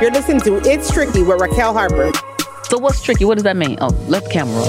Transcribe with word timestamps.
You're 0.00 0.10
listening 0.10 0.40
to 0.40 0.56
It's 0.68 0.90
Tricky 0.90 1.22
with 1.22 1.40
Raquel 1.40 1.72
Harper. 1.72 2.10
So 2.64 2.78
what's 2.78 3.00
tricky? 3.00 3.24
What 3.24 3.34
does 3.34 3.44
that 3.44 3.56
mean? 3.56 3.78
Oh, 3.80 3.88
let 4.08 4.24
the 4.24 4.30
camera. 4.30 4.64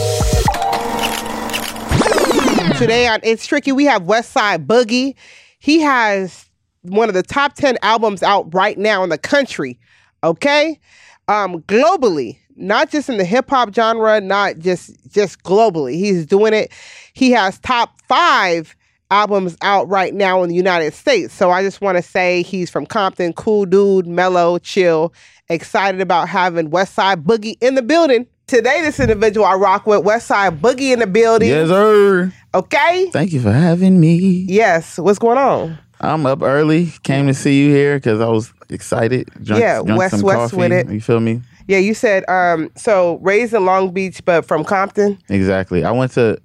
Today 2.78 3.08
on 3.08 3.20
It's 3.24 3.48
Tricky, 3.48 3.72
we 3.72 3.86
have 3.86 4.04
Westside 4.04 4.68
Boogie. 4.68 5.16
He 5.60 5.80
has 5.82 6.48
one 6.84 7.10
of 7.10 7.16
the 7.16 7.24
top 7.24 7.56
10 7.56 7.78
albums 7.82 8.22
out 8.22 8.54
right 8.54 8.78
now 8.78 9.04
in 9.04 9.10
the 9.10 9.18
country, 9.18 9.80
okay? 10.24 10.80
Um, 11.28 11.62
globally, 11.64 12.38
not 12.56 12.92
just 12.92 13.10
in 13.10 13.18
the 13.18 13.26
hip 13.26 13.50
hop 13.50 13.74
genre, 13.74 14.22
not 14.22 14.60
just 14.60 14.96
just 15.12 15.42
globally. 15.44 15.96
He's 15.96 16.26
doing 16.26 16.54
it. 16.54 16.72
He 17.14 17.32
has 17.32 17.58
top 17.60 18.00
5 18.08 18.76
albums 19.12 19.56
out 19.62 19.88
right 19.90 20.14
now 20.14 20.44
in 20.44 20.50
the 20.50 20.56
United 20.56 20.94
States. 20.94 21.34
So 21.34 21.52
I 21.52 21.62
just 21.64 21.82
want 21.82 21.98
to 21.98 22.02
say 22.02 22.42
he's 22.42 22.70
from 22.70 22.86
Compton, 22.86 23.34
cool 23.34 23.66
dude, 23.66 24.08
mellow, 24.08 24.58
chill, 24.60 25.14
excited 25.50 26.02
about 26.02 26.28
having 26.30 26.70
Westside 26.72 27.24
Boogie 27.24 27.56
in 27.62 27.76
the 27.76 27.82
building. 27.82 28.28
Today, 28.48 28.82
this 28.82 29.00
individual 29.00 29.46
I 29.46 29.56
rock 29.56 29.88
with, 29.88 30.04
Westside 30.04 30.60
Boogie 30.60 30.94
in 30.94 31.00
the 31.00 31.08
building. 31.08 31.50
Yes, 31.50 31.68
sir. 31.68 32.32
Okay? 32.54 33.10
Thank 33.12 33.34
you 33.34 33.42
for 33.42 33.52
having 33.52 34.00
me. 34.00 34.46
Yes. 34.48 35.00
What's 35.00 35.18
going 35.20 35.38
on? 35.40 35.78
I'm 36.00 36.26
up 36.28 36.42
early. 36.44 36.92
Came 37.04 37.26
to 37.28 37.34
see 37.34 37.64
you 37.64 37.70
here 37.72 37.96
because 37.98 38.22
I 38.22 38.28
was 38.28 38.54
excited. 38.70 39.30
Drunk, 39.44 39.62
Yeah, 39.62 39.82
drunk 39.82 39.98
West- 39.98 40.24
West 40.24 40.38
coffee. 40.38 40.58
with 40.58 40.72
it. 40.74 40.90
You 40.92 41.02
feel 41.02 41.20
me? 41.20 41.42
Yeah, 41.68 41.80
you 41.80 41.96
said 41.96 42.24
um 42.30 42.70
so 42.76 43.18
raised 43.24 43.54
in 43.56 43.66
Long 43.66 43.92
Beach 43.92 44.24
but 44.24 44.46
from 44.46 44.64
Compton. 44.64 45.18
Exactly. 45.30 45.84
I 45.84 45.90
went 45.92 46.12
to 46.12 46.38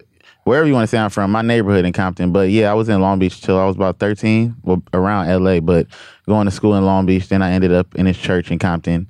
wherever 0.50 0.66
you 0.66 0.74
want 0.74 0.82
to 0.82 0.88
say 0.88 0.98
I'm 0.98 1.10
from, 1.10 1.30
my 1.30 1.42
neighborhood 1.42 1.84
in 1.84 1.92
Compton. 1.92 2.32
But 2.32 2.50
yeah, 2.50 2.70
I 2.70 2.74
was 2.74 2.88
in 2.88 3.00
Long 3.00 3.18
Beach 3.20 3.40
till 3.40 3.56
I 3.58 3.64
was 3.66 3.76
about 3.76 3.98
13, 4.00 4.56
well, 4.62 4.82
around 4.92 5.28
LA, 5.44 5.60
but 5.60 5.86
going 6.26 6.44
to 6.46 6.50
school 6.50 6.74
in 6.74 6.84
Long 6.84 7.06
Beach. 7.06 7.28
Then 7.28 7.40
I 7.40 7.52
ended 7.52 7.72
up 7.72 7.94
in 7.94 8.06
this 8.06 8.18
church 8.18 8.50
in 8.50 8.58
Compton 8.58 9.08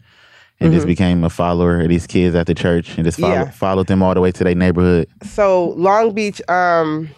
and 0.60 0.72
just 0.74 0.86
became 0.86 1.24
a 1.24 1.30
follower 1.30 1.80
of 1.80 1.88
these 1.88 2.06
kids 2.06 2.34
at 2.34 2.46
the 2.46 2.52
church 2.54 2.96
and 2.96 3.04
just 3.06 3.18
follow, 3.18 3.32
Mm-hmm. 3.34 3.44
Yeah. 3.44 3.50
followed 3.50 3.86
them 3.86 4.02
all 4.02 4.12
the 4.12 4.20
way 4.20 4.30
to 4.32 4.44
their 4.44 4.54
neighborhood. 4.54 5.08
So 5.22 5.70
Long 5.70 6.12
Beach, 6.12 6.42
um 6.48 7.08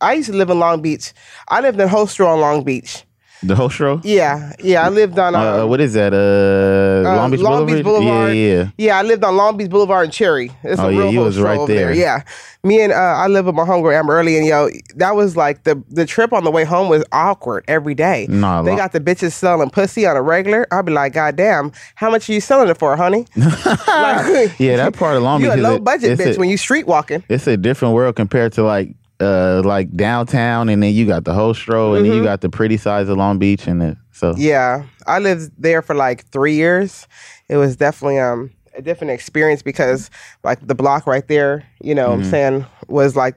I 0.00 0.14
used 0.14 0.30
to 0.30 0.36
live 0.36 0.50
in 0.50 0.58
Long 0.58 0.82
Beach. 0.82 1.12
I 1.48 1.60
lived 1.60 1.80
in 1.80 1.88
Holster 1.88 2.24
on 2.24 2.40
Long 2.40 2.64
Beach. 2.64 3.04
The 3.42 3.54
whole 3.54 3.68
show? 3.68 4.00
Yeah, 4.02 4.52
yeah. 4.58 4.84
I 4.84 4.88
lived 4.88 5.18
on 5.18 5.34
um, 5.34 5.40
Uh, 5.60 5.66
what 5.66 5.80
is 5.80 5.92
that? 5.94 6.12
Uh, 6.12 7.08
uh, 7.08 7.16
Long 7.16 7.30
Beach 7.30 7.40
Long 7.40 7.66
Beach 7.66 7.84
Boulevard. 7.84 8.34
Yeah, 8.34 8.54
yeah. 8.54 8.70
Yeah, 8.76 8.98
I 8.98 9.02
lived 9.02 9.22
on 9.22 9.36
Long 9.36 9.56
Beach 9.56 9.70
Boulevard 9.70 10.06
in 10.06 10.10
Cherry. 10.10 10.50
It's 10.64 10.80
Oh, 10.80 10.88
a 10.88 10.92
yeah, 10.92 10.98
real 10.98 11.12
you 11.12 11.20
was 11.20 11.38
right 11.40 11.58
over 11.58 11.72
there. 11.72 11.92
Yeah, 11.92 12.22
me 12.64 12.80
and 12.82 12.92
uh, 12.92 12.96
I 12.96 13.28
live 13.28 13.46
with 13.46 13.54
my 13.54 13.64
homegirl 13.64 13.94
Amber 13.96 14.18
Early, 14.18 14.36
and 14.36 14.44
yo, 14.46 14.68
that 14.96 15.14
was 15.14 15.36
like 15.36 15.62
the 15.62 15.80
the 15.88 16.04
trip 16.04 16.32
on 16.32 16.42
the 16.42 16.50
way 16.50 16.64
home 16.64 16.88
was 16.88 17.04
awkward 17.12 17.64
every 17.68 17.94
day. 17.94 18.26
Nah, 18.28 18.62
they 18.62 18.70
Long- 18.70 18.78
got 18.78 18.92
the 18.92 19.00
bitches 19.00 19.32
selling 19.32 19.70
pussy 19.70 20.04
on 20.04 20.16
a 20.16 20.22
regular. 20.22 20.66
I'd 20.72 20.84
be 20.86 20.92
like, 20.92 21.12
God 21.12 21.36
damn, 21.36 21.70
how 21.94 22.10
much 22.10 22.28
are 22.28 22.32
you 22.32 22.40
selling 22.40 22.68
it 22.68 22.76
for, 22.78 22.96
honey? 22.96 23.26
like, 23.36 24.58
Yeah, 24.58 24.76
that 24.76 24.94
part 24.96 25.16
of 25.16 25.22
Long 25.22 25.40
Beach. 25.42 25.46
you 25.48 25.54
a 25.54 25.62
low 25.62 25.78
budget 25.78 26.18
bitch 26.18 26.36
a- 26.36 26.38
when 26.40 26.48
you 26.48 26.56
street 26.56 26.86
walking. 26.86 27.22
it's 27.28 27.46
a 27.46 27.56
different 27.56 27.94
world 27.94 28.16
compared 28.16 28.52
to 28.54 28.62
like 28.62 28.94
uh 29.20 29.62
like 29.64 29.90
downtown 29.96 30.68
and 30.68 30.82
then 30.82 30.94
you 30.94 31.06
got 31.06 31.24
the 31.24 31.34
whole 31.34 31.52
stroll 31.54 31.94
and 31.94 32.04
then 32.06 32.12
you 32.12 32.22
got 32.22 32.40
the 32.40 32.48
pretty 32.48 32.76
sides 32.76 33.08
of 33.08 33.16
Long 33.16 33.38
Beach 33.38 33.66
and 33.66 33.82
it 33.82 33.96
so 34.12 34.32
Mm-hmm. 34.32 34.40
Yeah, 34.42 34.84
I 35.06 35.18
lived 35.20 35.52
there 35.58 35.80
for 35.82 35.94
like 35.94 36.26
three 36.26 36.54
years. 36.54 37.06
It 37.48 37.56
was 37.56 37.76
definitely 37.76 38.18
um 38.18 38.50
a 38.74 38.82
different 38.82 39.10
experience 39.12 39.62
because 39.62 40.10
like 40.44 40.64
the 40.66 40.74
block 40.74 41.06
right 41.06 41.26
there, 41.26 41.66
you 41.82 41.94
know, 41.94 42.10
what 42.10 42.20
I'm 42.20 42.24
saying 42.24 42.66
was 42.88 43.16
like 43.16 43.34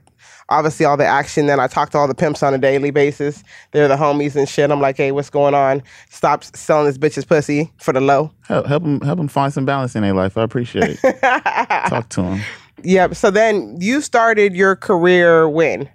obviously 0.49 0.85
all 0.85 0.97
the 0.97 1.05
action. 1.05 1.47
Then 1.47 1.59
I 1.59 1.67
talked 1.67 1.93
to 1.93 1.97
all 1.97 2.07
the 2.07 2.15
pimps 2.15 2.43
on 2.43 2.53
a 2.53 2.57
daily 2.57 2.91
basis. 2.91 3.43
They're 3.71 3.87
the 3.87 3.95
homies 3.95 4.35
and 4.35 4.47
shit. 4.47 4.69
I'm 4.69 4.81
like, 4.81 4.97
hey, 4.97 5.11
what's 5.11 5.29
going 5.29 5.55
on? 5.55 5.81
Stop 6.09 6.43
selling 6.43 6.85
this 6.85 6.97
bitch's 6.97 7.25
pussy 7.25 7.71
for 7.77 7.93
the 7.93 8.01
low. 8.01 8.31
help 8.47 8.67
help 8.67 8.83
them 8.83 9.01
help 9.01 9.17
them 9.17 9.27
find 9.27 9.51
some 9.53 9.65
balance 9.65 9.95
in 9.95 10.03
their 10.03 10.13
life. 10.13 10.37
I 10.37 10.43
appreciate 10.43 10.99
it. 11.03 11.21
Talk 11.89 12.09
to 12.09 12.21
them. 12.21 12.41
Yep. 12.83 13.15
So 13.15 13.31
then 13.31 13.77
you 13.79 14.01
started 14.01 14.55
your 14.55 14.75
career 14.75 15.47
when? 15.49 15.89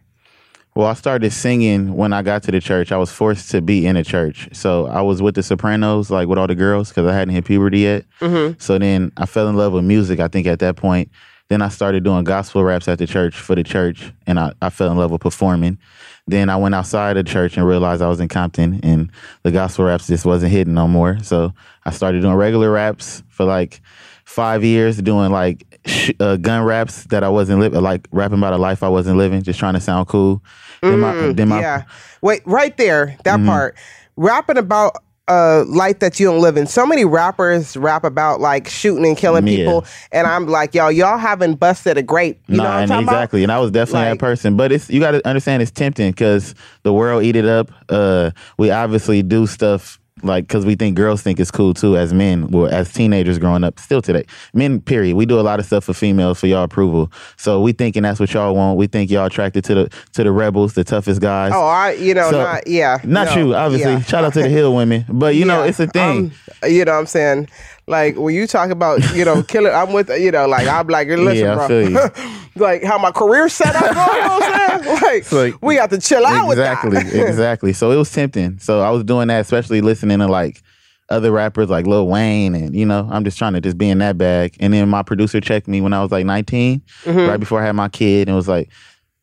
Well, 0.74 0.86
I 0.86 0.92
started 0.92 1.32
singing 1.32 1.94
when 1.94 2.12
I 2.12 2.20
got 2.20 2.42
to 2.42 2.50
the 2.50 2.60
church. 2.60 2.92
I 2.92 2.98
was 2.98 3.10
forced 3.10 3.50
to 3.52 3.62
be 3.62 3.86
in 3.86 3.96
a 3.96 4.04
church. 4.04 4.48
So 4.52 4.86
I 4.88 5.00
was 5.00 5.22
with 5.22 5.34
the 5.34 5.42
Sopranos, 5.42 6.10
like 6.10 6.28
with 6.28 6.38
all 6.38 6.46
the 6.46 6.54
girls, 6.54 6.90
because 6.90 7.06
I 7.06 7.14
hadn't 7.14 7.34
hit 7.34 7.46
puberty 7.46 7.80
yet. 7.80 8.04
Mm-hmm. 8.20 8.58
So 8.58 8.78
then 8.78 9.10
I 9.16 9.24
fell 9.24 9.48
in 9.48 9.56
love 9.56 9.72
with 9.72 9.84
music, 9.84 10.20
I 10.20 10.28
think, 10.28 10.46
at 10.46 10.58
that 10.58 10.76
point. 10.76 11.10
Then 11.48 11.62
I 11.62 11.68
started 11.68 12.04
doing 12.04 12.24
gospel 12.24 12.62
raps 12.62 12.88
at 12.88 12.98
the 12.98 13.06
church 13.06 13.36
for 13.36 13.54
the 13.54 13.62
church, 13.62 14.12
and 14.26 14.38
I, 14.38 14.52
I 14.60 14.68
fell 14.68 14.90
in 14.90 14.98
love 14.98 15.12
with 15.12 15.22
performing. 15.22 15.78
Then 16.26 16.50
I 16.50 16.56
went 16.56 16.74
outside 16.74 17.16
the 17.16 17.22
church 17.22 17.56
and 17.56 17.66
realized 17.66 18.02
I 18.02 18.08
was 18.08 18.20
in 18.20 18.28
Compton, 18.28 18.80
and 18.82 19.10
the 19.44 19.52
gospel 19.52 19.84
raps 19.86 20.08
just 20.08 20.26
wasn't 20.26 20.52
hitting 20.52 20.74
no 20.74 20.88
more. 20.88 21.18
So 21.22 21.54
I 21.84 21.90
started 21.90 22.20
doing 22.20 22.34
regular 22.34 22.70
raps 22.70 23.22
for 23.28 23.44
like 23.44 23.80
five 24.24 24.64
years, 24.64 25.00
doing 25.00 25.30
like 25.30 25.75
sh- 25.86 26.10
uh, 26.20 26.36
gun 26.36 26.62
raps 26.64 27.04
that 27.04 27.24
I 27.24 27.28
wasn't 27.28 27.60
living, 27.60 27.80
like 27.82 28.06
rapping 28.10 28.38
about 28.38 28.52
a 28.52 28.58
life 28.58 28.82
I 28.82 28.88
wasn't 28.88 29.16
living, 29.18 29.42
just 29.42 29.58
trying 29.58 29.74
to 29.74 29.80
sound 29.80 30.08
cool. 30.08 30.42
Then 30.82 31.00
my, 31.00 31.32
then 31.32 31.48
my, 31.48 31.60
yeah. 31.60 31.82
Wait, 32.20 32.42
right 32.44 32.76
there, 32.76 33.16
that 33.24 33.38
Mm-hmm. 33.38 33.46
part. 33.48 33.76
Rapping 34.16 34.58
about 34.58 34.96
a 35.28 35.64
life 35.66 35.98
that 35.98 36.20
you 36.20 36.26
don't 36.26 36.40
live 36.40 36.56
in. 36.56 36.66
So 36.68 36.86
many 36.86 37.04
rappers 37.04 37.76
rap 37.76 38.04
about 38.04 38.40
like 38.40 38.68
shooting 38.68 39.04
and 39.04 39.16
killing 39.16 39.46
Yeah. 39.46 39.56
people, 39.56 39.84
and 40.12 40.26
I'm 40.26 40.46
like, 40.46 40.74
y'all, 40.74 40.92
y'all 40.92 41.18
haven't 41.18 41.56
busted 41.56 41.98
a 41.98 42.02
grape. 42.02 42.40
You 42.46 42.58
nah, 42.58 42.64
I'm 42.76 42.82
and 42.82 42.88
talking 42.90 43.08
exactly. 43.08 43.42
And 43.42 43.50
I 43.50 43.58
was 43.58 43.70
definitely 43.72 44.08
Like- 44.10 44.18
that 44.20 44.24
person. 44.24 44.56
But 44.56 44.70
it's 44.72 44.88
you 44.88 45.00
got 45.00 45.10
to 45.12 45.26
understand 45.28 45.62
it's 45.62 45.72
tempting 45.72 46.12
because 46.12 46.54
the 46.84 46.92
world 46.92 47.24
eat 47.24 47.34
it 47.36 47.44
up. 47.46 47.70
Uh, 47.88 48.30
we 48.58 48.70
obviously 48.70 49.22
do 49.22 49.46
stuff 49.48 49.98
like 50.22 50.46
because 50.48 50.64
we 50.64 50.74
think 50.74 50.96
girls 50.96 51.20
think 51.20 51.38
it's 51.38 51.50
cool 51.50 51.74
too 51.74 51.96
as 51.96 52.14
men 52.14 52.48
well 52.48 52.66
as 52.66 52.90
teenagers 52.92 53.38
growing 53.38 53.62
up 53.64 53.78
still 53.78 54.00
today. 54.00 54.24
Men 54.54 54.80
period. 54.80 55.14
We 55.16 55.26
do 55.26 55.38
a 55.38 55.42
lot 55.42 55.60
of 55.60 55.66
stuff 55.66 55.84
for 55.84 55.92
females 55.94 56.40
for 56.40 56.46
y'all 56.46 56.64
approval. 56.64 57.12
So 57.36 57.60
we 57.60 57.72
thinking 57.72 58.02
that's 58.02 58.18
what 58.18 58.32
y'all 58.32 58.54
want. 58.54 58.78
We 58.78 58.86
think 58.86 59.10
y'all 59.10 59.26
attracted 59.26 59.64
to 59.64 59.74
the 59.74 59.90
to 60.14 60.24
the 60.24 60.32
rebels 60.32 60.72
the 60.72 60.84
toughest 60.84 61.20
guys? 61.20 61.52
Oh, 61.54 61.66
I, 61.66 61.92
you 61.92 62.14
know, 62.14 62.30
So- 62.30 62.42
not 62.42 62.66
yeah, 62.66 62.98
not 63.04 63.34
no, 63.36 63.46
you 63.46 63.54
obviously. 63.54 63.92
yeah. 63.92 64.00
shout 64.00 64.24
out 64.24 64.32
to 64.34 64.42
the 64.42 64.48
hill 64.48 64.74
women. 64.74 65.04
But 65.08 65.34
you 65.34 65.44
know 65.44 65.62
it's 65.64 65.80
a 65.80 65.86
thing. 65.86 66.32
I'm- 66.62 66.72
you 66.72 66.84
know 66.86 66.92
what 66.92 66.98
I'm 67.00 67.06
saying? 67.06 67.48
Like 67.88 68.16
when 68.16 68.34
you 68.34 68.46
talk 68.48 68.70
about, 68.70 69.14
you 69.14 69.24
know, 69.24 69.42
killing 69.44 69.72
I'm 69.72 69.92
with 69.92 70.08
you 70.10 70.32
know, 70.32 70.46
like 70.48 70.66
I'm 70.66 70.88
like, 70.88 71.06
listen, 71.06 71.36
Yeah, 71.36 71.66
bro. 71.68 72.32
like 72.56 72.82
how 72.82 72.98
my 72.98 73.12
career 73.12 73.48
set 73.48 73.76
up, 73.76 73.82
you 73.82 73.94
know 73.94 74.00
what 74.00 74.42
I'm 74.42 74.82
saying? 74.82 74.96
Like, 75.02 75.32
like- 75.32 75.62
we 75.62 75.76
got 75.76 75.90
to 75.90 75.98
chill 76.00 76.26
out 76.26 76.50
exactly, 76.50 76.90
with 76.90 77.12
that. 77.12 77.28
exactly. 77.28 77.72
So 77.72 77.92
it 77.92 77.96
was 77.96 78.10
tempting. 78.12 78.58
So 78.58 78.80
I 78.80 78.90
was 78.90 79.04
doing 79.04 79.28
that, 79.28 79.40
especially 79.40 79.80
listening 79.80 80.18
to 80.18 80.26
like 80.26 80.62
other 81.08 81.30
rappers 81.30 81.70
like 81.70 81.86
Lil 81.86 82.08
Wayne, 82.08 82.54
and 82.56 82.74
you 82.74 82.84
know, 82.84 83.08
I'm 83.10 83.22
just 83.24 83.38
trying 83.38 83.52
to 83.52 83.60
just 83.60 83.78
be 83.78 83.88
in 83.88 83.98
that 83.98 84.18
bag. 84.18 84.56
And 84.58 84.72
then 84.74 84.88
my 84.88 85.02
producer 85.04 85.40
checked 85.40 85.68
me 85.68 85.80
when 85.80 85.92
I 85.92 86.02
was 86.02 86.10
like 86.10 86.26
19, 86.26 86.82
Mm-hmm. 87.04 87.18
right 87.30 87.38
before 87.38 87.62
I 87.62 87.66
had 87.66 87.72
my 87.76 87.88
kid, 87.88 88.26
and 88.28 88.36
was 88.36 88.48
like, 88.48 88.68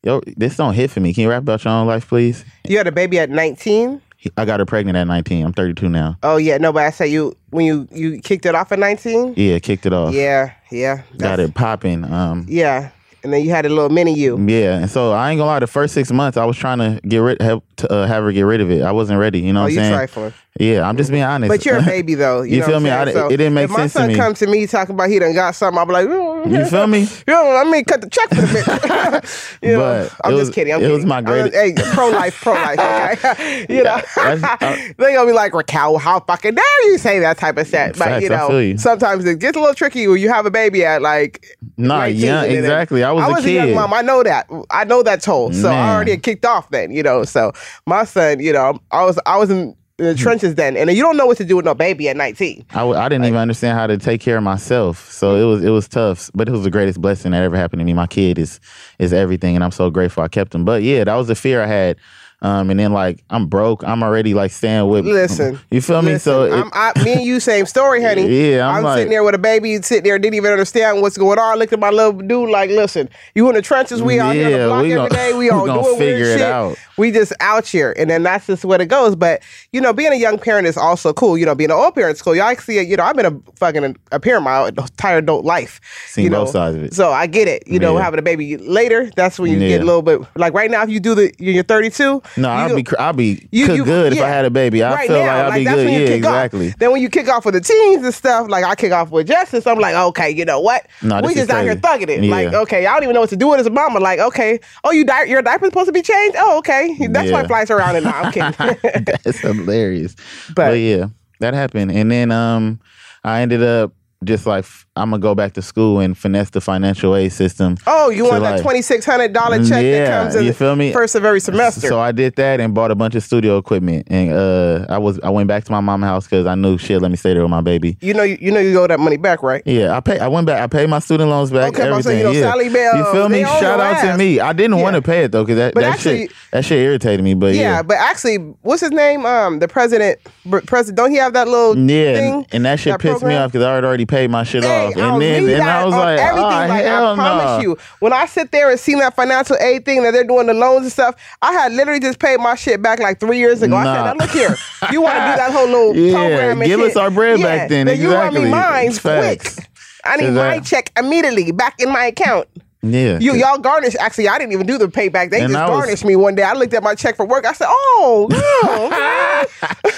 "Yo, 0.02 0.22
this 0.38 0.56
don't 0.56 0.72
hit 0.72 0.90
for 0.90 1.00
me. 1.00 1.12
Can 1.12 1.22
you 1.24 1.28
rap 1.30 1.42
about 1.42 1.62
your 1.64 1.74
own 1.74 1.86
life, 1.86 2.08
please?" 2.08 2.44
you 2.66 2.78
had 2.78 2.86
a 2.86 2.92
baby 2.92 3.18
at 3.18 3.28
19? 3.28 4.00
I 4.36 4.44
got 4.44 4.60
her 4.60 4.66
pregnant 4.66 4.96
at 4.96 5.06
19. 5.06 5.44
I'm 5.44 5.52
32 5.52 5.88
now. 5.88 6.16
Oh 6.22 6.36
yeah, 6.36 6.58
no, 6.58 6.72
but 6.72 6.84
I 6.84 6.90
say 6.90 7.06
you 7.08 7.36
when 7.50 7.66
you 7.66 7.88
you 7.92 8.20
kicked 8.20 8.46
it 8.46 8.54
off 8.54 8.72
at 8.72 8.78
19? 8.78 9.34
Yeah, 9.36 9.58
kicked 9.58 9.86
it 9.86 9.92
off. 9.92 10.14
Yeah, 10.14 10.52
yeah. 10.70 11.02
got 11.18 11.40
it 11.40 11.54
popping. 11.54 12.04
Um, 12.04 12.46
Yeah. 12.48 12.90
And 13.22 13.32
then 13.32 13.42
you 13.42 13.48
had 13.50 13.64
a 13.64 13.70
little 13.70 13.88
mini 13.88 14.12
you. 14.12 14.38
yeah, 14.46 14.76
and 14.80 14.90
so 14.90 15.12
I 15.12 15.30
ain't 15.30 15.38
gonna 15.38 15.46
lie. 15.50 15.58
The 15.58 15.66
first 15.66 15.94
six 15.94 16.12
months, 16.12 16.36
I 16.36 16.44
was 16.44 16.58
trying 16.58 16.76
to 16.76 17.00
get 17.08 17.18
rid, 17.18 17.40
help 17.40 17.64
to, 17.76 17.92
uh, 17.92 18.06
have 18.06 18.24
her 18.24 18.32
get 18.32 18.42
rid 18.42 18.60
of 18.60 18.70
it. 18.70 18.82
I 18.82 18.92
wasn't 18.92 19.18
ready. 19.20 19.40
You 19.40 19.52
know 19.52 19.60
Oh, 19.60 19.62
what 19.64 19.70
I'm 19.72 19.76
saying? 19.76 19.94
trifling. 19.94 20.32
Yeah, 20.60 20.88
I'm 20.88 20.96
just 20.96 21.10
being 21.10 21.24
honest. 21.24 21.48
But 21.50 21.66
you're 21.66 21.78
a 21.78 21.82
baby 21.96 22.14
though. 22.14 22.42
You, 22.42 22.54
You 22.54 22.60
know 22.60 22.66
feel 22.66 22.80
me? 22.80 22.88
I 22.90 23.04
saying? 23.12 23.26
it 23.32 23.36
didn't 23.38 23.54
make 23.54 23.64
if 23.64 23.70
my 23.70 23.76
sense 23.88 23.92
to 23.94 23.98
son 23.98 24.14
come 24.14 24.34
to 24.34 24.46
me 24.46 24.66
talking 24.68 24.94
about 24.94 25.08
he 25.10 25.18
done 25.18 25.34
got 25.34 25.56
something, 25.56 25.76
I'll 25.78 25.86
be 25.86 25.92
like, 25.92 26.06
"Mm, 26.06 26.56
You 26.58 26.64
feel 26.66 26.86
me? 26.86 27.00
You 27.26 27.32
know, 27.34 27.56
I 27.56 27.64
mean, 27.64 27.84
cut 27.84 28.02
the 28.02 28.08
check 28.10 28.28
for 28.28 28.36
the 28.36 28.46
bitch. 28.46 29.58
you 29.62 29.76
know, 29.76 30.08
I'm 30.22 30.34
it 30.34 30.36
just 30.36 30.52
kidding. 30.52 30.72
I'm 30.72 30.82
it 30.82 30.90
was 30.90 31.04
my 31.04 31.20
greatest- 31.22 31.54
Hey, 31.54 31.74
pro 31.92 32.08
life, 32.10 32.40
pro 32.40 32.52
life. 32.52 32.78
Okay, 33.24 33.66
you 33.68 33.82
know, 33.82 34.00
that's- 34.14 34.94
they 34.96 35.14
gonna 35.14 35.26
be 35.26 35.32
like 35.32 35.54
Raquel, 35.54 35.98
how 35.98 36.20
fucking 36.20 36.54
dare 36.54 36.90
you 36.90 36.98
say 36.98 37.18
that 37.18 37.38
type 37.38 37.56
of 37.56 37.66
shit? 37.66 37.98
But 37.98 38.22
you 38.22 38.28
I 38.32 38.36
know, 38.36 38.58
you. 38.58 38.78
sometimes 38.78 39.24
it 39.24 39.40
gets 39.40 39.56
a 39.56 39.60
little 39.60 39.74
tricky 39.74 40.06
when 40.06 40.18
you 40.20 40.28
have 40.28 40.46
a 40.46 40.50
baby 40.52 40.84
at 40.84 41.02
like. 41.02 41.44
Nah, 41.76 41.98
19, 42.00 42.20
yeah, 42.20 42.42
exactly. 42.44 43.02
I 43.02 43.10
was 43.10 43.24
I 43.24 43.26
a 43.26 43.32
was 43.32 43.44
a 43.44 43.50
young 43.50 43.66
kid. 43.66 43.74
mom. 43.74 43.92
I 43.92 44.02
know 44.02 44.22
that. 44.22 44.48
I 44.70 44.84
know 44.84 45.02
that 45.02 45.20
toll. 45.22 45.52
So 45.52 45.68
I 45.68 45.92
already 45.94 46.12
had 46.12 46.22
kicked 46.22 46.44
off 46.44 46.70
then. 46.70 46.92
You 46.92 47.02
know, 47.02 47.24
so 47.24 47.52
my 47.86 48.04
son, 48.04 48.40
you 48.40 48.52
know, 48.52 48.78
I 48.90 49.04
was 49.04 49.18
I 49.26 49.36
was 49.36 49.50
in 49.50 49.76
the 49.96 50.12
hmm. 50.12 50.18
trenches 50.18 50.56
then, 50.56 50.76
and 50.76 50.90
you 50.90 51.02
don't 51.02 51.16
know 51.16 51.26
what 51.26 51.36
to 51.36 51.44
do 51.44 51.56
with 51.56 51.64
no 51.64 51.74
baby 51.74 52.08
at 52.08 52.16
19. 52.16 52.66
I, 52.70 52.74
w- 52.78 52.98
I 52.98 53.08
didn't 53.08 53.26
even 53.26 53.38
understand 53.38 53.78
how 53.78 53.86
to 53.86 53.96
take 53.96 54.20
care 54.20 54.36
of 54.36 54.42
myself. 54.42 55.10
So 55.10 55.36
it 55.36 55.44
was 55.44 55.64
it 55.64 55.70
was 55.70 55.88
tough, 55.88 56.30
but 56.34 56.48
it 56.48 56.52
was 56.52 56.64
the 56.64 56.70
greatest 56.70 57.00
blessing 57.00 57.32
that 57.32 57.42
ever 57.42 57.56
happened 57.56 57.80
to 57.80 57.84
me. 57.84 57.92
My 57.92 58.06
kid 58.06 58.38
is 58.38 58.60
is 58.98 59.12
everything, 59.12 59.54
and 59.54 59.62
I'm 59.62 59.70
so 59.70 59.90
grateful 59.90 60.22
I 60.22 60.28
kept 60.28 60.54
him. 60.54 60.64
But 60.64 60.82
yeah, 60.82 61.04
that 61.04 61.14
was 61.14 61.28
the 61.28 61.34
fear 61.34 61.62
I 61.62 61.66
had. 61.66 61.96
Um, 62.44 62.68
and 62.68 62.78
then 62.78 62.92
like 62.92 63.24
I'm 63.30 63.46
broke. 63.46 63.82
I'm 63.84 64.02
already 64.02 64.34
like 64.34 64.50
staying 64.50 64.86
with. 64.88 65.06
Listen, 65.06 65.58
you 65.70 65.80
feel 65.80 66.02
me? 66.02 66.18
So 66.18 66.42
it, 66.44 66.52
I'm, 66.52 66.70
I, 66.74 66.92
me 67.02 67.14
and 67.14 67.22
you 67.22 67.40
same 67.40 67.64
story, 67.64 68.02
honey. 68.02 68.26
Yeah, 68.50 68.68
I'm 68.68 68.82
like- 68.84 68.98
sitting 68.98 69.10
there 69.10 69.24
with 69.24 69.34
a 69.34 69.38
baby, 69.38 69.80
sitting 69.80 70.04
there, 70.04 70.18
didn't 70.18 70.34
even 70.34 70.52
understand 70.52 71.00
what's 71.00 71.16
going 71.16 71.38
on. 71.38 71.58
Looked 71.58 71.72
at 71.72 71.80
my 71.80 71.88
little 71.90 72.12
dude 72.12 72.50
like, 72.50 72.68
listen, 72.68 73.08
you 73.34 73.48
in 73.48 73.54
the 73.54 73.62
trenches, 73.62 74.02
we 74.02 74.20
out 74.20 74.34
here 74.34 74.46
on 74.46 74.52
the 74.52 74.66
block 74.68 74.82
we 74.82 74.92
every 74.92 75.08
gon- 75.08 75.16
day, 75.16 75.32
we 75.32 75.48
all 75.50 75.64
gonna 75.66 75.82
doing 75.82 75.98
weird 75.98 76.20
it 76.20 76.38
shit. 76.38 76.42
out. 76.42 76.76
We 76.98 77.10
just 77.10 77.32
out 77.40 77.66
here, 77.66 77.94
and 77.96 78.08
then 78.10 78.22
that's 78.22 78.46
just 78.46 78.64
what 78.64 78.80
it 78.82 78.86
goes. 78.86 79.16
But 79.16 79.42
you 79.72 79.80
know, 79.80 79.92
being 79.94 80.12
a 80.12 80.16
young 80.16 80.38
parent 80.38 80.66
is 80.66 80.76
also 80.76 81.12
cool. 81.14 81.38
You 81.38 81.46
know, 81.46 81.54
being 81.54 81.70
an 81.70 81.76
old 81.76 81.94
parent 81.94 82.14
is 82.16 82.22
cool. 82.22 82.36
Y'all 82.36 82.54
see 82.56 82.78
it. 82.78 82.86
You 82.86 82.96
know, 82.96 83.04
I've 83.04 83.16
been 83.16 83.26
a 83.26 83.40
fucking 83.56 83.96
a 84.12 84.20
parent 84.20 84.44
my 84.44 84.68
entire 84.68 85.18
adult 85.18 85.44
life. 85.44 85.80
Seen 86.08 86.24
you 86.24 86.30
know? 86.30 86.44
both 86.44 86.50
sides 86.52 86.76
of 86.76 86.84
it. 86.84 86.94
So 86.94 87.10
I 87.10 87.26
get 87.26 87.48
it. 87.48 87.66
You 87.66 87.78
know, 87.78 87.96
having 87.96 88.18
a 88.18 88.22
baby 88.22 88.58
later, 88.58 89.10
that's 89.16 89.38
when 89.38 89.50
you 89.50 89.58
Yeah. 89.58 89.68
get 89.68 89.80
a 89.80 89.84
little 89.84 90.02
bit 90.02 90.20
like 90.36 90.52
right 90.52 90.70
now. 90.70 90.82
If 90.82 90.90
you 90.90 91.00
do 91.00 91.14
the, 91.14 91.32
you're 91.38 91.64
32. 91.64 92.22
No, 92.36 92.48
I'll 92.50 92.74
be 92.74 92.82
cr- 92.82 92.94
I'll 92.98 93.12
be 93.12 93.46
you- 93.50 93.66
cook 93.66 93.76
you- 93.76 93.84
good 93.84 94.12
if 94.12 94.20
I 94.20 94.28
had 94.28 94.44
a 94.44 94.50
baby. 94.50 94.82
I 94.82 94.92
right 94.94 95.06
feel 95.08 95.18
now, 95.18 95.26
like 95.26 95.52
I'll 95.52 95.58
be 95.58 95.64
that's 95.64 95.76
good. 95.76 95.90
Yeah, 95.92 95.98
exactly. 96.14 96.68
Off. 96.70 96.78
Then 96.78 96.92
when 96.92 97.02
you 97.02 97.08
kick 97.08 97.28
off 97.28 97.44
with 97.44 97.54
the 97.54 97.60
teens 97.60 98.04
and 98.04 98.14
stuff, 98.14 98.48
like 98.48 98.64
I 98.64 98.74
kick 98.74 98.92
off 98.92 99.10
with 99.10 99.26
Justice, 99.28 99.66
I'm 99.66 99.78
like, 99.78 99.94
okay, 99.94 100.30
you 100.30 100.44
know 100.44 100.60
what? 100.60 100.86
No, 101.02 101.20
we 101.22 101.34
just 101.34 101.50
out 101.50 101.62
here 101.64 101.76
thugging 101.76 102.08
it. 102.08 102.22
Like, 102.24 102.50
Yeah. 102.52 102.58
okay, 102.60 102.86
I 102.86 102.94
don't 102.94 103.02
even 103.04 103.14
know 103.14 103.20
what 103.20 103.30
to 103.30 103.36
do 103.36 103.48
with 103.48 103.60
as 103.60 103.66
a 103.66 103.70
mama. 103.70 104.00
Like, 104.00 104.18
okay, 104.20 104.58
oh, 104.84 104.90
you 104.92 105.04
di- 105.04 105.24
your 105.24 105.42
diaper's 105.42 105.68
supposed 105.68 105.86
to 105.86 105.92
be 105.92 106.02
changed. 106.02 106.36
Oh, 106.38 106.58
okay, 106.58 106.96
that's 107.10 107.30
why 107.30 107.42
Yeah. 107.42 107.46
flights 107.46 107.70
around 107.70 107.96
and 107.96 108.04
now. 108.04 108.22
I'm 108.22 108.32
kidding. 108.32 109.04
That's 109.24 109.38
hilarious. 109.38 110.14
But- 110.54 110.70
But, 110.70 110.72
yeah, 110.78 111.06
that 111.40 111.54
happened. 111.54 111.90
And 111.92 112.10
then 112.10 112.30
um 112.30 112.80
I 113.22 113.40
ended 113.42 113.62
up 113.62 113.92
just 114.24 114.46
like 114.46 114.64
I'm 114.96 115.10
gonna 115.10 115.20
go 115.20 115.34
back 115.34 115.54
to 115.54 115.62
school 115.62 115.98
and 116.00 116.16
finesse 116.16 116.50
the 116.50 116.60
financial 116.60 117.16
aid 117.16 117.32
system. 117.32 117.76
oh, 117.86 118.10
you 118.10 118.24
want 118.24 118.42
that 118.42 118.60
twenty 118.62 118.82
six 118.82 119.04
hundred 119.04 119.32
dollar 119.32 119.58
check 119.58 119.82
that 119.82 120.08
comes 120.22 120.34
in 120.36 120.44
you 120.44 120.50
the 120.52 120.56
feel 120.56 120.76
me? 120.76 120.92
first 120.92 121.14
of 121.14 121.24
every 121.24 121.40
semester. 121.40 121.88
So 121.88 121.98
I 122.00 122.12
did 122.12 122.36
that 122.36 122.60
and 122.60 122.74
bought 122.74 122.90
a 122.90 122.94
bunch 122.94 123.14
of 123.14 123.22
studio 123.22 123.58
equipment. 123.58 124.06
And 124.10 124.32
uh 124.32 124.86
I 124.88 124.98
was 124.98 125.18
I 125.20 125.30
went 125.30 125.48
back 125.48 125.64
to 125.64 125.72
my 125.72 125.80
mom's 125.80 126.04
house 126.04 126.24
because 126.26 126.46
I 126.46 126.54
knew 126.54 126.78
shit 126.78 127.00
let 127.02 127.10
me 127.10 127.16
stay 127.16 127.32
there 127.34 127.42
with 127.42 127.50
my 127.50 127.60
baby. 127.60 127.96
you 128.00 128.14
know, 128.14 128.22
you, 128.22 128.38
you 128.40 128.50
know, 128.52 128.60
you 128.60 128.78
owe 128.80 128.86
that 128.86 129.00
money 129.00 129.16
back, 129.16 129.42
right? 129.42 129.62
Yeah, 129.66 129.96
I 129.96 130.00
pay. 130.00 130.18
I 130.18 130.28
went 130.28 130.46
back. 130.46 130.62
I 130.62 130.66
paid 130.66 130.88
my 130.88 130.98
student 131.00 131.28
loans 131.30 131.50
back. 131.50 131.72
Okay, 131.72 131.82
I'm 131.82 131.88
everything. 131.90 132.02
saying, 132.02 132.18
you 132.18 132.24
know, 132.24 132.30
yeah. 132.32 132.50
Sally 132.52 132.68
Bell, 132.68 132.96
You 132.96 133.12
feel 133.12 133.28
me? 133.28 133.42
Shout 133.42 133.80
out 133.80 134.00
to 134.02 134.16
me. 134.16 134.40
I 134.40 134.52
didn't 134.52 134.80
want 134.80 134.94
to 134.96 135.02
pay 135.02 135.24
it 135.24 135.32
though 135.32 135.42
because 135.44 135.56
that 135.56 135.74
But 135.74 135.80
that 135.80 135.94
actually- 135.94 136.28
shit 136.28 136.32
that 136.52 136.64
shit 136.64 136.78
irritated 136.78 137.24
me. 137.24 137.34
But 137.34 137.54
Yeah, 137.54 137.60
yeah, 137.62 137.82
but 137.82 137.96
actually, 137.96 138.36
what's 138.62 138.80
his 138.80 138.92
name? 138.92 139.26
Um, 139.26 139.58
the 139.58 139.66
president, 139.66 140.20
president. 140.66 140.96
Don't 140.96 141.10
he 141.10 141.16
have 141.16 141.32
that 141.32 141.48
little 141.48 141.76
yeah, 141.76 142.14
thing? 142.14 142.32
and, 142.34 142.46
and 142.52 142.64
that 142.64 142.78
shit 142.78 142.92
that 142.92 143.00
pissed 143.00 143.24
me 143.24 143.34
off 143.34 143.50
because 143.50 143.64
I 143.66 143.74
had 143.74 143.84
already 143.84 144.06
paid 144.06 144.13
my 144.28 144.42
shit 144.44 144.64
Hey, 144.64 144.86
off. 144.86 144.96
And 144.96 145.20
then 145.22 145.48
and 145.48 145.62
I 145.62 145.84
was 145.84 145.94
like, 145.94 146.18
everything. 146.18 146.44
oh 146.44 146.48
like, 146.48 146.84
hell 146.84 147.06
I 147.12 147.14
promise 147.14 147.44
no. 147.44 147.60
you, 147.60 147.78
when 148.00 148.12
I 148.12 148.26
sit 148.26 148.50
there 148.52 148.70
and 148.70 148.78
see 148.80 148.94
that 148.96 149.14
financial 149.14 149.56
aid 149.56 149.84
thing 149.84 150.02
that 150.02 150.12
they're 150.12 150.24
doing 150.24 150.46
the 150.46 150.54
loans 150.54 150.82
and 150.84 150.92
stuff, 150.92 151.14
I 151.42 151.52
had 151.52 151.72
literally 151.72 152.00
just 152.00 152.18
paid 152.18 152.38
my 152.40 152.54
shit 152.54 152.80
back 152.82 152.98
like 153.00 153.20
three 153.20 153.38
years 153.38 153.62
ago. 153.62 153.76
I 153.76 153.84
said, 153.84 154.02
now 154.04 154.14
look 154.14 154.30
here, 154.30 154.54
you 154.90 155.02
want 155.02 155.14
to 155.14 155.20
do 155.20 155.36
that 155.36 155.50
whole 155.52 155.66
little 155.66 155.96
Yeah, 155.96 156.12
program 156.14 156.60
and 156.62 156.68
give 156.68 156.80
shit. 156.80 156.90
us 156.90 156.96
our 156.96 157.10
bread 157.10 157.38
yeah, 157.40 157.44
back 157.44 157.68
then. 157.68 157.86
you 157.98 158.08
want 158.10 158.34
me 158.34 158.44
Exactly. 158.46 158.50
mine 158.50 158.92
quick. 158.98 159.68
I 160.04 160.16
need 160.16 160.30
my 160.32 160.60
check 160.60 160.92
immediately 160.98 161.50
back 161.52 161.76
in 161.80 161.90
my 161.90 162.06
account. 162.06 162.46
Yeah, 162.92 163.18
You 163.20 163.34
y'all 163.34 163.58
garnish. 163.58 163.94
Actually, 163.98 164.28
I 164.28 164.38
didn't 164.38 164.52
even 164.52 164.66
do 164.66 164.76
the 164.78 164.88
payback. 164.88 165.30
They 165.30 165.40
And 165.40 165.52
just 165.52 165.56
I 165.56 165.68
was- 165.70 165.78
garnished 165.80 166.04
me 166.04 166.16
one 166.16 166.34
day. 166.34 166.42
I 166.42 166.52
looked 166.52 166.74
at 166.74 166.82
my 166.82 166.94
check 166.94 167.16
for 167.16 167.24
work. 167.26 167.46
I 167.46 167.52
said, 167.52 167.68
"Oh, 167.70 168.28
oh, 168.64 169.44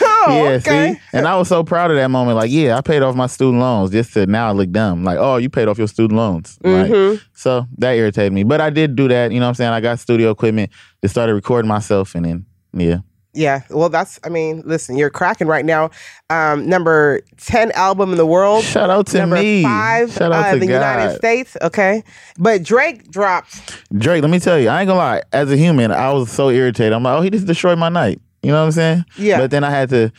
oh, 0.00 0.26
yeah, 0.28 0.50
okay." 0.56 0.94
see, 0.94 1.00
and 1.12 1.26
I 1.26 1.36
was 1.36 1.48
so 1.48 1.64
proud 1.64 1.90
of 1.90 1.96
that 1.96 2.08
moment. 2.10 2.36
Like, 2.36 2.50
yeah, 2.50 2.76
I 2.76 2.80
paid 2.80 3.02
off 3.02 3.14
my 3.14 3.26
student 3.26 3.60
loans 3.60 3.90
just 3.90 4.12
to 4.14 4.26
now 4.26 4.48
I 4.48 4.52
look 4.52 4.70
dumb. 4.70 5.04
Like, 5.04 5.18
oh, 5.18 5.36
you 5.36 5.48
paid 5.48 5.68
off 5.68 5.78
your 5.78 5.88
student 5.88 6.16
loans. 6.18 6.58
Mm-hmm. 6.64 7.12
Like, 7.14 7.20
so 7.34 7.66
that 7.78 7.92
irritated 7.92 8.32
me. 8.32 8.44
But 8.44 8.60
I 8.60 8.70
did 8.70 8.96
do 8.96 9.08
that. 9.08 9.32
You 9.32 9.40
know 9.40 9.46
what 9.46 9.50
I'm 9.50 9.54
saying? 9.54 9.72
I 9.72 9.80
got 9.80 9.98
studio 9.98 10.30
equipment. 10.30 10.70
Just 11.02 11.14
started 11.14 11.34
recording 11.34 11.68
myself, 11.68 12.14
and 12.14 12.24
then 12.24 12.46
yeah, 12.72 12.98
Yeah, 13.36 13.62
well, 13.70 13.88
that's. 13.90 14.18
I 14.24 14.30
mean, 14.30 14.62
listen, 14.64 14.96
you're 14.96 15.10
cracking 15.10 15.46
right 15.46 15.64
now. 15.64 15.90
Um, 16.30 16.66
number 16.66 17.20
ten 17.36 17.70
album 17.72 18.10
in 18.10 18.16
the 18.16 18.26
world. 18.26 18.64
shout 18.64 18.88
out 18.88 19.06
to 19.08 19.18
number 19.18 19.36
me. 19.36 19.62
five 19.62 20.10
Shout 20.10 20.32
out 20.32 20.46
uh, 20.46 20.54
to 20.54 20.58
the 20.58 20.66
God. 20.66 20.74
United 20.74 21.16
States. 21.16 21.56
Okay, 21.60 22.02
but 22.38 22.62
Drake 22.62 23.10
dropped. 23.10 23.84
Drake, 23.96 24.22
let 24.22 24.30
me 24.30 24.40
tell 24.40 24.58
you, 24.58 24.70
I 24.70 24.80
ain't 24.80 24.88
gonna 24.88 24.98
lie. 24.98 25.22
As 25.32 25.52
a 25.52 25.56
human, 25.56 25.92
I 25.92 26.12
was 26.12 26.30
so 26.30 26.48
irritated. 26.48 26.94
I'm 26.94 27.02
like, 27.02 27.18
oh, 27.18 27.20
he 27.20 27.30
just 27.30 27.46
destroyed 27.46 27.78
my 27.78 27.90
night. 27.90 28.20
You 28.42 28.52
know 28.52 28.60
what 28.60 28.66
I'm 28.66 28.72
saying? 28.72 29.04
Yeah. 29.18 29.38
But 29.38 29.50
then 29.50 29.64
I 29.64 29.70
had 29.70 29.90
to 29.90 30.12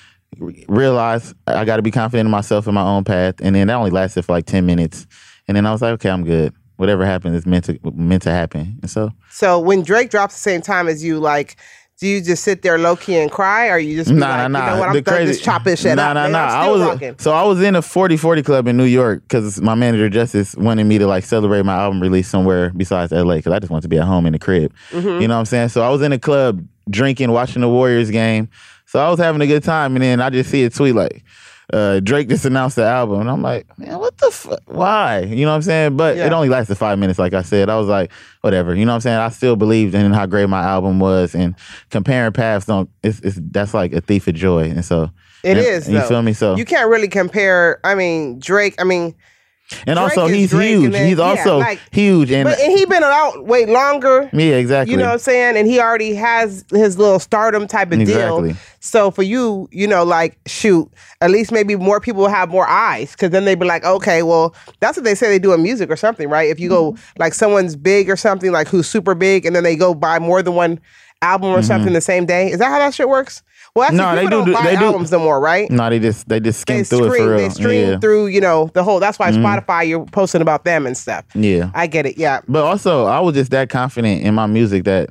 realize 0.67 1.33
I 1.47 1.65
got 1.65 1.77
to 1.77 1.81
be 1.81 1.91
confident 1.91 2.27
in 2.27 2.31
myself 2.31 2.67
and 2.67 2.75
my 2.75 2.83
own 2.83 3.03
path. 3.03 3.35
And 3.41 3.55
then 3.55 3.67
that 3.67 3.73
only 3.73 3.91
lasted 3.91 4.23
for 4.23 4.33
like 4.33 4.45
ten 4.45 4.65
minutes. 4.65 5.07
And 5.47 5.55
then 5.55 5.65
I 5.65 5.71
was 5.71 5.81
like, 5.81 5.93
okay, 5.93 6.09
I'm 6.09 6.23
good. 6.23 6.53
Whatever 6.75 7.05
happens 7.05 7.35
is 7.35 7.45
meant 7.47 7.65
to 7.65 7.79
meant 7.93 8.21
to 8.23 8.31
happen. 8.31 8.77
And 8.81 8.91
so 8.91 9.11
So 9.31 9.59
when 9.59 9.81
Drake 9.81 10.11
drops 10.11 10.35
the 10.35 10.41
same 10.41 10.61
time 10.61 10.87
as 10.87 11.03
you, 11.03 11.19
like, 11.19 11.57
do 11.99 12.07
you 12.07 12.21
just 12.21 12.43
sit 12.43 12.61
there 12.61 12.77
low 12.77 12.95
key 12.95 13.15
and 13.17 13.31
cry, 13.31 13.69
or 13.69 13.79
you 13.79 13.95
just 13.95 14.11
Nah, 14.11 14.43
like, 14.43 14.51
nah, 14.51 14.59
you 14.59 14.71
know 14.71 14.79
what, 14.79 14.89
I'm 14.89 15.01
done, 15.01 15.25
just 15.25 15.43
chop 15.43 15.63
this 15.63 15.81
shit 15.81 15.95
nah, 15.95 16.09
up. 16.09 16.13
Nah, 16.13 16.23
man. 16.23 16.31
nah, 16.33 16.39
I 16.39 16.69
was 16.69 16.81
rocking. 16.81 17.15
so 17.17 17.31
I 17.31 17.43
was 17.43 17.59
in 17.61 17.75
a 17.75 17.81
40-40 17.81 18.45
club 18.45 18.67
in 18.67 18.77
New 18.77 18.83
York 18.83 19.23
because 19.23 19.59
my 19.61 19.73
manager 19.73 20.07
Justice 20.07 20.55
wanted 20.55 20.83
me 20.83 20.99
to 20.99 21.07
like 21.07 21.23
celebrate 21.23 21.63
my 21.63 21.73
album 21.73 21.99
release 21.99 22.27
somewhere 22.27 22.71
besides 22.77 23.11
LA 23.11 23.37
because 23.37 23.51
I 23.51 23.59
just 23.59 23.71
wanted 23.71 23.81
to 23.81 23.87
be 23.87 23.97
at 23.97 24.05
home 24.05 24.27
in 24.27 24.33
the 24.33 24.39
crib. 24.39 24.71
Mm-hmm. 24.91 25.21
You 25.21 25.27
know 25.27 25.35
what 25.35 25.39
I'm 25.39 25.45
saying? 25.45 25.69
So 25.69 25.81
I 25.81 25.89
was 25.89 26.03
in 26.03 26.11
a 26.11 26.19
club 26.19 26.63
drinking, 26.87 27.31
watching 27.31 27.61
the 27.61 27.69
Warriors 27.69 28.11
game. 28.11 28.49
So 28.85 28.99
I 28.99 29.09
was 29.09 29.19
having 29.19 29.41
a 29.41 29.47
good 29.47 29.63
time, 29.63 29.95
and 29.95 30.03
then 30.03 30.21
I 30.21 30.29
just 30.29 30.51
see 30.51 30.63
a 30.63 30.69
tweet 30.69 30.95
like. 30.95 31.23
Uh, 31.73 31.99
Drake 31.99 32.29
just 32.29 32.45
announced 32.45 32.77
the 32.77 32.85
album, 32.85 33.19
and 33.19 33.29
I'm 33.29 33.41
like, 33.41 33.67
man, 33.77 33.99
what 33.99 34.17
the 34.17 34.31
fuck? 34.31 34.61
Why? 34.67 35.19
You 35.19 35.43
know 35.45 35.51
what 35.51 35.55
I'm 35.57 35.61
saying? 35.63 35.97
But 35.97 36.15
Yeah. 36.15 36.27
it 36.27 36.31
only 36.31 36.47
lasted 36.47 36.75
five 36.75 36.97
minutes, 36.97 37.19
like 37.19 37.33
I 37.33 37.41
said. 37.41 37.69
I 37.69 37.77
was 37.77 37.87
like, 37.87 38.09
whatever. 38.39 38.73
You 38.73 38.85
know 38.85 38.91
what 38.93 38.95
I'm 38.95 39.01
saying? 39.01 39.17
I 39.17 39.27
still 39.29 39.57
believed 39.57 39.93
in 39.93 40.13
how 40.13 40.25
great 40.27 40.47
my 40.47 40.61
album 40.63 40.99
was, 40.99 41.35
and 41.35 41.55
comparing 41.89 42.31
paths 42.31 42.67
don't. 42.67 42.89
It's, 43.03 43.19
it's 43.19 43.37
that's 43.51 43.73
like 43.73 43.91
a 43.91 43.99
thief 43.99 44.27
of 44.29 44.35
joy, 44.35 44.63
and 44.69 44.85
so 44.85 45.11
It 45.43 45.57
and- 45.57 45.59
is. 45.59 45.89
You 45.89 45.99
feel 46.03 46.21
me? 46.21 46.31
So 46.31 46.55
you 46.55 46.63
can't 46.63 46.89
really 46.89 47.09
compare. 47.09 47.81
I 47.83 47.95
mean, 47.95 48.39
Drake. 48.39 48.75
I 48.79 48.85
mean, 48.85 49.13
and 49.85 49.97
Drake 49.99 50.17
also 50.17 50.27
he's 50.27 50.51
huge. 50.53 50.93
then- 50.93 51.05
he's 51.09 51.17
yeah, 51.17 51.23
also 51.25 51.57
like- 51.57 51.81
huge, 51.91 52.31
and 52.31 52.47
but 52.47 52.57
and 52.61 52.71
he 52.77 52.85
been 52.85 53.03
out 53.03 53.45
way 53.45 53.65
longer. 53.65 54.29
yeah, 54.31 54.55
exactly. 54.55 54.93
You 54.93 54.97
know 54.99 55.07
what 55.07 55.13
I'm 55.13 55.19
saying? 55.19 55.57
And 55.57 55.67
he 55.67 55.81
already 55.81 56.15
has 56.15 56.63
his 56.71 56.97
little 56.97 57.19
stardom 57.19 57.67
type 57.67 57.91
of 57.91 57.99
Exactly. 57.99 58.49
deal. 58.53 58.57
So 58.87 59.11
for 59.11 59.23
you, 59.23 59.67
you 59.71 59.85
know, 59.87 60.03
like 60.03 60.37
shoot, 60.47 60.89
at 61.21 61.29
least 61.29 61.51
maybe 61.51 61.75
more 61.75 61.99
people 61.99 62.21
will 62.21 62.29
have 62.29 62.49
more 62.49 62.65
eyes 62.67 63.11
because 63.11 63.31
then 63.31 63.45
they'd 63.45 63.59
be 63.59 63.65
like, 63.65 63.83
okay, 63.83 64.23
well, 64.23 64.55
that's 64.79 64.97
what 64.97 65.03
they 65.03 65.15
say 65.15 65.27
they 65.27 65.39
do 65.39 65.53
in 65.53 65.61
music 65.61 65.89
or 65.91 65.95
something, 65.95 66.29
right? 66.29 66.49
If 66.49 66.59
you 66.59 66.69
go 66.69 66.91
Mm-hmm. 66.93 67.19
like 67.19 67.33
someone's 67.33 67.75
big 67.75 68.09
or 68.09 68.15
something, 68.15 68.51
like 68.51 68.67
who's 68.67 68.87
super 68.87 69.13
big, 69.15 69.45
and 69.45 69.55
then 69.55 69.63
they 69.63 69.75
go 69.75 69.93
buy 69.93 70.19
more 70.19 70.41
than 70.41 70.53
one 70.55 70.79
album 71.21 71.49
or 71.49 71.61
something 71.63 71.93
the 71.93 72.01
same 72.01 72.25
day. 72.27 72.51
Is 72.51 72.59
that 72.59 72.69
how 72.69 72.77
that 72.79 72.93
shit 72.93 73.09
works? 73.09 73.41
Well, 73.75 73.89
Mm-hmm. 73.89 73.97
No, 73.97 74.15
they 74.15 74.27
do- 74.45 74.53
buy 74.53 74.63
they 74.63 74.75
do- 74.77 74.85
albums 74.85 75.11
no 75.11 75.19
more, 75.19 75.39
right? 75.39 75.69
no, 75.69 75.89
they 75.89 75.99
just 75.99 76.27
they 76.29 76.39
just 76.39 76.65
They 76.65 76.83
skim 76.83 76.99
through 76.99 77.07
it 77.07 77.11
stream, 77.11 77.23
for 77.25 77.29
real. 77.31 77.37
they 77.39 77.49
stream 77.49 77.81
yeah. 77.81 77.87
Mm-hmm. 77.93 77.99
through, 77.99 78.27
you 78.27 78.41
know, 78.41 78.69
the 78.73 78.83
whole. 78.83 78.99
That's 78.99 79.19
why 79.19 79.31
Spotify, 79.31 79.87
you're 79.87 80.05
posting 80.05 80.41
about 80.41 80.63
them 80.63 80.85
and 80.87 80.95
stuff. 80.97 81.25
yeah. 81.35 81.71
I 81.73 81.87
get 81.87 82.05
it. 82.05 82.17
Yeah. 82.17 82.41
But 82.47 82.63
also, 82.63 83.05
I 83.05 83.19
was 83.19 83.35
just 83.35 83.51
that 83.51 83.69
confident 83.69 84.21
in 84.23 84.33
my 84.35 84.45
music 84.47 84.83
that 84.85 85.09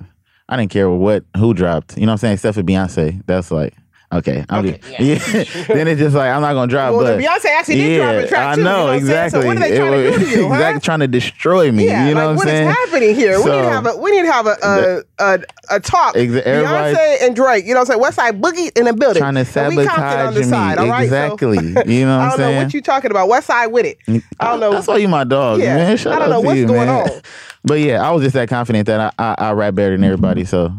I 0.48 0.56
didn't 0.56 0.70
care 0.70 0.88
what 0.90 1.24
who 1.36 1.54
dropped. 1.54 1.96
You 1.96 2.06
know 2.06 2.10
what 2.10 2.14
I'm 2.14 2.18
saying? 2.18 2.34
Except 2.34 2.54
for 2.56 2.62
Beyonce. 2.62 3.20
That's 3.26 3.50
like 3.50 3.74
okay. 4.12 4.44
I'm 4.48 4.64
Okay, 4.64 4.78
just, 4.78 5.28
yeah. 5.58 5.64
then 5.74 5.88
it's 5.88 5.98
just 5.98 6.14
like 6.14 6.30
I'm 6.30 6.40
not 6.40 6.52
gonna 6.54 6.68
drop. 6.70 6.94
Well, 6.94 7.02
but 7.02 7.18
Beyonce 7.20 7.46
actually 7.46 7.74
did 7.76 7.96
yeah, 7.98 8.12
drop 8.12 8.24
a 8.24 8.28
track 8.28 8.46
I 8.46 8.54
too, 8.54 8.60
you 8.60 8.64
know 8.64 8.76
know 8.76 8.84
what 8.86 8.96
exactly. 8.96 9.40
So 9.42 9.46
what 9.48 9.56
are 9.56 9.60
they 9.60 9.76
trying 9.76 9.92
to 9.92 10.10
do 10.10 10.18
to 10.24 10.30
you, 10.30 10.36
huh? 10.48 10.54
Exactly, 10.54 10.80
trying 10.82 11.00
to 11.00 11.08
destroy 11.08 11.72
me. 11.72 11.86
Yeah, 11.86 12.08
you 12.08 12.14
know 12.14 12.20
like 12.20 12.24
what 12.26 12.30
I'm 12.30 12.36
what 12.36 12.46
is 12.46 12.52
saying? 12.52 12.68
happening 12.68 13.14
here? 13.16 13.38
we 13.38 13.44
need 13.50 13.62
to 13.62 13.70
have 13.70 13.86
a 13.86 13.96
we 13.96 14.10
need 14.12 14.22
to 14.22 14.32
have 14.32 14.46
a 14.46 14.56
a, 14.62 15.02
a, 15.18 15.38
a 15.76 15.80
talk. 15.80 16.14
Exa- 16.14 16.44
Beyonce 16.44 17.22
and 17.22 17.34
Drake, 17.34 17.64
you 17.66 17.74
know, 17.74 17.80
what 17.80 17.88
I'm 17.88 17.92
saying 17.94 18.00
West 18.00 18.16
Side 18.16 18.40
Boogie 18.40 18.78
in 18.78 18.84
the 18.84 18.92
building. 18.92 19.20
Trying 19.20 19.34
to 19.44 19.60
And 19.60 19.76
we 19.76 19.84
cocked 19.84 19.98
on 19.98 20.34
the 20.34 20.44
sabotage 20.44 20.44
me. 20.44 20.44
side, 20.44 20.78
all 20.78 20.86
right? 20.88 21.08
So- 21.10 21.24
Exactly. 21.34 21.58
You 21.92 22.06
know 22.06 22.18
what 22.18 22.24
I'm 22.24 22.30
saying? 22.30 22.30
I'm 22.30 22.38
don't 22.38 22.38
know 22.38 22.62
what 22.62 22.74
you 22.74 22.82
talking 22.82 23.10
about. 23.10 23.28
West 23.28 23.48
Side 23.48 23.66
with 23.66 23.86
it. 23.86 23.98
I 24.38 24.50
don't 24.52 24.60
know. 24.60 24.70
That's 24.70 24.86
why 24.86 24.98
you 24.98 25.08
my 25.08 25.24
dog, 25.24 25.58
Yeah, 25.60 25.74
man. 25.74 25.96
Shout 25.96 26.12
I 26.14 26.18
don't 26.20 26.30
know 26.30 26.40
what's 26.40 26.58
you, 26.60 26.66
going 26.68 26.86
man. 26.86 27.10
on. 27.10 27.20
But 27.66 27.80
yeah, 27.80 28.00
I 28.06 28.12
was 28.12 28.22
just 28.22 28.34
that 28.34 28.48
confident 28.48 28.86
that 28.86 29.12
I, 29.18 29.22
I, 29.22 29.48
I 29.48 29.52
rap 29.52 29.74
better 29.74 29.96
than 29.96 30.04
everybody. 30.04 30.44
So 30.44 30.72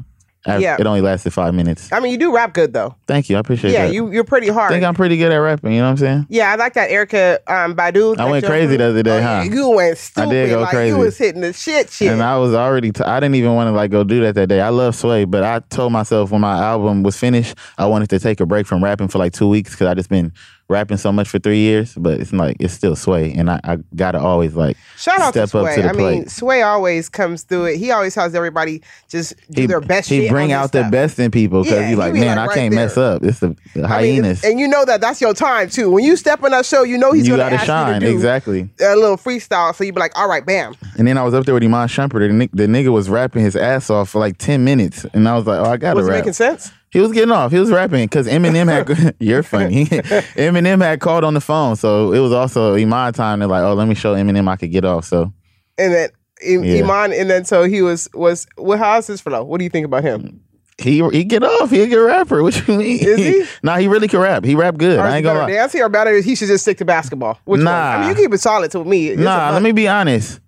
I- 0.46 0.60
Yeah. 0.60 0.78
it 0.80 0.88
only 0.88 1.02
lasted 1.02 1.32
five 1.34 1.54
minutes. 1.54 1.92
I 1.92 2.00
mean, 2.00 2.14
you 2.14 2.18
do 2.18 2.34
rap 2.34 2.54
good 2.54 2.72
though. 2.72 2.96
Thank 3.08 3.30
you. 3.30 3.36
I 3.36 3.40
appreciate 3.40 3.72
it. 3.72 3.74
Yeah, 3.74 3.88
that. 3.88 3.94
you 3.94 4.10
you're 4.14 4.24
pretty 4.24 4.48
hard. 4.48 4.72
I 4.72 4.76
think 4.76 4.86
I'm 4.86 4.96
pretty 4.96 5.18
good 5.18 5.30
at 5.34 5.36
rapping. 5.36 5.74
You 5.74 5.80
know 5.80 5.86
what 5.88 5.92
I'm 5.92 5.98
saying? 5.98 6.28
yeah, 6.30 6.54
I 6.54 6.56
like 6.56 6.74
that 6.76 6.90
Erykah 6.90 7.40
um, 7.50 7.76
Badu. 7.76 8.18
I 8.18 8.30
went 8.32 8.46
crazy 8.46 8.78
the 8.78 8.86
other 8.86 9.04
day, 9.04 9.18
oh, 9.18 9.22
huh? 9.22 9.44
You 9.52 9.70
went 9.72 9.98
stupid. 9.98 10.30
I 10.30 10.32
did 10.32 10.50
go 10.52 10.62
like 10.62 10.70
crazy. 10.70 10.96
you 10.96 11.02
was 11.02 11.18
hitting 11.18 11.42
the 11.42 11.52
shit 11.52 11.90
shit. 11.90 12.10
And 12.14 12.24
I 12.24 12.38
was 12.38 12.54
already, 12.54 12.94
t- 12.94 13.04
I 13.04 13.20
didn't 13.20 13.36
even 13.36 13.54
want 13.56 13.68
to 13.68 13.74
like 13.74 13.92
go 13.92 14.06
do 14.06 14.22
that 14.22 14.36
that 14.36 14.48
day. 14.48 14.62
I 14.62 14.70
love 14.70 14.96
Sway, 14.96 15.26
but 15.26 15.44
I 15.44 15.60
told 15.60 15.92
myself 15.92 16.32
when 16.32 16.40
my 16.40 16.58
album 16.64 17.04
was 17.04 17.18
finished, 17.18 17.56
I 17.78 17.86
wanted 17.88 18.10
to 18.12 18.20
take 18.20 18.40
a 18.40 18.46
break 18.46 18.66
from 18.66 18.82
rapping 18.82 19.10
for 19.10 19.18
like 19.18 19.34
two 19.34 19.50
weeks 19.50 19.72
because 19.72 19.88
I 19.88 19.94
just 19.96 20.08
been 20.10 20.32
rapping 20.70 20.98
so 20.98 21.12
much 21.12 21.30
for 21.30 21.40
three 21.40 21.60
years, 21.60 21.94
but 21.96 22.20
it's 22.20 22.34
like 22.34 22.58
it's 22.60 22.74
still 22.74 22.96
Sway, 22.96 23.34
and 23.34 23.50
I, 23.50 23.60
I 23.64 23.78
gotta 23.96 24.20
always 24.20 24.54
like 24.56 24.76
Shout 24.98 25.20
out 25.20 25.34
step 25.34 25.50
to 25.50 25.60
up 25.60 25.64
Sway. 25.64 25.76
to 25.78 25.82
the 25.84 25.90
I 25.90 25.94
plate. 25.94 26.12
mean, 26.20 26.28
Sway 26.28 26.62
always 26.62 27.08
comes 27.10 27.44
through 27.44 27.66
it. 27.66 27.78
He 27.78 27.92
always 27.92 28.14
tells 28.14 28.36
everybody 28.36 28.82
just 29.08 29.34
do 29.52 29.66
their 29.68 29.80
best 29.80 30.10
he 30.10 30.28
bring 30.30 30.52
out 30.52 30.72
the 30.74 30.84
best 30.92 31.20
in 31.20 31.32
people 31.32 31.64
because 31.64 31.80
Yeah, 31.80 31.88
he 31.90 31.96
like, 31.96 32.14
be 32.14 32.20
man, 32.20 32.38
like 32.38 32.50
I 32.50 32.54
can't 32.54 32.74
mess 32.76 32.98
up. 32.98 33.24
It's 33.24 33.40
the, 33.40 33.56
the 33.74 33.84
I 33.86 34.02
mean, 34.02 34.24
hyenas. 34.24 34.44
and 34.44 34.60
you 34.60 34.68
know 34.68 34.84
that 34.86 35.00
that's 35.02 35.22
your 35.22 35.34
time 35.34 35.70
too. 35.70 35.90
When 35.90 36.04
you 36.04 36.16
step 36.18 36.44
on 36.44 36.52
that 36.52 36.66
show, 36.66 36.84
you 36.84 36.98
know 36.98 37.12
he's 37.14 37.28
you 37.28 37.38
gonna 37.38 37.50
gotta 37.52 37.66
shine 37.66 37.94
you 37.96 38.00
to 38.02 38.06
do 38.08 38.14
exactly. 38.14 38.70
a 38.82 38.96
little 38.96 39.18
freestyle. 39.18 39.74
So 39.74 39.84
you 39.84 39.94
be 39.94 40.00
like, 40.00 40.18
all 40.18 40.28
right, 40.28 40.46
bam. 40.46 40.76
And 40.98 41.08
then 41.08 41.18
I 41.18 41.24
was 41.24 41.34
up 41.34 41.46
there 41.46 41.54
with 41.54 41.64
Iman 41.64 41.88
Shumpert. 41.88 42.28
The, 42.38 42.50
the 42.54 42.68
nigga 42.68 42.92
was 42.92 43.10
rapping 43.10 43.44
his 43.44 43.56
ass 43.56 43.90
off 43.90 44.10
for 44.10 44.20
like 44.20 44.38
ten 44.38 44.64
minutes, 44.66 45.06
and 45.14 45.28
I 45.30 45.36
was 45.36 45.46
like, 45.48 45.60
oh, 45.60 45.72
I 45.72 45.78
gotta 45.78 45.98
Was 45.98 46.08
it 46.08 46.12
making 46.12 46.34
sense? 46.34 46.72
He 46.98 47.02
was 47.02 47.12
getting 47.12 47.32
off. 47.32 47.52
He 47.52 47.60
was 47.60 47.70
rapping 47.70 48.06
because 48.06 48.28
Eminem 48.28 48.68
had. 48.68 49.16
you're 49.20 49.44
funny. 49.44 49.86
Eminem 50.36 50.82
had 50.82 51.00
called 51.00 51.24
on 51.24 51.36
the 51.36 51.40
phone, 51.42 51.76
so 51.76 52.12
it 52.12 52.18
was 52.18 52.32
also 52.34 52.74
Iman 52.74 53.14
time 53.14 53.40
to 53.42 53.46
like, 53.46 53.62
oh, 53.62 53.76
let 53.76 53.88
me 53.88 53.94
show 53.94 54.16
Eminem 54.16 54.50
I 54.50 54.56
could 54.56 54.72
get 54.72 54.84
off. 54.84 55.06
So 55.06 55.32
And 55.78 55.94
then 55.94 56.10
I- 56.42 56.48
Yeah. 56.48 56.84
Iman, 56.84 57.14
and 57.14 57.30
then 57.30 57.46
so 57.46 57.66
he 57.66 57.84
was 57.84 58.10
was. 58.16 58.48
Well, 58.58 58.80
how's 58.80 59.06
his 59.06 59.22
flow? 59.22 59.44
What 59.44 59.60
do 59.60 59.64
you 59.64 59.70
think 59.70 59.86
about 59.86 60.04
him? 60.04 60.42
he 60.82 61.08
he 61.12 61.24
get 61.24 61.44
off. 61.44 61.70
He 61.70 61.82
a 61.82 61.88
good 61.88 62.04
rapper. 62.04 62.42
What 62.48 62.68
you 62.68 62.76
mean? 62.76 62.98
Is 63.00 63.18
he? 63.20 63.46
nah, 63.62 63.78
he 63.78 63.88
really 63.88 64.08
can 64.08 64.20
rap. 64.20 64.44
He 64.44 64.56
rap 64.56 64.78
good. 64.78 64.98
Or 64.98 65.04
I 65.04 65.18
ain't 65.18 65.24
gonna 65.24 65.42
better 65.42 65.52
lie. 65.54 65.58
dancing 65.60 65.82
or 65.82 65.90
better? 65.90 66.20
He 66.22 66.34
should 66.34 66.48
just 66.48 66.64
stick 66.64 66.80
to 66.80 66.86
basketball. 66.86 67.38
Which 67.46 67.60
one? 67.60 67.68
I 67.68 68.00
mean, 68.00 68.10
you 68.10 68.16
keep 68.16 68.34
it 68.34 68.40
solid 68.40 68.72
to 68.72 68.84
me. 68.84 69.10
It's 69.10 69.22
Nah, 69.22 69.52
let 69.52 69.62
me 69.62 69.72
be 69.72 69.88
honest. 69.88 70.40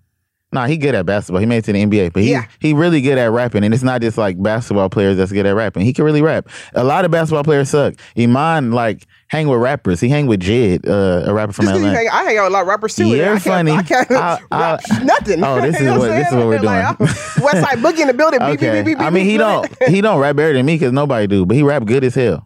Nah, 0.52 0.66
he 0.66 0.78
good 0.78 0.96
at 0.96 1.06
basketball. 1.06 1.40
He 1.42 1.46
made 1.46 1.58
it 1.58 1.66
to 1.66 1.74
the 1.74 1.84
NBA, 1.86 2.12
but 2.12 2.24
he 2.24 2.32
Yeah. 2.32 2.46
he 2.60 2.74
really 2.74 3.02
good 3.02 3.20
at 3.20 3.30
rapping, 3.32 3.64
and 3.64 3.72
it's 3.72 3.84
not 3.84 4.02
just 4.02 4.18
like 4.18 4.42
basketball 4.42 4.90
players 4.90 5.16
that's 5.18 5.32
good 5.32 5.46
at 5.46 5.54
rapping. 5.54 5.84
He 5.86 5.94
can 5.94 6.04
really 6.06 6.24
rap. 6.24 6.48
A 6.74 6.84
lot 6.84 7.06
of 7.06 7.12
basketball 7.12 7.44
players 7.44 7.70
suck. 7.70 7.94
Iman 8.18 8.72
like 8.72 9.06
hang 9.28 9.48
with 9.48 9.60
rappers. 9.62 10.00
He 10.02 10.10
hang 10.10 10.26
with 10.26 10.40
Jid, 10.40 10.88
uh, 10.90 11.30
a 11.30 11.34
rapper 11.36 11.54
from 11.54 11.66
Just 11.66 11.74
'cause 11.76 11.82
you 11.84 11.88
Atlanta. 11.90 12.10
hang, 12.10 12.10
I 12.10 12.24
hang 12.30 12.38
out 12.40 12.44
with 12.46 12.50
a 12.52 12.54
lot 12.54 12.62
of 12.64 12.68
rappers 12.68 12.96
too. 12.96 13.10
You're 13.10 13.26
I 13.26 13.30
can't, 13.40 13.44
funny. 13.44 13.72
I 13.74 13.84
can't 13.84 14.12
I- 14.12 14.40
I- 14.52 14.60
rap 14.72 14.82
nothing. 15.04 15.44
Oh, 15.44 15.62
this 15.62 15.76
is 15.76 15.82
You 15.82 15.86
know 15.88 16.00
what- 16.00 16.10
I'm 16.12 16.18
this 16.18 16.28
is 16.30 16.34
what 16.34 16.48
we're 16.48 16.58
doing. 16.58 16.70
I'm- 16.74 16.98
West 17.00 17.38
Side 17.38 17.78
Boogie 17.78 18.00
in 18.00 18.08
the 18.08 18.14
building. 18.16 18.40
Beep, 18.40 18.60
beep, 18.60 18.70
Okay, 18.70 18.82
beep, 18.82 18.98
beep, 18.98 19.06
I 19.06 19.12
mean 19.12 19.26
he 19.28 19.38
don't 19.38 19.68
he 19.88 20.02
don't 20.02 20.20
rap 20.20 20.36
better 20.36 20.54
than 20.54 20.66
me 20.66 20.76
because 20.76 20.92
nobody 20.94 21.28
do, 21.28 21.46
but 21.46 21.56
he 21.58 21.62
rap 21.62 21.86
good 21.86 22.04
as 22.04 22.16
hell. 22.16 22.44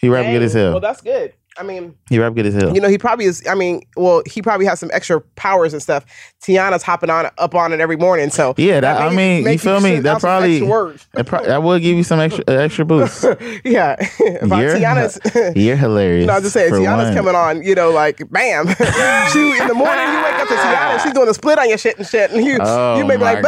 He 0.00 0.08
rap 0.08 0.26
good 0.26 0.42
as 0.42 0.52
hell. 0.52 0.72
Well, 0.72 0.80
that's 0.80 1.00
good. 1.00 1.32
I 1.58 1.62
mean, 1.62 1.94
he 2.08 2.18
rap 2.18 2.34
good 2.34 2.46
as 2.46 2.54
hell. 2.54 2.74
you 2.74 2.80
know, 2.80 2.88
he 2.88 2.96
probably 2.98 3.26
is. 3.26 3.46
I 3.46 3.54
mean, 3.54 3.82
well, 3.96 4.22
he 4.26 4.40
probably 4.40 4.64
has 4.66 4.80
some 4.80 4.90
extra 4.92 5.20
powers 5.36 5.72
and 5.74 5.82
stuff. 5.82 6.04
Teyana's 6.42 6.82
hopping 6.82 7.10
on 7.10 7.28
up 7.38 7.54
on 7.54 7.72
it 7.72 7.80
every 7.80 7.96
morning. 7.96 8.30
So 8.30 8.54
Yeah, 8.56 8.80
that- 8.80 9.00
I 9.00 9.14
mean, 9.14 9.46
you 9.46 9.58
feel 9.58 9.80
me? 9.80 10.00
That 10.00 10.20
probably-. 10.20 10.60
That, 11.12 11.26
pro- 11.26 11.44
that 11.44 11.62
will 11.62 11.78
give 11.78 11.96
you 11.96 12.02
some 12.04 12.20
extra 12.20 12.42
uh, 12.48 12.52
extra 12.52 12.84
boost. 12.84 13.24
yeah, 13.64 13.96
You're, 14.20 14.76
Teyana's. 14.76 15.20
you're 15.56 15.76
hilarious. 15.76 16.26
No, 16.26 16.34
I'm 16.34 16.42
just 16.42 16.54
saying, 16.54 16.72
Teyana's 16.72 17.04
one. 17.08 17.14
coming 17.14 17.34
on, 17.34 17.62
you 17.62 17.74
know, 17.74 17.90
like 17.90 18.18
bam. 18.30 18.66
she 18.68 19.58
in 19.58 19.68
the 19.68 19.74
morning 19.74 20.06
you 20.08 20.22
wake 20.22 20.34
up 20.40 20.48
to 20.48 20.54
Teyana, 20.54 21.02
she's 21.02 21.12
doing 21.12 21.28
a 21.28 21.34
split 21.34 21.58
on 21.58 21.68
your 21.68 21.78
shit 21.78 21.98
and 21.98 22.06
shit, 22.06 22.30
and 22.30 22.44
you 22.44 22.58
Oh 22.60 22.96
you 22.96 23.04
may 23.04 23.16
be 23.16 23.22
like. 23.24 23.42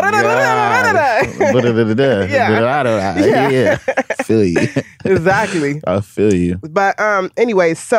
Yeah. 2.29 3.49
Yeah. 3.51 3.77
Feel 4.25 4.45
you. 4.45 4.69
exactly. 5.05 5.81
I 5.87 6.01
feel 6.01 6.35
you. 6.35 6.59
But 6.63 6.99
um, 7.01 7.31
anyway, 7.37 7.75
so 7.75 7.94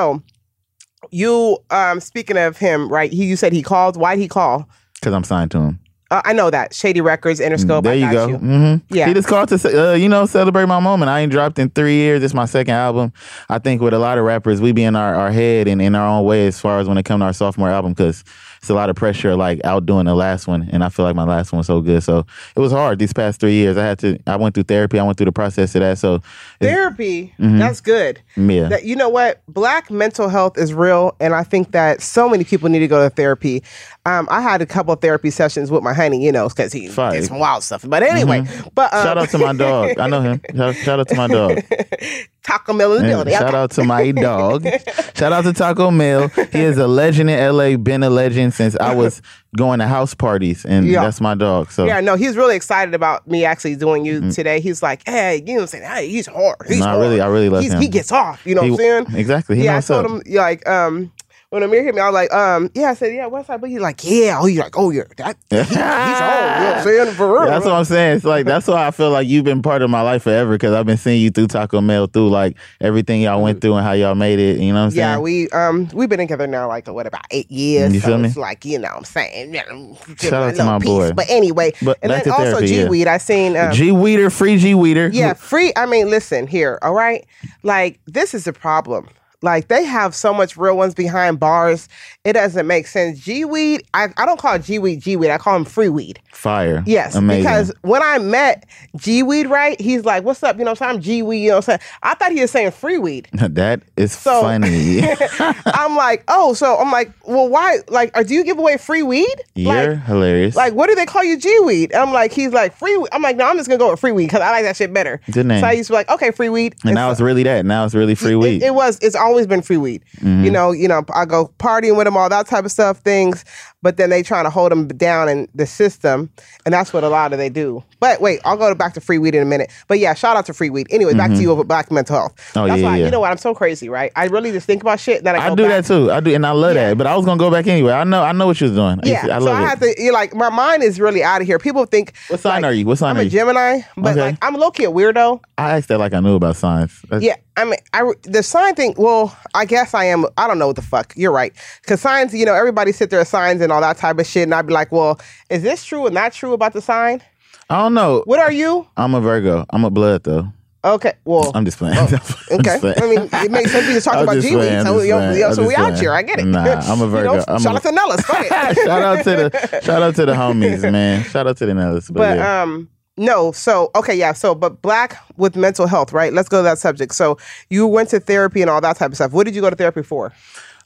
you 1.12 1.58
um, 1.70 2.00
speaking 2.00 2.38
of 2.38 2.58
him, 2.58 2.90
right? 2.90 3.12
He 3.12 3.26
you 3.26 3.36
said 3.36 3.54
he 3.54 3.62
called. 3.62 3.98
Why'd 3.98 4.20
he 4.20 4.28
call? 4.28 4.68
Because 4.96 5.14
I'm 5.14 5.24
signed 5.24 5.52
to 5.52 5.60
him. 5.60 5.80
Uh, 6.12 6.22
I 6.24 6.34
know 6.34 6.52
that 6.52 6.74
Shady 6.74 7.02
Records, 7.02 7.40
Interscope. 7.40 7.82
there 7.84 7.96
you 7.96 8.12
go. 8.12 8.28
You. 8.28 8.38
hmm 8.38 8.76
Yeah. 8.90 9.08
He 9.08 9.14
just 9.16 9.28
called 9.28 9.50
to, 9.50 9.92
uh, 9.92 9.94
you 9.96 10.08
know, 10.08 10.28
celebrate 10.28 10.68
my 10.68 10.80
moment. 10.80 11.10
I 11.10 11.22
ain't 11.22 11.32
dropped 11.32 11.58
in 11.58 11.72
three 11.72 11.96
years. 11.96 12.22
It's 12.24 12.34
my 12.34 12.46
second 12.46 12.76
album. 12.76 13.12
I 13.50 13.58
think 13.58 13.82
with 13.82 13.94
a 13.94 13.98
lot 13.98 14.20
of 14.20 14.24
rappers, 14.24 14.62
we 14.62 14.72
be 14.72 14.84
in 14.84 14.96
our, 14.96 15.16
our 15.16 15.32
head 15.32 15.68
and 15.68 15.82
in 15.82 15.96
our 15.96 16.08
own 16.08 16.24
way 16.24 16.46
as 16.46 16.60
far 16.60 16.80
as 16.80 16.88
when 16.88 17.00
it 17.00 17.04
comes 17.04 17.22
to 17.22 17.26
our 17.26 17.34
sophomore 17.34 17.70
album 17.70 17.94
because 17.94 18.24
it's 18.66 18.70
a 18.72 18.74
lot 18.74 18.90
of 18.90 18.96
pressure, 18.96 19.36
like 19.36 19.62
outdoing 19.64 20.06
the 20.08 20.16
last 20.16 20.48
one. 20.48 20.68
And 20.72 20.84
I 20.84 20.90
feel 20.90 21.06
like 21.06 21.16
my 21.16 21.24
last 21.24 21.52
one 21.52 21.60
was 21.60 21.68
so 21.68 21.82
good. 21.82 22.02
So 22.02 22.26
it 22.56 22.60
was 22.60 22.72
hard 22.72 22.98
these 22.98 23.14
past 23.14 23.40
three 23.40 23.54
years. 23.54 23.78
I 23.78 23.86
had 23.86 24.00
to, 24.00 24.18
I 24.26 24.38
went 24.38 24.56
through 24.56 24.64
therapy. 24.64 24.98
I 25.00 25.04
went 25.04 25.20
through 25.20 25.26
the 25.26 25.32
process 25.32 25.76
of 25.76 25.82
that. 25.82 26.00
So, 26.00 26.24
Therapy. 26.60 27.32
Mhm. 27.40 27.60
That's 27.60 27.80
good. 27.80 28.22
yeah. 28.36 28.70
That 28.70 28.86
you 28.86 28.96
know 28.96 29.08
what, 29.10 29.42
black 29.48 29.92
mental 29.92 30.30
health 30.30 30.58
is 30.58 30.74
real, 30.74 31.16
and 31.20 31.36
I 31.36 31.44
think 31.44 31.74
that 31.74 32.02
so 32.02 32.28
many 32.28 32.44
people 32.44 32.70
need 32.70 32.80
to 32.80 32.88
go 32.88 33.04
to 33.08 33.10
therapy. 33.14 33.62
Um, 34.08 34.28
I 34.32 34.42
had 34.42 34.62
a 34.62 34.66
couple 34.66 34.94
of 34.94 35.02
therapy 35.02 35.30
sessions 35.30 35.70
with 35.70 35.84
my 35.84 35.94
honey, 35.94 36.24
you 36.24 36.32
know, 36.32 36.48
because 36.50 36.72
he 36.74 36.88
Fire. 36.88 37.12
did 37.12 37.26
some 37.26 37.38
wild 37.40 37.64
stuff. 37.64 37.84
But 37.88 38.02
anyway, 38.04 38.46
but 38.74 38.94
um, 38.94 39.04
Shout 39.04 39.18
out 39.18 39.30
to 39.30 39.38
my 39.38 39.54
dog. 39.54 40.00
I 40.00 40.08
know 40.08 40.22
him. 40.22 40.42
Shout, 40.56 40.76
shout 40.76 41.00
out 41.00 41.08
to 41.10 41.16
my 41.16 41.28
dog. 41.28 41.60
Taco 42.44 42.74
Mill 42.74 42.94
in 42.98 43.02
the 43.04 43.08
building. 43.10 43.34
shout 43.34 43.56
out 43.56 43.72
to 43.72 43.84
my 43.84 44.12
dog. 44.12 44.64
shout 45.16 45.34
out 45.34 45.44
to 45.46 45.54
Taco 45.54 45.90
Mill. 45.90 46.28
He 46.28 46.60
is 46.62 46.78
a 46.78 46.88
legend 46.88 47.32
in 47.32 47.56
LA, 47.58 47.76
been 47.78 48.04
a 48.04 48.10
legend 48.12 48.54
since 48.56 48.76
I 48.80 48.96
was 48.96 49.22
going 49.58 49.80
to 49.80 49.88
house 49.88 50.14
parties, 50.14 50.66
and 50.66 50.88
Yeah. 50.88 51.04
that's 51.04 51.22
my 51.22 51.36
dog. 51.36 51.72
So 51.72 51.86
Yeah, 51.86 52.02
no, 52.02 52.16
he's 52.16 52.36
really 52.38 52.56
excited 52.56 52.94
about 52.94 53.28
me 53.28 53.46
actually 53.46 53.76
doing 53.76 54.06
you 54.06 54.32
today. 54.32 54.60
He's 54.60 54.82
like, 54.82 55.02
hey, 55.08 55.38
you 55.46 55.54
know 55.54 55.54
what 55.56 55.62
I'm 55.62 55.68
saying? 55.68 55.84
Hey, 55.84 56.10
he's 56.10 56.26
hard. 56.28 56.56
He's 56.68 56.78
Mm-hmm. 56.78 56.86
No, 56.86 56.88
I 56.90 57.00
really- 57.00 57.22
I 57.22 57.28
really 57.28 57.50
love 57.50 57.64
He's, 57.64 57.74
him. 57.74 57.82
He 57.82 57.88
gets 57.88 58.12
off. 58.12 58.46
You 58.46 58.56
know 58.56 58.62
he, 58.64 58.72
what 58.72 58.80
I'm 58.82 59.06
saying? 59.08 59.20
exactly. 59.20 59.58
He 59.58 59.66
yeah, 59.66 59.78
I 59.78 59.82
told 59.82 60.06
up. 60.06 60.12
him 60.12 60.22
like 60.34 60.68
um 60.68 61.12
when 61.50 61.64
Amir 61.64 61.84
hit 61.84 61.96
me, 61.96 62.02
I 62.02 62.10
was 62.10 62.14
like, 62.14 62.34
um, 62.34 62.70
yeah, 62.74 62.90
I 62.92 62.94
said, 62.96 63.14
yeah, 63.14 63.28
what's 63.28 63.50
up? 63.50 63.62
But 63.62 63.70
he's 63.70 63.80
like, 63.80 64.04
yeah. 64.04 64.38
Oh, 64.40 64.46
you're 64.48 64.64
like, 64.64 64.78
oh, 64.78 64.90
yeah, 64.90 65.04
that 65.18 65.38
he, 65.50 65.58
he's 65.58 65.72
on. 65.78 65.78
You 65.78 65.80
know 65.80 66.66
what 66.66 66.78
I'm 66.78 66.84
saying? 66.84 67.14
For 67.16 67.32
real. 67.34 67.46
That's 67.46 67.66
what 67.66 67.74
I'm 67.74 67.86
saying. 67.86 68.18
It's 68.18 68.26
like 68.26 68.46
that's 68.46 68.68
why 68.68 68.88
I 68.88 68.92
feel 68.92 69.12
like 69.12 69.28
you've 69.28 69.46
been 69.46 69.62
part 69.62 69.82
of 69.82 69.90
my 69.90 70.02
life 70.02 70.24
forever 70.24 70.52
because 70.52 70.74
I've 70.74 70.86
been 70.86 70.98
seeing 70.98 71.22
you 71.22 71.30
through 71.30 71.48
Taco 71.48 71.82
Mail 71.82 72.08
through 72.08 72.30
like 72.30 72.58
everything 72.82 73.22
y'all 73.22 73.42
went 73.42 73.62
through 73.62 73.76
and 73.76 73.86
how 73.86 73.94
y'all 73.94 74.16
made 74.16 74.40
it. 74.40 74.60
You 74.60 74.74
know 74.74 74.80
what 74.80 74.86
I'm 74.86 74.92
saying? 74.92 75.00
yeah, 75.00 75.20
we 75.20 75.50
um 75.50 75.88
we've 75.94 76.10
been 76.10 76.20
together 76.20 76.48
now 76.48 76.68
like 76.68 76.88
what 76.88 77.08
about 77.08 77.26
eight 77.32 77.50
years? 77.52 77.94
You 77.94 78.00
so 78.00 78.08
feel 78.08 78.18
me? 78.18 78.28
It's 78.28 78.38
like 78.38 78.66
you 78.66 78.80
know 78.80 78.90
what 78.90 78.98
I'm 78.98 79.04
saying. 79.06 79.54
Shout 80.18 80.34
out 80.34 80.56
to 80.56 80.64
my 80.66 80.80
boy. 80.80 81.12
But 81.14 81.26
anyway, 81.30 81.74
But 81.82 81.98
and 82.02 82.12
then 82.12 82.30
also 82.30 82.44
therapy, 82.44 82.68
G 82.68 82.76
yeah. 82.82 82.90
Weed. 82.90 83.08
I 83.08 83.18
seen 83.18 83.56
um, 83.56 83.72
G 83.74 83.92
Weeder, 83.92 84.30
free 84.30 84.58
G 84.58 84.74
Weeder. 84.74 85.10
Yeah, 85.14 85.34
free. 85.34 85.72
I 85.76 85.86
mean, 85.86 86.10
listen 86.10 86.48
here, 86.48 86.80
all 86.82 86.94
right? 86.94 87.26
Like, 87.64 88.00
this 88.06 88.34
is 88.34 88.46
the 88.46 88.54
problem. 88.54 89.08
Like, 89.42 89.68
they 89.68 89.84
have 89.84 90.16
so 90.16 90.34
much 90.34 90.58
real 90.58 90.78
ones 90.78 90.94
behind 90.94 91.40
bars. 91.40 91.88
It 92.26 92.34
doesn't 92.34 92.66
make 92.68 92.88
sense. 92.88 93.20
G 93.20 93.46
Weed, 93.46 93.84
I, 93.94 94.08
I 94.18 94.26
don't 94.26 94.40
call 94.40 94.56
it 94.56 94.64
G 94.64 94.80
Weed 94.80 95.02
G 95.02 95.16
Weed. 95.16 95.30
I 95.30 95.38
call 95.38 95.56
him 95.56 95.64
Free 95.64 95.90
Weed. 95.90 96.20
Fire. 96.34 96.84
Yes, 96.86 97.16
Amazing. 97.16 97.44
because 97.44 97.74
when 97.82 98.02
I 98.04 98.18
met 98.18 98.66
G 98.98 99.24
Weed, 99.24 99.48
right, 99.48 99.80
he's 99.80 100.04
like, 100.06 100.24
What's 100.24 100.42
up? 100.44 100.58
You 100.58 100.66
know 100.66 100.72
what 100.72 100.82
I'm 100.82 100.88
saying? 100.88 100.96
I'm 100.98 101.02
G 101.02 101.22
Weed, 101.24 101.44
you 101.44 101.50
know 101.50 101.56
what 101.58 101.70
I'm 101.70 101.80
saying? 101.80 101.80
I 102.04 102.14
thought 102.16 102.32
he 102.32 102.42
was 102.42 102.52
saying 102.52 102.72
Free 102.72 102.98
Weed. 102.98 103.30
that 103.34 103.84
is 103.96 104.12
So- 104.12 104.42
funny. 104.42 105.02
I'm 105.66 105.96
like, 105.96 106.24
Oh, 106.28 106.54
so 106.54 106.78
I'm 106.78 106.92
like, 106.92 107.12
Well, 107.26 107.48
why? 107.48 107.78
Like, 107.90 108.18
or 108.18 108.24
do 108.24 108.34
you 108.34 108.44
give 108.44 108.58
away 108.58 108.78
free 108.78 109.04
weed? 109.04 109.36
You're 109.54 109.92
Like, 109.96 110.04
hilarious. 110.06 110.56
like, 110.56 110.74
what 110.74 110.88
do 110.90 110.96
they 110.96 111.06
call 111.06 111.24
you 111.24 111.38
G 111.38 111.60
weed? 111.60 111.94
I'm 111.94 112.12
like, 112.12 112.32
he's 112.32 112.52
like 112.54 112.76
free. 112.76 112.98
weed. 112.98 113.10
I'm 113.12 113.22
like, 113.22 113.38
no, 113.38 113.46
I'm 113.46 113.56
just 113.58 113.70
gonna 113.70 113.78
go 113.80 113.92
with 113.92 114.00
free 114.00 114.12
weed 114.12 114.26
because 114.26 114.42
I 114.42 114.50
like 114.52 114.64
that 114.64 114.76
shit 114.76 114.92
better. 114.94 115.22
Good 115.32 115.46
name. 115.46 115.62
So 115.62 115.68
I 115.68 115.72
used 115.74 115.88
to 115.88 115.94
be 115.94 115.98
like, 115.98 116.10
okay, 116.10 116.32
free 116.32 116.50
weed. 116.50 116.76
and 116.84 116.96
now 116.96 117.08
so- 117.08 117.12
it's 117.14 117.22
really 117.22 117.44
that. 117.44 117.66
Now 117.66 117.86
it's 117.86 117.94
really 117.96 118.16
free 118.16 118.36
weed. 118.36 118.58
Mm-hmm. 118.62 118.66
It, 118.68 118.74
was. 118.76 119.00
It's 119.02 119.16
always 119.16 119.46
been 119.48 119.62
free 119.62 119.78
weed. 119.78 120.04
You 120.22 120.50
know. 120.52 120.72
You 120.72 120.88
know. 120.88 121.06
I 121.14 121.26
go 121.26 121.52
partying 121.60 121.96
with 121.98 122.08
them, 122.16 122.22
all 122.22 122.30
that 122.30 122.48
type 122.48 122.66
of 122.66 122.72
stuff, 122.72 123.00
things. 123.00 123.46
But 123.82 123.98
then 123.98 124.10
they 124.10 124.24
trying 124.24 124.46
to 124.46 124.50
hold 124.50 124.72
them 124.72 124.88
down 124.88 125.30
in 125.30 125.48
the 125.54 125.68
system, 125.68 126.32
and 126.66 126.74
that's 126.74 126.92
what 126.92 127.04
a 127.04 127.10
lot 127.10 127.34
of 127.34 127.38
they 127.40 127.50
do. 127.50 127.84
But 128.00 128.20
wait, 128.20 128.40
I'll 128.44 128.58
go 128.58 128.74
back 128.74 128.94
to 128.96 129.02
free 129.02 129.20
weed 129.20 129.36
in 129.36 129.44
a 129.44 129.46
minute. 129.46 129.72
But 129.88 130.00
yeah, 130.00 130.14
shout 130.16 130.36
out 130.36 130.46
to 130.48 130.54
free 130.54 130.70
weed. 130.72 130.88
Anyway, 130.90 131.14
back 131.14 131.30
to 131.32 131.38
you 131.42 131.52
over 131.52 131.64
black 131.64 131.92
mental 131.92 132.16
health. 132.16 132.36
Mm-hmm. 132.36 132.60
Oh, 132.60 132.68
that's 132.68 132.82
yeah, 132.82 132.88
why 132.88 132.98
yeah. 132.98 133.06
you 133.06 133.12
know 133.12 133.20
what? 133.20 133.30
I'm 133.32 133.38
so 133.38 133.54
crazy, 133.54 133.88
right? 133.90 134.12
I 134.16 134.26
really 134.26 134.52
just 134.52 134.66
think 134.66 134.82
about 134.82 135.00
shit, 135.00 135.24
then 135.24 135.36
I, 135.36 135.48
I 135.48 135.56
do 135.56 135.68
back. 135.68 135.86
that 135.86 135.86
too. 135.86 136.12
I 136.12 136.20
do, 136.20 136.34
and 136.34 136.46
I 136.48 136.52
love 136.52 136.76
Yeah. 136.76 136.90
that. 136.90 136.98
But 136.98 137.06
I 137.08 137.16
was 137.16 137.26
gonna 137.26 137.38
go 137.38 137.52
back 137.52 137.68
anyway. 137.68 137.92
I 137.94 138.04
know. 138.06 138.24
I 138.24 138.32
know 138.32 138.48
what 138.48 138.60
you 138.60 138.68
was 138.68 138.76
doing. 138.76 139.00
Yeah, 139.04 139.22
to- 139.28 139.36
I 139.36 139.40
so 139.40 139.52
I 139.52 139.62
it. 139.62 139.68
have 139.68 139.80
to. 139.82 139.94
You're 139.98 140.14
like, 140.14 140.34
my 140.34 140.50
mind 140.50 140.82
is 140.82 141.00
really 141.00 141.24
out 141.24 141.42
of 141.42 141.48
here. 141.48 141.60
People 141.60 141.86
think. 141.86 142.14
What 142.30 142.40
sign 142.40 142.64
like, 142.64 142.72
are 142.72 142.74
you? 142.74 142.86
What 142.88 142.98
sign 142.98 143.12
I'm 143.18 143.24
are 143.24 143.28
a? 143.28 143.30
Gemini, 143.30 143.82
but 143.98 144.12
Okay. 144.14 144.22
like 144.22 144.38
I'm 144.42 144.56
low 144.56 144.72
key 144.72 144.86
a 144.86 144.92
weirdo. 144.92 145.42
I 145.58 145.78
asked 145.78 145.90
that 145.90 146.00
like 146.00 146.14
I 146.14 146.20
knew 146.22 146.36
about 146.36 146.56
signs. 146.56 147.02
That's- 147.04 147.22
Yeah, 147.22 147.36
I 147.56 147.66
mean, 147.66 147.80
I 147.94 148.12
the 148.24 148.42
sign 148.44 148.74
thing. 148.76 148.96
Well, 148.98 149.38
I 149.54 149.66
guess 149.66 149.94
I 149.94 150.06
am. 150.06 150.26
I 150.38 150.48
don't 150.48 150.58
know 150.60 150.68
what 150.68 150.76
the 150.76 150.82
fuck. 150.82 151.14
You're 151.16 151.32
right. 151.32 151.54
Because 151.82 152.02
signs, 152.06 152.34
you 152.34 152.46
know, 152.46 152.54
everybody 152.54 152.92
sit 152.92 153.10
there 153.10 153.20
at 153.22 153.28
signs 153.28 153.62
and 153.62 153.72
all 153.72 153.82
that 153.82 153.98
type 153.98 154.20
of 154.20 154.28
shit, 154.28 154.44
and 154.44 154.54
I'd 154.54 154.68
be 154.68 154.74
like, 154.74 154.92
well, 154.92 155.20
is 155.50 155.64
this 155.64 155.84
true 155.84 156.06
and 156.06 156.14
not 156.14 156.34
true 156.34 156.54
about 156.54 156.74
the 156.74 156.82
sign? 156.82 157.22
I 157.70 157.82
don't 157.82 157.96
know. 157.96 158.22
What 158.26 158.40
are 158.40 158.52
you? 158.52 158.88
I'm 158.96 159.16
a 159.16 159.22
Virgo. 159.22 159.66
I'm 159.72 159.84
a 159.84 159.90
blood 159.90 160.24
though. 160.24 160.48
Okay, 160.84 161.14
well, 161.26 161.52
I'm 161.56 161.66
just 161.66 161.80
playing. 161.80 161.96
Just 162.10 162.32
Oh, 162.52 162.58
okay. 162.60 162.78
playing. 162.80 162.96
I 163.02 163.08
mean, 163.08 163.30
it 163.34 163.50
makes 163.50 163.72
sense. 163.72 163.88
We 163.88 163.94
just 163.94 164.06
talking 164.06 164.22
about 164.22 164.36
just 164.36 164.48
G 164.48 164.54
playing, 164.54 164.82
I'm 164.82 164.86
so, 164.86 165.02
yo, 165.02 165.34
yo, 165.34 165.52
so 165.52 165.64
we 165.64 165.70
just 165.74 165.80
out 165.80 165.98
here. 166.00 166.14
I 166.14 166.22
get 166.22 166.38
it. 166.38 166.46
Nah, 166.46 166.60
I'm 166.62 167.02
a 167.02 167.06
You 167.06 167.10
Virgo. 167.10 167.36
know, 167.38 167.44
I'm 167.48 167.60
shout 167.60 167.74
a- 167.74 167.78
out 167.78 167.82
to 167.82 167.92
Nellis. 167.92 168.26
Shout 168.86 169.02
out 169.02 169.24
to 169.24 169.32
the 169.50 169.82
shout 169.84 170.04
out 170.04 170.14
to 170.16 170.26
the 170.28 170.34
homies, 170.34 170.92
man. 170.92 171.24
Shout 171.24 171.48
out 171.48 171.58
to 171.58 171.66
the 171.66 171.74
Nellis. 171.74 172.08
But, 172.12 172.20
But 172.20 172.38
yeah. 172.38 172.62
um 172.62 172.88
no, 173.18 173.52
so 173.52 173.90
okay, 173.96 174.14
yeah. 174.14 174.34
So 174.34 174.54
but 174.54 174.84
black 174.84 175.18
with 175.38 175.56
mental 175.56 175.88
health, 175.88 176.14
right? 176.14 176.32
Let's 176.34 176.50
go 176.50 176.60
to 176.60 176.64
that 176.64 176.78
subject. 176.78 177.16
So 177.16 177.40
you 177.72 177.88
went 177.88 178.10
to 178.10 178.20
therapy 178.20 178.62
and 178.62 178.70
all 178.70 178.82
that 178.82 178.98
type 178.98 179.10
of 179.10 179.16
stuff. 179.16 179.32
What 179.32 179.46
did 179.46 179.56
you 179.56 179.62
go 179.62 179.72
to 179.72 179.76
therapy 179.76 180.04
for? 180.04 180.34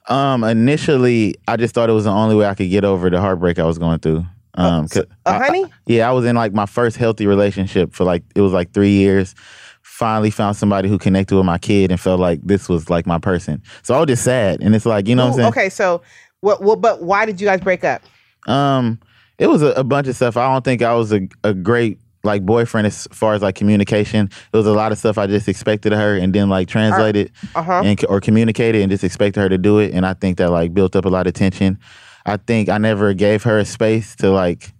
Um, 0.09 0.43
initially, 0.43 1.35
I 1.47 1.55
just 1.57 1.73
thought 1.73 1.89
it 1.89 1.93
was 1.93 2.03
the 2.05 2.11
only 2.11 2.35
way 2.35 2.45
I 2.47 2.55
could 2.55 2.69
get 2.69 2.83
over 2.83 3.09
the 3.09 3.19
heartbreak 3.21 3.59
I 3.59 3.63
was 3.65 3.77
going 3.77 3.99
through. 3.99 4.25
Um, 4.55 4.87
'cause 4.87 5.03
Uh, 5.25 5.29
I- 5.29 5.45
honey? 5.45 5.65
yeah, 5.85 6.09
I 6.09 6.11
was 6.11 6.25
in 6.25 6.35
like 6.35 6.53
my 6.53 6.65
first 6.65 6.97
healthy 6.97 7.27
relationship 7.27 7.93
for 7.93 8.03
like 8.03 8.23
it 8.35 8.41
was 8.41 8.51
like 8.53 8.71
three 8.73 8.91
years. 8.93 9.35
finally 9.81 10.29
found 10.31 10.55
somebody 10.55 10.87
who 10.87 10.97
connected 10.97 11.35
with 11.35 11.45
my 11.45 11.57
kid 11.57 11.91
and 11.91 11.99
felt 11.99 12.21
like 12.21 12.39
this 12.43 12.69
was 12.69 12.89
like 12.89 13.05
my 13.05 13.17
person. 13.19 13.61
So 13.83 13.93
I 13.93 13.99
was 13.99 14.07
just 14.07 14.23
sad, 14.23 14.61
and 14.61 14.73
it's 14.73 14.85
like 14.85 15.09
you 15.09 15.15
know 15.15 15.25
what 15.25 15.31
I'm 15.31 15.35
saying. 15.35 15.47
okay, 15.49 15.69
so 15.69 16.01
what? 16.39 16.63
Well, 16.63 16.77
but 16.77 17.01
why 17.03 17.25
did 17.25 17.41
you 17.41 17.45
guys 17.47 17.59
break 17.59 17.83
up? 17.83 18.01
Um, 18.47 18.97
it 19.39 19.47
was 19.47 19.61
a, 19.61 19.67
a 19.73 19.83
bunch 19.83 20.07
of 20.07 20.15
stuff. 20.15 20.37
I 20.37 20.51
don't 20.53 20.63
think 20.63 20.81
I 20.81 20.93
was 20.93 21.11
a, 21.11 21.27
a 21.43 21.53
great 21.53 21.99
like 22.23 22.45
boyfriend 22.45 22.85
as 22.87 23.07
far 23.11 23.33
as 23.33 23.41
like 23.41 23.55
communication. 23.55 24.29
It 24.53 24.57
was 24.57 24.65
a 24.67 24.73
lot 24.73 24.91
of 24.91 24.97
stuff 24.97 25.17
I 25.17 25.27
just 25.27 25.47
expected 25.47 25.93
of 25.93 25.99
her 25.99 26.17
and 26.17 26.33
then 26.33 26.49
like 26.49 26.67
translated 26.67 27.31
Uh-huh. 27.55 27.81
and 27.85 28.03
or 28.09 28.19
communicated 28.19 28.81
and 28.81 28.91
just 28.91 29.03
expected 29.03 29.39
her 29.41 29.49
to 29.49 29.57
do 29.57 29.79
it. 29.79 29.93
And 29.93 30.05
I 30.05 30.13
think 30.13 30.37
that 30.37 30.49
like 30.51 30.73
built 30.73 30.95
up 30.95 31.05
a 31.05 31.09
lot 31.09 31.27
of 31.27 31.33
tension. 31.33 31.79
I 32.25 32.37
think 32.37 32.67
I 32.69 32.77
never 32.77 33.13
gave 33.13 33.43
her 33.43 33.57
a 33.59 33.65
space 33.65 34.15
to 34.17 34.29
like. 34.31 34.73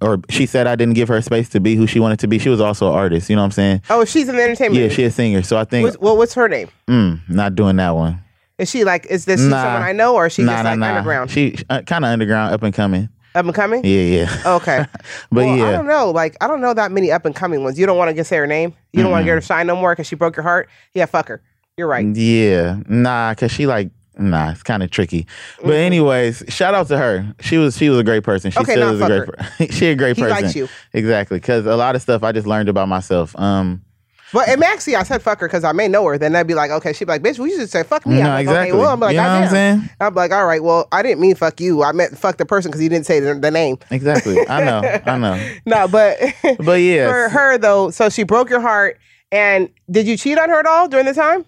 Or 0.00 0.20
she 0.30 0.46
said 0.46 0.66
I 0.68 0.76
didn't 0.76 0.94
give 0.94 1.08
her 1.08 1.20
space 1.20 1.48
to 1.50 1.60
be 1.60 1.74
who 1.74 1.86
she 1.88 1.98
wanted 1.98 2.20
to 2.20 2.28
be. 2.28 2.38
She 2.38 2.48
was 2.48 2.60
also 2.60 2.88
an 2.90 2.94
artist, 2.94 3.28
you 3.28 3.34
know 3.34 3.42
what 3.42 3.46
I'm 3.46 3.50
saying? 3.52 3.82
Oh, 3.90 4.04
she's 4.04 4.28
in 4.28 4.36
the 4.36 4.42
entertainment. 4.42 4.80
Yeah, 4.80 4.88
she's 4.88 5.08
a 5.08 5.10
singer. 5.10 5.42
So 5.42 5.56
I 5.58 5.64
think 5.64 5.84
What's, 5.86 5.98
well, 5.98 6.16
what's 6.16 6.32
her 6.34 6.48
name? 6.48 6.68
mm, 6.86 7.20
not 7.28 7.56
doing 7.56 7.76
that 7.76 7.90
one. 7.90 8.20
Is 8.56 8.70
she 8.70 8.84
like? 8.84 9.04
Is 9.06 9.24
this 9.24 9.40
Nah. 9.40 9.62
someone 9.62 9.82
I 9.82 9.90
know, 9.92 10.14
or 10.14 10.26
is 10.26 10.32
she 10.34 10.42
nah, 10.42 10.62
just 10.62 10.64
nah, 10.64 10.70
like 10.86 10.94
underground? 10.96 11.30
She 11.32 11.56
uh, 11.68 11.82
kind 11.82 12.04
of 12.04 12.12
underground, 12.12 12.54
up 12.54 12.62
and 12.62 12.72
coming. 12.72 13.08
Up 13.34 13.44
and 13.46 13.54
coming. 13.54 13.84
Yeah, 13.84 14.00
yeah. 14.24 14.42
Okay. 14.56 14.84
But 15.30 15.46
well, 15.46 15.56
yeah. 15.56 15.68
I 15.68 15.72
don't 15.72 15.86
know. 15.86 16.10
Like, 16.10 16.36
I 16.40 16.46
don't 16.46 16.60
know 16.60 16.74
that 16.74 16.92
many 16.92 17.10
up 17.10 17.24
and 17.24 17.34
coming 17.34 17.62
ones. 17.64 17.78
You 17.78 17.86
don't 17.86 17.98
want 17.98 18.10
to 18.10 18.14
just 18.14 18.28
say 18.28 18.36
her 18.36 18.46
name. 18.46 18.72
You 18.92 19.02
don't 19.02 19.10
want 19.10 19.22
to 19.22 19.24
get 19.24 19.32
her 19.34 19.40
shine 19.40 19.66
no 19.66 19.74
more 19.76 19.92
because 19.92 20.06
she 20.06 20.14
broke 20.16 20.36
your 20.36 20.44
heart. 20.44 20.68
Yeah, 20.94 21.06
fuck 21.06 21.28
her. 21.28 21.42
You're 21.76 21.88
right. 21.88 22.06
Yeah, 22.16 22.78
nah, 22.88 23.34
cause 23.34 23.50
she 23.50 23.66
like 23.66 23.90
nah, 24.16 24.52
it's 24.52 24.62
kind 24.62 24.80
of 24.84 24.90
tricky. 24.92 25.26
But 25.60 25.74
anyways, 25.74 26.44
shout 26.48 26.72
out 26.72 26.86
to 26.88 26.96
her. 26.98 27.34
She 27.40 27.58
was 27.58 27.76
she 27.76 27.88
was 27.90 27.98
a 27.98 28.04
great 28.04 28.22
person. 28.22 28.52
She 28.52 28.60
Okay, 28.60 28.74
still 28.74 28.94
is 28.94 29.00
a 29.00 29.06
great. 29.06 29.18
her. 29.18 29.26
Per- 29.26 29.66
she 29.72 29.86
a 29.88 29.96
great 29.96 30.14
He 30.16 30.22
person. 30.22 30.42
likes 30.42 30.54
you. 30.54 30.68
exactly. 30.92 31.40
Cause 31.40 31.66
a 31.66 31.74
lot 31.74 31.96
of 31.96 32.02
stuff 32.02 32.22
I 32.22 32.30
just 32.30 32.46
learned 32.46 32.68
about 32.68 32.86
myself. 32.88 33.34
Um, 33.36 33.82
But 34.34 34.48
and 34.48 34.64
actually, 34.64 34.96
I 34.96 35.04
said 35.04 35.22
fuck 35.22 35.38
her 35.38 35.46
because 35.46 35.62
I 35.62 35.70
may 35.70 35.86
know 35.86 36.04
her. 36.06 36.18
Then 36.18 36.34
I'd 36.34 36.48
be 36.48 36.54
like, 36.54 36.72
okay, 36.72 36.92
she'd 36.92 37.04
be 37.04 37.12
like, 37.12 37.22
bitch, 37.22 37.38
we 37.38 37.50
should 37.56 37.70
say 37.70 37.84
fuck 37.84 38.04
me. 38.04 38.16
No, 38.16 38.22
I'm 38.22 38.28
like, 38.30 38.40
exactly. 38.42 38.70
Okay, 38.72 38.78
well, 38.80 38.90
I'm 38.92 38.98
like, 38.98 39.12
You 39.14 39.22
know 39.22 39.28
I'm 39.28 39.48
saying? 39.48 39.88
I'm 40.00 40.14
like, 40.14 40.32
all 40.32 40.44
right, 40.44 40.60
well, 40.62 40.88
I 40.90 41.04
didn't 41.04 41.20
mean 41.20 41.36
fuck 41.36 41.60
you. 41.60 41.84
I 41.84 41.92
meant 41.92 42.18
fuck 42.18 42.36
the 42.36 42.44
person 42.44 42.72
because 42.72 42.82
you 42.82 42.88
didn't 42.88 43.06
say 43.06 43.20
the, 43.20 43.34
the 43.36 43.52
name. 43.52 43.78
exactly. 43.92 44.36
I 44.48 44.64
know. 44.64 45.00
I 45.06 45.18
know. 45.18 45.50
No, 45.66 45.86
but 45.86 46.18
But 46.58 46.80
yeah, 46.80 47.08
for 47.08 47.28
her 47.28 47.58
though, 47.58 47.90
so 47.90 48.08
she 48.08 48.24
broke 48.24 48.50
your 48.50 48.60
heart. 48.60 48.98
And 49.30 49.68
did 49.90 50.06
you 50.08 50.16
cheat 50.16 50.36
on 50.38 50.48
her 50.48 50.58
at 50.58 50.66
all 50.66 50.88
during 50.88 51.06
the 51.06 51.14
time? 51.14 51.44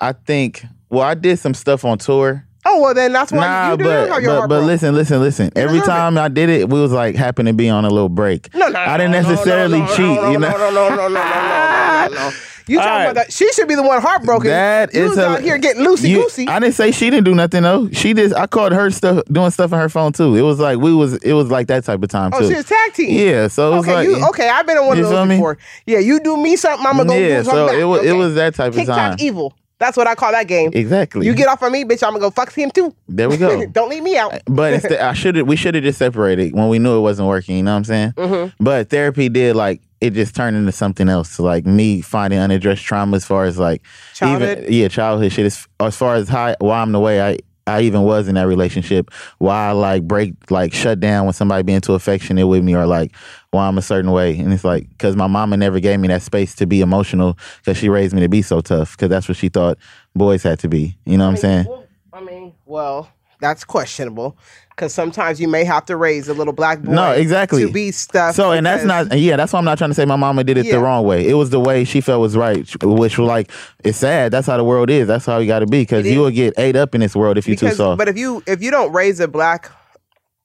I 0.00 0.12
think. 0.12 0.64
Well, 0.90 1.02
I 1.02 1.14
did 1.14 1.38
some 1.38 1.54
stuff 1.54 1.84
on 1.84 1.98
tour. 1.98 2.45
Oh 2.68 2.80
well, 2.80 2.94
then 2.94 3.12
that's 3.12 3.30
why 3.30 3.46
nah, 3.46 3.70
you 3.70 3.76
do 3.76 3.84
but, 3.84 4.08
how 4.08 4.40
but, 4.40 4.48
but 4.48 4.64
listen, 4.64 4.92
listen, 4.92 5.20
listen. 5.20 5.52
You 5.54 5.62
Every 5.62 5.80
time 5.80 6.18
it. 6.18 6.20
I 6.20 6.26
did 6.26 6.48
it, 6.48 6.68
we 6.68 6.80
was 6.80 6.90
like 6.90 7.14
happened 7.14 7.46
to 7.46 7.54
be 7.54 7.68
on 7.68 7.84
a 7.84 7.90
little 7.90 8.08
break. 8.08 8.52
No, 8.54 8.66
no, 8.66 8.76
I 8.76 8.96
didn't 8.96 9.12
necessarily 9.12 9.86
cheat. 9.94 9.98
you 9.98 10.38
know, 10.38 10.38
no, 10.38 10.70
no, 10.70 10.88
no, 10.88 10.88
no, 10.88 11.08
no, 11.08 12.08
no, 12.10 12.32
You 12.66 12.78
talking 12.78 12.90
right. 12.90 13.02
about 13.04 13.14
that? 13.14 13.32
She 13.32 13.52
should 13.52 13.68
be 13.68 13.76
the 13.76 13.84
one 13.84 14.02
heartbroken. 14.02 14.50
That 14.50 14.92
you 14.92 15.12
is 15.12 15.16
a, 15.16 15.28
out 15.28 15.42
here 15.42 15.58
getting 15.58 15.84
loosey 15.84 16.12
goosey. 16.12 16.48
I 16.48 16.58
didn't 16.58 16.74
say 16.74 16.90
she 16.90 17.08
didn't 17.08 17.24
do 17.24 17.36
nothing 17.36 17.62
though. 17.62 17.88
She 17.90 18.12
did. 18.14 18.34
I 18.34 18.48
caught 18.48 18.72
her 18.72 18.90
stuff 18.90 19.24
doing 19.30 19.52
stuff 19.52 19.72
on 19.72 19.78
her 19.78 19.88
phone 19.88 20.12
too. 20.12 20.34
It 20.34 20.42
was 20.42 20.58
like 20.58 20.78
we 20.80 20.92
was 20.92 21.14
it 21.18 21.34
was 21.34 21.48
like 21.48 21.68
that 21.68 21.84
type 21.84 22.02
of 22.02 22.08
time 22.08 22.32
oh, 22.34 22.40
too. 22.40 22.46
Oh, 22.46 22.48
she's 22.48 22.64
tag 22.64 22.94
team. 22.94 23.10
Yeah, 23.16 23.46
so 23.46 23.74
it 23.74 23.76
was 23.76 23.84
okay, 23.86 23.94
like 23.94 24.08
you, 24.08 24.28
okay. 24.30 24.48
I've 24.48 24.66
been 24.66 24.76
on 24.76 24.88
one 24.88 24.98
of 24.98 25.08
those 25.08 25.28
before. 25.28 25.56
Yeah, 25.86 26.00
you 26.00 26.18
do 26.18 26.36
me 26.36 26.56
something, 26.56 26.84
I'm 26.84 26.96
gonna 26.96 27.10
go 27.10 27.16
yeah, 27.16 27.38
do 27.38 27.44
something. 27.44 27.60
Yeah, 27.60 27.70
so 27.70 27.78
it 27.78 27.84
was 27.84 28.04
it 28.04 28.12
was 28.12 28.34
that 28.34 28.56
type 28.56 28.74
of 28.74 28.86
time. 28.86 29.16
Evil. 29.20 29.54
That's 29.78 29.96
what 29.96 30.06
I 30.06 30.14
call 30.14 30.32
that 30.32 30.48
game. 30.48 30.70
Exactly. 30.72 31.26
You 31.26 31.34
get 31.34 31.48
off 31.48 31.62
on 31.62 31.70
me, 31.70 31.84
bitch. 31.84 32.02
I'm 32.02 32.12
gonna 32.12 32.20
go 32.20 32.30
fuck 32.30 32.52
him 32.52 32.70
too. 32.70 32.94
There 33.08 33.28
we 33.28 33.36
go. 33.36 33.66
Don't 33.72 33.90
leave 33.90 34.02
me 34.02 34.16
out. 34.16 34.40
But 34.46 34.72
instead, 34.72 35.00
I 35.00 35.12
should. 35.12 35.40
We 35.42 35.56
should 35.56 35.74
have 35.74 35.84
just 35.84 35.98
separated 35.98 36.54
when 36.54 36.68
we 36.68 36.78
knew 36.78 36.96
it 36.96 37.02
wasn't 37.02 37.28
working. 37.28 37.58
You 37.58 37.62
know 37.62 37.72
what 37.72 37.78
I'm 37.78 37.84
saying? 37.84 38.12
Mm-hmm. 38.12 38.64
But 38.64 38.88
therapy 38.88 39.28
did 39.28 39.54
like 39.54 39.82
it 40.00 40.10
just 40.14 40.34
turned 40.34 40.56
into 40.56 40.72
something 40.72 41.08
else. 41.08 41.38
Like 41.38 41.66
me 41.66 42.00
finding 42.00 42.38
unaddressed 42.38 42.84
trauma 42.84 43.16
as 43.16 43.24
far 43.24 43.44
as 43.44 43.58
like 43.58 43.82
Childhood? 44.14 44.58
even 44.58 44.72
yeah 44.72 44.88
childhood 44.88 45.32
shit. 45.32 45.46
As, 45.46 45.66
as 45.80 45.96
far 45.96 46.14
as 46.14 46.28
how 46.28 46.54
why 46.60 46.80
I'm 46.80 46.92
the 46.92 47.00
way 47.00 47.20
I. 47.20 47.38
I 47.66 47.82
even 47.82 48.02
was 48.02 48.28
in 48.28 48.36
that 48.36 48.46
relationship. 48.46 49.10
Why 49.38 49.68
I 49.68 49.72
like 49.72 50.04
break 50.04 50.50
like 50.50 50.72
shut 50.72 51.00
down 51.00 51.26
when 51.26 51.32
somebody 51.32 51.62
being 51.62 51.80
too 51.80 51.94
affectionate 51.94 52.46
with 52.46 52.62
me, 52.62 52.74
or 52.74 52.86
like 52.86 53.14
why 53.50 53.66
I'm 53.66 53.78
a 53.78 53.82
certain 53.82 54.12
way. 54.12 54.38
And 54.38 54.52
it's 54.52 54.64
like 54.64 54.88
because 54.90 55.16
my 55.16 55.26
mama 55.26 55.56
never 55.56 55.80
gave 55.80 55.98
me 55.98 56.08
that 56.08 56.22
space 56.22 56.54
to 56.56 56.66
be 56.66 56.80
emotional 56.80 57.38
because 57.58 57.76
she 57.76 57.88
raised 57.88 58.14
me 58.14 58.20
to 58.20 58.28
be 58.28 58.42
so 58.42 58.60
tough. 58.60 58.92
Because 58.92 59.08
that's 59.08 59.28
what 59.28 59.36
she 59.36 59.48
thought 59.48 59.78
boys 60.14 60.42
had 60.42 60.58
to 60.60 60.68
be. 60.68 60.96
You 61.04 61.18
know 61.18 61.24
what 61.24 61.30
I'm 61.30 61.36
saying? 61.36 61.66
Well, 61.68 61.86
I 62.12 62.20
mean, 62.20 62.54
well, 62.64 63.10
that's 63.40 63.64
questionable 63.64 64.38
because 64.76 64.92
sometimes 64.92 65.40
you 65.40 65.48
may 65.48 65.64
have 65.64 65.86
to 65.86 65.96
raise 65.96 66.28
a 66.28 66.34
little 66.34 66.52
black 66.52 66.82
boy. 66.82 66.92
No, 66.92 67.12
exactly. 67.12 67.64
to 67.66 67.72
be 67.72 67.90
stuff. 67.90 68.34
So, 68.34 68.52
and 68.52 68.66
that's 68.66 68.84
not, 68.84 69.18
yeah, 69.18 69.34
that's 69.36 69.52
why 69.54 69.58
I'm 69.58 69.64
not 69.64 69.78
trying 69.78 69.88
to 69.90 69.94
say 69.94 70.04
my 70.04 70.16
mama 70.16 70.44
did 70.44 70.58
it 70.58 70.66
Yeah. 70.66 70.72
the 70.72 70.80
wrong 70.80 71.06
way. 71.06 71.26
It 71.26 71.32
was 71.32 71.48
the 71.48 71.58
way 71.58 71.84
she 71.84 72.02
felt 72.02 72.20
was 72.20 72.36
right, 72.36 72.58
which 72.84 73.16
was 73.18 73.26
like, 73.26 73.50
it's 73.84 73.96
sad. 73.96 74.32
That's 74.32 74.46
how 74.46 74.58
the 74.58 74.64
world 74.64 74.90
is. 74.90 75.08
That's 75.08 75.24
how 75.24 75.38
you 75.38 75.46
got 75.46 75.60
to 75.60 75.66
be 75.66 75.80
because 75.80 76.06
you 76.06 76.20
will 76.20 76.30
get 76.30 76.52
ate 76.58 76.76
up 76.76 76.94
in 76.94 77.00
this 77.00 77.16
world 77.16 77.38
if 77.38 77.46
you're 77.48 77.56
too 77.56 77.70
soft. 77.70 77.96
But 77.98 78.08
if 78.08 78.18
you 78.18 78.42
if 78.46 78.62
you 78.62 78.70
don't 78.70 78.92
raise 78.92 79.18
a 79.18 79.26
black 79.28 79.70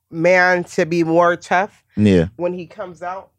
man 0.09 0.63
to 0.63 0.85
be 0.85 1.03
more 1.03 1.35
tough 1.35 1.83
yeah, 1.97 2.27
when 2.37 2.53
he 2.53 2.65
comes 2.65 3.01
out 3.03 3.31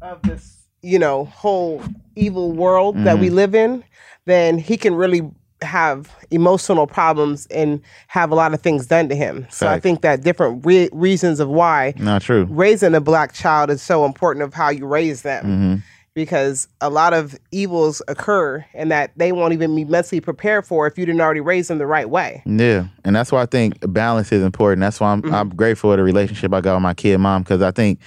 of 0.00 0.20
this, 0.22 0.64
you 0.82 0.98
know, 0.98 1.26
whole 1.26 1.82
evil 2.16 2.52
world 2.52 2.96
that 2.96 3.14
Mm-hmm. 3.14 3.20
we 3.20 3.30
live 3.30 3.54
in, 3.54 3.84
then 4.24 4.58
he 4.58 4.76
can 4.76 4.94
really 4.96 5.22
have 5.62 6.14
emotional 6.30 6.86
problems 6.86 7.46
and 7.46 7.80
have 8.08 8.30
a 8.30 8.34
lot 8.34 8.52
of 8.54 8.60
things 8.60 8.86
done 8.86 9.08
to 9.08 9.14
him. 9.14 9.46
So 9.50 9.68
I 9.68 9.78
think 9.80 10.02
that 10.02 10.22
different 10.22 10.64
re- 10.66 10.88
reasons 10.92 11.40
of 11.40 11.48
why 11.48 11.94
not 11.98 12.22
true. 12.22 12.46
raising 12.50 12.94
a 12.94 13.00
black 13.00 13.32
child 13.32 13.70
is 13.70 13.82
so 13.82 14.04
important 14.04 14.42
of 14.44 14.54
how 14.54 14.68
you 14.70 14.86
raise 14.86 15.22
them 15.22 15.44
Mm-hmm. 15.44 15.74
because 16.14 16.68
a 16.80 16.90
lot 16.90 17.12
of 17.14 17.38
evils 17.52 18.02
occur 18.08 18.64
and 18.74 18.90
that 18.90 19.12
they 19.16 19.32
won't 19.32 19.52
even 19.54 19.74
be 19.74 19.84
mentally 19.84 20.20
prepared 20.20 20.66
for 20.66 20.86
if 20.86 20.98
you 20.98 21.06
didn't 21.06 21.20
already 21.20 21.40
raise 21.40 21.68
them 21.68 21.78
the 21.78 21.86
right 21.86 22.08
way. 22.10 22.42
Yeah, 22.44 22.86
and 23.04 23.14
that's 23.16 23.32
why 23.32 23.42
I 23.42 23.46
think 23.46 23.74
balance 23.92 24.30
is 24.32 24.42
important. 24.42 24.80
That's 24.80 25.00
why 25.00 25.12
I'm, 25.12 25.22
Mm-hmm. 25.22 25.34
I'm 25.34 25.48
grateful 25.50 25.90
for 25.90 25.96
the 25.96 26.02
relationship 26.02 26.52
I 26.52 26.60
got 26.60 26.74
with 26.74 26.82
my 26.82 26.94
kid 26.94 27.18
mom 27.18 27.42
because 27.42 27.62
I 27.62 27.70
think 27.70 27.98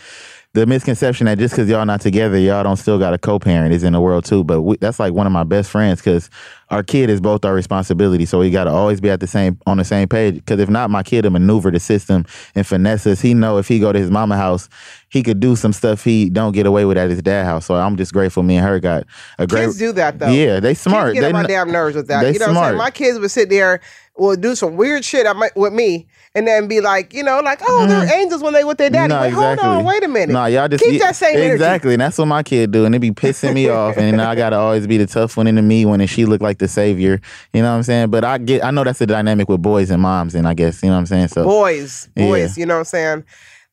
the 0.54 0.66
misconception 0.66 1.26
that 1.26 1.38
just 1.38 1.54
because 1.54 1.68
y'all 1.70 1.86
not 1.86 2.00
together, 2.00 2.38
y'all 2.38 2.64
don't 2.64 2.78
still 2.78 2.98
got 2.98 3.14
a 3.14 3.18
co-parent 3.18 3.74
is 3.74 3.84
in 3.84 3.92
the 3.92 4.00
world 4.00 4.24
too. 4.24 4.42
But 4.44 4.62
we, 4.62 4.78
that's 4.78 5.00
like 5.02 5.12
one 5.14 5.28
of 5.28 5.34
my 5.34 5.44
best 5.44 5.70
friends 5.70 6.00
because 6.00 6.30
our 6.70 6.84
kid 6.84 7.10
is 7.10 7.22
both 7.22 7.46
our 7.46 7.54
responsibility. 7.54 8.26
So 8.26 8.40
we 8.40 8.50
got 8.50 8.64
to 8.64 8.72
always 8.72 9.00
be 9.00 9.10
at 9.10 9.20
the 9.20 9.28
same 9.28 9.60
on 9.68 9.78
the 9.78 9.84
same 9.84 10.08
page. 10.08 10.36
Because 10.36 10.60
if 10.60 10.70
not, 10.70 10.90
my 10.90 11.04
kid 11.04 11.24
will 11.26 11.32
maneuver 11.32 11.72
the 11.72 11.80
system 11.80 12.26
and 12.56 12.66
finesse 12.66 13.06
us. 13.06 13.22
He 13.22 13.34
know 13.34 13.58
if 13.58 13.68
he 13.68 13.80
go 13.80 13.92
to 13.92 14.00
his 14.00 14.10
mama 14.10 14.38
house, 14.38 14.68
he 15.10 15.24
could 15.24 15.40
do 15.40 15.56
some 15.56 15.74
stuff 15.74 16.04
he 16.04 16.30
don't 16.30 16.52
get 16.52 16.66
away 16.66 16.86
with 16.86 16.98
at 16.98 17.10
his 17.10 17.22
dad 17.22 17.46
house. 17.46 17.66
So 17.66 17.76
I'm 17.76 17.96
just 17.96 18.14
grateful 18.14 18.44
me 18.44 18.58
and 18.58 18.66
her 18.66 18.80
got 18.80 19.06
a 19.38 19.48
great. 19.48 19.66
Kids 19.66 19.78
do 19.78 19.92
that 19.94 20.20
though. 20.20 20.30
Yeah, 20.30 20.60
they 20.60 20.74
smart. 20.74 21.14
Kids 21.14 21.16
get 21.16 21.22
they 21.22 21.38
on 21.38 21.44
my 21.44 21.48
damn 21.48 21.72
nerves 21.72 21.96
with 21.96 22.08
that. 22.08 22.22
they 22.22 22.34
you 22.34 22.40
know 22.40 22.48
what 22.48 22.50
I'm 22.50 22.56
saying? 22.56 22.76
smart. 22.76 22.78
My 22.78 22.92
kids 22.92 23.20
would 23.20 23.32
sit 23.32 23.50
there, 23.50 23.82
will 24.18 24.36
do 24.36 24.56
some 24.56 24.76
weird 24.76 25.06
shit 25.06 25.26
at 25.26 25.36
my, 25.36 25.50
with 25.56 25.74
me, 25.74 26.08
and 26.34 26.48
then 26.48 26.68
be 26.68 26.82
like, 26.82 27.14
you 27.14 27.24
know, 27.24 27.40
like, 27.40 27.62
oh, 27.68 27.88
they're 27.88 28.02
mm-hmm. 28.02 28.20
angels 28.20 28.44
when 28.44 28.54
they 28.54 28.64
with 28.64 28.78
their 28.78 28.90
daddy. 28.90 29.14
No, 29.14 29.22
Wait, 29.22 29.32
hold 29.32 29.60
on, 29.60 29.84
wait 29.86 30.04
a 30.04 30.08
minute. 30.08 30.34
No, 30.34 30.46
y'all 30.46 30.68
just 30.68 30.84
keep 30.84 31.02
that 31.02 31.16
same 31.16 31.38
energy. 31.38 31.54
exactly. 31.54 31.94
And 31.94 32.02
that's 32.02 32.18
what 32.18 32.26
my 32.26 32.44
kid 32.44 32.72
do, 32.72 32.86
and 32.86 32.94
it 32.94 33.00
be 33.00 33.12
pissing 33.12 33.54
me 33.54 33.70
off. 33.70 33.98
And 33.98 34.22
I 34.22 34.36
gotta 34.36 34.58
always 34.58 34.86
be 34.86 34.98
the 34.98 35.08
tough 35.08 35.38
one 35.38 35.48
in 35.48 35.56
the 35.56 35.62
me 35.62 35.86
when 35.86 36.06
she 36.08 36.26
look 36.26 36.42
like 36.42 36.55
the 36.60 36.68
savior. 36.68 37.20
You 37.54 37.62
know 37.62 37.72
what 37.72 37.78
I'm 37.78 37.84
saying? 37.84 38.10
But 38.10 38.24
I 38.24 38.38
get, 38.38 38.64
I 38.64 38.72
know 38.72 38.84
that's 38.84 39.00
the 39.00 39.08
dynamic 39.08 39.50
with 39.50 39.62
boys 39.62 39.90
and 39.90 40.02
moms, 40.02 40.36
and 40.36 40.48
I 40.48 40.54
guess 40.54 40.82
you 40.84 40.90
know 40.90 40.96
what 40.96 41.00
I'm 41.00 41.06
saying. 41.06 41.28
So 41.30 41.44
Boys, 41.44 42.08
boys, 42.16 42.58
Yeah. 42.58 42.62
you 42.62 42.66
know 42.66 42.76
what 42.76 42.80
I'm 42.80 42.86
saying? 42.86 43.24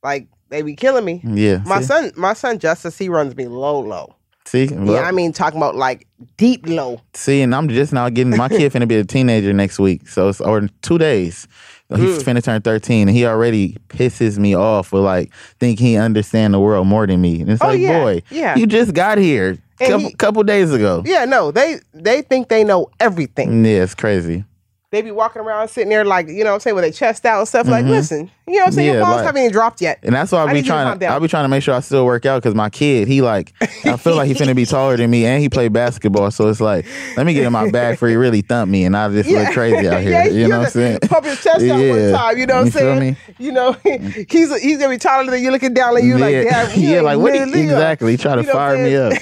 Like 0.03 0.27
they 0.49 0.62
be 0.62 0.75
killing 0.75 1.05
me. 1.05 1.21
yeah, 1.25 1.62
My 1.66 1.81
see? 1.81 1.87
son, 1.87 2.12
my 2.16 2.33
son 2.35 2.59
Justice, 2.59 2.99
he 2.99 3.09
runs 3.09 3.35
me 3.37 3.47
low, 3.47 3.81
low. 3.81 4.14
See, 4.45 4.64
Yeah, 4.64 4.81
Well, 4.81 5.05
I 5.05 5.12
mean 5.12 5.33
talking 5.33 5.57
about 5.57 5.77
like 5.77 6.07
deep 6.37 6.66
low. 6.68 7.01
see, 7.14 7.40
and 7.42 7.55
I'm 7.55 7.68
just 7.68 7.92
now 7.92 8.09
getting 8.11 8.37
my 8.37 8.49
kid 8.49 8.73
finna 8.73 8.87
be 8.88 8.97
a 8.97 9.05
teenager 9.05 9.53
next 9.53 9.79
week, 9.79 10.09
so 10.09 10.29
it's 10.29 10.40
or 10.40 10.68
two 10.83 10.99
days. 10.99 11.47
He's 11.95 12.23
Mm. 12.23 12.37
finna 12.37 12.42
turn 12.42 12.62
13, 12.62 13.09
and 13.09 13.16
he 13.16 13.27
already 13.27 13.77
pisses 13.88 14.38
me 14.38 14.55
off 14.57 14.92
with 14.92 15.03
like 15.03 15.31
think 15.61 15.79
he 15.79 15.97
understand 15.97 16.55
the 16.55 16.61
world 16.61 16.87
more 16.87 17.07
than 17.07 17.21
me. 17.21 17.42
And 17.42 17.51
it's 17.51 17.62
Oh, 17.62 17.68
like, 17.68 17.81
yeah, 17.81 18.01
boy, 18.01 18.23
yeah. 18.31 18.57
you 18.57 18.66
just 18.66 18.95
got 18.95 19.18
here 19.18 19.59
And 19.80 19.90
couple, 19.90 20.08
he- 20.08 20.14
couple 20.14 20.42
days 20.42 20.72
ago. 20.72 21.02
Yeah, 21.04 21.24
no, 21.24 21.50
they 21.50 21.80
they 21.92 22.22
think 22.22 22.48
they 22.48 22.64
know 22.64 22.90
everything. 23.00 23.64
Yeah, 23.64 23.82
it's 23.82 23.94
crazy. 23.94 24.44
They 24.90 25.00
be 25.00 25.11
walking 25.11 25.40
around 25.40 25.68
sitting 25.68 25.88
there 25.88 26.04
like, 26.04 26.28
you 26.28 26.44
know 26.44 26.50
what 26.50 26.54
I'm 26.54 26.61
saying, 26.61 26.76
with 26.76 26.85
their 26.85 26.92
chest 26.92 27.24
out 27.24 27.38
and 27.38 27.48
stuff. 27.48 27.66
Like, 27.66 27.85
mm-hmm. 27.85 27.92
listen, 27.92 28.30
you 28.46 28.55
know 28.55 28.61
what 28.61 28.66
I'm 28.66 28.72
saying? 28.72 28.87
Yeah, 28.88 28.92
Your 28.94 29.02
balls 29.05 29.16
like- 29.16 29.24
haven't 29.26 29.40
even 29.42 29.52
dropped 29.52 29.81
yet. 29.81 29.98
And 30.02 30.14
that's 30.14 30.33
why 30.33 30.38
I 30.40 30.42
I 30.42 30.46
be 30.48 30.52
need 30.55 30.59
you 30.59 30.62
to 30.64 30.68
trying 30.68 30.98
to. 30.98 31.09
I 31.09 31.18
be 31.18 31.28
trying 31.28 31.44
to 31.44 31.48
make 31.48 31.62
sure 31.62 31.74
I 31.74 31.81
still 31.81 32.05
work 32.05 32.26
out 32.26 32.42
because 32.42 32.55
my 32.55 32.70
kid, 32.70 33.07
he 33.09 33.22
like, 33.22 33.52
I 33.85 33.96
feel 33.96 34.16
like 34.16 34.26
he 34.26 34.35
finna 34.35 34.55
be 34.57 34.64
taller 34.66 34.96
than 34.96 35.11
me, 35.11 35.24
and 35.26 35.40
he 35.40 35.48
play 35.48 35.68
basketball. 35.68 36.31
So 36.31 36.48
it's 36.48 36.61
like, 36.61 36.85
let 37.16 37.24
me 37.26 37.35
get 37.35 37.44
in 37.44 37.52
my 37.52 37.70
bag 37.70 37.98
for 37.98 38.09
he 38.09 38.16
really 38.16 38.40
thump 38.42 38.70
me, 38.70 38.85
and 38.85 38.96
I 38.96 39.09
just 39.11 39.28
look 39.31 39.52
crazy 39.52 39.88
out 39.88 40.00
here. 40.02 40.11
Yeah, 40.11 40.24
you 40.26 40.48
know 40.48 40.59
what 40.59 40.66
I'm 40.66 40.70
saying? 40.72 40.98
Pump 41.09 41.24
his 41.26 41.42
chest 41.42 41.64
out 41.66 41.78
one 41.88 42.12
time. 42.12 42.38
You 42.38 42.46
know 42.46 42.55
what 42.57 42.64
I'm 42.66 42.70
saying? 42.70 43.00
me? 43.00 43.16
You 43.38 43.52
know, 43.52 43.72
he's 43.85 44.61
he's 44.61 44.78
gonna 44.78 44.88
be 44.90 44.98
taller 44.98 45.31
than 45.31 45.42
you, 45.42 45.50
looking 45.50 45.74
down 45.74 45.96
at 45.96 46.02
you 46.02 46.18
like, 46.18 46.33
yeah, 46.35 46.72
yeah, 46.74 47.00
like 47.00 47.18
what? 47.18 47.35
Exactly, 47.35 48.12
he 48.12 48.16
try 48.16 48.35
to 48.35 48.40
you 48.42 48.46
know 48.48 48.52
fire 48.52 48.76
me 48.78 48.96
up. 48.96 49.12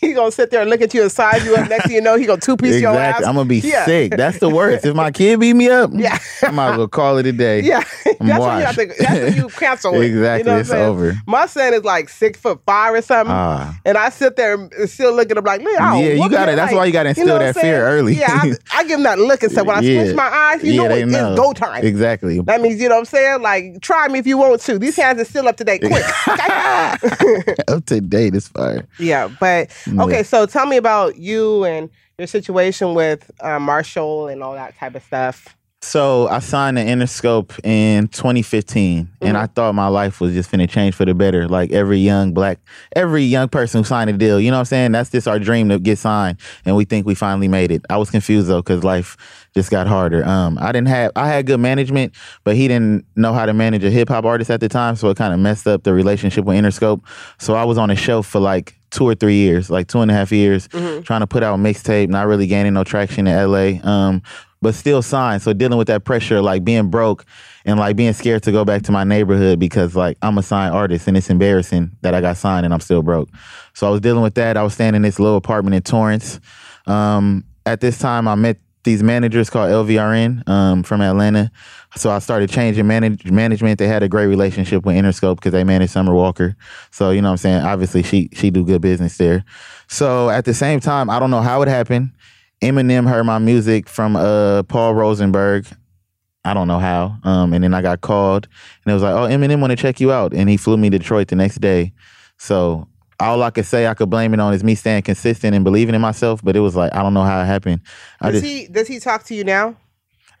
he 0.00 0.12
gonna 0.12 0.30
sit 0.30 0.50
there 0.50 0.60
and 0.62 0.70
look 0.70 0.80
at 0.80 0.92
you 0.94 1.02
and 1.02 1.10
size 1.12 1.44
you 1.44 1.54
up. 1.56 1.68
Next 1.68 1.86
thing 1.86 1.94
you 1.96 2.00
know, 2.02 2.16
he 2.16 2.26
gonna 2.26 2.40
two 2.40 2.56
piece 2.56 2.80
your 2.80 2.90
ass. 2.92 2.96
Exactly, 3.20 3.26
I'm 3.26 3.34
gonna 3.34 3.48
be 3.48 3.58
Yeah. 3.60 3.84
sick. 3.86 4.12
That's 4.16 4.38
the 4.38 4.48
worst. 4.50 4.84
If 4.84 4.94
my 4.94 5.10
kid 5.10 5.40
beat 5.40 5.54
me 5.54 5.68
up, 5.70 5.90
Yeah. 5.94 6.18
I 6.42 6.50
might 6.50 6.72
as 6.72 6.78
well 6.78 6.88
call 6.88 7.18
it 7.18 7.26
a 7.26 7.32
day. 7.32 7.60
Yeah, 7.62 7.82
that's 8.38 8.46
when 8.46 8.58
you 8.58 8.64
Watch. 8.64 8.76
have 8.76 8.96
to, 8.98 9.02
that's 9.04 9.20
when 9.20 9.36
you 9.36 9.48
cancel 9.60 9.94
it. 9.94 9.98
You 9.98 10.02
Exactly, 10.16 10.42
know 10.44 10.50
what 10.50 10.54
I'm 10.56 10.60
it's 10.60 10.68
saying? 10.70 10.84
over. 10.86 11.14
My 11.26 11.46
son 11.46 11.74
is 11.74 11.84
like 11.84 12.08
six 12.08 12.38
foot 12.38 12.60
five 12.66 12.94
or 12.94 13.02
something. 13.02 13.34
Ah. 13.34 13.78
and 13.84 13.96
I 13.98 14.08
sit 14.10 14.36
there 14.36 14.54
and 14.54 14.88
still 14.90 15.14
look 15.14 15.30
at 15.30 15.36
him 15.36 15.44
like, 15.44 15.60
Yeah, 15.62 15.96
you 15.96 16.28
got 16.30 16.48
it. 16.48 16.52
you," 16.52 16.56
that's 16.56 16.72
like, 16.72 16.74
why 16.78 16.84
you 16.86 16.92
gotta 16.92 17.08
instill 17.10 17.26
know 17.26 17.38
that 17.38 17.56
I'm 17.56 17.62
fear 17.62 17.84
early. 17.86 18.14
Yeah, 18.14 18.26
I, 18.30 18.52
I 18.80 18.84
give 18.84 18.98
him 18.98 19.04
that 19.04 19.18
look 19.18 19.42
and 19.42 19.50
stuff. 19.52 19.66
When 19.66 19.76
I 19.76 19.80
Yeah. 19.80 20.12
my 20.12 20.22
eyes, 20.22 20.62
you 20.62 20.72
Yeah, 20.72 20.88
know 20.88 20.94
it- 20.94 21.06
know. 21.06 21.32
it's 21.32 21.40
go 21.40 21.52
time. 21.52 21.84
Exactly. 21.84 22.40
That 22.40 22.60
means, 22.60 22.80
you 22.80 22.88
know 22.88 22.94
what 22.96 23.00
I'm 23.00 23.04
saying? 23.06 23.42
Like, 23.42 23.80
try 23.82 24.08
me 24.08 24.18
if 24.18 24.26
you 24.26 24.38
want 24.38 24.60
to. 24.60 24.78
These 24.78 24.96
hands 24.96 25.20
are 25.20 25.24
still 25.24 25.48
up 25.48 25.56
to 25.58 25.64
date. 25.64 25.82
Quick. 25.84 26.04
Up 27.68 27.84
to 27.86 28.00
date 28.00 28.34
is 28.34 28.48
fire. 28.48 28.86
yeah, 28.98 29.28
but 29.40 29.70
okay, 29.98 30.22
so 30.22 30.46
tell 30.46 30.66
me 30.66 30.76
about 30.76 31.16
you 31.16 31.64
and 31.64 31.90
your 32.18 32.26
situation 32.26 32.94
with 32.94 33.30
uh, 33.40 33.58
Marshall 33.58 34.28
and 34.28 34.42
all 34.42 34.54
that 34.54 34.76
type 34.76 34.94
of 34.94 35.02
stuff. 35.02 35.56
So 35.86 36.26
I 36.26 36.40
signed 36.40 36.78
to 36.78 36.82
Interscope 36.82 37.64
in 37.64 38.08
2015, 38.08 39.08
and 39.20 39.36
I 39.36 39.46
thought 39.46 39.72
my 39.76 39.86
life 39.86 40.20
was 40.20 40.34
just 40.34 40.50
finna 40.50 40.68
change 40.68 40.96
for 40.96 41.04
the 41.04 41.14
better. 41.14 41.46
Like 41.46 41.70
every 41.70 41.98
young 41.98 42.34
black, 42.34 42.58
every 42.96 43.22
young 43.22 43.48
person 43.48 43.80
who 43.80 43.84
signed 43.84 44.10
a 44.10 44.12
deal, 44.14 44.40
you 44.40 44.50
know 44.50 44.56
what 44.56 44.62
I'm 44.62 44.64
saying? 44.64 44.92
That's 44.92 45.10
just 45.10 45.28
our 45.28 45.38
dream 45.38 45.68
to 45.68 45.78
get 45.78 45.98
signed, 45.98 46.38
and 46.64 46.74
we 46.74 46.86
think 46.86 47.06
we 47.06 47.14
finally 47.14 47.46
made 47.46 47.70
it. 47.70 47.82
I 47.88 47.98
was 47.98 48.10
confused 48.10 48.48
though, 48.48 48.64
cause 48.64 48.82
life 48.82 49.16
just 49.54 49.70
got 49.70 49.86
harder. 49.86 50.24
Um, 50.24 50.58
I 50.60 50.72
didn't 50.72 50.88
have, 50.88 51.12
I 51.14 51.28
had 51.28 51.46
good 51.46 51.60
management, 51.60 52.14
but 52.42 52.56
he 52.56 52.66
didn't 52.66 53.06
know 53.14 53.32
how 53.32 53.46
to 53.46 53.54
manage 53.54 53.84
a 53.84 53.90
hip 53.90 54.08
hop 54.08 54.24
artist 54.24 54.50
at 54.50 54.58
the 54.58 54.68
time, 54.68 54.96
so 54.96 55.08
it 55.10 55.16
kind 55.16 55.32
of 55.32 55.38
messed 55.38 55.68
up 55.68 55.84
the 55.84 55.94
relationship 55.94 56.44
with 56.44 56.56
Interscope. 56.56 57.00
So 57.38 57.54
I 57.54 57.62
was 57.62 57.78
on 57.78 57.90
a 57.90 57.96
shelf 57.96 58.26
for 58.26 58.40
like 58.40 58.74
two 58.90 59.04
or 59.04 59.14
three 59.14 59.36
years, 59.36 59.70
like 59.70 59.86
two 59.86 60.00
and 60.00 60.10
a 60.10 60.14
half 60.14 60.32
years, 60.32 60.66
trying 61.02 61.20
to 61.20 61.26
put 61.28 61.44
out 61.44 61.54
a 61.54 61.58
mixtape, 61.58 62.08
not 62.08 62.26
really 62.26 62.48
gaining 62.48 62.74
no 62.74 62.82
traction 62.82 63.26
in 63.28 63.50
LA. 63.50 63.88
Um, 63.88 64.22
but 64.66 64.74
still 64.74 65.00
signed. 65.00 65.42
So 65.42 65.52
dealing 65.52 65.78
with 65.78 65.86
that 65.86 66.02
pressure, 66.04 66.42
like 66.42 66.64
being 66.64 66.90
broke 66.90 67.24
and 67.66 67.78
like 67.78 67.94
being 67.94 68.12
scared 68.12 68.42
to 68.42 68.50
go 68.50 68.64
back 68.64 68.82
to 68.82 68.90
my 68.90 69.04
neighborhood 69.04 69.60
because 69.60 69.94
like 69.94 70.18
I'm 70.22 70.36
a 70.38 70.42
signed 70.42 70.74
artist 70.74 71.06
and 71.06 71.16
it's 71.16 71.30
embarrassing 71.30 71.92
that 72.00 72.14
I 72.14 72.20
got 72.20 72.36
signed 72.36 72.64
and 72.64 72.74
I'm 72.74 72.80
still 72.80 73.00
broke. 73.00 73.28
So 73.74 73.86
I 73.86 73.90
was 73.90 74.00
dealing 74.00 74.24
with 74.24 74.34
that. 74.34 74.56
I 74.56 74.64
was 74.64 74.74
staying 74.74 74.96
in 74.96 75.02
this 75.02 75.20
little 75.20 75.36
apartment 75.36 75.76
in 75.76 75.82
Torrance. 75.82 76.40
Um, 76.88 77.44
at 77.64 77.80
this 77.80 77.96
time, 78.00 78.26
I 78.26 78.34
met 78.34 78.58
these 78.82 79.04
managers 79.04 79.50
called 79.50 79.70
LVRN 79.70 80.48
um, 80.48 80.82
from 80.82 81.00
Atlanta. 81.00 81.52
So 81.94 82.10
I 82.10 82.18
started 82.18 82.50
changing 82.50 82.88
manage- 82.88 83.30
management. 83.30 83.78
They 83.78 83.86
had 83.86 84.02
a 84.02 84.08
great 84.08 84.26
relationship 84.26 84.84
with 84.84 84.96
Interscope 84.96 85.36
because 85.36 85.52
they 85.52 85.62
managed 85.62 85.92
Summer 85.92 86.12
Walker. 86.12 86.56
So 86.90 87.12
you 87.12 87.22
know 87.22 87.28
what 87.28 87.32
I'm 87.34 87.36
saying. 87.36 87.62
Obviously, 87.62 88.02
she 88.02 88.30
she 88.32 88.50
do 88.50 88.64
good 88.64 88.82
business 88.82 89.16
there. 89.16 89.44
So 89.86 90.28
at 90.28 90.44
the 90.44 90.54
same 90.54 90.80
time, 90.80 91.08
I 91.08 91.20
don't 91.20 91.30
know 91.30 91.40
how 91.40 91.62
it 91.62 91.68
happened. 91.68 92.10
Eminem 92.62 93.08
heard 93.08 93.24
my 93.24 93.38
music 93.38 93.88
from 93.88 94.16
uh, 94.16 94.62
Paul 94.64 94.94
Rosenberg. 94.94 95.66
I 96.44 96.54
don't 96.54 96.68
know 96.68 96.78
how. 96.78 97.16
Um, 97.24 97.52
and 97.52 97.64
then 97.64 97.74
I 97.74 97.82
got 97.82 98.00
called, 98.00 98.46
and 98.84 98.90
it 98.90 98.94
was 98.94 99.02
like, 99.02 99.14
"Oh, 99.14 99.28
Eminem 99.28 99.60
want 99.60 99.72
to 99.72 99.76
check 99.76 100.00
you 100.00 100.12
out," 100.12 100.32
and 100.32 100.48
he 100.48 100.56
flew 100.56 100.76
me 100.76 100.90
to 100.90 100.98
Detroit 100.98 101.28
the 101.28 101.36
next 101.36 101.60
day. 101.60 101.92
So 102.38 102.88
all 103.18 103.42
I 103.42 103.50
could 103.50 103.66
say 103.66 103.86
I 103.86 103.94
could 103.94 104.10
blame 104.10 104.32
it 104.32 104.40
on 104.40 104.54
is 104.54 104.62
me 104.62 104.74
staying 104.74 105.02
consistent 105.02 105.54
and 105.54 105.64
believing 105.64 105.94
in 105.94 106.00
myself. 106.00 106.42
But 106.42 106.56
it 106.56 106.60
was 106.60 106.76
like 106.76 106.94
I 106.94 107.02
don't 107.02 107.14
know 107.14 107.24
how 107.24 107.40
it 107.42 107.46
happened. 107.46 107.80
I 108.20 108.30
Does 108.30 108.40
just 108.40 108.52
he 108.52 108.66
does 108.68 108.86
he 108.86 109.00
talk 109.00 109.24
to 109.24 109.34
you 109.34 109.44
now? 109.44 109.76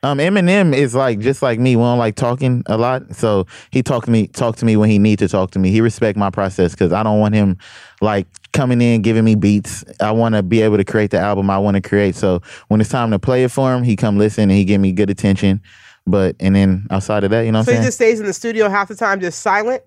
um, 0.02 0.18
Eminem 0.18 0.74
is 0.74 0.94
like 0.94 1.18
just 1.18 1.42
like 1.42 1.58
me. 1.58 1.74
We 1.76 1.82
don't 1.82 1.98
like 1.98 2.14
talking 2.14 2.62
a 2.66 2.78
lot, 2.78 3.14
so 3.14 3.46
he 3.70 3.82
talk 3.82 4.04
to 4.04 4.10
me 4.10 4.28
talk 4.28 4.56
to 4.56 4.64
me 4.64 4.76
when 4.76 4.88
he 4.90 4.98
need 4.98 5.18
to 5.18 5.28
talk 5.28 5.50
to 5.52 5.58
me. 5.58 5.70
He 5.70 5.80
respect 5.80 6.16
my 6.16 6.30
process 6.30 6.72
because 6.72 6.92
I 6.92 7.02
don't 7.02 7.18
want 7.18 7.34
him 7.34 7.58
like 8.00 8.26
coming 8.56 8.80
in 8.80 9.02
giving 9.02 9.24
me 9.24 9.34
beats. 9.34 9.84
I 10.00 10.10
want 10.10 10.34
to 10.34 10.42
be 10.42 10.62
able 10.62 10.76
to 10.78 10.84
create 10.84 11.10
the 11.10 11.18
album 11.18 11.50
I 11.50 11.58
want 11.58 11.76
to 11.76 11.80
create. 11.80 12.16
So 12.16 12.40
when 12.68 12.80
it's 12.80 12.90
time 12.90 13.10
to 13.10 13.18
play 13.18 13.44
it 13.44 13.50
for 13.50 13.72
him, 13.74 13.82
he 13.82 13.96
come 13.96 14.18
listen 14.18 14.44
and 14.44 14.52
he 14.52 14.64
give 14.64 14.80
me 14.80 14.92
good 14.92 15.10
attention. 15.10 15.60
But 16.06 16.36
and 16.40 16.54
then 16.54 16.86
outside 16.90 17.24
of 17.24 17.30
that, 17.30 17.42
you 17.42 17.52
know 17.52 17.60
what 17.60 17.66
So 17.66 17.72
he 17.74 17.78
just 17.78 17.96
stays 17.96 18.20
in 18.20 18.26
the 18.26 18.32
studio 18.32 18.68
half 18.68 18.88
the 18.88 18.94
time, 18.94 19.20
just 19.20 19.40
silent. 19.40 19.82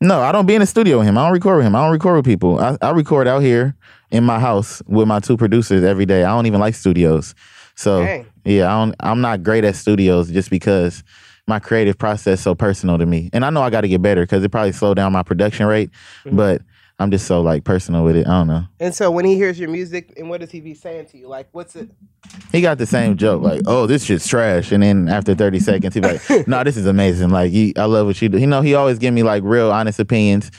No, 0.00 0.20
I 0.20 0.32
don't 0.32 0.46
be 0.46 0.54
in 0.54 0.60
the 0.60 0.66
studio 0.66 0.98
with 0.98 1.06
him. 1.06 1.16
I 1.16 1.24
don't 1.24 1.32
record 1.32 1.58
with 1.58 1.66
him. 1.66 1.76
I 1.76 1.82
don't 1.84 1.92
record 1.92 2.16
with 2.16 2.24
people. 2.24 2.58
I, 2.58 2.76
I 2.82 2.90
record 2.90 3.28
out 3.28 3.40
here 3.40 3.76
in 4.10 4.24
my 4.24 4.40
house 4.40 4.82
with 4.86 5.06
my 5.06 5.20
two 5.20 5.36
producers 5.36 5.84
every 5.84 6.06
day. 6.06 6.24
I 6.24 6.30
don't 6.30 6.46
even 6.46 6.58
like 6.60 6.74
studios. 6.74 7.36
So 7.76 8.04
Dang. 8.04 8.26
yeah, 8.44 8.74
I 8.74 8.84
don't 8.84 8.96
I'm 9.00 9.20
not 9.20 9.42
great 9.42 9.64
at 9.64 9.76
studios 9.76 10.30
just 10.30 10.50
because 10.50 11.04
my 11.46 11.60
creative 11.60 11.98
process 11.98 12.40
so 12.40 12.54
personal 12.54 12.98
to 12.98 13.06
me. 13.06 13.30
And 13.32 13.44
I 13.44 13.50
know 13.50 13.62
I 13.62 13.70
gotta 13.70 13.88
get 13.88 14.02
better 14.02 14.22
because 14.22 14.42
it 14.42 14.50
probably 14.50 14.72
slowed 14.72 14.96
down 14.96 15.12
my 15.12 15.22
production 15.22 15.66
rate. 15.66 15.90
Mm-hmm. 16.24 16.36
But 16.36 16.62
I'm 17.02 17.10
just 17.10 17.26
so 17.26 17.42
like 17.42 17.64
personal 17.64 18.04
with 18.04 18.16
it. 18.16 18.26
I 18.26 18.30
don't 18.30 18.46
know. 18.46 18.64
And 18.78 18.94
so 18.94 19.10
when 19.10 19.24
he 19.24 19.34
hears 19.34 19.58
your 19.58 19.68
music, 19.68 20.12
and 20.16 20.30
what 20.30 20.40
does 20.40 20.50
he 20.50 20.60
be 20.60 20.74
saying 20.74 21.06
to 21.06 21.18
you? 21.18 21.28
Like, 21.28 21.48
what's 21.52 21.74
it? 21.74 21.90
He 22.52 22.60
got 22.60 22.78
the 22.78 22.86
same 22.86 23.16
joke, 23.16 23.42
like, 23.42 23.62
"Oh, 23.66 23.86
this 23.86 24.04
shit's 24.04 24.28
trash," 24.28 24.70
and 24.70 24.82
then 24.82 25.08
after 25.08 25.34
thirty 25.34 25.58
seconds, 25.58 25.94
he 25.94 26.00
be 26.00 26.18
like, 26.18 26.46
"No, 26.46 26.62
this 26.62 26.76
is 26.76 26.86
amazing. 26.86 27.30
Like, 27.30 27.52
you, 27.52 27.72
I 27.76 27.84
love 27.84 28.06
what 28.06 28.22
you 28.22 28.28
do." 28.28 28.38
You 28.38 28.46
know, 28.46 28.60
he 28.60 28.74
always 28.74 28.98
give 28.98 29.12
me 29.12 29.22
like 29.22 29.42
real, 29.44 29.72
honest 29.72 29.98
opinions 29.98 30.50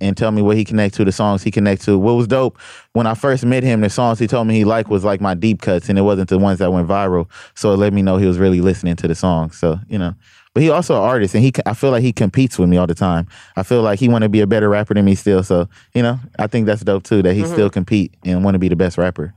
and 0.00 0.16
tell 0.16 0.30
me 0.30 0.40
what 0.40 0.56
he 0.56 0.64
connects 0.64 0.96
to, 0.96 1.04
the 1.04 1.12
songs 1.12 1.42
he 1.42 1.50
connects 1.50 1.84
to. 1.84 1.98
What 1.98 2.14
was 2.14 2.26
dope 2.26 2.58
when 2.94 3.06
I 3.06 3.14
first 3.14 3.44
met 3.44 3.62
him, 3.62 3.82
the 3.82 3.90
songs 3.90 4.18
he 4.18 4.26
told 4.26 4.48
me 4.48 4.54
he 4.54 4.64
liked 4.64 4.88
was 4.88 5.04
like 5.04 5.20
my 5.20 5.34
deep 5.34 5.60
cuts, 5.62 5.88
and 5.88 5.98
it 5.98 6.02
wasn't 6.02 6.30
the 6.30 6.38
ones 6.38 6.58
that 6.58 6.72
went 6.72 6.88
viral. 6.88 7.28
So 7.54 7.72
it 7.72 7.76
let 7.76 7.92
me 7.92 8.02
know 8.02 8.16
he 8.16 8.26
was 8.26 8.38
really 8.38 8.60
listening 8.60 8.96
to 8.96 9.08
the 9.08 9.14
songs. 9.14 9.58
So 9.58 9.78
you 9.88 9.98
know. 9.98 10.14
But 10.52 10.64
he 10.64 10.70
also 10.70 10.96
an 10.96 11.02
artist, 11.02 11.34
and 11.34 11.44
he 11.44 11.52
I 11.64 11.74
feel 11.74 11.90
like 11.90 12.02
he 12.02 12.12
competes 12.12 12.58
with 12.58 12.68
me 12.68 12.76
all 12.76 12.86
the 12.86 12.94
time. 12.94 13.28
I 13.56 13.62
feel 13.62 13.82
like 13.82 14.00
he 14.00 14.08
want 14.08 14.22
to 14.22 14.28
be 14.28 14.40
a 14.40 14.46
better 14.46 14.68
rapper 14.68 14.94
than 14.94 15.04
me 15.04 15.14
still. 15.14 15.42
So 15.44 15.68
you 15.94 16.02
know, 16.02 16.18
I 16.38 16.48
think 16.48 16.66
that's 16.66 16.82
dope 16.82 17.04
too 17.04 17.22
that 17.22 17.34
he 17.34 17.44
still 17.44 17.70
compete 17.70 18.14
and 18.24 18.42
want 18.44 18.56
to 18.56 18.58
be 18.58 18.68
the 18.68 18.76
best 18.76 18.98
rapper. 18.98 19.32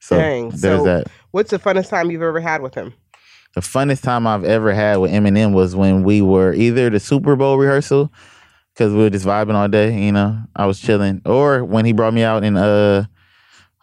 So 0.00 0.16
Dang. 0.16 0.50
there's 0.50 0.80
so 0.80 0.84
that. 0.84 1.06
what's 1.30 1.50
the 1.50 1.58
funnest 1.58 1.90
time 1.90 2.10
you've 2.10 2.22
ever 2.22 2.40
had 2.40 2.62
with 2.62 2.74
him? 2.74 2.92
The 3.54 3.60
funnest 3.60 4.02
time 4.02 4.26
I've 4.26 4.44
ever 4.44 4.72
had 4.72 4.96
with 4.96 5.10
Eminem 5.10 5.52
was 5.52 5.74
when 5.74 6.02
we 6.02 6.22
were 6.22 6.52
either 6.52 6.90
the 6.90 7.00
Super 7.00 7.34
Bowl 7.34 7.56
rehearsal 7.56 8.12
because 8.74 8.92
we 8.92 8.98
were 9.00 9.10
just 9.10 9.26
vibing 9.26 9.54
all 9.54 9.68
day. 9.68 9.96
You 10.00 10.12
know, 10.12 10.38
I 10.54 10.66
was 10.66 10.80
chilling, 10.80 11.22
or 11.24 11.64
when 11.64 11.84
he 11.84 11.92
brought 11.92 12.14
me 12.14 12.22
out 12.22 12.44
in 12.44 12.56
uh 12.56 13.06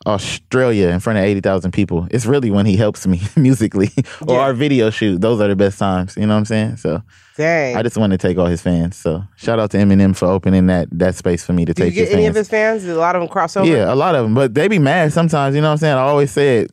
Australia 0.06 0.90
in 0.90 1.00
front 1.00 1.18
of 1.20 1.26
eighty 1.26 1.42
thousand 1.42 1.72
people. 1.72 2.08
It's 2.12 2.26
really 2.26 2.52
when 2.52 2.66
he 2.66 2.76
helps 2.76 3.06
me 3.08 3.22
musically, 3.36 3.92
or 4.28 4.36
Yeah. 4.36 4.42
our 4.42 4.54
video 4.54 4.90
shoot. 4.90 5.22
Those 5.22 5.42
are 5.42 5.48
the 5.48 5.56
best 5.56 5.80
times. 5.80 6.16
You 6.16 6.26
know 6.28 6.34
what 6.36 6.40
I'm 6.40 6.46
saying? 6.46 6.78
So 6.78 7.02
Dang. 7.38 7.76
I 7.76 7.84
just 7.84 7.98
want 7.98 8.12
to 8.12 8.18
take 8.18 8.38
all 8.38 8.46
his 8.46 8.62
fans. 8.62 8.96
So 8.96 9.24
shout 9.36 9.60
out 9.60 9.72
to 9.72 9.78
Eminem 9.78 10.16
for 10.16 10.28
opening 10.28 10.68
that 10.68 10.88
that 10.92 11.16
space 11.16 11.44
for 11.46 11.54
me 11.54 11.66
to 11.66 11.74
take. 11.74 11.94
Do 11.94 12.00
you 12.00 12.06
get 12.06 12.14
any 12.14 12.24
fans. 12.24 12.30
of 12.30 12.36
his 12.36 12.50
fans? 12.50 12.82
Did 12.84 12.92
a 12.92 13.00
lot 13.00 13.16
of 13.16 13.22
them 13.22 13.30
cross 13.30 13.58
over? 13.58 13.68
Yeah, 13.70 13.94
a 13.94 13.96
lot 13.96 14.16
of 14.16 14.24
them, 14.24 14.34
but 14.34 14.54
they 14.54 14.68
be 14.68 14.80
mad 14.80 15.12
sometimes. 15.12 15.56
You 15.56 15.62
know 15.62 15.68
what 15.68 15.74
I'm 15.74 15.78
saying? 15.80 15.96
I 15.96 16.02
always 16.02 16.32
said. 16.32 16.70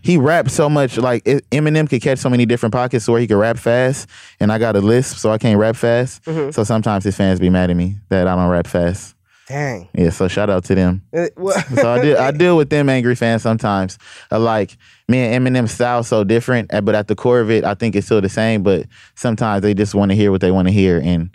He 0.00 0.16
raps 0.16 0.54
so 0.54 0.70
much, 0.70 0.96
like 0.96 1.22
Eminem 1.24 1.86
could 1.86 2.00
catch 2.00 2.18
so 2.18 2.30
many 2.30 2.46
different 2.46 2.72
pockets 2.72 3.06
where 3.06 3.20
he 3.20 3.26
could 3.26 3.36
rap 3.36 3.58
fast, 3.58 4.08
and 4.40 4.50
I 4.50 4.56
got 4.56 4.74
a 4.74 4.80
lisp, 4.80 5.18
so 5.18 5.30
I 5.30 5.36
can't 5.36 5.58
rap 5.58 5.76
fast. 5.76 6.24
Mm-hmm. 6.24 6.50
So 6.52 6.64
sometimes 6.64 7.04
his 7.04 7.14
fans 7.14 7.38
be 7.38 7.50
mad 7.50 7.68
at 7.68 7.76
me 7.76 7.96
that 8.08 8.26
I 8.26 8.34
don't 8.34 8.48
rap 8.48 8.66
fast. 8.66 9.14
Dang. 9.48 9.88
Yeah, 9.94 10.10
so 10.10 10.28
shout 10.28 10.48
out 10.50 10.64
to 10.64 10.74
them. 10.74 11.02
Uh, 11.12 11.26
So 11.74 11.90
I 11.92 12.00
deal, 12.02 12.16
I 12.18 12.30
deal 12.30 12.56
with 12.56 12.70
them 12.70 12.88
angry 12.88 13.14
fans 13.16 13.42
sometimes. 13.42 13.98
Uh, 14.30 14.38
like 14.38 14.76
me 15.08 15.18
and 15.18 15.44
Eminem's 15.46 15.72
style 15.72 16.02
so 16.04 16.22
different, 16.24 16.72
uh, 16.72 16.80
but 16.80 16.94
at 16.94 17.08
the 17.08 17.14
core 17.14 17.40
of 17.40 17.50
it, 17.50 17.64
I 17.64 17.74
think 17.74 17.96
it's 17.96 18.06
still 18.06 18.20
the 18.20 18.28
same. 18.28 18.62
But 18.62 18.86
sometimes 19.16 19.62
they 19.62 19.74
just 19.74 19.94
want 19.94 20.10
to 20.10 20.14
hear 20.16 20.30
what 20.30 20.40
they 20.40 20.50
want 20.52 20.68
to 20.68 20.72
hear, 20.72 21.00
and 21.02 21.30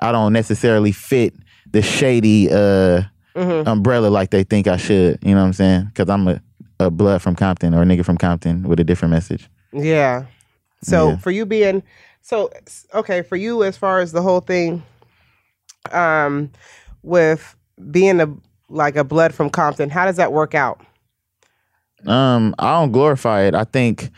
I 0.00 0.12
don't 0.12 0.32
necessarily 0.32 0.92
fit 0.92 1.34
the 1.70 1.82
shady 1.82 2.50
uh, 2.50 3.02
Mm-hmm. 3.34 3.68
umbrella 3.68 4.08
like 4.08 4.30
they 4.30 4.42
think 4.42 4.66
I 4.66 4.76
should. 4.76 5.18
You 5.22 5.32
know 5.34 5.40
what 5.42 5.46
I'm 5.46 5.52
saying? 5.52 5.84
Because 5.94 6.08
I'm 6.08 6.26
a, 6.26 6.40
a 6.80 6.90
blood 6.90 7.22
from 7.22 7.36
Compton 7.36 7.72
or 7.72 7.82
a 7.82 7.84
nigga 7.84 8.04
from 8.04 8.16
Compton 8.18 8.64
with 8.64 8.80
a 8.80 8.84
different 8.84 9.12
message. 9.12 9.48
Yeah. 9.72 10.24
So 10.82 11.10
Yeah. 11.10 11.16
for 11.18 11.30
you 11.30 11.46
being 11.46 11.84
so 12.20 12.50
okay 12.94 13.22
for 13.22 13.36
you 13.36 13.62
as 13.62 13.76
far 13.76 14.00
as 14.00 14.10
the 14.10 14.22
whole 14.22 14.40
thing, 14.40 14.82
um, 15.92 16.50
with 17.08 17.56
being 17.90 18.20
a 18.20 18.32
like 18.68 18.96
a 18.96 19.04
blood 19.04 19.34
from 19.34 19.50
Compton, 19.50 19.90
how 19.90 20.04
does 20.04 20.16
that 20.16 20.32
work 20.32 20.54
out? 20.54 20.80
Um, 22.06 22.54
I 22.58 22.78
don't 22.78 22.92
glorify 22.92 23.42
it. 23.42 23.54
I 23.54 23.64
think 23.64 24.10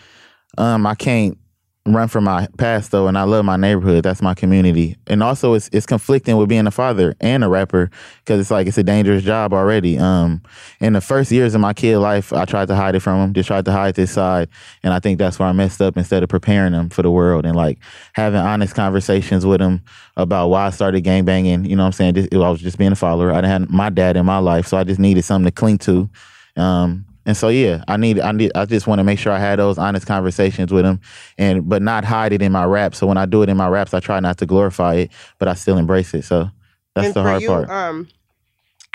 um 0.59 0.87
I 0.87 0.95
can't 0.95 1.39
run 1.87 2.09
from 2.09 2.25
my 2.25 2.47
past 2.59 2.91
though, 2.91 3.09
and 3.09 3.17
I 3.17 3.23
love 3.23 3.45
my 3.45 3.57
neighborhood. 3.57 4.05
That's 4.05 4.21
my 4.21 4.35
community, 4.35 4.97
and 5.07 5.23
also 5.23 5.55
it's 5.55 5.71
it's 5.73 5.87
conflicting 5.87 6.37
with 6.37 6.49
being 6.49 6.67
a 6.67 6.71
father 6.71 7.15
and 7.21 7.43
a 7.43 7.49
rapper 7.49 7.91
because 8.21 8.39
it's 8.39 8.51
like 8.51 8.67
it's 8.67 8.77
a 8.77 8.83
dangerous 8.83 9.23
job 9.23 9.55
already. 9.55 9.99
Um, 9.99 10.43
in 10.81 10.93
the 10.93 11.01
first 11.01 11.31
years 11.31 11.55
of 11.55 11.61
my 11.61 11.73
kid 11.73 11.99
life, 11.99 12.33
I 12.33 12.45
tried 12.45 12.69
to 12.69 12.75
hide 12.75 12.95
it 12.95 13.01
from 13.01 13.21
him, 13.21 13.33
just 13.33 13.47
tried 13.47 13.65
to 13.65 13.73
hide 13.73 13.95
this 13.95 14.13
side, 14.13 14.49
and 14.83 14.93
I 14.93 15.01
think 15.01 15.19
that's 15.19 15.39
where 15.39 15.49
I 15.49 15.53
messed 15.53 15.81
up. 15.81 15.97
Instead 15.97 16.23
of 16.23 16.29
preparing 16.29 16.75
him 16.75 16.91
for 16.91 17.03
the 17.03 17.11
world 17.11 17.47
and 17.47 17.57
like 17.57 17.79
having 18.13 18.41
honest 18.41 18.75
conversations 18.75 19.47
with 19.47 19.61
him 19.61 19.83
about 20.17 20.49
why 20.49 20.67
I 20.67 20.71
started 20.71 21.01
gang 21.01 21.25
banging. 21.25 21.65
you 21.65 21.77
know 21.77 21.85
what 21.85 21.87
I'm 21.87 21.93
saying? 21.93 22.15
Just, 22.15 22.35
I 22.35 22.51
was 22.51 22.61
just 22.61 22.79
being 22.79 22.93
a 22.93 22.97
follower. 22.97 23.33
I 23.33 23.37
didn't 23.37 23.51
have 23.51 23.71
my 23.71 23.91
dad 23.91 24.17
in 24.17 24.27
my 24.27 24.39
life, 24.39 24.67
so 24.67 24.77
I 24.77 24.85
just 24.85 25.01
needed 25.01 25.25
something 25.25 25.47
to 25.47 25.53
cling 25.53 25.79
to. 25.79 26.11
Um, 26.57 27.07
and 27.27 27.37
so 27.37 27.49
yeah, 27.49 27.85
I 27.87 27.97
need 27.97 28.21
I 28.21 28.33
need 28.33 28.53
I 28.55 28.65
just 28.65 28.87
want 28.87 28.99
to 28.99 29.05
make 29.05 29.19
sure 29.19 29.33
I 29.33 29.39
had 29.39 29.59
those 29.59 29.79
honest 29.79 30.07
conversations 30.07 30.73
with 30.73 30.85
him 30.85 31.01
and 31.39 31.69
but 31.69 31.83
not 31.83 32.05
hide 32.05 32.33
it 32.33 32.43
in 32.43 32.53
my 32.53 32.65
raps. 32.65 32.99
So 32.99 33.07
when 33.07 33.17
I 33.19 33.27
do 33.27 33.43
it 33.43 33.49
in 33.49 33.57
my 33.57 33.69
raps, 33.69 33.93
I 33.95 34.01
try 34.01 34.21
not 34.21 34.39
to 34.39 34.47
glorify 34.47 34.95
it, 34.95 35.11
but 35.39 35.49
I 35.49 35.55
still 35.55 35.79
embrace 35.79 36.15
it. 36.15 36.23
So 36.23 36.51
that's 36.95 37.07
and 37.07 37.15
the 37.15 37.23
hard 37.23 37.43
you, 37.43 37.49
part. 37.49 37.71
um, 37.71 38.09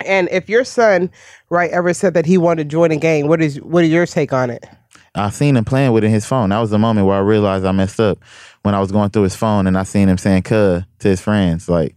and 0.06 0.28
if 0.32 0.50
your 0.50 0.64
son, 0.64 1.12
right, 1.50 1.72
ever 1.72 1.94
said 1.94 2.16
that 2.16 2.26
he 2.26 2.38
wanted 2.38 2.64
to 2.64 2.70
join 2.70 2.92
a 2.92 2.98
gang, 2.98 3.28
what 3.28 3.42
is 3.42 3.62
what 3.62 3.84
is 3.84 3.92
your 3.92 4.06
take 4.06 4.34
on 4.34 4.50
it? 4.50 4.66
I 5.14 5.30
seen 5.30 5.56
him 5.56 5.64
playing 5.64 5.94
with 5.94 6.04
it 6.04 6.08
in 6.08 6.14
his 6.14 6.26
phone. 6.26 6.50
That 6.50 6.60
was 6.60 6.72
the 6.72 6.80
moment 6.80 7.08
where 7.08 7.16
I 7.16 7.22
realized 7.22 7.64
I 7.64 7.72
messed 7.72 8.00
up 8.00 8.20
when 8.64 8.76
I 8.76 8.80
was 8.80 8.92
going 8.92 9.12
through 9.12 9.24
his 9.24 9.36
phone 9.36 9.68
and 9.68 9.78
I 9.78 9.84
seen 9.84 10.10
him 10.10 10.18
saying 10.18 10.44
"cuh" 10.44 10.82
to 11.00 11.08
his 11.08 11.22
friends, 11.22 11.70
like 11.70 11.96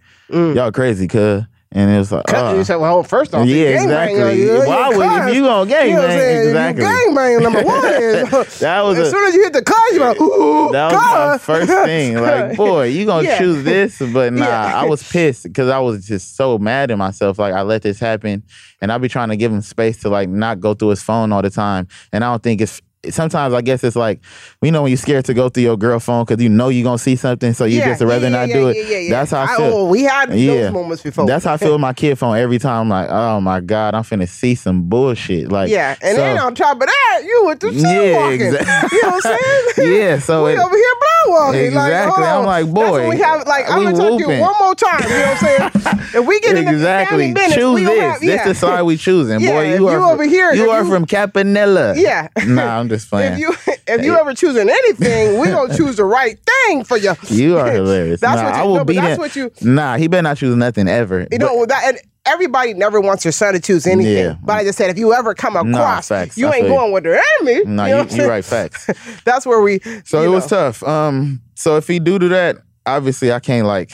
y'all 0.54 0.70
crazy, 0.72 1.08
cuh. 1.08 1.42
And 1.70 1.90
it 1.90 1.98
was 1.98 2.10
like, 2.10 2.24
Cut- 2.26 2.54
uh, 2.54 2.56
you 2.56 2.64
said, 2.64 2.76
well, 2.76 3.02
first 3.02 3.34
off, 3.34 3.46
Yeah, 3.46 3.54
you 3.54 3.66
exactly. 3.74 4.40
you- 4.42 4.52
you 4.62 4.66
Why 4.66 4.88
would- 4.88 4.96
if 5.04 5.12
cuss. 5.12 5.34
you 5.34 5.42
gonna 5.42 5.74
You 5.86 5.92
know 5.92 6.00
what 6.00 6.10
I'm 6.10 6.16
gangbang, 6.16 6.18
saying? 6.18 6.48
exactly. 6.48 6.84
You 6.84 6.90
gangbang, 6.90 7.42
number 7.42 7.62
one 7.62 7.84
is 7.84 8.58
That 8.60 8.80
was 8.84 8.98
as 8.98 9.08
a- 9.08 9.10
soon 9.10 9.24
as 9.28 9.34
you 9.34 9.42
hit 9.44 9.52
the 9.52 9.62
car, 9.62 9.82
you're 9.92 10.00
like, 10.08 10.20
ooh, 10.20 10.72
That 10.72 10.92
was 10.92 11.02
my 11.02 11.38
first 11.38 11.70
thing. 11.84 12.16
Like, 12.20 12.56
boy, 12.56 12.84
you 12.86 13.04
gonna 13.04 13.28
Yeah. 13.28 13.38
choose 13.38 13.64
this? 13.64 13.98
But 13.98 14.32
nah, 14.32 14.46
Yeah. 14.46 14.80
I 14.80 14.84
was 14.86 15.02
pissed 15.02 15.42
because 15.42 15.68
I 15.68 15.78
was 15.78 16.06
just 16.06 16.36
so 16.36 16.56
mad 16.58 16.90
at 16.90 16.96
myself. 16.96 17.38
Like, 17.38 17.52
I 17.52 17.60
let 17.62 17.82
this 17.82 18.00
happen, 18.00 18.44
and 18.80 18.90
I 18.90 18.96
be 18.96 19.08
trying 19.08 19.28
to 19.28 19.36
give 19.36 19.52
him 19.52 19.60
space 19.60 19.98
to 20.02 20.08
like 20.08 20.30
not 20.30 20.60
go 20.60 20.72
through 20.72 20.88
his 20.88 21.02
phone 21.02 21.32
all 21.32 21.42
the 21.42 21.50
time. 21.50 21.86
And 22.12 22.24
I 22.24 22.30
don't 22.30 22.42
think 22.42 22.62
it's. 22.62 22.80
Sometimes 23.10 23.54
I 23.54 23.60
guess 23.60 23.84
it's 23.84 23.94
like 23.94 24.20
you 24.60 24.72
know 24.72 24.82
when 24.82 24.90
you're 24.90 24.96
scared 24.96 25.24
to 25.24 25.34
go 25.34 25.48
through 25.48 25.62
your 25.62 25.76
girl 25.76 26.00
phone 26.00 26.24
because 26.24 26.42
you 26.42 26.48
know 26.48 26.68
you're 26.68 26.82
gonna 26.82 26.98
see 26.98 27.14
something, 27.14 27.52
so 27.52 27.64
you 27.64 27.78
Yeah, 27.78 27.90
just 27.90 28.02
rather 28.02 28.24
yeah, 28.24 28.28
not 28.28 28.48
yeah, 28.48 28.54
do 28.54 28.68
it. 28.74 29.08
That's 29.08 29.30
how 29.30 29.42
I 29.42 29.44
I- 29.44 29.56
feel. 29.56 29.66
oh, 29.66 29.88
we 29.88 30.02
had 30.02 30.30
those 30.32 30.72
moments 30.72 31.02
before. 31.04 31.26
That's 31.26 31.44
how 31.44 31.52
I 31.54 31.56
feel 31.58 31.72
with 31.72 31.80
my 31.80 31.92
kid 31.92 32.18
phone 32.18 32.36
every 32.36 32.58
time. 32.58 32.80
I'm 32.82 32.88
like, 32.88 33.08
oh 33.08 33.40
my 33.40 33.60
god, 33.60 33.94
I'm 33.94 34.02
finna 34.02 34.28
see 34.28 34.56
some 34.56 34.88
bullshit. 34.88 35.52
Like, 35.52 35.70
yeah, 35.70 35.94
and 36.02 36.16
so- 36.16 36.22
then 36.22 36.38
on 36.38 36.56
top 36.56 36.74
of 36.80 36.88
that, 36.88 37.22
you 37.24 37.42
with 37.46 37.60
the 37.60 37.70
Yeah, 37.72 38.16
walking. 38.20 38.40
exact- 38.40 38.92
You 38.92 39.02
know 39.02 39.08
what 39.10 39.26
I'm 39.26 39.38
saying? 39.76 39.92
Yeah, 39.98 40.18
so 40.18 40.44
we 40.46 40.52
it- 40.54 40.58
over 40.58 40.74
here 40.74 40.94
blow 41.24 41.32
walking. 41.34 41.60
Like, 41.74 41.86
Exactly. 41.86 42.14
hold 42.16 42.26
I'm 42.28 42.38
on. 42.40 42.46
like, 42.46 42.64
That's 42.64 42.74
boy, 42.90 43.08
we 43.10 43.18
have 43.18 43.46
like 43.46 43.70
I'm 43.70 43.84
gonna 43.84 43.96
talk 43.96 44.18
to 44.20 44.32
you 44.34 44.40
one 44.40 44.54
more 44.58 44.74
time. 44.74 45.02
You 45.04 45.08
know 45.08 45.20
what 45.20 45.28
I'm 45.30 45.36
saying? 45.36 45.70
if 46.22 46.26
we 46.26 46.40
get 46.40 46.56
exactly. 46.56 47.32
family 47.32 47.32
business, 47.32 47.54
Choose 47.54 47.74
we 47.74 47.82
gonna 47.84 47.94
this. 47.94 48.02
have, 48.12 48.20
This 48.22 48.42
the 48.44 48.54
side 48.56 48.82
we 48.82 48.96
choosing, 48.96 49.38
boy. 49.46 49.74
You 49.74 49.86
are 49.86 49.98
you 49.98 50.04
over 50.04 50.24
here, 50.24 50.52
You 50.52 50.70
are 50.70 50.84
from 50.84 51.04
Campanella. 51.06 51.94
Yeah. 51.96 52.26
Nah, 52.44 52.80
I'm 52.80 52.88
just 52.88 53.08
playing. 53.08 53.34
If 53.34 53.38
you 53.38 53.54
if 53.88 54.04
you 54.04 54.16
ever 54.16 54.34
choosing 54.34 54.68
anything, 54.68 55.38
we 55.40 55.48
gonna 55.48 55.76
choose 55.76 55.96
the 55.96 56.04
right 56.04 56.38
thing 56.66 56.84
for 56.84 56.96
you. 56.96 57.14
You 57.30 57.58
are 57.58 57.70
hilarious. 57.72 58.20
That's 58.20 58.40
nah, 58.40 58.44
what 58.50 58.54
you- 58.56 58.62
I 58.62 58.64
will 58.64 58.74
no, 58.76 58.84
but 58.84 58.92
beat 58.94 59.00
that's 59.00 59.18
what 59.18 59.36
you- 59.36 59.50
Nah, 59.62 59.96
he 59.96 60.08
better 60.08 60.22
not 60.22 60.36
choose 60.36 60.56
nothing 60.56 60.88
ever. 60.88 61.26
You 61.30 61.38
know 61.38 61.66
that, 61.66 61.84
and 61.86 61.98
everybody 62.26 62.74
never 62.74 63.00
wants 63.00 63.24
your 63.24 63.32
son 63.32 63.54
to 63.54 63.60
choose 63.60 63.86
anything. 63.86 64.12
Yeah. 64.24 64.36
But 64.42 64.54
I 64.58 64.64
just 64.64 64.78
said, 64.78 64.90
if 64.90 64.98
you 64.98 65.12
ever 65.14 65.34
come 65.34 65.56
across, 65.56 66.08
facts. 66.08 66.36
you 66.36 66.46
I 66.48 66.56
ain't 66.56 66.68
going 66.68 66.92
with 66.92 67.04
the 67.04 67.22
enemy. 67.40 67.64
Nah, 67.64 67.86
you 67.86 67.90
know 67.90 67.96
you, 67.96 67.96
what 67.96 68.00
I'm 68.00 68.08
you 68.10 68.16
saying? 68.16 68.28
right. 68.28 68.44
Facts. 68.44 68.90
That's 69.24 69.46
where 69.46 69.60
we. 69.60 69.80
So 70.04 70.22
it 70.22 70.28
was 70.28 70.46
tough. 70.46 70.82
Um, 70.82 71.40
so 71.54 71.76
if 71.76 71.86
he 71.88 71.98
do 71.98 72.18
do 72.18 72.28
that, 72.28 72.58
obviously 72.86 73.32
I 73.32 73.40
can't 73.40 73.66
like 73.66 73.92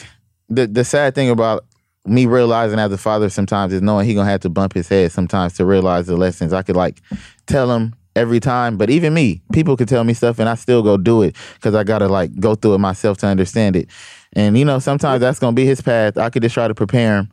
the 0.49 0.67
the 0.67 0.83
sad 0.83 1.15
thing 1.15 1.29
about 1.29 1.65
me 2.05 2.25
realizing 2.27 2.77
as 2.77 2.91
a 2.91 2.97
father 2.97 3.29
sometimes 3.29 3.73
is 3.73 3.81
knowing 3.81 4.05
he 4.05 4.13
gonna 4.13 4.29
have 4.29 4.41
to 4.41 4.49
bump 4.49 4.73
his 4.73 4.87
head 4.87 5.11
sometimes 5.11 5.53
to 5.53 5.65
realize 5.65 6.05
the 6.07 6.15
lessons. 6.15 6.53
I 6.53 6.61
could 6.61 6.75
like 6.75 7.01
tell 7.47 7.71
him 7.71 7.95
every 8.15 8.39
time, 8.39 8.77
but 8.77 8.89
even 8.89 9.13
me, 9.13 9.41
people 9.51 9.75
could 9.75 9.87
tell 9.87 10.03
me 10.03 10.13
stuff 10.13 10.39
and 10.39 10.47
I 10.47 10.55
still 10.55 10.81
go 10.81 10.97
do 10.97 11.21
it 11.21 11.35
because 11.55 11.75
I 11.75 11.83
gotta 11.83 12.07
like 12.07 12.39
go 12.39 12.55
through 12.55 12.75
it 12.75 12.79
myself 12.79 13.17
to 13.19 13.27
understand 13.27 13.75
it. 13.75 13.89
And 14.33 14.57
you 14.57 14.65
know, 14.65 14.79
sometimes 14.79 15.21
that's 15.21 15.39
gonna 15.39 15.53
be 15.53 15.65
his 15.65 15.81
path. 15.81 16.17
I 16.17 16.29
could 16.29 16.43
just 16.43 16.53
try 16.53 16.67
to 16.67 16.75
prepare 16.75 17.17
him 17.17 17.31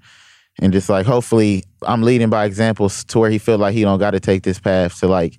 and 0.60 0.72
just 0.72 0.88
like 0.88 1.06
hopefully 1.06 1.64
I'm 1.82 2.02
leading 2.02 2.30
by 2.30 2.44
examples 2.44 3.04
to 3.04 3.18
where 3.18 3.30
he 3.30 3.38
feel 3.38 3.58
like 3.58 3.74
he 3.74 3.82
don't 3.82 3.98
got 3.98 4.12
to 4.12 4.20
take 4.20 4.42
this 4.42 4.60
path 4.60 4.98
to 5.00 5.08
like 5.08 5.38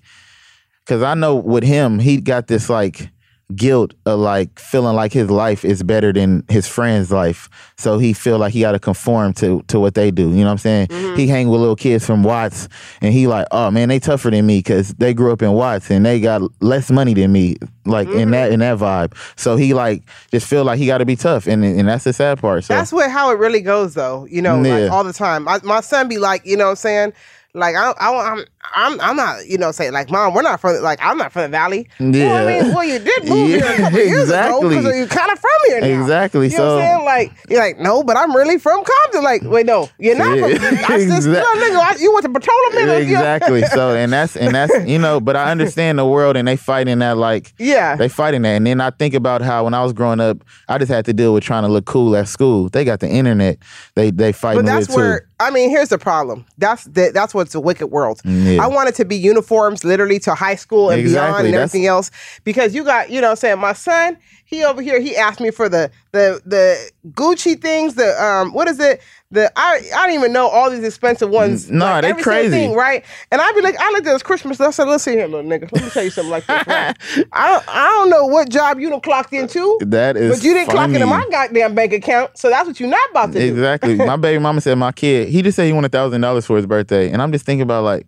because 0.85 1.01
I 1.01 1.13
know 1.13 1.35
with 1.35 1.63
him, 1.63 1.99
he 1.99 2.17
got 2.17 2.47
this 2.47 2.69
like 2.69 3.09
guilt 3.55 3.93
of 4.05 4.19
like 4.19 4.57
feeling 4.59 4.95
like 4.95 5.13
his 5.13 5.29
life 5.29 5.63
is 5.65 5.83
better 5.83 6.11
than 6.13 6.43
his 6.49 6.67
friend's 6.67 7.11
life. 7.11 7.49
So 7.77 7.97
he 7.97 8.13
feel 8.13 8.37
like 8.37 8.53
he 8.53 8.61
got 8.61 8.73
to 8.73 8.79
conform 8.79 9.33
to 9.33 9.61
to 9.67 9.79
what 9.79 9.93
they 9.95 10.11
do. 10.11 10.29
You 10.29 10.37
know 10.37 10.45
what 10.45 10.51
I'm 10.51 10.57
saying? 10.59 10.87
Mm-hmm. 10.87 11.15
He 11.17 11.27
hang 11.27 11.49
with 11.49 11.59
little 11.59 11.75
kids 11.75 12.05
from 12.05 12.23
Watts, 12.23 12.69
and 13.01 13.13
he 13.13 13.27
like, 13.27 13.47
oh 13.51 13.71
man, 13.71 13.89
they 13.89 13.99
tougher 13.99 14.29
than 14.31 14.45
me 14.45 14.59
because 14.59 14.93
they 14.95 15.13
grew 15.13 15.31
up 15.31 15.41
in 15.41 15.51
Watts 15.53 15.89
and 15.91 16.05
they 16.05 16.19
got 16.19 16.41
less 16.61 16.89
money 16.91 17.13
than 17.13 17.31
me. 17.31 17.57
Like 17.85 18.07
Mm-hmm. 18.07 18.19
in 18.19 18.31
that 18.31 18.51
in 18.51 18.59
that 18.61 18.77
vibe. 18.77 19.13
So 19.35 19.55
he 19.57 19.73
like 19.73 20.03
just 20.31 20.47
feel 20.47 20.63
like 20.63 20.77
he 20.79 20.85
got 20.85 20.99
to 20.99 21.05
be 21.05 21.15
tough, 21.17 21.47
and 21.47 21.65
and 21.65 21.87
that's 21.87 22.05
the 22.05 22.13
sad 22.13 22.39
part. 22.39 22.63
So 22.63 22.73
That's 22.73 22.93
what 22.93 23.11
how 23.11 23.29
it 23.31 23.37
really 23.39 23.61
goes, 23.61 23.93
though. 23.93 24.25
You 24.29 24.41
know, 24.41 24.61
Yeah. 24.61 24.75
like 24.77 24.91
all 24.91 25.03
the 25.03 25.11
time. 25.13 25.43
My, 25.43 25.59
my 25.63 25.81
son 25.81 26.07
be 26.07 26.17
like, 26.17 26.45
you 26.45 26.55
know, 26.55 26.65
what 26.65 26.69
I'm 26.71 26.75
saying. 26.77 27.13
Like 27.55 27.75
I, 27.75 27.91
I, 27.99 28.31
I'm, 28.31 28.45
I'm, 28.75 28.99
I'm 29.01 29.15
not, 29.15 29.45
you 29.47 29.57
know, 29.57 29.71
saying 29.71 29.93
like, 29.93 30.09
mom, 30.09 30.33
we're 30.33 30.41
not 30.41 30.59
from, 30.59 30.81
like, 30.81 30.99
I'm 31.01 31.17
not 31.17 31.31
from 31.31 31.43
the 31.43 31.47
valley. 31.49 31.87
Well, 31.99 32.47
I 32.47 32.61
mean, 32.61 32.73
well, 32.73 32.83
you 32.83 32.99
did 32.99 33.25
move 33.29 33.47
here 33.49 33.59
a 33.65 33.77
couple 33.77 33.99
years 33.99 34.21
exactly. 34.23 34.57
ago 34.59 34.69
because 34.69 34.97
you're 34.97 35.07
kind 35.07 35.31
of 35.31 35.39
from 35.39 35.51
here 35.67 35.81
now. 35.81 35.87
Exactly, 36.01 36.49
You 36.49 36.57
know 36.57 36.63
what 36.63 36.69
so- 36.69 36.77
I'm 36.79 36.95
saying? 36.95 37.05
Like, 37.05 37.31
you're 37.49 37.59
like, 37.59 37.79
no, 37.79 38.03
but 38.03 38.17
I'm 38.17 38.35
really 38.35 38.57
from 38.57 38.83
Compton. 38.83 39.23
Like, 39.23 39.41
wait, 39.43 39.65
no, 39.65 39.89
you're 39.99 40.17
not 40.17 40.37
Yeah, 40.37 40.47
from. 40.57 40.77
I 40.93 40.97
just, 40.97 41.27
exact- 41.27 41.27
little 41.27 41.53
nigga, 41.55 41.79
I, 41.83 41.95
you 41.99 42.13
went 42.13 42.25
to 42.25 42.31
petroleum 42.31 42.71
nigga. 42.73 42.79
you 43.05 43.13
know? 43.13 43.19
exactly. 43.19 43.61
So 43.65 43.95
and 43.95 44.11
that's 44.11 44.35
and 44.35 44.55
that's 44.55 44.87
you 44.87 44.97
know, 44.97 45.19
but 45.19 45.35
I 45.35 45.51
understand 45.51 45.99
the 45.99 46.05
world 46.05 46.35
and 46.35 46.47
they 46.47 46.55
fighting 46.55 46.99
that 46.99 47.17
like 47.17 47.53
Yeah. 47.59 47.95
they 47.95 48.09
fighting 48.09 48.41
that. 48.43 48.55
And 48.55 48.65
then 48.65 48.81
I 48.81 48.89
think 48.89 49.13
about 49.13 49.41
how 49.41 49.65
when 49.65 49.73
I 49.73 49.83
was 49.83 49.93
growing 49.93 50.19
up, 50.19 50.37
I 50.67 50.77
just 50.77 50.91
had 50.91 51.05
to 51.05 51.13
deal 51.13 51.33
with 51.33 51.43
trying 51.43 51.63
to 51.63 51.69
look 51.69 51.85
cool 51.85 52.15
at 52.15 52.27
school. 52.27 52.69
They 52.69 52.83
got 52.85 52.99
the 53.01 53.09
internet. 53.09 53.57
They 53.95 54.09
they 54.11 54.31
fighting 54.31 54.63
But 54.65 54.71
that's 54.71 54.95
where 54.95 55.19
too. 55.21 55.25
I 55.39 55.49
mean, 55.51 55.69
here's 55.69 55.89
the 55.89 55.97
problem. 55.97 56.45
That's 56.57 56.85
the, 56.85 57.11
that's 57.13 57.33
what's 57.33 57.53
a 57.53 57.59
wicked 57.59 57.87
world. 57.87 58.21
Yeah. 58.23 58.52
I 58.59 58.67
want 58.67 58.89
it 58.89 58.95
to 58.95 59.05
be 59.05 59.15
uniforms, 59.15 59.83
literally 59.83 60.19
to 60.19 60.35
high 60.35 60.55
school 60.55 60.89
and 60.89 61.03
beyond 61.03 61.45
and 61.45 61.53
that's- 61.53 61.69
everything 61.69 61.87
else. 61.87 62.11
Because 62.43 62.73
you 62.75 62.83
got, 62.83 63.09
you 63.09 63.21
know, 63.21 63.27
what 63.27 63.31
I'm 63.31 63.37
saying 63.37 63.59
my 63.59 63.73
son, 63.73 64.17
he 64.45 64.63
over 64.63 64.81
here, 64.81 64.99
he 64.99 65.15
asked 65.17 65.39
me 65.39 65.49
for 65.51 65.67
the 65.67 65.89
the 66.11 66.41
the 66.45 66.91
Gucci 67.11 67.59
things, 67.59 67.95
the 67.95 68.23
um, 68.23 68.53
what 68.53 68.67
is 68.67 68.79
it? 68.79 69.01
The 69.31 69.51
I 69.55 69.81
I 69.95 70.05
don't 70.05 70.15
even 70.15 70.31
know 70.31 70.47
all 70.47 70.69
these 70.69 70.83
expensive 70.83 71.29
ones. 71.29 71.71
Nah, 71.71 72.01
they 72.01 72.09
every 72.09 72.21
single 72.21 72.41
crazy. 72.41 72.51
thing, 72.51 72.75
right? 72.75 73.03
And 73.31 73.41
I'd 73.41 73.55
be 73.55 73.61
like, 73.61 73.75
I 73.79 73.89
looked 73.91 74.05
at 74.05 74.13
this 74.13 74.21
Christmas. 74.21 74.61
I 74.61 74.69
said, 74.69 74.87
listen 74.87 75.13
here, 75.13 75.25
little 75.25 75.49
nigga. 75.49 75.71
Let 75.71 75.83
me 75.83 75.89
tell 75.89 76.03
you 76.03 76.11
something 76.11 76.29
like 76.29 76.45
this. 76.45 76.67
Right? 76.67 76.95
I 77.31 77.51
don't 77.51 77.63
I 77.67 77.83
don't 77.87 78.09
know 78.11 78.27
what 78.27 78.49
job 78.49 78.79
you 78.79 78.91
done 78.91 79.01
clocked 79.01 79.33
into. 79.33 79.79
That 79.81 80.17
is 80.17 80.37
But 80.37 80.43
you 80.45 80.53
didn't 80.53 80.69
clock 80.69 80.91
into 80.91 81.07
my 81.07 81.25
goddamn 81.31 81.73
bank 81.73 81.93
account, 81.93 82.37
so 82.37 82.51
that's 82.51 82.67
what 82.67 82.79
you're 82.79 82.89
not 82.89 83.09
about 83.09 83.33
to 83.33 83.39
do. 83.39 83.45
Exactly. 83.53 83.95
my 83.95 84.17
baby 84.17 84.37
mama 84.37 84.61
said 84.61 84.75
my 84.77 84.91
kid, 84.91 85.29
he 85.29 85.41
just 85.41 85.55
said 85.55 85.65
he 85.65 85.73
wanted 85.73 85.91
thousand 85.91 86.21
dollars 86.21 86.45
for 86.45 86.57
his 86.57 86.67
birthday. 86.67 87.09
And 87.09 87.23
I'm 87.23 87.31
just 87.31 87.43
thinking 87.43 87.63
about 87.63 87.83
like, 87.85 88.05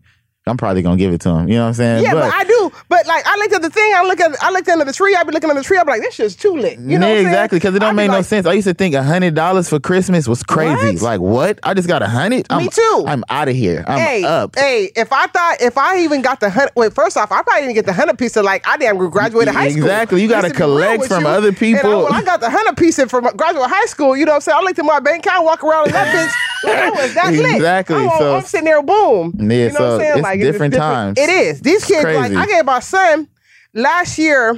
I'm 0.47 0.57
probably 0.57 0.83
gonna 0.83 0.97
give 0.97 1.11
it 1.11 1.21
to 1.21 1.29
him. 1.29 1.47
You 1.49 1.55
know 1.55 1.63
what 1.63 1.67
I'm 1.69 1.73
saying? 1.73 2.03
Yeah, 2.03 2.13
but, 2.13 2.31
I 2.31 2.43
do. 2.43 2.54
But 2.89 3.05
like, 3.07 3.25
I 3.25 3.35
looked 3.37 3.53
at 3.53 3.61
the 3.61 3.69
thing. 3.69 3.91
I 3.95 4.03
look 4.03 4.19
at. 4.19 4.31
I 4.41 4.51
looked 4.51 4.67
under 4.69 4.85
the 4.85 4.93
tree. 4.93 5.15
I'd 5.15 5.25
be 5.27 5.33
looking 5.33 5.49
under 5.49 5.61
the 5.61 5.65
tree. 5.67 5.77
I'd 5.77 5.85
be 5.85 5.91
like, 5.91 6.01
this 6.01 6.15
shit's 6.15 6.35
too 6.35 6.55
lit. 6.55 6.77
You 6.79 6.97
know 6.99 7.07
yeah, 7.07 7.13
what 7.13 7.19
I'm 7.21 7.25
exactly. 7.27 7.59
Because 7.59 7.75
it 7.75 7.79
don't 7.79 7.95
make 7.95 8.09
no 8.09 8.17
like, 8.17 8.25
sense. 8.25 8.45
I 8.45 8.53
used 8.53 8.67
to 8.67 8.73
think 8.73 8.95
hundred 8.95 9.35
dollars 9.35 9.69
for 9.69 9.79
Christmas 9.79 10.27
was 10.27 10.43
crazy. 10.43 10.93
What? 10.95 11.01
Like 11.01 11.21
what? 11.21 11.59
I 11.63 11.73
just 11.73 11.87
got 11.87 12.01
a 12.01 12.07
hundred. 12.07 12.45
Me 12.51 12.69
too. 12.69 13.05
I'm 13.07 13.23
out 13.29 13.47
of 13.47 13.55
here. 13.55 13.83
I'm 13.87 13.99
Hey, 13.99 14.23
up. 14.23 14.55
hey! 14.55 14.91
If 14.95 15.11
I 15.11 15.27
thought, 15.27 15.57
if 15.61 15.77
I 15.77 15.99
even 15.99 16.21
got 16.21 16.39
the 16.39 16.49
hundred, 16.49 16.71
wait. 16.75 16.93
First 16.93 17.17
off, 17.17 17.31
I 17.31 17.41
probably 17.41 17.61
didn't 17.63 17.75
get 17.75 17.85
the 17.85 17.93
hundred 17.93 18.17
piece 18.17 18.35
of 18.37 18.45
like 18.45 18.67
I 18.67 18.77
damn 18.77 18.97
graduated 19.09 19.53
high 19.53 19.69
school. 19.69 19.83
Exactly. 19.83 20.21
You 20.21 20.29
Just 20.29 20.47
to 20.47 20.53
collect 20.53 21.05
from 21.05 21.23
you. 21.23 21.29
other 21.29 21.47
And 21.49 21.57
I, 21.57 21.59
people. 21.59 22.03
when 22.03 22.13
I 22.13 22.21
got 22.23 22.39
the 22.41 22.49
hundred 22.49 22.77
piece 22.77 22.99
in 22.99 23.09
from 23.09 23.23
graduate 23.35 23.69
high 23.69 23.85
school, 23.85 24.15
you 24.17 24.25
know 24.25 24.31
what 24.31 24.35
I'm 24.37 24.41
saying? 24.41 24.57
I 24.59 24.61
looked 24.61 24.79
at 24.79 24.85
my 24.85 24.99
bank 24.99 25.25
account, 25.25 25.45
walk 25.45 25.63
around 25.63 25.87
in 25.87 25.93
that 25.93 26.07
bitch. 26.15 26.33
Like, 26.63 26.77
I 26.77 26.89
was 26.89 27.13
that 27.13 27.33
lit. 27.33 27.55
Exactly, 27.55 27.95
I'm, 27.95 28.09
so- 28.17 28.35
I'm 28.37 28.43
sitting 28.43 28.65
there, 28.65 28.81
boom. 28.81 29.35
Yeah, 29.39 29.43
you 29.43 29.57
know 29.65 29.65
what 29.65 29.73
so 29.75 29.93
I'm 29.95 29.99
saying? 29.99 30.11
it's 30.15 30.21
like 30.23 30.39
different 30.39 30.73
times. 30.73 31.17
It 31.19 31.29
is. 31.29 31.61
These 31.61 31.85
kids, 31.85 32.03
like. 32.05 32.31
I 32.31 32.45
gave 32.55 32.65
my 32.65 32.79
son 32.79 33.27
last 33.73 34.17
year. 34.17 34.51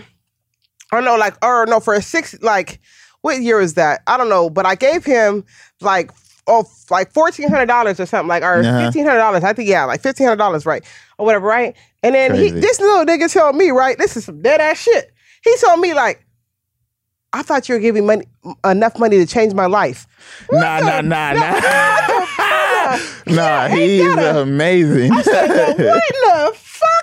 I 0.92 0.96
don't 0.96 1.06
know, 1.06 1.18
like, 1.18 1.44
or 1.44 1.66
no, 1.66 1.80
for 1.80 1.94
a 1.96 2.02
six, 2.02 2.40
like, 2.42 2.80
what 3.22 3.42
year 3.42 3.60
is 3.60 3.74
that? 3.74 4.02
I 4.08 4.16
don't 4.18 4.30
know, 4.30 4.50
but 4.50 4.66
I 4.66 4.76
gave 4.76 5.04
him 5.04 5.44
like, 5.82 6.12
oh, 6.48 6.66
like 6.90 7.12
fourteen 7.12 7.50
hundred 7.50 7.66
dollars 7.66 8.00
or 8.00 8.06
something, 8.06 8.30
like, 8.30 8.44
or 8.44 8.60
Uh-huh. 8.62 8.86
fifteen 8.86 9.06
hundred 9.06 9.20
dollars. 9.20 9.44
I 9.44 9.52
think, 9.54 9.68
yeah, 9.68 9.84
like 9.84 10.02
fifteen 10.02 10.28
hundred 10.28 10.38
dollars, 10.38 10.66
right, 10.66 10.84
or 11.18 11.26
whatever, 11.26 11.46
right? 11.46 11.76
And 12.04 12.16
then 12.16 12.36
he, 12.36 12.52
this 12.52 12.80
little 12.80 13.04
nigga 13.06 13.32
told 13.32 13.56
me, 13.58 13.70
right, 13.72 13.98
this 13.98 14.16
is 14.16 14.26
some 14.26 14.42
dead 14.42 14.62
ass 14.62 14.78
shit. 14.82 15.12
He 15.44 15.54
told 15.58 15.80
me 15.82 15.94
like, 15.94 16.24
I 17.34 17.42
thought 17.42 17.68
you 17.68 17.76
were 17.76 17.82
giving 17.82 18.06
money 18.06 18.26
enough 18.64 18.98
money 18.98 19.18
to 19.18 19.26
change 19.26 19.54
my 19.54 19.66
life. 19.66 20.08
Nah, 20.52 20.80
nah, 20.80 21.02
nah, 21.02 21.34
nah. 21.34 21.60
nah, 23.28 23.68
he 23.68 24.00
is 24.00 24.16
amazing. 24.16 25.12
I 25.12 25.22
said, 25.22 25.48
what 25.78 25.78
the 25.78 26.52
fuck? 26.56 26.97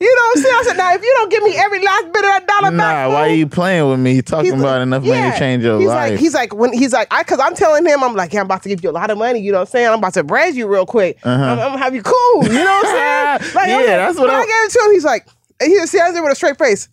You 0.00 0.12
know 0.14 0.22
what 0.22 0.36
I'm 0.38 0.42
saying? 0.42 0.54
I 0.58 0.62
said, 0.64 0.76
now 0.76 0.94
if 0.94 1.02
you 1.02 1.14
don't 1.16 1.30
give 1.30 1.42
me 1.44 1.56
every 1.56 1.78
last 1.82 2.04
bit 2.12 2.16
of 2.16 2.22
that 2.30 2.46
dollar 2.48 2.70
nah, 2.72 2.76
back, 2.78 3.08
why 3.10 3.28
are 3.28 3.34
you 3.34 3.46
playing 3.46 3.88
with 3.88 4.00
me? 4.00 4.20
Talking 4.22 4.46
He's 4.52 4.60
about 4.60 4.78
like- 4.78 4.82
enough 4.82 5.02
money 5.04 5.14
yeah. 5.14 5.32
to 5.32 5.38
change 5.38 5.62
your 5.62 5.78
he's 5.78 5.88
life. 5.88 6.10
Like, 6.10 6.20
he's 6.20 6.34
like, 6.34 6.54
when 6.54 6.72
he's 6.72 6.92
like, 6.92 7.08
I, 7.12 7.22
cause 7.22 7.38
I'm 7.40 7.54
telling 7.54 7.86
him, 7.86 8.02
I'm 8.02 8.14
like, 8.14 8.32
yeah, 8.32 8.40
I'm 8.40 8.46
about 8.46 8.62
to 8.64 8.68
give 8.68 8.82
you 8.82 8.90
a 8.90 8.92
lot 8.92 9.10
of 9.10 9.18
money. 9.18 9.38
You 9.40 9.52
know 9.52 9.58
what 9.58 9.68
I'm 9.68 9.72
saying? 9.72 9.86
I'm 9.88 9.98
about 9.98 10.14
to 10.14 10.24
braid 10.24 10.56
you 10.56 10.66
real 10.66 10.84
quick. 10.84 11.18
Uh-huh. 11.22 11.32
I'm, 11.44 11.58
I'm 11.58 11.68
gonna 11.70 11.78
have 11.78 11.94
you 11.94 12.02
cool. 12.02 12.42
You 12.44 12.52
know 12.52 12.64
what 12.64 12.86
I'm 12.86 13.40
saying? 13.40 13.54
Like, 13.54 13.68
Yeah, 13.68 13.76
like- 13.76 13.86
that's 13.86 14.18
what 14.18 14.26
when 14.28 14.36
I, 14.36 14.40
I- 14.40 14.46
gave 14.46 14.54
it 14.64 14.70
to 14.72 14.80
him. 14.84 14.92
He's 14.92 15.04
like, 15.04 15.28
he 15.62 15.68
just 15.74 15.92
stands 15.92 16.14
there 16.14 16.22
with 16.22 16.32
a 16.32 16.36
straight 16.36 16.58
face. 16.58 16.88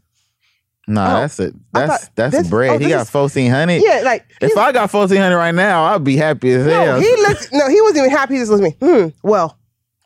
nah, 0.87 1.17
oh, 1.17 1.21
that's 1.21 1.39
it. 1.39 1.53
That's 1.73 2.03
thought 2.05 2.15
that's 2.15 2.35
this- 2.37 2.47
bread. 2.49 2.71
oh, 2.71 2.77
he 2.77 2.89
got 2.89 3.07
fourteen 3.07 3.49
hundred. 3.49 3.81
Yeah, 3.83 4.01
like 4.05 4.25
If 4.41 4.55
I 4.57 4.71
got 4.71 4.91
fourteen 4.91 5.17
hundred 5.17 5.37
right 5.37 5.55
now, 5.55 5.85
I'd 5.85 6.03
be 6.03 6.17
happy 6.17 6.51
as 6.51 6.65
no, 6.67 6.71
hell. 6.85 6.99
he 6.99 7.09
looked. 7.17 7.49
No, 7.51 7.67
he 7.67 7.81
wasn't 7.81 7.99
even 8.05 8.11
happy. 8.11 8.35
He 8.35 8.39
just 8.41 8.51
looked 8.51 8.63
at 8.63 8.81
me. 8.81 8.87
Hmm. 9.01 9.07
Well, 9.23 9.57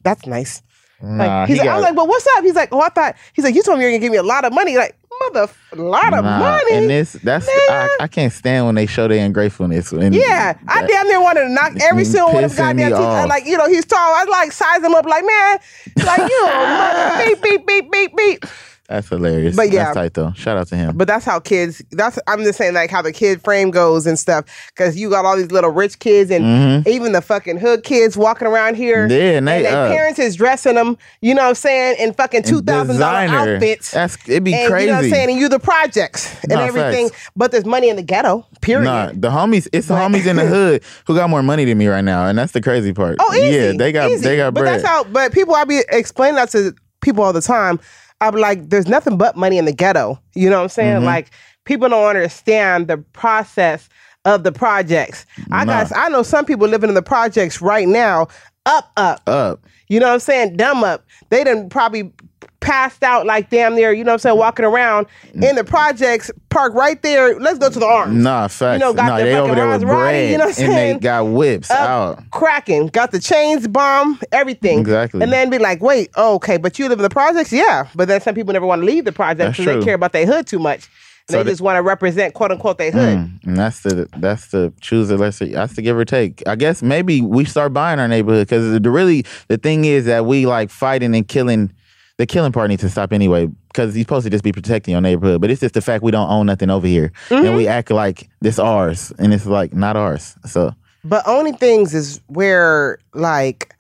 that's 0.04 0.26
nice. 0.26 0.62
Like, 1.02 1.48
he's 1.50 1.58
he 1.58 1.62
like, 1.62 1.70
I 1.70 1.76
was 1.76 1.82
got- 1.84 1.88
like, 1.90 1.96
but 1.96 2.08
what's 2.08 2.28
up? 2.38 2.44
He's 2.44 2.56
like, 2.56 2.70
oh, 2.72 2.82
I 2.82 2.90
thought. 2.90 3.16
He's 3.34 3.44
like, 3.46 3.54
you 3.56 3.62
told 3.64 3.78
me 3.78 3.84
you're 3.84 3.92
gonna 3.92 4.00
give 4.00 4.12
me 4.12 4.18
a 4.18 4.24
lot 4.24 4.46
of 4.46 4.54
money. 4.54 4.78
Like, 4.78 4.96
mother, 5.34 5.52
a 5.72 5.76
lot 5.76 6.14
of 6.14 6.24
Nah, 6.26 6.40
money. 6.40 6.74
And 6.76 6.90
this 6.90 7.14
that's 7.14 7.48
I, 7.50 7.98
I 8.02 8.08
can't 8.08 8.34
stand 8.34 8.66
when 8.66 8.76
they 8.76 8.86
show 8.86 9.08
their 9.08 9.26
ungratefulness. 9.26 9.92
And 9.94 10.14
Yeah, 10.16 10.58
I 10.68 10.82
that- 10.82 10.90
damn 10.90 11.08
near 11.08 11.22
wanted 11.22 11.42
to 11.44 11.50
knock 11.50 11.74
every 11.82 12.06
single 12.06 12.34
one 12.34 12.44
of 12.44 12.56
goddamn 12.56 12.92
teeth. 12.92 13.30
Like, 13.30 13.46
you 13.46 13.58
know, 13.58 13.68
he's 13.68 13.86
tall. 13.86 13.98
I 14.00 14.26
like 14.30 14.52
size 14.52 14.84
him 14.84 14.94
up 14.96 15.06
like, 15.06 15.24
man, 15.26 15.60
like 16.06 16.30
you, 16.30 16.46
mother, 16.54 17.26
beep, 17.26 17.42
beep, 17.42 17.66
beep, 17.68 17.92
beep, 17.92 18.16
beep. 18.18 18.46
That's 18.88 19.10
hilarious. 19.10 19.56
But 19.56 19.72
yeah. 19.72 19.86
That's 19.86 19.96
tight 19.96 20.14
though. 20.14 20.32
Shout 20.34 20.58
out 20.58 20.68
to 20.68 20.76
him. 20.76 20.96
But 20.96 21.08
that's 21.08 21.26
how 21.26 21.40
kids. 21.40 21.82
That's 21.92 22.20
I'm 22.28 22.44
just 22.44 22.58
saying 22.58 22.76
like 22.76 22.92
how 22.92 23.02
the 23.02 23.12
kid 23.12 23.42
frame 23.44 23.72
goes 23.72 24.06
and 24.06 24.18
stuff. 24.20 24.46
Because 24.70 24.96
you 24.96 25.10
got 25.10 25.26
all 25.26 25.36
these 25.36 25.52
little 25.52 25.72
rich 25.72 25.98
kids 26.00 26.30
and 26.30 26.86
even 26.88 27.12
the 27.12 27.22
fucking 27.22 27.58
hood 27.58 27.84
kids 27.84 28.16
walking 28.16 28.48
around 28.48 28.76
here. 28.76 29.08
Mm-hmm. 29.08 29.12
Yeah, 29.12 29.38
and 29.38 29.48
they, 29.48 29.64
their 29.64 29.86
uh, 29.86 29.90
parents 29.90 30.20
is 30.20 30.36
dressing 30.36 30.76
them. 30.76 30.98
You 31.22 31.34
know 31.34 31.42
what 31.44 31.50
I'm 31.50 31.56
saying 31.56 31.96
in 32.00 32.14
fucking 32.14 32.44
two 32.44 32.62
thousand 32.62 33.00
dollar 33.00 33.18
outfits. 33.28 33.92
That's 33.92 34.18
it'd 34.30 34.44
be 34.44 34.54
and 34.54 34.70
crazy. 34.70 34.86
you 34.86 34.92
know 34.92 34.98
what 34.98 35.06
I'm 35.06 35.10
saying, 35.12 35.30
and 35.32 35.40
you 35.40 35.50
the 35.50 35.60
projects 35.60 36.44
and 36.44 36.52
Nah, 36.52 36.62
everything. 36.62 37.10
facts. 37.10 37.32
But 37.36 37.52
there's 37.52 37.66
money 37.66 37.90
in 37.90 37.96
the 37.96 38.04
ghetto. 38.04 38.46
Period. 38.62 38.86
Nah, 38.86 39.08
the 39.14 39.30
homies. 39.32 39.68
It's 39.74 39.88
the 39.88 39.96
homies 39.96 40.28
in 40.28 40.36
the 40.36 40.46
hood 40.48 40.84
who 41.08 41.16
got 41.16 41.30
more 41.32 41.42
money 41.42 41.66
than 41.66 41.78
me 41.80 41.88
right 41.88 42.04
now, 42.04 42.28
and 42.28 42.38
that's 42.38 42.52
the 42.52 42.62
crazy 42.62 42.94
part. 42.94 43.18
Oh, 43.20 43.34
easy. 43.34 43.56
Yeah, 43.56 43.72
they 43.76 43.92
got 43.92 44.12
easy. 44.12 44.24
they 44.24 44.38
got 44.38 44.54
Bread. 44.54 44.66
But 44.66 44.72
that's 44.72 44.84
how. 44.84 45.04
But 45.06 45.32
people, 45.34 45.56
I 45.56 45.64
be 45.64 45.82
explaining 45.90 46.36
that 46.36 46.50
to 46.52 46.76
people 47.02 47.24
all 47.24 47.34
the 47.34 47.42
time. 47.42 47.80
I'm 48.22 48.36
like, 48.36 48.70
there's 48.70 48.88
nothing 48.88 49.18
but 49.18 49.36
money 49.36 49.58
in 49.58 49.66
the 49.66 49.74
ghetto. 49.74 50.20
You 50.34 50.50
know 50.50 50.58
what 50.58 50.64
I'm 50.64 50.70
saying? 50.70 50.96
Mm-hmm. 50.98 51.06
Like 51.06 51.32
people 51.66 51.90
don't 51.90 52.08
understand 52.08 52.88
the 52.88 52.98
process 52.98 53.90
of 54.24 54.44
the 54.44 54.52
projects. 54.52 55.26
I 55.52 55.66
got. 55.66 55.96
I 55.96 56.10
know 56.10 56.24
some 56.24 56.46
people 56.46 56.68
living 56.68 56.90
in 56.90 56.96
the 56.96 57.04
projects 57.04 57.62
right 57.62 57.88
now. 57.88 58.28
Up, 58.66 58.92
up. 58.98 59.22
Up. 59.28 59.64
You 59.88 60.00
know 60.00 60.08
what 60.08 60.14
I'm 60.14 60.20
saying? 60.20 60.58
Dumb 60.58 60.84
up. 60.84 61.06
They 61.30 61.44
done 61.44 61.70
probably 61.70 62.12
passed 62.60 63.04
out 63.04 63.28
like 63.28 63.52
damn 63.52 63.76
near, 63.76 63.92
you 63.94 64.04
know 64.04 64.10
what 64.10 64.14
I'm 64.14 64.20
saying, 64.20 64.38
walking 64.40 64.66
around 64.66 65.06
in 65.36 65.56
the 65.56 65.64
projects, 65.64 66.32
park 66.50 66.74
right 66.74 67.00
there. 67.04 67.40
Let's 67.40 67.60
go 67.60 67.70
to 67.70 67.80
the 67.80 67.86
arms. 67.86 68.24
Nah, 68.24 68.48
facts. 68.48 68.80
You 68.80 68.80
know, 68.80 68.94
got 68.94 69.06
nah, 69.06 69.18
the 69.20 69.24
they 69.26 69.36
over 69.36 69.54
there 69.54 69.68
with 69.68 69.82
bread, 69.82 70.32
you 70.32 70.38
know 70.40 70.46
what 70.48 70.58
I'm 70.58 70.64
and 70.64 70.74
they 70.74 70.76
saying? 70.78 71.00
got 71.00 71.28
whips 71.28 71.70
Up, 71.70 71.78
out. 71.78 72.32
cracking, 72.32 72.88
got 72.88 73.12
the 73.12 73.20
chains 73.20 73.68
bomb, 73.68 74.20
everything. 74.32 74.80
Exactly. 74.80 75.22
And 75.22 75.32
then 75.32 75.52
be 75.52 75.60
like, 75.60 75.82
wait, 75.82 76.10
oh, 76.16 76.36
okay, 76.36 76.58
but 76.58 76.80
you 76.80 76.90
live 76.90 76.98
in 76.98 77.04
the 77.04 77.10
projects? 77.10 77.54
Yeah. 77.54 77.88
But 77.94 78.08
then 78.08 78.20
some 78.22 78.34
people 78.34 78.54
never 78.54 78.66
want 78.66 78.82
to 78.82 78.86
leave 78.86 79.06
the 79.06 79.12
projects 79.12 79.60
because 79.60 79.76
they 79.80 79.86
care 79.86 79.96
about 79.96 80.14
their 80.14 80.26
hood 80.26 80.48
too 80.48 80.60
much. 80.60 80.90
And 81.28 81.34
So 81.34 81.38
they 81.40 81.44
the- 81.44 81.52
just 81.52 81.62
want 81.62 81.78
to 81.78 81.82
represent 81.82 82.34
quote 82.36 82.52
unquote 82.52 82.78
their 82.78 82.92
hood. 82.92 83.18
Mm, 83.18 83.44
and 83.46 83.58
that's 83.58 83.82
the 83.82 84.08
that's 84.18 84.48
the 84.50 84.72
choose 84.82 85.08
the 85.10 85.18
lesser. 85.18 85.48
That's 85.48 85.76
the 85.76 85.82
give 85.82 85.98
or 85.98 86.06
take. 86.06 86.44
I 86.48 86.56
guess 86.56 86.84
maybe 86.84 87.22
we 87.22 87.46
start 87.46 87.74
buying 87.74 88.00
our 88.00 88.08
neighborhood 88.08 88.48
because 88.48 88.80
the 88.80 88.92
really 88.92 89.26
the 89.48 89.58
thing 89.58 89.86
is 89.86 90.06
that 90.06 90.26
we 90.26 90.46
like 90.46 90.70
fighting 90.70 91.16
and 91.16 91.28
killing. 91.28 91.72
The 92.18 92.26
killing 92.26 92.54
part 92.54 92.70
needs 92.70 92.82
to 92.82 92.90
stop 92.90 93.12
anyway 93.12 93.48
because 93.68 93.94
you're 93.98 94.04
supposed 94.04 94.24
to 94.24 94.30
just 94.30 94.44
be 94.44 94.54
protecting 94.54 94.94
your 94.94 95.02
neighborhood. 95.02 95.42
But 95.42 95.50
it's 95.52 95.60
just 95.60 95.74
the 95.74 95.82
fact 95.82 96.02
we 96.02 96.12
don't 96.12 96.30
own 96.30 96.46
nothing 96.46 96.70
over 96.70 96.88
here, 96.88 97.12
Mm-hmm. 97.30 97.46
and 97.46 97.56
we 97.58 97.68
act 97.68 97.92
like 97.92 98.30
this 98.40 98.58
ours, 98.58 99.12
and 99.20 99.34
it's 99.34 99.46
like 99.46 99.74
not 99.74 99.98
ours. 99.98 100.36
So 100.46 100.74
But 101.04 101.28
owning 101.28 101.58
things 101.58 101.94
is 101.94 102.22
where 102.28 103.00
like 103.14 103.74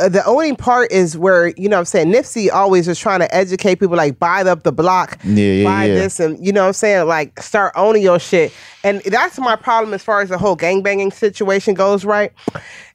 Uh, 0.00 0.08
the 0.08 0.24
owning 0.26 0.56
part 0.56 0.90
is 0.90 1.16
where 1.16 1.48
you 1.56 1.68
know 1.68 1.76
what 1.76 1.80
I'm 1.80 1.84
saying 1.84 2.12
Nipsey 2.12 2.50
always 2.52 2.88
was 2.88 2.98
trying 2.98 3.20
to 3.20 3.32
educate 3.32 3.76
people 3.76 3.96
like 3.96 4.18
buy 4.18 4.42
up 4.42 4.64
the 4.64 4.72
block, 4.72 5.20
Yeah, 5.22 5.44
yeah, 5.44 5.64
buy 5.64 5.84
yeah. 5.84 5.94
this 5.94 6.18
and 6.18 6.44
you 6.44 6.52
know 6.52 6.62
what 6.62 6.66
I'm 6.68 6.72
saying 6.72 7.06
like 7.06 7.40
start 7.40 7.72
owning 7.76 8.02
your 8.02 8.18
shit. 8.18 8.52
And 8.82 9.02
that's 9.02 9.38
my 9.38 9.54
problem 9.54 9.94
as 9.94 10.02
far 10.02 10.20
as 10.20 10.30
the 10.30 10.36
whole 10.38 10.56
gangbanging 10.56 11.12
situation 11.12 11.74
goes, 11.74 12.04
right? 12.04 12.32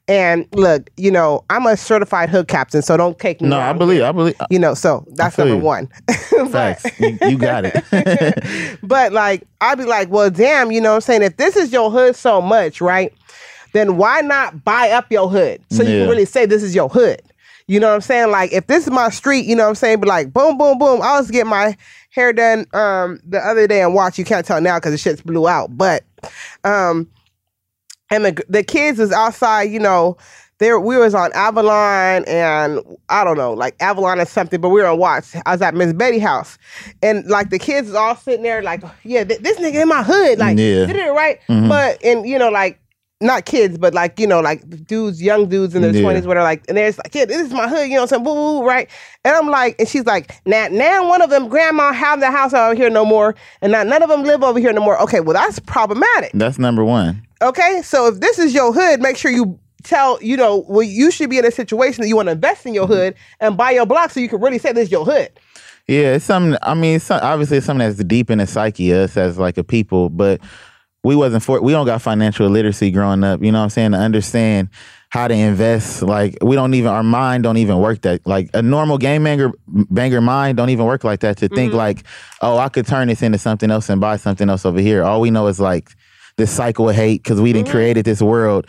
And 0.10 0.46
look, 0.54 0.90
you 0.98 1.10
know, 1.10 1.46
I'm 1.50 1.66
a 1.68 1.78
certified 1.78 2.30
hood 2.30 2.50
captain, 2.50 2.82
so 2.82 2.98
don't 2.98 3.18
take 3.18 3.40
me. 3.42 3.48
no, 3.48 3.60
I 3.60 3.72
believe. 3.72 4.02
I 4.02 4.12
believe. 4.12 4.36
You 4.50 4.60
know, 4.60 4.74
so 4.74 5.06
that's 5.14 5.38
number 5.38 5.54
you. 5.56 5.62
one. 5.62 5.88
Facts. 6.52 7.00
you, 7.00 7.18
you 7.22 7.38
got 7.38 7.64
it. 7.66 8.78
But 8.84 9.14
like, 9.14 9.44
I'd 9.62 9.78
be 9.78 9.86
like, 9.86 10.10
well, 10.10 10.30
damn, 10.32 10.72
you 10.72 10.82
know 10.82 10.90
what 10.90 10.96
I'm 10.96 11.02
saying? 11.02 11.22
If 11.22 11.38
this 11.38 11.56
is 11.56 11.72
your 11.72 11.92
hood 11.92 12.16
so 12.16 12.42
much, 12.42 12.82
right? 12.82 13.14
Then 13.74 13.98
why 13.98 14.22
not 14.22 14.64
buy 14.64 14.92
up 14.92 15.12
your 15.12 15.30
hood 15.30 15.62
so 15.72 15.84
you 15.84 15.90
can 15.90 16.10
really 16.10 16.26
say 16.26 16.46
this 16.46 16.64
is 16.64 16.74
your 16.76 16.90
hood? 16.90 17.22
You 17.68 17.80
know 17.80 17.90
what 17.90 17.96
I'm 17.96 18.02
saying? 18.02 18.32
Like, 18.32 18.52
if 18.52 18.66
this 18.68 18.86
is 18.86 18.92
my 18.92 19.10
street, 19.10 19.46
you 19.46 19.56
know 19.56 19.64
what 19.64 19.70
I'm 19.70 19.76
saying? 19.76 20.00
But 20.00 20.10
like, 20.10 20.34
boom, 20.34 20.58
boom, 20.58 20.80
boom. 20.80 21.02
I 21.04 21.20
was 21.20 21.30
getting 21.30 21.52
my 21.52 21.78
hair 22.10 22.34
done 22.34 22.66
um 22.74 23.20
the 23.28 23.40
other 23.40 23.68
day 23.68 23.82
and 23.84 23.94
watch. 23.94 24.18
You 24.18 24.26
can't 24.26 24.46
tell 24.46 24.60
now 24.60 24.78
because 24.78 24.92
the 24.92 24.98
shit's 24.98 25.22
blew 25.22 25.48
out. 25.48 25.78
But 25.78 26.04
um, 26.64 27.08
and 28.10 28.26
the 28.26 28.44
the 28.50 28.64
kids 28.64 29.00
is 29.00 29.12
outside, 29.12 29.64
you 29.64 29.80
know. 29.80 30.18
There, 30.58 30.78
we 30.78 30.98
was 30.98 31.16
on 31.16 31.32
Avalon 31.36 32.26
and 32.26 32.82
I 33.08 33.24
don't 33.24 33.38
know, 33.38 33.54
like 33.54 33.76
Avalon 33.80 34.20
or 34.20 34.26
something, 34.26 34.60
but 34.60 34.68
we 34.68 34.82
were 34.82 34.88
on 34.88 34.98
watch. 35.00 35.34
I 35.46 35.54
was 35.54 35.62
at 35.62 35.74
Miss 35.74 35.94
Betty 35.94 36.20
house, 36.20 36.58
and 37.02 37.26
like 37.28 37.50
the 37.50 37.58
kids 37.60 37.88
was 37.88 37.96
all 37.96 38.14
sitting 38.18 38.44
there, 38.44 38.62
like, 38.62 38.84
yeah, 39.06 39.24
th- 39.24 39.40
this 39.40 39.58
nigga 39.58 39.84
in 39.84 39.88
my 39.88 40.04
hood, 40.04 40.38
like, 40.38 40.58
Yeah. 40.58 40.86
did 40.86 40.98
it 40.98 41.12
right, 41.14 41.40
Mhm. 41.48 41.70
but 41.70 42.04
and 42.04 42.28
you 42.28 42.38
know, 42.38 42.50
like, 42.50 42.78
not 43.22 43.46
kids, 43.46 43.78
but 43.78 43.94
like 43.94 44.20
you 44.20 44.28
know, 44.28 44.40
like 44.40 44.86
dudes, 44.86 45.22
young 45.22 45.48
dudes 45.48 45.76
in 45.76 45.82
their 45.82 45.94
Yeah. 45.94 46.02
twenties, 46.02 46.26
where 46.26 46.36
they're 46.36 46.44
like, 46.44 46.64
and 46.68 46.78
there's 46.78 46.98
like, 46.98 47.14
yeah, 47.14 47.26
this 47.26 47.42
is 47.42 47.54
my 47.54 47.68
hood, 47.68 47.88
you 47.90 47.96
know, 47.96 48.02
what 48.02 48.14
I'm 48.14 48.24
saying, 48.24 48.24
woo, 48.24 48.60
woo, 48.60 48.66
right? 48.66 48.90
And 49.26 49.36
I'm 49.36 49.48
like, 49.48 49.76
and 49.80 49.88
she's 49.88 50.06
like, 50.06 50.34
now, 50.46 50.68
now 50.70 51.08
one 51.08 51.22
of 51.22 51.30
them 51.30 51.50
grandma 51.50 51.92
have 51.92 52.20
the 52.20 52.32
house 52.32 52.54
out 52.54 52.78
here 52.78 52.90
no 52.90 53.04
more, 53.06 53.36
and 53.62 53.72
now 53.72 53.84
none 53.84 54.02
of 54.02 54.10
them 54.10 54.24
live 54.24 54.44
over 54.44 54.60
here 54.60 54.72
no 54.74 54.82
more. 54.82 55.02
Okay, 55.02 55.20
well 55.20 55.34
that's 55.34 55.60
problematic. 55.60 56.32
That's 56.34 56.58
number 56.58 56.86
one. 56.86 57.26
Okay, 57.42 57.82
so 57.82 58.08
if 58.08 58.20
this 58.20 58.40
is 58.40 58.54
your 58.54 58.74
hood, 58.74 59.02
make 59.02 59.18
sure 59.18 59.32
you 59.32 59.60
tell 59.84 60.22
you 60.22 60.36
know 60.36 60.66
well 60.68 60.84
you 60.84 61.10
should 61.10 61.30
be 61.30 61.38
in 61.38 61.46
a 61.46 61.52
situation 61.52 62.02
that 62.02 62.10
you 62.10 62.16
want 62.16 62.28
to 62.28 62.34
invest 62.34 62.66
in 62.66 62.74
your 62.74 62.84
mm-hmm. 62.84 62.94
hood 62.94 63.16
and 63.40 63.56
buy 63.56 63.72
your 63.72 63.86
block 63.86 64.12
so 64.12 64.20
you 64.20 64.28
can 64.28 64.42
really 64.42 64.58
say 64.58 64.74
this 64.74 64.88
is 64.88 64.92
your 64.92 65.06
hood. 65.06 65.30
Yeah, 65.88 66.16
it's 66.16 66.26
something. 66.26 66.56
I 66.62 66.76
mean, 66.76 66.98
it's 66.98 67.06
some, 67.06 67.20
obviously 67.24 67.58
it's 67.58 67.66
something 67.66 67.88
that's 67.88 68.04
deep 68.04 68.30
in 68.30 68.38
the 68.38 68.46
psyche 68.46 68.92
of 68.92 69.00
us 69.00 69.18
as 69.18 69.40
like 69.40 69.58
a 69.58 69.64
people, 69.64 70.10
but 70.10 70.40
we 71.04 71.16
wasn't 71.16 71.44
for. 71.44 71.62
We 71.62 71.72
don't 71.72 71.86
got 71.86 72.02
financial 72.02 72.48
literacy 72.50 72.92
growing 72.92 73.24
up. 73.24 73.42
You 73.42 73.52
know 73.52 73.60
what 73.60 73.66
I'm 73.66 73.70
saying? 73.70 73.92
To 73.92 73.98
understand 73.98 74.70
how 75.10 75.28
to 75.28 75.34
invest, 75.34 76.02
like 76.02 76.38
we 76.42 76.56
don't 76.56 76.74
even 76.74 76.92
our 76.92 77.04
mind 77.04 77.44
don't 77.44 77.58
even 77.58 77.80
work 77.80 78.02
that. 78.02 78.26
Like 78.28 78.50
a 78.54 78.62
normal 78.62 78.98
game 78.98 79.24
banger 79.24 79.52
banger 79.68 80.22
mind 80.22 80.58
don't 80.58 80.70
even 80.70 80.86
work 80.86 81.04
like 81.04 81.22
that. 81.22 81.38
To 81.38 81.48
think 81.48 81.70
mm-hmm. 81.70 81.78
like, 81.78 82.04
oh, 82.42 82.58
I 82.58 82.70
could 82.70 82.86
turn 82.86 83.08
this 83.08 83.22
into 83.22 83.38
something 83.38 83.72
else 83.72 83.90
and 83.90 84.02
buy 84.02 84.18
something 84.18 84.50
else 84.50 84.66
over 84.66 84.80
here. 84.80 85.04
All 85.04 85.22
we 85.22 85.32
know 85.32 85.48
is 85.48 85.60
like 85.60 85.96
this 86.38 86.52
cycle 86.52 86.90
of 86.90 86.96
hate 86.96 87.24
because 87.24 87.40
we 87.40 87.54
didn't 87.54 87.68
mm-hmm. 87.68 87.78
created 87.78 88.06
this 88.06 88.22
world 88.22 88.68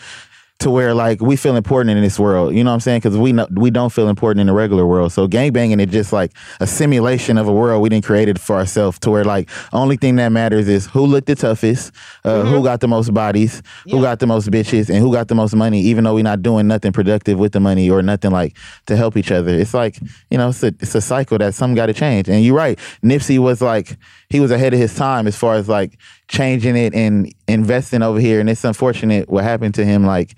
to 0.61 0.71
where 0.71 0.95
like 0.95 1.21
we 1.21 1.37
feel 1.37 1.57
important 1.57 1.97
in 1.97 2.03
this 2.03 2.19
world. 2.19 2.55
You 2.55 2.63
know 2.63 2.71
what 2.71 2.75
I'm 2.75 2.81
saying? 2.81 3.01
Because 3.01 3.17
we 3.17 3.33
know 3.33 3.47
we 3.51 3.71
don't 3.71 3.91
feel 3.91 4.09
important 4.09 4.41
in 4.43 4.47
the 4.47 4.53
regular 4.53 4.87
world. 4.87 5.11
So 5.11 5.27
gangbanging 5.27 5.81
is 5.85 5.91
just 5.91 6.13
like 6.13 6.33
a 6.61 6.67
simulation 6.67 7.39
of 7.39 7.49
a 7.49 7.53
world 7.53 7.83
we 7.83 7.89
didn't 7.89 8.05
create 8.05 8.29
it 8.29 8.39
for 8.39 8.57
ourselves. 8.57 8.99
To 9.01 9.11
where 9.11 9.25
like 9.25 9.49
only 9.73 9.97
thing 9.97 10.17
that 10.17 10.29
matters 10.29 10.69
is 10.69 10.87
who 10.87 11.07
looked 11.07 11.27
the 11.27 11.35
toughest, 11.35 11.93
uh, 12.25 12.43
who 12.43 12.63
got 12.63 12.81
the 12.81 12.89
most 12.89 13.13
bodies, 13.15 13.63
who 13.85 14.03
got 14.03 14.19
the 14.19 14.27
most 14.27 14.51
bitches, 14.51 14.91
and 14.91 14.99
who 14.99 15.13
got 15.13 15.29
the 15.29 15.35
most 15.35 15.55
money. 15.55 15.81
Even 15.81 16.05
though 16.05 16.15
we're 16.15 16.23
not 16.25 16.43
doing 16.43 16.69
nothing 16.69 16.93
productive 16.93 17.39
with 17.39 17.53
the 17.53 17.61
money 17.61 17.89
or 17.89 18.03
nothing 18.03 18.31
like 18.31 18.57
to 18.87 18.97
help 18.97 19.17
each 19.17 19.33
other. 19.33 19.55
It's 19.55 19.73
like 19.75 19.99
you 20.31 20.37
know 20.37 20.51
it's 20.51 20.63
a 20.63 20.69
it's 20.81 20.95
a 20.95 21.01
cycle 21.01 21.39
that 21.39 21.55
some 21.55 21.75
got 21.75 21.87
to 21.87 21.95
change. 21.95 22.29
And 22.29 22.45
you're 22.45 22.57
right. 22.57 22.79
Nipsey 23.03 23.39
was 23.39 23.63
like 23.63 23.97
he 24.29 24.41
was 24.41 24.51
ahead 24.51 24.75
of 24.75 24.79
his 24.79 24.95
time 24.95 25.27
as 25.27 25.37
far 25.37 25.55
as 25.55 25.69
like 25.69 25.99
changing 26.31 26.77
it 26.77 26.95
and 26.95 27.33
investing 27.49 28.03
over 28.03 28.21
here. 28.21 28.41
And 28.41 28.49
it's 28.49 28.65
unfortunate 28.65 29.29
what 29.29 29.45
happened 29.45 29.75
to 29.75 29.85
him. 29.85 30.07
Like, 30.07 30.35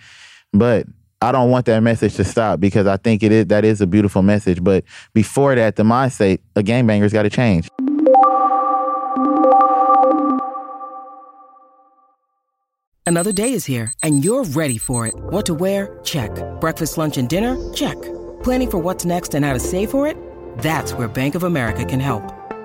but 0.53 0.87
I 1.21 1.31
don't 1.31 1.51
want 1.51 1.67
that 1.67 1.81
message 1.83 2.17
to 2.17 2.25
stop 2.25 2.59
because 2.59 2.87
I 2.87 2.97
think 2.97 3.23
it 3.23 3.31
is 3.31 3.47
that 3.47 3.65
is 3.65 3.81
a 3.81 3.87
beautiful 3.87 4.23
message. 4.23 4.65
But 4.65 4.85
before 5.15 5.55
that, 5.55 5.77
the 5.77 5.85
mindset, 5.85 6.41
a 6.57 6.63
gangbanger's 6.63 7.13
got 7.13 7.23
to 7.23 7.31
change. 7.31 7.69
Another 13.05 13.33
day 13.33 13.53
is 13.53 13.65
here, 13.65 13.93
and 14.03 14.25
you're 14.25 14.45
ready 14.45 14.79
for 14.79 15.07
it. 15.07 15.15
What 15.15 15.45
to 15.47 15.55
wear? 15.55 16.01
Check. 16.03 16.31
Breakfast, 16.61 16.97
lunch, 16.97 17.19
and 17.19 17.29
dinner? 17.29 17.57
Check. 17.75 18.01
Planning 18.43 18.71
for 18.71 18.79
what's 18.79 19.05
next 19.05 19.35
and 19.35 19.45
how 19.45 19.53
to 19.53 19.61
save 19.61 19.91
for 19.91 20.07
it? 20.07 20.17
That's 20.59 20.95
where 20.95 21.09
Bank 21.09 21.35
of 21.35 21.43
America 21.43 21.85
can 21.85 22.01
help. 22.01 22.42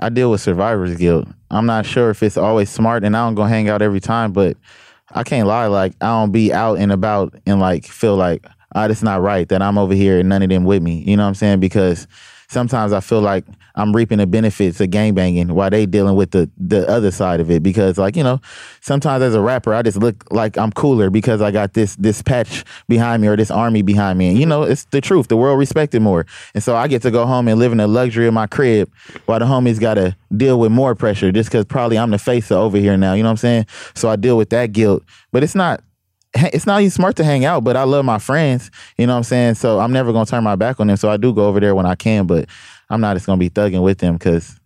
I 0.00 0.08
deal 0.08 0.30
with 0.30 0.40
survivor's 0.40 0.96
guilt. 0.96 1.28
I'm 1.50 1.66
not 1.66 1.86
sure 1.86 2.10
if 2.10 2.22
it's 2.22 2.36
always 2.36 2.70
smart, 2.70 3.04
and 3.04 3.16
I 3.16 3.26
don't 3.26 3.34
go 3.34 3.44
hang 3.44 3.68
out 3.68 3.82
every 3.82 4.00
time, 4.00 4.32
but 4.32 4.56
I 5.12 5.22
can't 5.22 5.46
lie. 5.46 5.66
Like 5.66 5.94
I 6.00 6.06
don't 6.06 6.32
be 6.32 6.52
out 6.52 6.78
and 6.78 6.90
about 6.90 7.34
and 7.46 7.60
like 7.60 7.84
feel 7.84 8.16
like 8.16 8.46
ah, 8.74 8.86
it's 8.86 9.02
not 9.02 9.20
right 9.20 9.48
that 9.48 9.62
I'm 9.62 9.78
over 9.78 9.94
here 9.94 10.18
and 10.18 10.28
none 10.28 10.42
of 10.42 10.48
them 10.48 10.64
with 10.64 10.82
me. 10.82 11.02
You 11.06 11.16
know 11.16 11.24
what 11.24 11.28
I'm 11.28 11.34
saying? 11.34 11.60
Because 11.60 12.06
sometimes 12.50 12.92
I 12.92 13.00
feel 13.00 13.20
like 13.20 13.44
I'm 13.76 13.94
reaping 13.94 14.18
the 14.18 14.26
benefits 14.26 14.80
of 14.80 14.88
gangbanging 14.90 15.52
while 15.52 15.70
they 15.70 15.86
dealing 15.86 16.16
with 16.16 16.32
the 16.32 16.50
the 16.58 16.86
other 16.88 17.10
side 17.10 17.40
of 17.40 17.50
it. 17.50 17.62
Because 17.62 17.96
like 17.96 18.16
you 18.16 18.24
know, 18.24 18.40
sometimes 18.80 19.22
as 19.22 19.34
a 19.34 19.40
rapper, 19.40 19.72
I 19.72 19.82
just 19.82 19.96
look 19.96 20.24
like 20.30 20.58
I'm 20.58 20.72
cooler 20.72 21.08
because 21.10 21.40
I 21.40 21.50
got 21.50 21.74
this 21.74 21.96
this 21.96 22.20
patch 22.22 22.64
behind 22.88 23.22
me 23.22 23.28
or 23.28 23.36
this 23.36 23.50
army 23.50 23.82
behind 23.82 24.18
me. 24.18 24.28
And 24.28 24.38
you 24.38 24.46
know, 24.46 24.64
it's 24.64 24.84
the 24.86 25.00
truth. 25.00 25.28
The 25.28 25.36
world 25.36 25.58
respected 25.58 26.02
more, 26.02 26.26
and 26.54 26.62
so 26.62 26.76
I 26.76 26.88
get 26.88 27.02
to 27.02 27.10
go 27.10 27.24
home 27.24 27.48
and 27.48 27.58
live 27.58 27.72
in 27.72 27.78
the 27.78 27.88
luxury 27.88 28.26
of 28.26 28.34
my 28.34 28.46
crib 28.46 28.90
while 29.26 29.38
the 29.38 29.46
homies 29.46 29.80
got 29.80 29.94
to 29.94 30.16
deal 30.36 30.58
with 30.58 30.72
more 30.72 30.94
pressure 30.94 31.32
just 31.32 31.50
because 31.50 31.64
probably 31.64 31.98
I'm 31.98 32.10
the 32.10 32.18
face 32.18 32.50
of 32.50 32.58
over 32.58 32.78
here 32.78 32.96
now. 32.96 33.14
You 33.14 33.22
know 33.22 33.28
what 33.28 33.32
I'm 33.32 33.36
saying? 33.38 33.66
So 33.94 34.08
I 34.08 34.16
deal 34.16 34.36
with 34.36 34.50
that 34.50 34.72
guilt, 34.72 35.04
but 35.32 35.42
it's 35.42 35.54
not 35.54 35.82
it's 36.34 36.66
not 36.66 36.80
even 36.80 36.90
smart 36.90 37.16
to 37.16 37.24
hang 37.24 37.44
out, 37.44 37.64
but 37.64 37.76
I 37.76 37.82
love 37.84 38.04
my 38.04 38.18
friends. 38.18 38.70
You 38.96 39.06
know 39.06 39.14
what 39.14 39.18
I'm 39.18 39.24
saying? 39.24 39.54
So 39.54 39.80
I'm 39.80 39.92
never 39.92 40.12
gonna 40.12 40.26
turn 40.26 40.44
my 40.44 40.56
back 40.56 40.80
on 40.80 40.86
them. 40.86 40.96
So 40.96 41.10
I 41.10 41.16
do 41.16 41.32
go 41.32 41.46
over 41.48 41.60
there 41.60 41.74
when 41.74 41.86
I 41.86 41.94
can, 41.94 42.26
but 42.26 42.48
I'm 42.88 43.00
not 43.00 43.14
just 43.16 43.26
gonna 43.26 43.38
be 43.38 43.50
thugging 43.50 43.82
with 43.82 43.98
them 43.98 44.14
because 44.14 44.58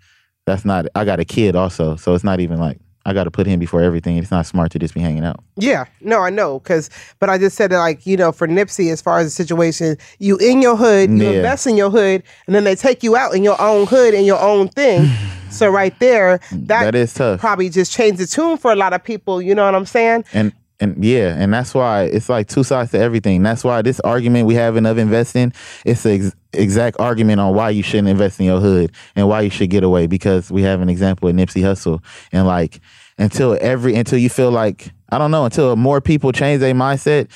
that's 0.46 0.64
not. 0.64 0.86
I 0.94 1.04
got 1.04 1.20
a 1.20 1.24
kid 1.24 1.56
also, 1.56 1.96
so 1.96 2.14
it's 2.14 2.24
not 2.24 2.40
even 2.40 2.58
like 2.60 2.78
I 3.06 3.12
got 3.12 3.24
to 3.24 3.30
put 3.30 3.46
him 3.46 3.58
before 3.60 3.82
everything. 3.82 4.16
It's 4.16 4.30
not 4.30 4.46
smart 4.46 4.72
to 4.72 4.78
just 4.78 4.94
be 4.94 5.00
hanging 5.00 5.24
out. 5.24 5.42
Yeah, 5.56 5.84
no, 6.00 6.20
I 6.20 6.30
know, 6.30 6.60
cause, 6.60 6.88
but 7.20 7.28
I 7.28 7.36
just 7.36 7.54
said 7.54 7.70
that, 7.70 7.76
like, 7.78 8.06
you 8.06 8.16
know, 8.16 8.32
for 8.32 8.48
Nipsey, 8.48 8.90
as 8.90 9.02
far 9.02 9.18
as 9.18 9.26
the 9.26 9.30
situation, 9.30 9.98
you 10.20 10.38
in 10.38 10.62
your 10.62 10.74
hood, 10.74 11.10
you 11.10 11.16
Yeah. 11.18 11.30
invest 11.36 11.66
in 11.66 11.76
your 11.76 11.90
hood, 11.90 12.22
and 12.46 12.56
then 12.56 12.64
they 12.64 12.74
take 12.74 13.02
you 13.02 13.14
out 13.14 13.34
in 13.34 13.44
your 13.44 13.60
own 13.60 13.86
hood 13.86 14.14
and 14.14 14.24
your 14.24 14.40
own 14.40 14.68
thing. 14.68 15.06
so 15.50 15.68
right 15.68 15.98
there, 16.00 16.38
mm, 16.50 16.66
that, 16.68 16.84
That 16.84 16.94
is 16.94 17.12
tough. 17.12 17.40
probably 17.40 17.68
just 17.68 17.92
changed 17.92 18.20
the 18.20 18.26
tune 18.26 18.56
for 18.56 18.72
a 18.72 18.76
lot 18.76 18.94
of 18.94 19.04
people. 19.04 19.42
You 19.42 19.54
know 19.54 19.66
what 19.66 19.74
I'm 19.74 19.84
saying? 19.86 20.24
And 20.32 20.52
and 20.80 21.04
yeah, 21.04 21.34
and 21.36 21.52
that's 21.52 21.74
why 21.74 22.04
it's 22.04 22.28
like 22.28 22.48
two 22.48 22.64
sides 22.64 22.90
to 22.92 22.98
everything. 22.98 23.42
That's 23.42 23.62
why 23.64 23.82
this 23.82 24.00
argument 24.00 24.46
we 24.46 24.54
having 24.54 24.86
of 24.86 24.98
investing, 24.98 25.52
it's 25.84 26.02
the 26.02 26.12
ex- 26.12 26.36
exact 26.52 26.98
argument 26.98 27.40
on 27.40 27.54
why 27.54 27.70
you 27.70 27.82
shouldn't 27.82 28.08
invest 28.08 28.40
in 28.40 28.46
your 28.46 28.60
hood 28.60 28.92
and 29.14 29.28
why 29.28 29.42
you 29.42 29.50
should 29.50 29.70
get 29.70 29.84
away. 29.84 30.06
Because 30.06 30.50
we 30.50 30.62
have 30.62 30.80
an 30.80 30.88
example 30.88 31.28
of 31.28 31.36
Nipsey 31.36 31.62
Hussle, 31.62 32.02
and 32.32 32.46
like 32.46 32.80
until 33.18 33.56
every 33.60 33.94
until 33.94 34.18
you 34.18 34.28
feel 34.28 34.50
like 34.50 34.92
I 35.10 35.18
don't 35.18 35.30
know 35.30 35.44
until 35.44 35.76
more 35.76 36.00
people 36.00 36.32
change 36.32 36.60
their 36.60 36.74
mindset. 36.74 37.30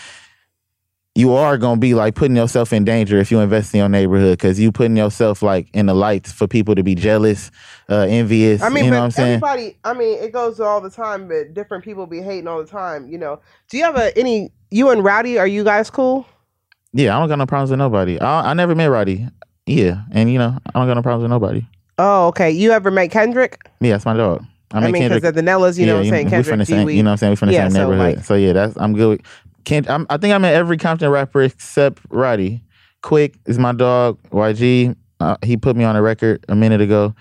You 1.18 1.32
are 1.34 1.58
gonna 1.58 1.80
be 1.80 1.94
like 1.94 2.14
putting 2.14 2.36
yourself 2.36 2.72
in 2.72 2.84
danger 2.84 3.18
if 3.18 3.32
you 3.32 3.40
invest 3.40 3.74
in 3.74 3.78
your 3.78 3.88
neighborhood 3.88 4.38
because 4.38 4.60
you 4.60 4.70
putting 4.70 4.96
yourself 4.96 5.42
like 5.42 5.66
in 5.74 5.86
the 5.86 5.94
lights 5.94 6.30
for 6.30 6.46
people 6.46 6.76
to 6.76 6.84
be 6.84 6.94
jealous, 6.94 7.50
uh, 7.90 8.06
envious. 8.08 8.62
I 8.62 8.68
mean, 8.68 8.84
you 8.84 8.90
know 8.92 8.98
but 8.98 9.00
what 9.00 9.04
I'm 9.06 9.10
saying? 9.10 9.28
everybody, 9.42 9.76
I 9.82 9.94
mean, 9.94 10.16
it 10.22 10.32
goes 10.32 10.60
all 10.60 10.80
the 10.80 10.90
time, 10.90 11.26
but 11.26 11.54
different 11.54 11.82
people 11.82 12.06
be 12.06 12.22
hating 12.22 12.46
all 12.46 12.60
the 12.60 12.70
time. 12.70 13.08
You 13.08 13.18
know, 13.18 13.40
do 13.68 13.78
you 13.78 13.82
have 13.82 13.96
a, 13.96 14.16
any, 14.16 14.52
you 14.70 14.90
and 14.90 15.02
Roddy, 15.02 15.40
are 15.40 15.46
you 15.48 15.64
guys 15.64 15.90
cool? 15.90 16.24
Yeah, 16.92 17.16
I 17.16 17.18
don't 17.18 17.28
got 17.28 17.38
no 17.38 17.46
problems 17.46 17.70
with 17.70 17.80
nobody. 17.80 18.20
I, 18.20 18.50
I 18.50 18.54
never 18.54 18.76
met 18.76 18.86
Roddy. 18.86 19.26
Yeah, 19.66 20.02
and 20.12 20.32
you 20.32 20.38
know 20.38 20.56
I 20.66 20.78
don't 20.78 20.86
got 20.86 20.94
no 20.94 21.02
problems 21.02 21.22
with 21.22 21.30
nobody. 21.32 21.66
Oh, 21.98 22.28
okay. 22.28 22.52
You 22.52 22.70
ever 22.70 22.92
met 22.92 23.10
Kendrick? 23.10 23.58
Yeah, 23.80 23.94
that's 23.94 24.04
my 24.04 24.14
dog. 24.14 24.44
I 24.70 24.78
I 24.78 24.80
mean, 24.82 24.92
because 24.92 25.00
Kendrick. 25.08 25.24
of 25.24 25.34
the 25.34 25.42
Nellas, 25.42 25.78
you 25.78 25.86
know 25.86 25.96
what 25.96 26.04
I'm 26.04 26.10
saying? 26.10 26.30
we 26.30 26.42
from 26.44 26.58
the 26.60 26.64
same. 26.66 26.88
You 26.90 27.02
know 27.02 27.08
what 27.08 27.12
I'm 27.12 27.16
saying? 27.16 27.30
We 27.32 27.36
from 27.36 27.48
the 27.48 27.54
Yeah, 27.54 27.64
same 27.64 27.70
so, 27.72 27.78
neighborhood. 27.90 28.16
like- 28.18 28.24
so 28.24 28.34
yeah, 28.34 28.52
that's 28.52 28.76
I'm 28.76 28.94
good. 28.94 29.08
With, 29.08 29.20
Kent, 29.68 29.90
I'm, 29.90 30.06
I 30.08 30.16
think 30.16 30.32
I'm 30.32 30.40
met 30.40 30.54
every 30.54 30.78
Compton 30.78 31.10
rapper 31.10 31.42
except 31.42 32.00
Roddy. 32.08 32.64
Quik 33.02 33.34
is 33.44 33.58
my 33.58 33.72
dog. 33.72 34.18
YG. 34.30 34.96
Uh, 35.20 35.36
he 35.44 35.58
put 35.58 35.76
me 35.76 35.84
on 35.84 35.94
a 35.94 36.00
record 36.00 36.42
a 36.48 36.56
minute 36.56 36.80
ago. 36.80 37.14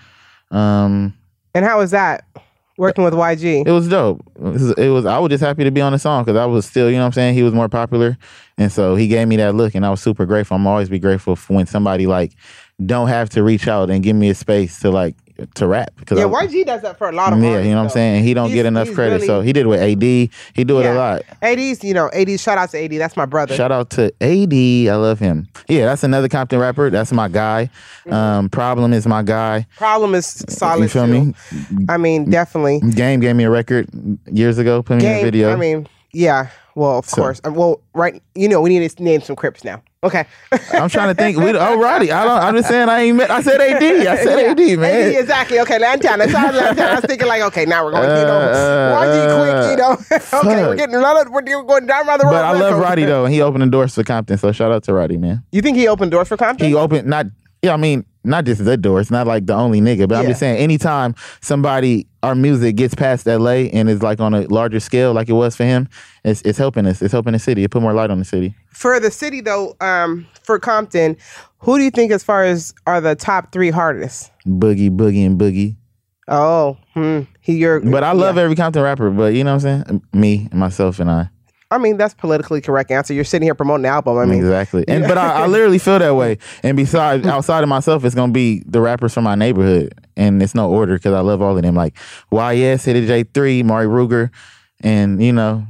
Um, 0.50 1.12
And 1.54 1.66
how 1.66 1.78
was 1.78 1.90
that 1.90 2.24
working 2.78 3.04
with 3.04 3.12
YG? 3.12 3.66
it 3.66 3.70
was 3.70 3.86
dope. 3.86 4.22
It 4.36 4.42
was, 4.42 4.70
it 4.70 4.88
was. 4.88 5.04
I 5.04 5.18
was 5.18 5.28
just 5.28 5.44
happy 5.44 5.62
to 5.64 5.70
be 5.70 5.82
on 5.82 5.92
the 5.92 5.98
song 5.98 6.24
because 6.24 6.38
I 6.38 6.46
was 6.46 6.64
still, 6.64 6.88
you 6.88 6.96
know 6.96 7.02
what 7.02 7.06
I'm 7.08 7.12
saying. 7.12 7.34
He 7.34 7.42
was 7.42 7.52
more 7.52 7.68
popular, 7.68 8.16
and 8.56 8.72
so 8.72 8.94
he 8.94 9.08
gave 9.08 9.28
me 9.28 9.36
that 9.36 9.54
look, 9.54 9.74
and 9.74 9.84
I 9.84 9.90
was 9.90 10.00
super 10.00 10.24
grateful. 10.24 10.56
I'm 10.56 10.66
always 10.66 10.88
be 10.88 10.98
grateful 10.98 11.36
for 11.36 11.52
when 11.54 11.66
somebody 11.66 12.06
like 12.06 12.32
don't 12.86 13.08
have 13.08 13.28
to 13.30 13.42
reach 13.42 13.68
out 13.68 13.90
and 13.90 14.02
give 14.02 14.16
me 14.16 14.30
a 14.30 14.34
space 14.34 14.80
to 14.80 14.90
like 14.90 15.16
to 15.54 15.66
rap. 15.66 15.90
Cause 16.06 16.18
yeah, 16.18 16.24
I, 16.26 16.46
YG 16.46 16.66
does 16.66 16.82
that 16.82 16.98
for 16.98 17.08
a 17.08 17.12
lot 17.12 17.32
of 17.32 17.38
yeah, 17.40 17.48
artists, 17.50 17.66
you 17.66 17.72
know 17.72 17.78
what 17.78 17.84
I'm 17.84 17.90
saying. 17.90 18.24
He 18.24 18.34
don't 18.34 18.46
He's- 18.48 18.56
get 18.56 18.66
enough 18.66 18.92
credit, 18.92 19.14
really- 19.16 19.26
so 19.26 19.40
he 19.40 19.52
did 19.52 19.66
it 19.66 19.68
with 19.68 19.80
AD. 19.80 20.02
He 20.02 20.64
do 20.64 20.80
it 20.80 20.84
Yeah. 20.84 20.94
a 20.94 20.94
lot. 20.94 21.22
AD's, 21.42 21.84
you 21.84 21.94
know, 21.94 22.10
AD, 22.12 22.36
shout 22.40 22.58
out 22.58 22.70
to 22.70 22.78
AD. 22.78 22.98
That's 22.98 23.16
my 23.16 23.26
brother. 23.26 23.54
Shout 23.54 23.70
out 23.72 23.90
to 23.90 24.12
AD. 24.20 24.88
I 24.88 24.96
love 24.96 25.18
him. 25.18 25.48
Yeah, 25.68 25.86
that's 25.86 26.02
another 26.04 26.28
Compton 26.28 26.58
rapper. 26.58 26.90
That's 26.90 27.12
my 27.12 27.28
guy. 27.28 27.70
Mm-hmm. 28.00 28.12
Um, 28.12 28.48
Problem 28.48 28.92
is 28.92 29.06
my 29.06 29.22
guy. 29.22 29.66
Problem 29.76 30.14
is 30.14 30.26
solid. 30.48 30.82
You 30.82 30.88
feel 30.88 31.06
too. 31.06 31.24
me? 31.26 31.34
I 31.88 31.96
mean, 31.98 32.30
definitely. 32.30 32.80
Game 32.90 33.20
gave 33.20 33.36
me 33.36 33.44
a 33.44 33.50
record 33.50 33.88
years 34.26 34.58
ago. 34.58 34.82
Put 34.82 34.98
me 34.98 35.06
in 35.06 35.18
a 35.18 35.22
video. 35.22 35.52
I 35.52 35.56
mean, 35.56 35.86
yeah. 36.12 36.48
Well, 36.74 36.98
of 36.98 37.06
So- 37.08 37.16
course. 37.22 37.40
Um, 37.44 37.54
Well, 37.54 37.80
right. 37.94 38.22
You 38.34 38.48
know, 38.48 38.60
we 38.60 38.70
need 38.76 38.88
to 38.90 39.02
name 39.02 39.20
some 39.20 39.36
Crips 39.36 39.62
now. 39.64 39.82
Okay. 40.00 40.26
I'm 40.72 40.88
trying 40.88 41.08
to 41.08 41.14
think. 41.14 41.36
We, 41.38 41.50
oh, 41.50 41.80
Roddy. 41.80 42.12
I 42.12 42.24
don't. 42.24 42.38
I'm 42.38 42.54
just 42.54 42.68
saying. 42.68 42.88
I 42.88 43.00
ain't 43.00 43.16
met. 43.16 43.32
I 43.32 43.42
said 43.42 43.60
AD. 43.60 43.82
I 43.82 44.16
said 44.24 44.50
AD, 44.50 44.78
man. 44.78 45.08
AD, 45.08 45.20
exactly. 45.20 45.58
Okay, 45.58 45.78
Lantana. 45.80 46.26
To 46.26 46.32
Lantana. 46.32 46.82
I 46.82 46.94
was 46.94 47.04
thinking 47.04 47.26
like, 47.26 47.42
okay, 47.42 47.64
now 47.64 47.84
we're 47.84 47.90
going, 47.90 48.04
you 48.04 48.24
know, 48.24 48.38
Uh, 48.38 49.38
quick, 49.42 49.70
you 49.70 49.76
know. 49.76 50.50
okay, 50.52 50.62
we're 50.68 50.76
getting 50.76 50.94
a 50.94 51.00
lot 51.00 51.26
of, 51.26 51.32
we're 51.32 51.42
going 51.42 51.86
down 51.86 52.06
by 52.06 52.16
the 52.16 52.24
road. 52.24 52.30
But 52.30 52.44
I 52.44 52.52
love 52.52 52.78
Roddy 52.78 53.06
though, 53.06 53.24
and 53.24 53.34
he 53.34 53.42
opened 53.42 53.62
the 53.62 53.66
doors 53.66 53.94
for 53.96 54.04
Compton. 54.04 54.38
So 54.38 54.52
shout 54.52 54.70
out 54.70 54.84
to 54.84 54.92
Roddy, 54.92 55.16
man. 55.16 55.42
You 55.50 55.62
think 55.62 55.76
he 55.76 55.88
opened 55.88 56.12
doors 56.12 56.28
for 56.28 56.36
Compton? 56.36 56.68
He 56.68 56.74
opened 56.74 57.08
not. 57.08 57.26
Yeah, 57.62 57.74
I 57.74 57.76
mean, 57.76 58.04
not 58.24 58.44
just 58.44 58.64
the 58.64 58.76
doors. 58.76 59.10
Not 59.10 59.26
like 59.26 59.46
the 59.46 59.54
only 59.54 59.80
nigga, 59.80 60.08
but 60.08 60.18
I'm 60.18 60.26
just 60.26 60.40
saying. 60.40 60.58
Anytime 60.58 61.14
somebody 61.40 62.06
our 62.22 62.34
music 62.34 62.76
gets 62.76 62.94
past 62.94 63.26
LA 63.26 63.68
and 63.72 63.88
is 63.88 64.02
like 64.02 64.20
on 64.20 64.34
a 64.34 64.42
larger 64.48 64.80
scale, 64.80 65.12
like 65.12 65.28
it 65.28 65.34
was 65.34 65.56
for 65.56 65.64
him, 65.64 65.88
it's 66.24 66.42
it's 66.42 66.58
helping 66.58 66.86
us. 66.86 67.00
It's 67.02 67.12
helping 67.12 67.32
the 67.32 67.38
city. 67.38 67.64
It 67.64 67.70
put 67.70 67.82
more 67.82 67.92
light 67.92 68.10
on 68.10 68.18
the 68.18 68.24
city. 68.24 68.54
for 68.68 68.98
the 69.00 69.10
city 69.10 69.40
though, 69.40 69.76
um, 69.80 70.26
for 70.42 70.58
Compton, 70.58 71.16
who 71.58 71.78
do 71.78 71.84
you 71.84 71.90
think 71.90 72.12
as 72.12 72.22
far 72.22 72.44
as 72.44 72.74
are 72.86 73.00
the 73.00 73.14
top 73.14 73.52
three 73.52 73.70
hardest? 73.70 74.30
Boogie, 74.46 74.90
boogie, 74.90 75.26
and 75.26 75.38
boogie. 75.38 75.76
Oh, 76.28 76.76
hmm. 76.92 77.22
He, 77.40 77.54
you're, 77.54 77.80
But 77.80 78.04
I 78.04 78.12
love 78.12 78.36
yeah. 78.36 78.42
every 78.42 78.54
Compton 78.54 78.82
rapper. 78.82 79.10
But 79.10 79.34
you 79.34 79.44
know 79.44 79.54
what 79.54 79.64
I'm 79.64 79.84
saying? 79.86 80.02
Me, 80.12 80.48
myself, 80.52 81.00
and 81.00 81.10
I. 81.10 81.30
I 81.70 81.78
mean, 81.78 81.98
that's 81.98 82.14
politically 82.14 82.60
correct 82.60 82.90
answer. 82.90 83.12
You're 83.12 83.24
sitting 83.24 83.46
here 83.46 83.54
promoting 83.54 83.82
the 83.82 83.88
album. 83.88 84.16
I 84.16 84.24
mean, 84.24 84.38
exactly. 84.38 84.84
And 84.88 85.04
but 85.06 85.18
I, 85.18 85.44
I 85.44 85.46
literally 85.48 85.78
feel 85.78 85.98
that 85.98 86.14
way. 86.14 86.38
And 86.62 86.76
besides, 86.76 87.26
outside 87.26 87.62
of 87.62 87.68
myself, 87.68 88.04
it's 88.04 88.14
gonna 88.14 88.32
be 88.32 88.62
the 88.66 88.80
rappers 88.80 89.12
from 89.12 89.24
my 89.24 89.34
neighborhood, 89.34 89.92
and 90.16 90.42
it's 90.42 90.54
no 90.54 90.70
order 90.70 90.94
because 90.94 91.12
I 91.12 91.20
love 91.20 91.42
all 91.42 91.56
of 91.56 91.62
them. 91.62 91.74
Like 91.74 91.94
YS, 92.30 92.84
Hit 92.84 93.06
J 93.06 93.24
three, 93.24 93.62
Mari 93.62 93.86
Ruger, 93.86 94.30
and 94.80 95.22
you 95.22 95.32
know 95.32 95.66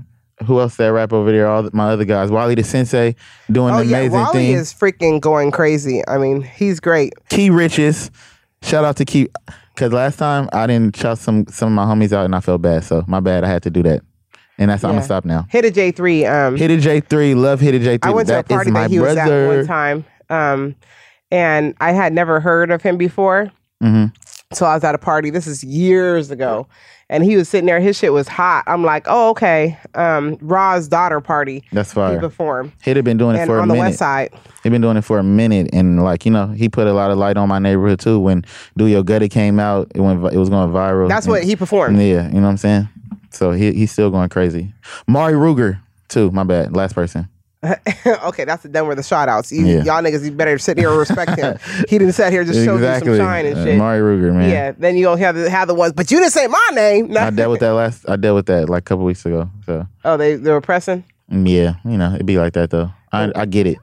who 0.47 0.61
else 0.61 0.77
that 0.77 0.89
rap 0.89 1.13
over 1.13 1.33
there? 1.33 1.49
All 1.49 1.69
my 1.73 1.91
other 1.91 2.05
guys, 2.05 2.31
Wallie 2.31 2.55
the 2.55 2.63
Sensei, 2.63 3.17
doing 3.51 3.75
oh 3.75 3.79
an 3.79 3.89
yeah, 3.89 3.99
amazing 3.99 4.13
Wally 4.21 4.33
thing. 4.33 4.53
is 4.53 4.73
freaking 4.73 5.21
going 5.21 5.51
crazy. 5.51 6.07
I 6.07 6.19
mean, 6.19 6.43
he's 6.43 6.81
great. 6.81 7.13
Kee 7.29 7.51
Riches, 7.51 8.11
shout 8.63 8.85
out 8.85 8.97
to 8.99 9.05
Kee. 9.05 9.29
Cause 9.77 9.93
last 9.93 10.17
time 10.19 10.49
I 10.53 10.67
didn't 10.67 10.97
shout 10.97 11.19
some 11.19 11.47
some 11.49 11.69
of 11.69 11.75
my 11.75 11.85
homies 11.85 12.13
out 12.13 12.25
and 12.25 12.35
I 12.35 12.41
felt 12.41 12.63
bad, 12.63 12.85
so 12.85 13.05
my 13.07 13.21
bad. 13.21 13.45
I 13.45 13.49
had 13.49 13.63
to 13.65 13.71
do 13.71 13.83
that, 13.85 14.03
and 14.59 14.71
that's 14.71 14.85
I'm 14.85 14.91
gonna 14.93 15.03
stop 15.03 15.25
now. 15.25 15.47
Hitta 15.51 15.71
J 15.71 15.91
three. 15.93 16.27
Um, 16.27 16.57
Hitta 16.57 16.79
J 16.79 17.01
three. 17.01 17.35
love 17.35 17.61
Hitta 17.61 17.79
J 17.79 17.99
three. 17.99 18.11
I 18.11 18.15
went 18.15 18.29
to 18.29 18.39
a 18.39 18.43
party 18.43 18.71
that 18.73 18.91
he 18.91 19.01
was 19.01 19.17
at 19.17 19.47
one 19.49 19.67
time, 19.67 20.05
um, 20.31 20.75
and 21.31 21.75
I 21.81 21.93
had 21.93 22.13
never 22.13 22.41
heard 22.41 22.71
of 22.71 22.83
him 22.83 22.97
before. 22.97 23.51
Mhm. 23.83 24.13
So 24.53 24.65
I 24.67 24.75
was 24.75 24.83
at 24.85 24.95
a 24.95 24.99
party. 24.99 25.29
This 25.31 25.47
is 25.47 25.63
years 25.63 26.31
ago, 26.31 26.67
and 27.11 27.23
he 27.23 27.37
was 27.37 27.51
sitting 27.51 27.67
there. 27.67 27.81
His 27.81 27.99
shit 27.99 28.15
was 28.15 28.27
hot. 28.27 28.65
I'm 28.67 28.83
like, 28.83 29.05
oh 29.07 29.29
okay. 29.31 29.77
Um, 29.95 30.39
Ra's 30.41 30.89
daughter 30.89 31.21
party. 31.21 31.63
That's 31.71 31.91
He 31.91 31.95
fire. 31.97 32.19
performed, 32.19 32.73
Hit 32.81 32.97
had 32.97 33.05
been 33.05 33.19
doing 33.19 33.37
it 33.37 33.41
and 33.41 33.47
for 33.49 33.59
a 33.59 33.63
on 33.63 33.69
the 33.69 33.75
west 33.75 33.99
side. 33.99 34.31
He'd 34.65 34.71
been 34.71 34.81
doing 34.81 34.97
it 34.97 35.03
for 35.05 35.19
a 35.19 35.23
minute, 35.23 35.69
and 35.75 36.03
like 36.03 36.25
you 36.25 36.31
know, 36.33 36.47
he 36.49 36.69
put 36.71 36.87
a 36.87 36.95
lot 36.95 37.11
of 37.11 37.19
light 37.19 37.37
on 37.37 37.47
my 37.49 37.59
neighborhood 37.59 38.01
too. 38.01 38.19
When 38.19 38.43
Do 38.77 38.87
Your 38.87 39.03
Gutty 39.05 39.29
came 39.29 39.61
out, 39.61 39.93
it 39.95 40.01
went, 40.01 40.25
it 40.33 40.39
was 40.39 40.49
going 40.49 40.71
viral. 40.71 41.09
That's 41.09 41.27
And- 41.27 41.33
what 41.33 41.45
he 41.45 41.55
performed. 41.55 41.99
Yeah, 41.99 42.27
you 42.29 42.35
know 42.35 42.43
what 42.43 42.49
I'm 42.49 42.57
saying. 42.57 42.89
So 43.31 43.53
he 43.53 43.73
he's 43.73 43.93
still 43.93 44.11
going 44.11 44.29
crazy. 44.29 44.73
Mari 45.07 45.35
Ruger 45.35 45.81
too. 46.09 46.31
My 46.31 46.45
bad. 46.45 46.75
Last 46.75 46.95
person. 46.95 47.29
okay, 48.07 48.45
that's 48.45 48.63
the 48.63 48.69
done 48.69 48.87
with 48.87 48.99
the 48.99 49.03
shout 49.03 49.29
outs. 49.29 49.51
You, 49.51 49.67
Yeah. 49.67 49.83
Y'all 49.83 50.03
niggas, 50.03 50.25
you 50.25 50.31
better 50.31 50.59
sit 50.59 50.79
here 50.79 50.91
and 50.91 50.99
respect 50.99 51.37
him. 51.37 51.59
he 51.89 51.99
didn't 51.99 52.13
sit 52.13 52.33
here 52.33 52.45
just 52.45 52.65
show 52.65 52.77
exactly. 52.77 53.13
you 53.13 53.17
some 53.17 53.27
shine 53.27 53.47
and 53.47 53.59
Uh, 53.59 53.65
shit. 53.65 53.79
Mari 53.79 54.01
Ruger, 54.01 54.33
man. 54.33 54.49
Yeah, 54.49 54.73
then 54.79 54.97
you 54.97 55.05
gonna 55.05 55.21
have 55.21 55.35
the 55.35 55.51
have 55.51 55.67
the 55.67 55.75
ones, 55.75 55.93
but 55.93 56.11
you 56.11 56.19
didn't 56.19 56.33
say 56.33 56.47
my 56.47 56.69
name. 56.73 57.17
I 57.17 57.31
dealt 57.31 57.51
with 57.51 57.61
that 57.61 57.73
last. 57.73 58.09
I 58.09 58.17
dealt 58.17 58.37
with 58.37 58.47
that 58.47 58.69
like 58.69 58.83
a 58.83 58.85
couple 58.85 59.05
weeks 59.05 59.27
ago. 59.27 59.51
So 59.67 59.87
oh, 60.05 60.17
they 60.17 60.37
they 60.37 60.53
were 60.53 60.61
pressing. 60.61 61.05
mm, 61.31 61.49
yeah, 61.49 61.75
you 61.85 61.99
know, 61.99 62.15
it'd 62.15 62.27
be 62.27 62.39
like 62.39 62.53
that 62.53 62.71
though. 62.71 62.93
I 63.13 63.33
I 63.35 63.47
get 63.47 63.67
it. 63.67 63.79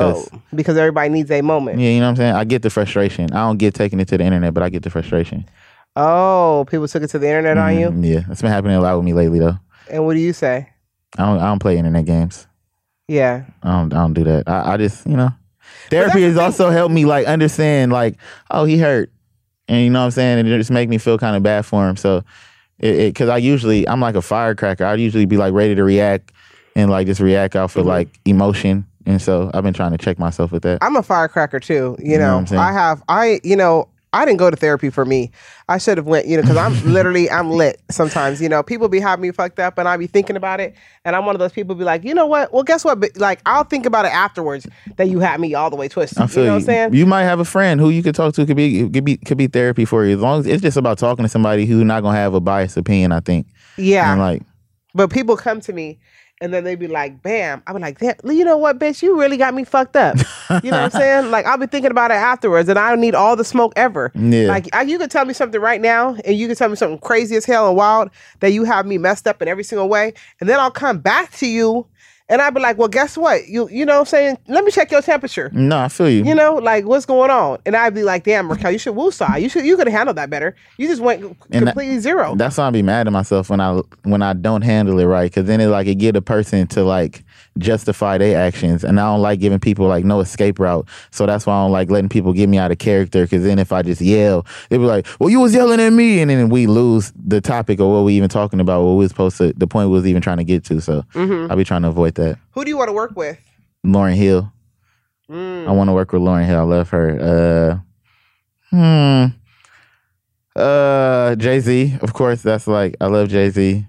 Oh, 0.00 0.24
because 0.54 0.76
everybody 0.76 1.08
needs 1.08 1.30
a 1.30 1.40
moment. 1.42 1.80
Yeah, 1.80 1.90
you 1.90 1.98
know 2.00 2.06
what 2.06 2.10
I'm 2.10 2.16
saying. 2.16 2.34
I 2.34 2.44
get 2.44 2.62
the 2.62 2.70
frustration. 2.70 3.32
I 3.32 3.46
don't 3.46 3.58
get 3.58 3.74
taking 3.74 3.98
it 4.00 4.08
to 4.08 4.18
the 4.18 4.24
internet, 4.24 4.54
but 4.54 4.62
I 4.62 4.68
get 4.68 4.82
the 4.82 4.90
frustration. 4.90 5.48
Oh, 6.00 6.64
people 6.70 6.86
took 6.86 7.02
it 7.02 7.08
to 7.08 7.18
the 7.18 7.26
internet 7.28 7.58
on 7.58 7.76
you. 7.78 7.88
Mhm, 7.90 8.04
Yeah, 8.06 8.20
it's 8.30 8.40
been 8.40 8.50
happening 8.52 8.76
a 8.76 8.80
lot 8.80 8.96
with 8.96 9.04
me 9.04 9.12
lately 9.12 9.38
though. 9.40 9.58
And 9.90 10.04
what 10.06 10.14
do 10.14 10.20
you 10.20 10.32
say? 10.32 10.68
I 11.18 11.24
don't 11.26 11.38
I 11.38 11.46
don't 11.46 11.58
play 11.58 11.76
internet 11.76 12.04
games. 12.04 12.46
Yeah. 13.08 13.44
I 13.62 13.72
don't, 13.72 13.92
I 13.92 13.96
don't 13.96 14.12
do 14.12 14.22
that. 14.24 14.48
I, 14.48 14.74
I 14.74 14.76
just, 14.76 15.06
you 15.06 15.16
know, 15.16 15.30
therapy 15.90 16.22
has 16.22 16.36
also 16.36 16.70
helped 16.70 16.94
me 16.94 17.04
like 17.06 17.26
understand, 17.26 17.90
like, 17.90 18.16
oh, 18.50 18.64
he 18.66 18.78
hurt, 18.78 19.10
and 19.66 19.82
you 19.82 19.88
know 19.90 20.00
what 20.00 20.04
I'm 20.06 20.10
saying, 20.12 20.38
and 20.38 20.46
it 20.48 20.56
just 20.58 20.70
make 20.70 20.88
me 20.90 20.98
feel 20.98 21.16
kind 21.18 21.34
of 21.34 21.42
bad 21.42 21.64
for 21.64 21.88
him. 21.88 21.96
So, 21.96 22.22
it, 22.78 22.94
it, 22.96 23.14
cause 23.14 23.30
I 23.30 23.38
usually, 23.38 23.88
I'm 23.88 24.00
like 24.00 24.14
a 24.14 24.20
firecracker. 24.22 24.84
I'd 24.84 25.00
usually 25.00 25.24
be 25.24 25.38
like 25.38 25.54
ready 25.54 25.74
to 25.74 25.82
react 25.84 26.32
and 26.76 26.90
like 26.90 27.06
just 27.06 27.20
react 27.20 27.56
off 27.56 27.70
Mm-hmm. 27.72 27.80
of 27.80 27.86
like 27.86 28.20
emotion, 28.26 28.86
and 29.06 29.20
so 29.22 29.50
I've 29.54 29.64
been 29.64 29.74
trying 29.74 29.92
to 29.92 29.98
check 29.98 30.18
myself 30.18 30.52
with 30.52 30.62
that. 30.64 30.78
I'm 30.82 30.94
a 30.96 31.02
firecracker 31.02 31.60
too. 31.60 31.96
You 31.98 32.18
know 32.18 32.26
know, 32.26 32.32
what 32.34 32.38
I'm 32.40 32.46
saying? 32.46 32.60
I 32.60 32.72
have 32.72 33.02
I 33.08 33.40
you 33.42 33.56
know 33.56 33.88
I 34.12 34.24
didn't 34.24 34.38
go 34.38 34.50
to 34.50 34.56
therapy 34.56 34.88
for 34.90 35.04
me. 35.04 35.30
I 35.68 35.76
should 35.78 35.98
have 35.98 36.06
went, 36.06 36.26
you 36.26 36.36
know, 36.36 36.42
because 36.42 36.56
I'm 36.56 36.72
literally 36.92 37.30
I'm 37.30 37.50
lit 37.50 37.80
sometimes. 37.90 38.40
You 38.40 38.48
know, 38.48 38.62
people 38.62 38.88
be 38.88 39.00
having 39.00 39.22
me 39.22 39.30
fucked 39.32 39.58
up, 39.58 39.76
and 39.78 39.86
I 39.86 39.96
be 39.96 40.06
thinking 40.06 40.36
about 40.36 40.60
it, 40.60 40.74
and 41.04 41.14
I'm 41.14 41.26
one 41.26 41.34
of 41.34 41.40
those 41.40 41.52
people 41.52 41.74
be 41.74 41.84
like, 41.84 42.04
you 42.04 42.14
know 42.14 42.26
what? 42.26 42.52
Well, 42.52 42.62
guess 42.62 42.84
what? 42.84 43.00
But, 43.00 43.16
Like 43.16 43.40
I'll 43.44 43.64
think 43.64 43.84
about 43.86 44.06
it 44.06 44.12
afterwards 44.12 44.66
that 44.96 45.08
you 45.08 45.20
had 45.20 45.40
me 45.40 45.54
all 45.54 45.70
the 45.70 45.76
way 45.76 45.88
twisted. 45.88 46.18
I 46.18 46.26
feel 46.26 46.44
you 46.44 46.46
know 46.46 46.54
you. 46.54 46.54
what 46.54 46.60
I'm 46.60 46.66
saying? 46.66 46.94
You 46.94 47.06
might 47.06 47.24
have 47.24 47.40
a 47.40 47.44
friend 47.44 47.80
who 47.80 47.90
you 47.90 48.02
could 48.02 48.14
talk 48.14 48.34
to 48.34 48.46
could 48.46 48.56
be 48.56 48.88
could 48.88 49.04
be 49.04 49.16
could 49.18 49.38
be 49.38 49.46
therapy 49.46 49.84
for 49.84 50.04
you 50.04 50.16
as 50.16 50.22
long 50.22 50.40
as 50.40 50.46
it's 50.46 50.62
just 50.62 50.76
about 50.76 50.98
talking 50.98 51.24
to 51.24 51.28
somebody 51.28 51.66
who's 51.66 51.84
not 51.84 52.02
gonna 52.02 52.16
have 52.16 52.34
a 52.34 52.40
biased 52.40 52.76
opinion. 52.76 53.12
I 53.12 53.20
think. 53.20 53.46
yeah. 53.76 54.10
And 54.10 54.20
like 54.20 54.42
But 54.94 55.10
people 55.10 55.36
come 55.36 55.60
to 55.62 55.72
me 55.72 55.98
and 56.40 56.52
then 56.54 56.64
they'd 56.64 56.78
be 56.78 56.86
like, 56.86 57.22
bam. 57.22 57.62
I'd 57.66 57.72
be 57.72 57.80
like, 57.80 57.98
"Damn, 57.98 58.14
you 58.24 58.44
know 58.44 58.56
what, 58.56 58.78
bitch? 58.78 59.02
You 59.02 59.18
really 59.18 59.36
got 59.36 59.54
me 59.54 59.64
fucked 59.64 59.96
up. 59.96 60.16
You 60.62 60.70
know 60.70 60.82
what 60.82 60.84
I'm 60.84 60.90
saying? 61.00 61.30
Like, 61.30 61.46
I'll 61.46 61.58
be 61.58 61.66
thinking 61.66 61.90
about 61.90 62.10
it 62.10 62.14
afterwards 62.14 62.68
and 62.68 62.78
I 62.78 62.90
don't 62.90 63.00
need 63.00 63.14
all 63.14 63.34
the 63.36 63.44
smoke 63.44 63.72
ever. 63.76 64.12
Yeah. 64.14 64.48
Like, 64.48 64.74
I, 64.74 64.82
you 64.82 64.98
could 64.98 65.10
tell 65.10 65.24
me 65.24 65.34
something 65.34 65.60
right 65.60 65.80
now 65.80 66.16
and 66.24 66.36
you 66.36 66.46
could 66.48 66.56
tell 66.56 66.68
me 66.68 66.76
something 66.76 66.98
crazy 66.98 67.36
as 67.36 67.44
hell 67.44 67.66
and 67.68 67.76
wild 67.76 68.10
that 68.40 68.52
you 68.52 68.64
have 68.64 68.86
me 68.86 68.98
messed 68.98 69.26
up 69.26 69.42
in 69.42 69.48
every 69.48 69.64
single 69.64 69.88
way. 69.88 70.14
And 70.40 70.48
then 70.48 70.60
I'll 70.60 70.70
come 70.70 70.98
back 70.98 71.32
to 71.38 71.46
you 71.46 71.86
and 72.30 72.42
I'd 72.42 72.52
be 72.54 72.60
like, 72.60 72.76
well, 72.78 72.88
guess 72.88 73.16
what? 73.16 73.48
You, 73.48 73.68
you 73.70 73.86
know 73.86 73.94
what 73.94 74.00
I'm 74.00 74.06
saying? 74.06 74.38
Let 74.48 74.64
me 74.64 74.70
check 74.70 74.90
your 74.90 75.00
temperature. 75.02 75.50
no, 75.52 75.78
I 75.78 75.88
feel 75.88 76.10
you. 76.10 76.24
You 76.24 76.34
know, 76.34 76.56
like 76.56 76.84
what's 76.84 77.06
going 77.06 77.30
on? 77.30 77.58
And 77.64 77.74
I'd 77.76 77.94
be 77.94 78.02
like, 78.02 78.24
damn, 78.24 78.50
Raquel, 78.50 78.70
you 78.72 78.78
should 78.78 78.94
woosah. 78.94 79.40
You 79.40 79.48
should, 79.48 79.64
you 79.64 79.76
could 79.76 79.86
have 79.86 79.96
handled 79.96 80.16
that 80.18 80.28
better. 80.30 80.54
You 80.76 80.86
just 80.88 81.00
went 81.00 81.22
And 81.22 81.34
that- 81.66 81.72
completely 81.72 81.98
zero. 82.00 82.34
That's 82.36 82.58
why 82.58 82.66
I'd 82.66 82.72
be 82.72 82.82
mad 82.82 83.06
at 83.06 83.12
myself 83.12 83.48
when 83.50 83.60
I 83.60 83.80
when 84.04 84.22
I 84.22 84.32
don't 84.34 84.62
handle 84.62 84.98
it 84.98 85.04
right, 85.06 85.30
because 85.30 85.46
then 85.46 85.60
it 85.60 85.66
like 85.68 85.86
it 85.86 85.94
get 85.96 86.16
a 86.16 86.22
person 86.22 86.66
to 86.68 86.84
like 86.84 87.24
justify 87.58 88.18
their 88.18 88.40
actions, 88.40 88.84
and 88.84 88.98
I 88.98 89.04
don't 89.04 89.20
like 89.22 89.40
giving 89.40 89.58
people 89.60 89.86
like 89.86 90.04
no 90.04 90.20
escape 90.20 90.58
route. 90.58 90.88
So 91.10 91.26
that's 91.26 91.44
why 91.46 91.54
I 91.54 91.64
don't 91.64 91.72
like 91.72 91.90
letting 91.90 92.08
people 92.08 92.32
get 92.32 92.48
me 92.48 92.58
out 92.58 92.70
of 92.70 92.78
character, 92.78 93.22
because 93.24 93.42
then 93.44 93.58
if 93.58 93.72
I 93.72 93.82
just 93.82 94.00
yell, 94.00 94.46
they'll 94.68 94.78
be 94.80 94.86
like, 94.86 95.06
"Well, 95.18 95.28
you 95.30 95.40
was 95.40 95.52
yelling 95.54 95.80
at 95.80 95.90
me," 95.92 96.20
and 96.20 96.30
then 96.30 96.48
we 96.48 96.66
lose 96.66 97.12
the 97.16 97.40
topic 97.40 97.80
of 97.80 97.88
what 97.88 98.04
we 98.04 98.14
even 98.14 98.28
talking 98.28 98.60
about, 98.60 98.82
what 98.84 98.92
we 98.92 98.98
was 99.04 99.10
supposed 99.10 99.36
to, 99.38 99.52
the 99.56 99.66
point 99.66 99.88
we 99.90 99.94
was 99.94 100.06
even 100.06 100.22
trying 100.22 100.38
to 100.38 100.44
get 100.44 100.64
to. 100.64 100.80
So 100.80 101.02
Mm-hmm. 101.14 101.50
I 101.50 101.54
be 101.56 101.64
trying 101.64 101.82
to 101.82 101.88
avoid 101.88 102.14
that. 102.14 102.38
Who 102.52 102.64
do 102.64 102.70
you 102.70 102.76
want 102.76 102.88
to 102.88 102.92
work 102.94 103.16
with? 103.16 103.38
Lauryn 103.84 104.14
Hill, 104.14 104.52
Mm. 105.30 105.68
I 105.68 105.72
want 105.72 105.88
to 105.88 105.92
work 105.92 106.12
with 106.12 106.22
Lauryn 106.22 106.46
Hill. 106.46 106.58
I 106.58 106.62
love 106.62 106.88
her. 106.90 107.80
Uh, 108.72 108.76
hmm. 108.76 109.34
Uh, 110.56 111.34
Jay 111.36 111.60
Z, 111.60 111.96
of 112.00 112.12
course. 112.14 112.42
That's 112.42 112.66
like 112.66 112.96
I 113.00 113.06
love 113.06 113.28
Jay 113.28 113.50
Z. 113.50 113.86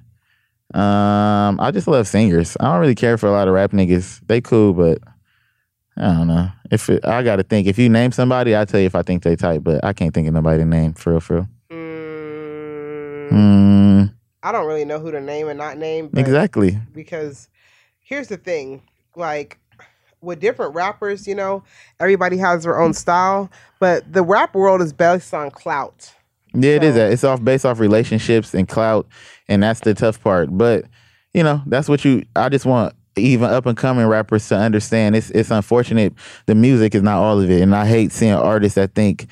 Um, 0.74 1.60
I 1.60 1.72
just 1.72 1.88
love 1.88 2.08
singers. 2.08 2.56
I 2.60 2.66
don't 2.72 2.80
really 2.80 2.96
care 2.96 3.18
for 3.18 3.28
a 3.28 3.32
lot 3.32 3.48
of 3.48 3.54
rap 3.54 3.72
niggas. 3.72 4.22
They 4.28 4.40
cool, 4.42 4.74
but 4.74 5.00
I 5.98 6.14
don't 6.14 6.28
know. 6.28 6.50
If 6.72 6.90
it, 6.90 7.04
I 7.06 7.24
got 7.24 7.38
to 7.38 7.44
think, 7.44 7.68
if 7.68 7.80
you 7.80 7.90
name 7.90 8.12
somebody, 8.12 8.56
I 8.56 8.66
tell 8.66 8.80
you 8.80 8.86
if 8.86 8.96
I 8.96 9.02
think 9.02 9.24
they 9.24 9.36
type. 9.36 9.64
But 9.64 9.84
I 9.84 9.94
can't 9.94 10.14
think 10.14 10.28
of 10.28 10.34
nobody 10.34 10.60
to 10.60 10.66
name 10.66 10.94
for 10.94 11.12
real, 11.12 11.20
for 11.20 11.36
real. 11.36 11.48
Mm, 11.72 13.30
Hmm. 13.30 14.04
I 14.42 14.52
don't 14.52 14.66
really 14.68 14.86
know 14.86 15.00
who 15.00 15.12
to 15.12 15.20
name 15.20 15.50
and 15.50 15.58
not 15.58 15.78
name. 15.78 16.10
But 16.14 16.20
exactly. 16.20 16.78
Because 16.94 17.50
here's 18.02 18.28
the 18.28 18.38
thing, 18.38 18.82
like 19.16 19.58
with 20.22 20.40
different 20.40 20.76
rappers, 20.76 21.28
you 21.28 21.36
know, 21.36 21.64
everybody 22.00 22.38
has 22.38 22.64
their 22.64 22.80
own 22.80 22.94
style, 22.94 23.50
but 23.80 24.12
the 24.12 24.22
rap 24.24 24.54
world 24.56 24.82
is 24.82 24.94
based 24.94 25.34
on 25.34 25.50
clout. 25.52 26.14
Yeah, 26.54 26.72
it 26.72 26.84
is 26.84 26.94
So- 26.96 27.00
that. 27.00 27.12
It's 27.12 27.24
off 27.24 27.44
based 27.44 27.66
off 27.66 27.80
relationships 27.80 28.54
and 28.54 28.68
clout, 28.68 29.08
and 29.50 29.62
that's 29.62 29.82
the 29.82 29.94
tough 29.94 30.24
part. 30.24 30.58
But 30.58 30.86
you 31.34 31.44
know, 31.44 31.62
that's 31.66 31.90
what 31.90 32.06
you. 32.06 32.24
I 32.36 32.48
just 32.48 32.66
want 32.66 32.96
even 33.18 33.50
up 33.50 33.66
and 33.66 33.76
coming 33.76 34.06
rappers 34.06 34.48
to 34.48 34.56
understand. 34.56 35.16
It's 35.16 35.30
it's 35.32 35.52
unfortunate 35.52 36.14
the 36.46 36.56
music 36.56 36.96
is 36.96 37.04
not 37.04 37.18
all 37.18 37.42
of 37.42 37.52
it, 37.52 37.62
and 37.62 37.76
I 37.76 37.86
hate 37.86 38.14
seeing 38.14 38.34
artists 38.34 38.76
that 38.76 38.96
think 38.96 39.28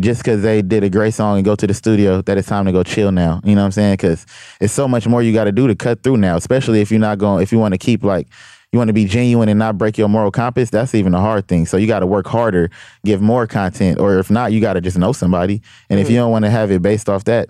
just 0.00 0.22
because 0.22 0.42
they 0.42 0.62
did 0.62 0.84
a 0.84 0.90
great 0.90 1.14
song 1.14 1.36
and 1.36 1.44
go 1.44 1.54
to 1.54 1.66
the 1.66 1.74
studio 1.74 2.22
that 2.22 2.36
it's 2.36 2.48
time 2.48 2.66
to 2.66 2.72
go 2.72 2.82
chill 2.82 3.12
now. 3.12 3.40
You 3.44 3.54
know 3.54 3.62
what 3.62 3.66
I'm 3.66 3.72
saying? 3.72 3.94
Because 3.94 4.26
it's 4.60 4.72
so 4.72 4.88
much 4.88 5.06
more 5.06 5.22
you 5.22 5.32
got 5.32 5.44
to 5.44 5.52
do 5.52 5.66
to 5.66 5.74
cut 5.74 6.02
through 6.02 6.18
now, 6.18 6.36
especially 6.36 6.80
if 6.80 6.90
you're 6.90 7.00
not 7.00 7.18
going. 7.18 7.42
If 7.42 7.52
you 7.52 7.58
want 7.58 7.74
to 7.74 7.78
keep 7.78 8.02
like. 8.02 8.26
You 8.70 8.78
want 8.78 8.88
to 8.88 8.92
be 8.92 9.06
genuine 9.06 9.48
and 9.48 9.58
not 9.58 9.78
break 9.78 9.96
your 9.96 10.10
moral 10.10 10.30
compass. 10.30 10.68
That's 10.68 10.94
even 10.94 11.14
a 11.14 11.20
hard 11.22 11.48
thing. 11.48 11.64
So 11.64 11.78
you 11.78 11.86
got 11.86 12.00
to 12.00 12.06
work 12.06 12.26
harder, 12.26 12.70
give 13.02 13.22
more 13.22 13.46
content, 13.46 13.98
or 13.98 14.18
if 14.18 14.30
not, 14.30 14.52
you 14.52 14.60
got 14.60 14.74
to 14.74 14.82
just 14.82 14.98
know 14.98 15.12
somebody. 15.12 15.62
And 15.88 15.98
if 15.98 16.10
you 16.10 16.16
don't 16.16 16.30
want 16.30 16.44
to 16.44 16.50
have 16.50 16.70
it 16.70 16.82
based 16.82 17.08
off 17.08 17.24
that, 17.24 17.48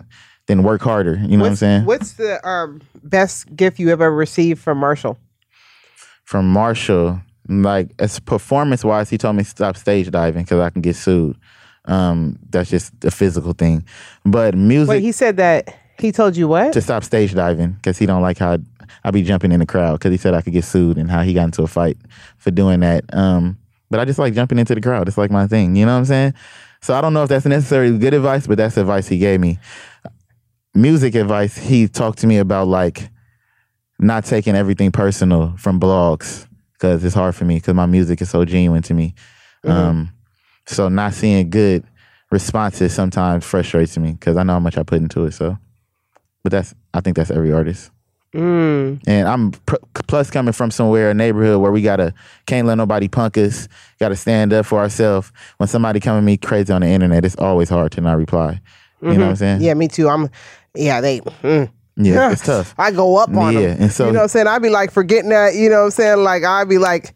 then 0.48 0.62
work 0.62 0.82
harder. 0.82 1.14
You 1.14 1.36
know 1.36 1.44
what 1.44 1.50
I'm 1.50 1.56
saying? 1.56 1.84
What's 1.84 2.14
the 2.14 2.46
um, 2.46 2.80
best 3.04 3.54
gift 3.54 3.78
you 3.78 3.90
ever 3.90 4.10
received 4.10 4.60
from 4.60 4.78
Marshall? 4.78 5.18
From 6.24 6.50
Marshall, 6.50 7.20
like 7.48 7.90
as 7.98 8.18
performance 8.18 8.82
wise, 8.82 9.08
he 9.10 9.18
told 9.18 9.36
me 9.36 9.44
to 9.44 9.48
stop 9.48 9.76
stage 9.76 10.10
diving 10.10 10.42
because 10.42 10.60
I 10.60 10.70
can 10.70 10.82
get 10.82 10.96
sued. 10.96 11.36
Um, 11.84 12.38
that's 12.50 12.70
just 12.70 12.92
a 13.04 13.10
physical 13.10 13.52
thing. 13.52 13.84
But 14.24 14.54
music 14.54 14.88
Wait, 14.88 15.02
he 15.02 15.12
said 15.12 15.36
that 15.36 15.74
he 15.98 16.12
told 16.12 16.36
you 16.36 16.48
what? 16.48 16.72
to 16.72 16.80
stop 16.80 17.04
stage 17.04 17.34
diving 17.34 17.72
because 17.72 17.98
he 17.98 18.06
don't 18.06 18.22
like 18.22 18.38
how 18.38 18.58
I 19.04 19.10
be 19.10 19.22
jumping 19.22 19.52
in 19.52 19.60
the 19.60 19.66
crowd 19.66 19.94
because 19.94 20.10
he 20.10 20.16
said 20.16 20.34
I 20.34 20.40
could 20.42 20.52
get 20.52 20.64
sued 20.64 20.96
and 20.96 21.10
how 21.10 21.22
he 21.22 21.34
got 21.34 21.44
into 21.44 21.62
a 21.62 21.66
fight 21.66 21.98
for 22.38 22.50
doing 22.50 22.80
that. 22.80 23.04
Um, 23.14 23.58
but 23.90 24.00
I 24.00 24.04
just 24.06 24.18
like 24.18 24.34
jumping 24.34 24.58
into 24.58 24.74
the 24.74 24.80
crowd. 24.80 25.08
It's 25.08 25.18
like 25.18 25.30
my 25.30 25.46
thing. 25.46 25.76
You 25.76 25.86
know 25.86 25.92
what 25.92 25.98
I'm 25.98 26.04
saying? 26.06 26.34
So 26.80 26.94
I 26.94 27.00
don't 27.00 27.12
know 27.12 27.22
if 27.22 27.28
that's 27.28 27.44
necessarily 27.46 27.96
good 27.98 28.14
advice, 28.14 28.46
but 28.46 28.56
that's 28.58 28.76
advice 28.76 29.08
he 29.08 29.18
gave 29.18 29.40
me. 29.40 29.58
Music 30.74 31.14
advice, 31.14 31.56
he 31.56 31.88
talked 31.88 32.18
to 32.18 32.26
me 32.26 32.38
about 32.38 32.68
like 32.68 33.10
not 33.98 34.24
taking 34.24 34.54
everything 34.54 34.92
personal 34.92 35.54
from 35.56 35.80
blogs 35.80 36.46
because 36.74 37.04
it's 37.04 37.14
hard 37.14 37.34
for 37.34 37.44
me 37.44 37.56
because 37.56 37.74
my 37.74 37.86
music 37.86 38.20
is 38.20 38.30
so 38.30 38.44
genuine 38.44 38.82
to 38.82 38.94
me. 38.94 39.14
Um, 39.64 40.12
so 40.66 40.88
not 40.88 41.14
seeing 41.14 41.50
good 41.50 41.84
responses 42.30 42.94
sometimes 42.94 43.44
frustrates 43.44 43.98
me 43.98 44.12
because 44.12 44.36
I 44.36 44.42
know 44.42 44.54
how 44.54 44.60
much 44.60 44.78
I 44.78 44.82
put 44.82 45.00
into 45.00 45.24
it. 45.24 45.32
So, 45.32 45.58
but 46.42 46.52
that's 46.52 46.74
I 46.94 47.00
think 47.00 47.16
that's 47.16 47.30
every 47.30 47.52
artist. 47.52 47.90
Mm. 48.34 49.02
And 49.06 49.26
I'm 49.26 49.52
pr- 49.52 49.76
plus 50.06 50.30
coming 50.30 50.52
from 50.52 50.70
somewhere, 50.70 51.10
a 51.10 51.14
neighborhood 51.14 51.60
where 51.60 51.72
we 51.72 51.82
gotta 51.82 52.12
can't 52.46 52.66
let 52.66 52.76
nobody 52.76 53.08
punk 53.08 53.38
us. 53.38 53.68
Gotta 53.98 54.16
stand 54.16 54.52
up 54.52 54.66
for 54.66 54.78
ourselves. 54.78 55.32
When 55.56 55.68
somebody 55.68 55.98
come 55.98 56.18
at 56.18 56.22
me 56.22 56.36
crazy 56.36 56.72
on 56.72 56.82
the 56.82 56.88
internet, 56.88 57.24
it's 57.24 57.36
always 57.36 57.68
hard 57.70 57.92
to 57.92 58.00
not 58.00 58.18
reply. 58.18 58.60
You 59.00 59.12
know 59.12 59.26
what 59.26 59.30
I'm 59.30 59.36
saying? 59.36 59.60
Yeah, 59.62 59.74
me 59.74 59.86
too. 59.86 60.08
I'm. 60.08 60.28
Yeah, 60.78 61.00
they. 61.00 61.20
Mm. 61.20 61.70
Yeah, 61.96 62.30
it's 62.30 62.42
tough. 62.42 62.74
I 62.78 62.92
go 62.92 63.16
up 63.16 63.28
on 63.34 63.52
Yeah, 63.54 63.60
them. 63.60 63.82
and 63.82 63.92
so- 63.92 64.06
you 64.06 64.12
know 64.12 64.18
what 64.20 64.22
I'm 64.24 64.28
saying? 64.28 64.46
I'd 64.46 64.62
be 64.62 64.68
like 64.70 64.92
forgetting 64.92 65.30
that. 65.30 65.54
You 65.56 65.68
know 65.68 65.78
what 65.80 65.84
I'm 65.86 65.90
saying? 65.90 66.18
Like 66.22 66.44
I'd 66.44 66.68
be 66.68 66.78
like, 66.78 67.12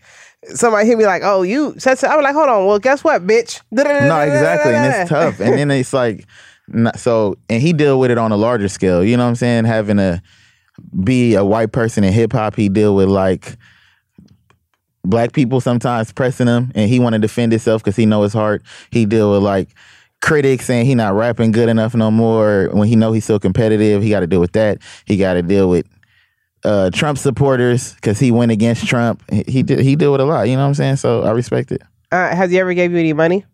somebody 0.55 0.87
hit 0.89 0.99
me 0.99 1.07
like, 1.07 1.23
"Oh, 1.25 1.43
you 1.43 1.75
said." 1.79 1.99
So. 2.01 2.09
I 2.09 2.17
was 2.17 2.25
like, 2.25 2.35
"Hold 2.35 2.49
on. 2.49 2.67
Well, 2.67 2.81
guess 2.81 3.05
what, 3.05 3.25
bitch?" 3.25 3.61
No, 3.71 3.83
exactly, 3.83 4.75
and 4.75 4.93
it's 5.03 5.09
tough. 5.17 5.39
And 5.41 5.55
then 5.57 5.71
it's 5.71 5.93
like, 5.93 6.27
not, 6.67 6.99
so, 6.99 7.37
and 7.49 7.63
he 7.63 7.73
deal 7.73 8.01
with 8.01 8.11
it 8.11 8.19
on 8.19 8.33
a 8.33 8.37
larger 8.37 8.69
scale. 8.69 9.05
You 9.05 9.17
know 9.17 9.23
what 9.23 9.29
I'm 9.31 9.35
saying? 9.37 9.65
Having 9.67 9.99
to 9.99 10.21
be 11.05 11.35
a 11.35 11.45
white 11.45 11.71
person 11.71 12.03
in 12.03 12.13
hip 12.13 12.33
hop, 12.33 12.57
he 12.57 12.69
deal 12.69 12.97
with 12.97 13.09
like 13.09 13.57
black 15.05 15.33
people 15.33 15.61
sometimes 15.61 16.13
pressing 16.13 16.47
him, 16.49 16.73
and 16.75 16.89
he 16.91 16.99
want 16.99 17.13
to 17.15 17.19
defend 17.21 17.53
himself 17.53 17.83
because 17.85 17.95
he 17.97 18.07
know 18.07 18.23
his 18.23 18.33
heart. 18.33 18.63
He 18.91 19.07
deal 19.07 19.31
with 19.33 19.43
like 19.45 19.69
critics 20.23 20.65
saying 20.65 20.87
he 20.87 20.95
not 20.95 21.13
rapping 21.15 21.51
good 21.53 21.69
enough 21.69 21.95
no 21.95 22.11
more. 22.11 22.71
When 22.73 22.89
he 22.89 22.97
know 22.97 23.13
he's 23.13 23.25
so 23.27 23.39
competitive, 23.39 24.03
he 24.03 24.09
got 24.09 24.21
to 24.21 24.27
deal 24.27 24.41
with 24.41 24.53
that. 24.53 24.79
He 25.05 25.17
got 25.19 25.35
to 25.35 25.43
deal 25.43 25.69
with. 25.69 25.87
Uh, 26.65 26.91
Trump 26.91 27.19
supporters 27.19 27.93
because 27.97 28.21
he 28.21 28.31
went 28.31 28.53
against 28.53 28.87
Trump. 28.87 29.21
He 29.33 29.43
he 29.49 29.63
did 29.65 29.81
he 29.81 29.97
deal 29.97 30.13
with 30.13 30.21
a 30.21 30.25
lot. 30.25 30.43
You 30.49 30.55
know 30.55 30.63
what 30.63 30.69
I'm 30.69 30.75
saying? 30.75 30.97
So 30.97 31.23
I 31.25 31.33
respect 31.33 31.73
it. 31.73 31.83
Uh, 32.13 32.35
has 32.35 32.53
he 32.53 32.59
ever 32.61 32.73
gave 32.73 32.93
you 32.93 32.99
any 32.99 33.13
money? 33.13 33.45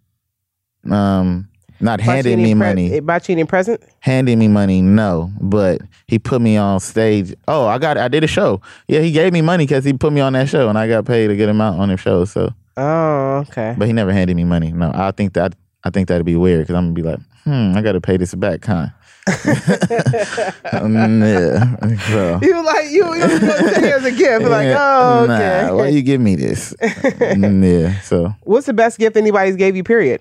Um, 0.90 1.48
not 1.80 2.00
handing 2.00 2.38
me 2.42 2.52
pre- 2.52 2.54
money. 2.54 2.92
It 2.92 3.06
bought 3.06 3.28
you 3.28 3.32
any 3.32 3.44
present? 3.44 3.82
handing 4.00 4.38
me 4.38 4.46
money 4.48 4.80
no 4.80 5.30
but 5.40 5.80
he 6.06 6.18
put 6.18 6.40
me 6.40 6.56
on 6.56 6.78
stage 6.80 7.34
oh 7.48 7.66
i 7.66 7.78
got 7.78 7.98
i 7.98 8.06
did 8.08 8.22
a 8.24 8.26
show 8.28 8.60
yeah 8.86 9.00
he 9.00 9.10
gave 9.10 9.32
me 9.32 9.42
money 9.42 9.64
because 9.66 9.84
he 9.84 9.92
put 9.92 10.12
me 10.12 10.20
on 10.20 10.32
that 10.32 10.48
show 10.48 10.68
and 10.68 10.78
i 10.78 10.86
got 10.88 11.04
paid 11.04 11.30
a 11.30 11.36
good 11.36 11.48
amount 11.48 11.78
on 11.80 11.88
the 11.88 11.96
show 11.96 12.24
so 12.24 12.48
Oh, 12.76 13.44
okay. 13.48 13.74
but 13.76 13.86
he 13.88 13.92
never 13.92 14.12
handed 14.12 14.36
me 14.36 14.44
money 14.44 14.70
no 14.72 14.90
i 14.94 15.10
think 15.10 15.32
that 15.34 15.54
i 15.84 15.90
think 15.90 16.08
that'd 16.08 16.26
be 16.26 16.36
weird 16.36 16.60
because 16.62 16.74
i'm 16.74 16.84
gonna 16.86 16.94
be 16.94 17.02
like 17.02 17.18
hmm 17.44 17.76
i 17.76 17.82
gotta 17.82 18.00
pay 18.00 18.16
this 18.16 18.34
back 18.34 18.64
huh 18.64 18.86
Um, 20.72 21.20
yeah 21.22 21.74
so 22.10 22.38
You 22.42 22.64
like 22.64 22.90
you 22.90 23.04
you 23.14 23.26
was 23.26 23.32
supposed 23.40 23.58
to 23.58 23.74
take 23.74 23.84
it 23.84 23.92
as 23.94 24.04
a 24.04 24.10
gift. 24.12 24.44
Like, 24.46 24.68
oh, 24.68 25.24
okay. 25.24 25.66
nah, 25.66 25.76
why 25.76 25.88
you 25.88 26.00
give 26.02 26.20
me 26.20 26.34
this 26.34 26.74
Mm, 26.80 27.62
yeah 27.62 28.00
so 28.00 28.32
What's 28.42 28.66
the 28.66 28.72
best 28.72 28.98
gift 28.98 29.16
anybody's 29.16 29.56
gave 29.56 29.76
you? 29.76 29.84
Period. 29.84 30.20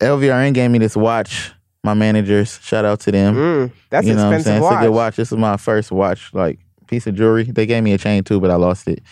lvrn 0.00 0.52
gave 0.54 0.70
me 0.70 0.78
this 0.78 0.96
watch 0.96 1.52
my 1.84 1.94
managers 1.94 2.58
shout 2.62 2.84
out 2.84 3.00
to 3.00 3.10
them 3.12 3.34
Mm, 3.34 3.72
that's 3.90 4.06
you 4.06 4.14
know 4.14 4.26
what 4.26 4.26
I'm 4.26 4.40
expensive 4.40 4.44
saying? 4.44 4.62
watch. 4.62 4.72
It's 4.74 4.82
a 4.82 4.86
good 4.86 4.94
watch. 4.94 5.16
This 5.16 5.32
is 5.32 5.38
my 5.38 5.56
first 5.56 5.92
watch, 5.92 6.30
like 6.34 6.58
piece 6.86 7.06
of 7.06 7.14
jewelry. 7.14 7.44
They 7.44 7.66
gave 7.66 7.82
me 7.82 7.92
a 7.92 7.98
chain 7.98 8.22
too, 8.22 8.38
but 8.40 8.50
I 8.50 8.56
lost 8.56 8.86
it. 8.88 9.02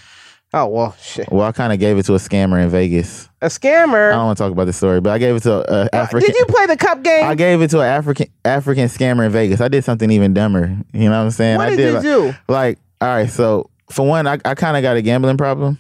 Oh 0.53 0.67
well, 0.67 0.97
shit. 1.01 1.31
Well, 1.31 1.47
I 1.47 1.53
kind 1.53 1.73
of 1.73 1.79
gave 1.79 1.97
it 1.99 2.05
to 2.07 2.15
a 2.15 2.19
scammer 2.19 2.63
in 2.63 2.71
Vegas. 2.71 3.29
A 3.41 3.47
scammer. 3.47 4.09
I 4.11 4.17
don't 4.17 4.27
want 4.27 4.39
to 4.39 4.45
talk 4.45 4.53
about 4.53 4.65
the 4.65 4.73
story, 4.73 5.01
but 5.01 5.11
I 5.11 5.19
gave 5.19 5.37
it 5.37 5.43
to 5.45 5.53
a 5.73 5.89
African. 5.95 6.27
Did 6.29 6.37
you 6.37 6.45
play 6.47 6.67
the 6.67 6.77
cup 6.77 7.03
game? 7.05 7.25
I 7.25 7.35
gave 7.37 7.63
it 7.63 7.71
to 7.71 7.79
an 7.81 7.87
African 7.87 8.27
African 8.45 8.87
scammer 8.87 9.25
in 9.27 9.33
Vegas. 9.33 9.61
I 9.61 9.69
did 9.69 9.85
something 9.85 10.11
even 10.11 10.35
dumber. 10.35 10.77
You 10.93 11.05
know 11.05 11.11
what 11.11 11.17
I'm 11.25 11.31
saying? 11.31 11.57
what 11.59 11.69
I 11.69 11.77
did 11.77 11.87
you 11.87 11.93
like, 11.93 12.03
do? 12.03 12.35
Like, 12.49 12.79
all 13.01 13.09
right, 13.09 13.31
so 13.31 13.71
for 13.91 14.07
one, 14.07 14.27
I, 14.27 14.39
I 14.45 14.55
kind 14.57 14.77
of 14.77 14.83
got 14.83 14.97
a 14.97 15.03
gambling 15.03 15.37
problem. 15.37 15.79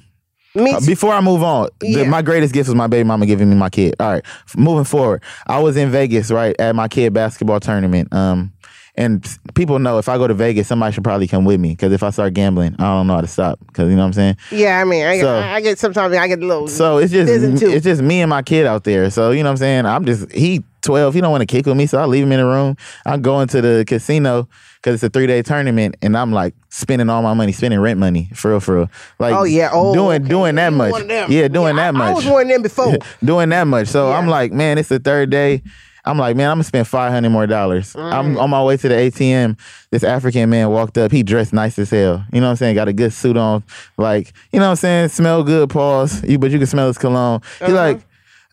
Me 0.54 0.72
Uh. 0.72 0.80
Before 0.86 1.12
I 1.12 1.20
move 1.20 1.42
on, 1.42 1.68
the- 1.80 2.04
my 2.04 2.22
greatest 2.22 2.52
gift 2.54 2.68
was 2.68 2.74
my 2.74 2.86
baby 2.86 3.04
mama 3.04 3.26
giving 3.26 3.50
me 3.50 3.56
my 3.56 3.70
kid. 3.70 3.94
All 4.00 4.12
right, 4.12 4.24
moving 4.56 4.84
forward, 4.84 5.22
I 5.48 5.58
was 5.58 5.76
in 5.76 5.90
Vegas 5.90 6.30
right 6.30 6.54
at 6.60 6.74
my 6.76 6.86
kid 6.88 7.12
basketball 7.12 7.58
tournament. 7.60 8.12
Um, 8.14 8.52
and 9.00 9.26
people 9.54 9.78
know 9.78 9.98
if 9.98 10.08
I 10.08 10.18
go 10.18 10.26
to 10.26 10.34
Vegas, 10.34 10.68
somebody 10.68 10.92
should 10.92 11.04
probably 11.04 11.26
come 11.26 11.44
with 11.44 11.58
me 11.58 11.70
because 11.70 11.92
if 11.92 12.02
I 12.02 12.10
start 12.10 12.34
gambling, 12.34 12.74
I 12.78 12.84
don't 12.84 13.06
know 13.06 13.14
how 13.14 13.20
to 13.22 13.26
stop. 13.26 13.58
Because 13.66 13.88
you 13.90 13.96
know 13.96 14.02
what 14.02 14.06
I'm 14.08 14.12
saying. 14.12 14.36
Yeah, 14.52 14.78
I 14.80 14.84
mean, 14.84 15.04
I, 15.06 15.20
So- 15.20 15.38
I 15.38 15.60
get 15.60 15.78
sometimes 15.78 16.14
I 16.14 16.28
get 16.28 16.40
a 16.42 16.46
little. 16.46 16.68
So 16.68 16.98
it's 16.98 17.12
just 17.12 17.60
too. 17.60 17.70
it's 17.70 17.84
just 17.84 18.02
me 18.02 18.20
and 18.20 18.30
my 18.30 18.42
kid 18.42 18.66
out 18.66 18.84
there. 18.84 19.10
So 19.10 19.30
you 19.30 19.42
know 19.42 19.48
what 19.48 19.52
I'm 19.52 19.56
saying. 19.58 19.86
I'm 19.86 20.04
just 20.04 20.30
he 20.32 20.62
12. 20.82 21.14
He 21.14 21.20
don't 21.20 21.30
want 21.30 21.42
to 21.42 21.46
kick 21.46 21.66
with 21.66 21.76
me, 21.76 21.86
so 21.86 21.98
I 21.98 22.06
leave 22.06 22.24
him 22.24 22.32
in 22.32 22.40
the 22.40 22.46
room. 22.46 22.76
I'm 23.04 23.20
going 23.22 23.48
to 23.48 23.60
the 23.60 23.84
casino 23.86 24.48
because 24.76 24.94
it's 24.94 25.02
a 25.02 25.10
three 25.10 25.26
day 25.26 25.42
tournament, 25.42 25.96
and 26.02 26.16
I'm 26.16 26.32
like 26.32 26.54
spending 26.70 27.10
all 27.10 27.22
my 27.22 27.34
money, 27.34 27.52
spending 27.52 27.80
rent 27.80 27.98
money 28.00 28.30
for 28.34 28.50
real, 28.52 28.60
for 28.60 28.76
real. 28.76 28.90
Like 29.18 29.34
Oh 29.34 29.44
yeah, 29.44 29.70
oh 29.72 29.92
doing 29.94 30.22
okay. 30.22 30.28
doing 30.28 30.54
that 30.56 30.72
You 30.72 30.78
much. 30.78 30.92
one 30.92 31.02
of 31.02 31.08
them. 31.08 31.30
Yeah, 31.32 31.48
doing 31.48 31.78
I- 31.78 31.82
that 31.82 31.94
much. 31.94 32.10
I 32.10 32.12
was 32.14 32.26
one 32.26 32.42
of 32.42 32.48
them 32.48 32.62
before. 32.62 32.96
doing 33.24 33.48
that 33.50 33.64
much. 33.64 33.88
So 33.88 34.10
I'm 34.12 34.26
like, 34.26 34.52
man, 34.52 34.78
it's 34.78 34.88
the 34.88 34.98
third 34.98 35.30
day. 35.30 35.62
I'm 36.04 36.18
like, 36.18 36.36
man, 36.36 36.50
I'm 36.50 36.56
gonna 36.56 36.64
spend 36.64 36.86
five 36.88 37.12
hundred 37.12 37.30
more 37.30 37.46
dollars. 37.46 37.94
I'm 37.96 38.34
Mm. 38.36 38.40
on 38.40 38.50
my 38.50 38.62
way 38.62 38.76
to 38.76 38.88
the 38.88 38.94
ATM. 38.94 39.56
This 39.90 40.02
African 40.04 40.48
man 40.50 40.70
walked 40.70 40.96
up. 40.98 41.12
He 41.12 41.22
dressed 41.22 41.52
nice 41.52 41.78
as 41.78 41.90
hell. 41.90 42.24
You 42.32 42.40
know 42.40 42.46
what 42.46 42.50
I'm 42.52 42.56
saying? 42.56 42.74
Got 42.74 42.88
a 42.88 42.92
good 42.92 43.12
suit 43.12 43.36
on. 43.36 43.62
Like, 43.98 44.32
you 44.52 44.58
know 44.58 44.66
what 44.66 44.70
I'm 44.70 44.76
saying? 44.76 45.08
Smell 45.10 45.42
good, 45.42 45.68
pause. 45.70 46.22
You, 46.24 46.38
but 46.38 46.50
you 46.50 46.58
can 46.58 46.66
smell 46.66 46.86
his 46.88 46.98
cologne. 46.98 47.42
He 47.58 47.64
Uh-huh. 47.66 47.74
like, 47.74 48.00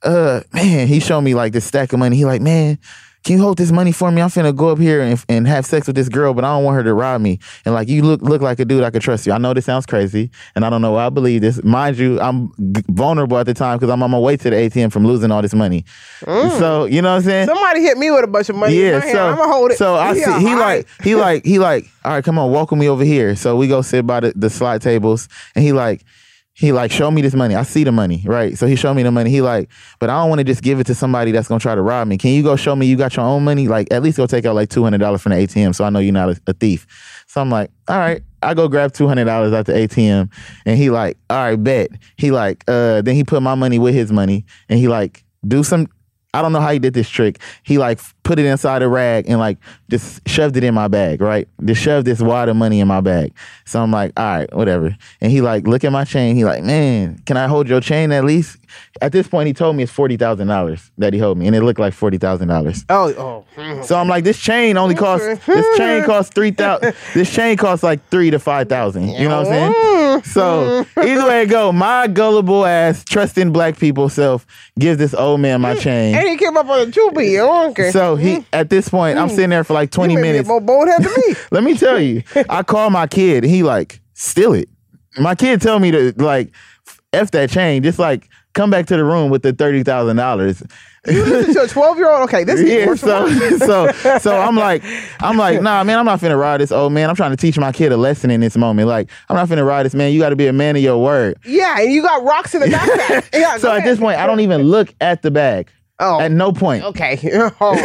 uh, 0.04 0.41
man, 0.54 0.88
he 0.88 1.00
showed 1.00 1.22
me 1.22 1.34
like 1.36 1.54
this 1.54 1.66
stack 1.66 1.93
of 1.93 2.00
money. 2.00 2.16
He 2.18 2.26
like, 2.26 2.41
man, 2.41 2.78
can 3.28 3.36
you 3.38 3.43
hold 3.43 3.57
this 3.57 3.73
money 3.73 3.91
for 3.91 4.09
me? 4.09 4.21
I'm 4.21 4.30
finna 4.30 4.55
go 4.55 4.69
up 4.69 4.80
here 4.80 5.01
and, 5.01 5.21
and 5.28 5.45
have 5.47 5.65
sex 5.65 5.86
with 5.86 5.97
this 5.97 6.07
girl, 6.07 6.34
but 6.34 6.45
I 6.45 6.55
don't 6.55 6.63
want 6.63 6.75
her 6.78 6.84
to 6.84 6.93
rob 6.93 7.19
me. 7.19 7.39
And 7.65 7.75
like, 7.75 7.89
you 7.89 8.01
look 8.01 8.21
look 8.21 8.41
like 8.41 8.57
a 8.59 8.65
dude 8.65 8.84
I 8.86 8.89
could 8.89 9.01
trust 9.01 9.28
you. 9.28 9.34
I 9.34 9.38
know 9.38 9.53
this 9.53 9.65
sounds 9.65 9.86
crazy, 9.86 10.32
and 10.55 10.63
I 10.63 10.69
don't 10.69 10.82
know 10.82 10.93
why 10.93 11.07
I 11.07 11.09
believe 11.09 11.41
this. 11.41 11.61
Mind 11.61 11.97
you, 11.97 12.19
I'm 12.21 12.53
g- 12.71 12.84
vulnerable 12.89 13.38
at 13.38 13.45
the 13.45 13.53
time 13.53 13.78
because 13.78 13.89
I'm 13.91 14.01
on 14.01 14.11
my 14.11 14.17
way 14.17 14.38
to 14.38 14.49
the 14.49 14.55
ATM 14.55 14.93
from 14.93 15.05
losing 15.05 15.30
all 15.30 15.41
this 15.41 15.53
money. 15.53 15.84
Mm. 16.21 16.57
So 16.57 16.86
you 16.86 17.01
know 17.01 17.09
what 17.11 17.15
I'm 17.17 17.21
saying? 17.23 17.47
Somebody 17.47 17.82
hit 17.82 17.97
me 17.97 18.09
with 18.11 18.23
a 18.23 18.28
bunch 18.28 18.47
of 18.47 18.55
money. 18.55 18.78
in 18.78 18.82
Yeah, 18.86 18.99
my 18.99 19.05
hand. 19.05 19.11
so 19.17 19.28
I'm 19.28 19.38
gonna 19.38 19.51
hold 19.53 19.71
it. 19.71 19.78
So 19.78 19.95
I 19.95 20.13
Yeah, 20.13 20.39
see 20.39 20.45
he 20.47 20.55
like 20.55 20.88
he 21.03 21.15
like 21.15 21.45
he 21.45 21.59
like 21.59 21.86
all 22.05 22.13
right, 22.13 22.23
come 22.23 22.39
on, 22.39 22.49
welcome 22.51 22.80
me 22.80 22.88
over 22.88 23.03
here. 23.03 23.36
So 23.36 23.57
we 23.57 23.67
go 23.67 23.82
sit 23.82 24.07
by 24.07 24.21
the, 24.21 24.32
the 24.38 24.49
slide 24.49 24.82
tables, 24.82 25.28
and 25.53 25.65
he 25.65 25.73
like 25.73 26.05
he 26.58 26.72
like 26.72 26.91
show 26.91 27.12
me 27.12 27.22
this 27.22 27.36
money. 27.36 27.53
I 27.53 27.62
see 27.62 27.84
the 27.84 27.91
money, 27.91 28.24
right? 28.26 28.58
So 28.58 28.66
he 28.66 28.76
showed 28.76 28.95
me 28.95 29.03
the 29.03 29.12
money. 29.12 29.30
He 29.30 29.41
like, 29.41 29.70
but 29.99 30.10
I 30.10 30.20
don't 30.20 30.30
want 30.30 30.39
to 30.39 30.43
just 30.43 30.64
give 30.64 30.80
it 30.80 30.88
to 30.88 30.95
somebody 30.95 31.32
that's 31.32 31.47
gonna 31.47 31.60
try 31.60 31.76
to 31.76 31.82
rob 31.84 32.08
me. 32.08 32.18
Can 32.18 32.32
you 32.32 32.41
go 32.41 32.55
show 32.55 32.76
me 32.76 32.88
you 32.88 32.95
got 32.95 33.16
your 33.16 33.26
own 33.26 33.43
money? 33.43 33.68
Like 33.68 33.88
at 33.91 34.01
least 34.01 34.18
go 34.18 34.26
take 34.26 34.43
out 34.45 34.55
like 34.55 34.70
two 34.70 34.84
hundred 34.84 34.97
dollars 34.97 35.22
from 35.22 35.34
the 35.34 35.38
ATM, 35.38 35.76
so 35.76 35.86
I 35.86 35.91
know 35.91 35.99
you're 35.99 36.14
not 36.14 36.30
a, 36.30 36.41
a 36.47 36.53
thief. 36.53 36.88
So 37.28 37.41
I'm 37.41 37.51
like, 37.51 37.70
all 37.88 37.99
right. 37.99 38.24
I 38.41 38.55
go 38.55 38.68
grab 38.68 38.91
two 38.91 39.08
hundred 39.08 39.26
dollars 39.26 39.53
at 39.53 39.68
the 39.68 39.74
ATM, 39.74 40.32
and 40.66 40.78
he 40.78 40.89
like, 40.89 41.18
all 41.30 41.38
right, 41.38 41.64
bet. 41.64 41.89
He 42.18 42.32
like, 42.32 42.64
uh, 42.68 43.01
then 43.01 43.14
he 43.14 43.24
put 43.24 43.43
my 43.43 43.53
money 43.55 43.78
with 43.78 43.93
his 43.93 44.12
money, 44.12 44.43
and 44.68 44.80
he 44.80 44.88
like 44.88 45.24
do 45.47 45.64
some. 45.64 45.88
I 46.34 46.41
don't 46.41 46.53
know 46.53 46.60
how 46.60 46.72
he 46.72 46.80
did 46.80 46.95
this 46.95 47.10
trick. 47.10 47.39
He 47.64 47.78
like 47.78 47.99
put 48.28 48.39
it 48.39 48.45
inside 48.45 48.82
a 48.82 48.89
rag 48.89 49.23
and 49.30 49.39
like 49.39 49.57
just 49.89 50.28
shoved 50.28 50.57
it 50.57 50.63
in 50.63 50.73
my 50.73 50.89
bag, 50.89 51.21
right? 51.21 51.47
Just 51.63 51.82
shoved 51.82 52.05
this 52.05 52.19
wad 52.19 52.49
of 52.49 52.57
money 52.57 52.82
in 52.82 52.88
my 52.88 52.99
bag. 52.99 53.34
So 53.65 53.82
I'm 53.82 53.89
like, 53.89 54.11
all 54.17 54.25
right, 54.25 54.53
whatever. 54.53 54.95
And 55.21 55.32
he 55.32 55.39
like, 55.39 55.65
look 55.65 55.86
at 55.86 55.93
my 55.93 56.03
chain. 56.03 56.36
He 56.36 56.43
like, 56.43 56.61
man, 56.61 57.19
can 57.25 57.38
I 57.38 57.47
hold 57.47 57.69
your 57.69 57.80
chain 57.80 58.11
at 58.11 58.25
least? 58.25 58.57
At 59.01 59.11
this 59.11 59.28
point, 59.28 59.47
he 59.47 59.53
told 59.53 59.75
me 59.75 59.84
it's 59.84 59.91
forty 59.91 60.17
thousand 60.17 60.47
dollars 60.47 60.91
that 60.97 61.13
he 61.13 61.21
owed 61.21 61.38
me, 61.38 61.47
and 61.47 61.55
it 61.55 61.63
looked 61.63 61.80
like 61.80 61.93
forty 61.93 62.17
thousand 62.17 62.49
dollars. 62.49 62.84
Oh, 62.89 63.45
oh. 63.57 63.82
So 63.84 63.97
I'm 63.97 64.07
like, 64.07 64.23
this 64.23 64.39
chain 64.39 64.78
only 64.78 64.95
oh, 64.95 64.99
costs 64.99 65.45
this 65.45 65.78
chain 65.78 66.03
costs 66.03 66.34
three 66.34 66.51
thousand. 66.51 66.93
This 67.13 67.34
chain 67.34 67.57
costs 67.57 67.84
like 67.84 68.05
three 68.09 68.30
to 68.32 68.39
five 68.39 68.67
thousand. 68.67 69.09
You 69.09 69.30
know 69.30 69.41
what 69.41 69.51
I'm 69.51 69.73
saying? 69.73 70.23
So 70.23 70.86
either 70.97 71.25
way 71.25 71.43
it 71.43 71.49
go, 71.49 71.71
my 71.71 72.07
gullible 72.07 72.65
ass, 72.65 73.03
trusting 73.03 73.51
black 73.51 73.78
people 73.78 74.09
self 74.09 74.45
gives 74.78 74.97
this 74.97 75.13
old 75.13 75.41
man 75.41 75.61
my 75.61 75.75
mm. 75.75 75.82
chain. 75.82 76.15
And 76.15 76.28
he 76.28 76.38
came 76.38 76.57
up 76.57 76.67
on 76.67 76.88
a 76.88 76.91
two 76.91 77.11
B. 77.15 77.39
Okay. 77.39 77.91
So 77.91 78.15
Mm-hmm. 78.18 78.41
he 78.41 78.45
at 78.53 78.70
this 78.70 78.89
point, 78.89 79.18
I'm 79.18 79.28
mm. 79.28 79.32
sitting 79.32 79.49
there 79.49 79.63
for 79.63 79.74
like 79.74 79.91
20 79.91 80.13
you 80.13 80.20
may 80.20 80.24
be 80.24 80.32
minutes. 80.34 80.47
more 80.47 80.61
bonehead 80.61 81.03
than 81.03 81.13
me. 81.28 81.36
Let 81.51 81.63
me 81.63 81.78
tell 81.78 81.99
you, 81.99 82.24
I 82.49 82.63
call 82.63 82.89
my 82.89 83.07
kid. 83.07 83.43
He 83.43 83.63
like 83.63 84.01
steal 84.13 84.53
it. 84.53 84.70
My 85.18 85.36
kid 85.36 85.61
tell 85.61 85.80
me 85.80 85.91
to 85.91 86.13
like 86.18 86.51
f 87.13 87.32
that 87.32 87.49
chain. 87.49 87.84
Just 87.84 87.99
like 87.99 88.30
come 88.53 88.70
back 88.70 88.88
to 88.88 88.97
the 88.97 89.03
room 89.03 89.30
with 89.30 89.43
the 89.43 89.53
thirty 89.53 89.84
thousand 89.84 90.18
dollars. 90.18 90.63
You 91.07 91.24
listen 91.24 91.53
to 91.53 91.61
a 91.61 91.68
12 91.68 91.97
year 91.97 92.09
old. 92.09 92.24
Okay, 92.24 92.43
this 92.43 92.59
is 92.59 92.70
Yeah, 92.70 92.95
so 92.95 93.30
so 93.57 94.18
so 94.20 94.36
I'm 94.36 94.55
like 94.55 94.84
I'm 95.22 95.38
like 95.38 95.61
nah 95.61 95.84
man 95.84 95.99
I'm 95.99 96.05
not 96.05 96.20
finna 96.20 96.38
ride 96.38 96.59
this 96.59 96.72
old 96.72 96.91
man 96.91 97.09
I'm 97.09 97.15
trying 97.15 97.32
to 97.32 97.38
teach 97.38 97.57
my 97.57 97.72
kid 97.72 97.91
a 97.91 97.97
lesson 97.97 98.30
in 98.30 98.41
this 98.41 98.57
moment 98.57 98.88
like 98.88 99.09
I'm 99.30 99.36
not 99.36 99.47
finna 99.47 99.65
ride 99.65 99.86
this 99.86 99.93
man 99.93 100.11
you 100.11 100.20
got 100.20 100.30
to 100.30 100.36
be 100.36 100.47
a 100.47 100.53
man 100.53 100.76
of 100.76 100.82
your 100.82 101.01
word 101.01 101.38
Yeah, 101.45 101.80
and 101.80 101.91
you 101.91 102.01
got 102.01 102.24
rocks 102.24 102.53
in 102.55 102.61
the 102.61 102.68
backpack. 102.68 103.30
Yeah, 103.34 103.57
so 103.57 103.72
at 103.72 103.84
this 103.84 103.99
point 103.99 104.20
I 104.20 104.28
don't 104.28 104.39
even 104.41 104.63
look 104.63 104.93
at 104.99 105.22
the 105.22 105.32
bag 105.32 105.70
Oh. 106.00 106.20
at 106.20 106.32
no 106.32 106.52
point 106.52 106.84
Okay. 106.84 107.18
Oh. 107.60 107.76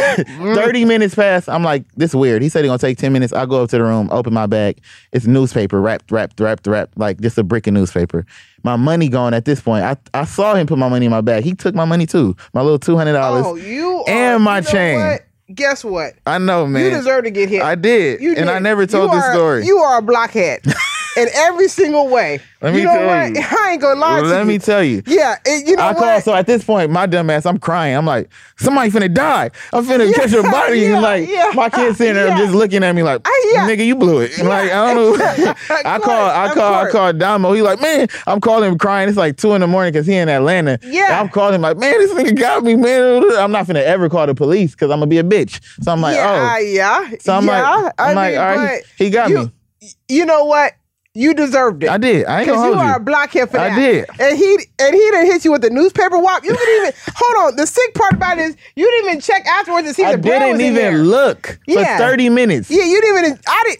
30 0.55 0.85
minutes 0.85 1.15
pass. 1.15 1.47
I'm 1.47 1.63
like, 1.63 1.83
this 1.95 2.11
is 2.11 2.15
weird. 2.15 2.41
He 2.43 2.49
said 2.49 2.63
he's 2.63 2.69
gonna 2.69 2.77
take 2.77 2.97
10 2.99 3.11
minutes. 3.11 3.33
I 3.33 3.45
go 3.47 3.63
up 3.63 3.69
to 3.71 3.77
the 3.77 3.83
room, 3.83 4.07
open 4.11 4.33
my 4.33 4.45
bag. 4.45 4.79
It's 5.11 5.25
newspaper, 5.25 5.81
wrapped, 5.81 6.11
wrapped, 6.11 6.39
wrapped, 6.39 6.67
wrapped, 6.67 6.97
like 6.97 7.19
just 7.21 7.37
a 7.37 7.43
brick 7.43 7.65
of 7.67 7.73
newspaper. 7.73 8.25
My 8.63 8.75
money 8.75 9.09
gone 9.09 9.33
at 9.33 9.45
this 9.45 9.61
point. 9.61 9.83
I, 9.83 9.97
I 10.13 10.25
saw 10.25 10.53
him 10.53 10.67
put 10.67 10.77
my 10.77 10.89
money 10.89 11.05
in 11.07 11.11
my 11.11 11.21
bag. 11.21 11.43
He 11.43 11.53
took 11.55 11.73
my 11.75 11.85
money 11.85 12.05
too. 12.05 12.35
My 12.53 12.61
little 12.61 12.79
$200. 12.79 13.15
Oh, 13.45 13.55
you 13.55 14.03
and 14.07 14.35
are- 14.35 14.39
my 14.39 14.57
you 14.59 14.63
know 14.63 14.69
chain. 14.71 14.99
what? 14.99 15.25
Guess 15.53 15.83
what? 15.83 16.13
I 16.25 16.37
know, 16.37 16.65
man. 16.65 16.83
You 16.85 16.89
deserve 16.91 17.25
to 17.25 17.31
get 17.31 17.49
hit. 17.49 17.61
I 17.61 17.75
did. 17.75 18.21
You 18.21 18.33
and 18.35 18.49
I 18.49 18.59
never 18.59 18.85
told 18.85 19.11
You 19.11 19.17
this 19.17 19.25
are- 19.25 19.33
story. 19.33 19.65
You 19.65 19.77
are 19.79 19.97
a 19.99 20.01
blockhead 20.01 20.61
in 21.17 21.27
every 21.33 21.67
single 21.67 22.07
way. 22.07 22.39
Let 22.61 22.75
you 22.75 22.83
know 22.83 22.93
tell 22.93 23.07
what? 23.07 23.35
you. 23.35 23.41
I 23.59 23.71
ain't 23.73 23.81
gonna 23.81 23.99
lie 23.99 24.19
to 24.19 24.25
you. 24.25 24.31
Let 24.31 24.39
you. 24.41 24.45
me 24.45 24.57
tell 24.57 24.83
you. 24.83 25.03
Yeah, 25.05 25.35
and 25.45 25.67
you 25.67 25.75
know 25.75 25.83
I 25.83 25.91
what? 25.91 25.97
call 25.97 26.21
so 26.21 26.33
at 26.33 26.47
this 26.47 26.63
point, 26.63 26.91
my 26.91 27.05
dumb 27.05 27.29
ass, 27.29 27.45
I'm 27.45 27.57
crying. 27.57 27.95
I'm 27.95 28.05
like, 28.05 28.29
somebody 28.57 28.89
finna 28.89 29.13
die. 29.13 29.51
I'm 29.73 29.85
finna 29.85 30.13
catch 30.13 30.31
a 30.33 30.43
body. 30.43 30.79
yeah, 30.81 30.93
and 30.93 31.01
like 31.01 31.29
yeah, 31.29 31.51
my 31.53 31.69
kid's 31.69 31.97
sitting 31.97 32.15
there 32.15 32.27
yeah. 32.27 32.37
just 32.37 32.53
looking 32.53 32.83
at 32.83 32.95
me 32.95 33.03
like, 33.03 33.21
yeah. 33.51 33.67
nigga, 33.67 33.85
you 33.85 33.95
blew 33.95 34.19
it. 34.21 34.37
Like, 34.39 34.71
I 34.71 34.93
don't 34.93 35.17
know. 35.17 35.25
I 35.69 35.99
call, 35.99 36.29
I 36.29 36.53
call, 36.53 36.73
I 36.73 36.89
call 36.89 37.13
Damo. 37.13 37.53
He 37.53 37.61
like, 37.61 37.81
man, 37.81 38.07
I'm 38.27 38.39
calling 38.39 38.71
him 38.71 38.77
crying. 38.77 39.09
It's 39.09 39.17
like 39.17 39.37
two 39.37 39.53
in 39.53 39.61
the 39.61 39.67
morning 39.67 39.91
because 39.91 40.07
he 40.07 40.15
in 40.15 40.29
Atlanta. 40.29 40.79
Yeah. 40.83 41.19
I'm 41.19 41.29
calling 41.29 41.55
him 41.55 41.61
like, 41.61 41.77
man, 41.77 41.93
this 41.99 42.13
nigga 42.13 42.37
got 42.39 42.63
me, 42.63 42.75
man. 42.75 43.23
I'm 43.37 43.51
not 43.51 43.67
finna 43.67 43.83
ever 43.83 44.09
call 44.09 44.25
the 44.27 44.35
police 44.35 44.71
because 44.71 44.89
I'm 44.89 44.99
gonna 44.99 45.07
be 45.07 45.17
a 45.17 45.23
bitch. 45.23 45.61
So 45.83 45.91
I'm 45.91 46.01
like, 46.01 46.15
yeah, 46.15 46.55
oh. 46.55 46.59
yeah. 46.59 47.09
So 47.19 47.33
I'm 47.33 47.45
yeah, 47.45 47.61
like, 47.61 47.93
I'm 47.97 48.09
I 48.09 48.13
like, 48.13 48.31
mean, 48.31 48.41
all 48.41 48.55
right, 48.55 48.81
but 48.81 48.91
he 48.97 49.09
got 49.09 49.29
you, 49.29 49.37
me. 49.37 49.51
You 50.07 50.25
know 50.25 50.45
what? 50.45 50.73
You 51.15 51.35
deserved 51.35 51.83
it. 51.83 51.89
I 51.89 51.99
did. 51.99 52.25
I 52.25 52.39
ain't 52.41 52.47
Because 52.47 52.65
you 52.65 52.73
are 52.73 52.95
a 52.95 52.99
blockhead 52.99 53.51
for 53.51 53.59
I 53.59 53.69
that. 53.69 53.75
did. 53.79 54.05
And 54.19 54.35
he 54.35 54.51
and 54.79 54.95
he 54.95 54.99
didn't 54.99 55.27
hit 55.27 55.45
you 55.45 55.51
with 55.51 55.61
the 55.61 55.69
newspaper 55.69 56.17
wop. 56.17 56.43
You 56.43 56.55
didn't 56.55 56.81
even 56.87 56.93
hold 57.15 57.47
on. 57.51 57.55
The 57.55 57.67
sick 57.67 57.93
part 57.93 58.13
about 58.15 58.39
it 58.39 58.45
is 58.45 58.57
you 58.75 58.89
didn't 58.89 59.09
even 59.09 59.21
check 59.21 59.45
afterwards 59.45 59.87
to 59.89 59.93
see 59.93 60.03
I 60.03 60.13
the 60.13 60.17
bread 60.17 60.41
I 60.41 60.53
didn't 60.57 60.61
even 60.75 61.03
look 61.03 61.59
Yeah. 61.67 61.97
for 61.97 62.03
30 62.03 62.29
minutes. 62.29 62.71
Yeah, 62.71 62.83
you 62.85 62.99
didn't 62.99 63.25
even. 63.25 63.39
I 63.47 63.63
did. 63.67 63.77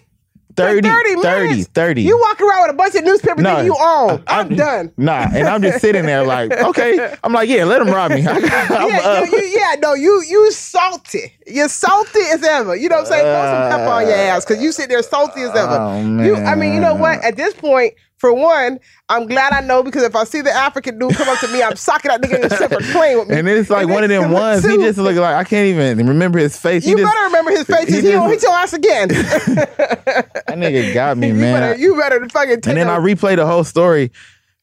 30, 0.56 0.88
30, 0.88 1.22
30, 1.22 1.62
30. 1.64 2.02
You 2.02 2.18
walk 2.18 2.40
around 2.40 2.62
with 2.62 2.70
a 2.70 2.76
bunch 2.76 2.94
of 2.94 3.04
newspapers 3.04 3.42
that 3.44 3.64
you 3.64 3.76
own. 3.78 4.22
I'm, 4.26 4.52
I- 4.52 4.56
done. 4.56 4.92
Nah, 4.96 5.26
and 5.32 5.48
I'm 5.48 5.62
just 5.62 5.80
sitting 5.80 6.06
there 6.06 6.24
like, 6.24 6.52
okay. 6.70 7.16
I'm 7.22 7.32
like, 7.32 7.48
yeah, 7.48 7.64
let 7.64 7.78
them 7.78 7.88
rob 7.88 8.10
me. 8.10 8.26
I'm 8.26 8.42
yeah, 8.42 9.00
no, 9.02 9.24
you, 9.24 9.42
yeah, 9.44 9.74
no, 9.80 9.94
you 9.94 10.22
you 10.28 10.50
salty. 10.52 11.32
You're 11.46 11.68
salty 11.68 12.20
as 12.32 12.42
ever. 12.42 12.76
You 12.76 12.88
know 12.88 12.96
what 12.96 13.06
I'm 13.06 13.06
saying? 13.06 13.22
Throw 13.22 13.44
some 13.44 13.70
pepper 13.70 13.92
on 13.92 14.02
your 14.06 14.16
uh, 14.16 14.36
ass 14.36 14.44
because 14.44 14.62
you 14.62 14.72
sit 14.72 14.88
there 14.88 15.02
salty 15.02 15.42
as 15.42 15.50
ever. 15.50 15.76
Oh, 15.80 16.22
You, 16.22 16.36
I 16.36 16.54
mean, 16.54 16.74
you 16.74 16.80
know 16.80 16.94
what? 16.94 17.22
At 17.24 17.36
this 17.36 17.54
point, 17.54 17.94
for 18.24 18.32
one, 18.32 18.80
I'm 19.10 19.26
glad 19.26 19.52
I 19.52 19.60
know 19.60 19.82
because 19.82 20.02
if 20.02 20.16
I 20.16 20.24
see 20.24 20.40
the 20.40 20.50
African 20.50 20.98
dude 20.98 21.14
come 21.14 21.28
up 21.28 21.38
to 21.40 21.48
me, 21.48 21.62
I'm 21.62 21.76
socking 21.76 22.08
that 22.10 22.22
nigga 22.22 22.38
in 22.38 22.44
a 22.46 22.48
separate 22.48 22.84
plane 22.84 23.18
with 23.18 23.28
me. 23.28 23.36
and 23.38 23.46
it's 23.46 23.68
like 23.68 23.82
And 23.82 23.90
one 23.92 24.02
of 24.02 24.08
them 24.08 24.30
ones. 24.30 24.64
He 24.64 24.78
just 24.78 24.96
look 24.98 25.14
like 25.16 25.34
I 25.34 25.44
can't 25.44 25.66
even 25.66 26.06
remember 26.06 26.38
his 26.38 26.58
face. 26.58 26.86
You 26.86 26.96
he 26.96 27.02
just, 27.02 27.12
better 27.12 27.26
remember 27.26 27.50
his 27.50 27.64
face. 27.64 27.86
he 27.86 27.96
He, 27.96 28.00
just- 28.12 28.30
hit 28.30 28.42
your 28.42 28.52
ass 28.52 28.72
again. 28.72 29.08
that 29.08 30.46
nigga 30.48 30.94
got 30.94 31.18
me, 31.18 31.28
you 31.28 31.34
man. 31.34 31.60
better, 31.60 31.78
you 31.78 31.96
better 31.98 32.26
fucking. 32.30 32.62
Take 32.62 32.66
and 32.68 32.78
then 32.78 32.88
I 32.88 32.96
replay 32.96 33.36
the 33.36 33.46
whole 33.46 33.64
story. 33.64 34.10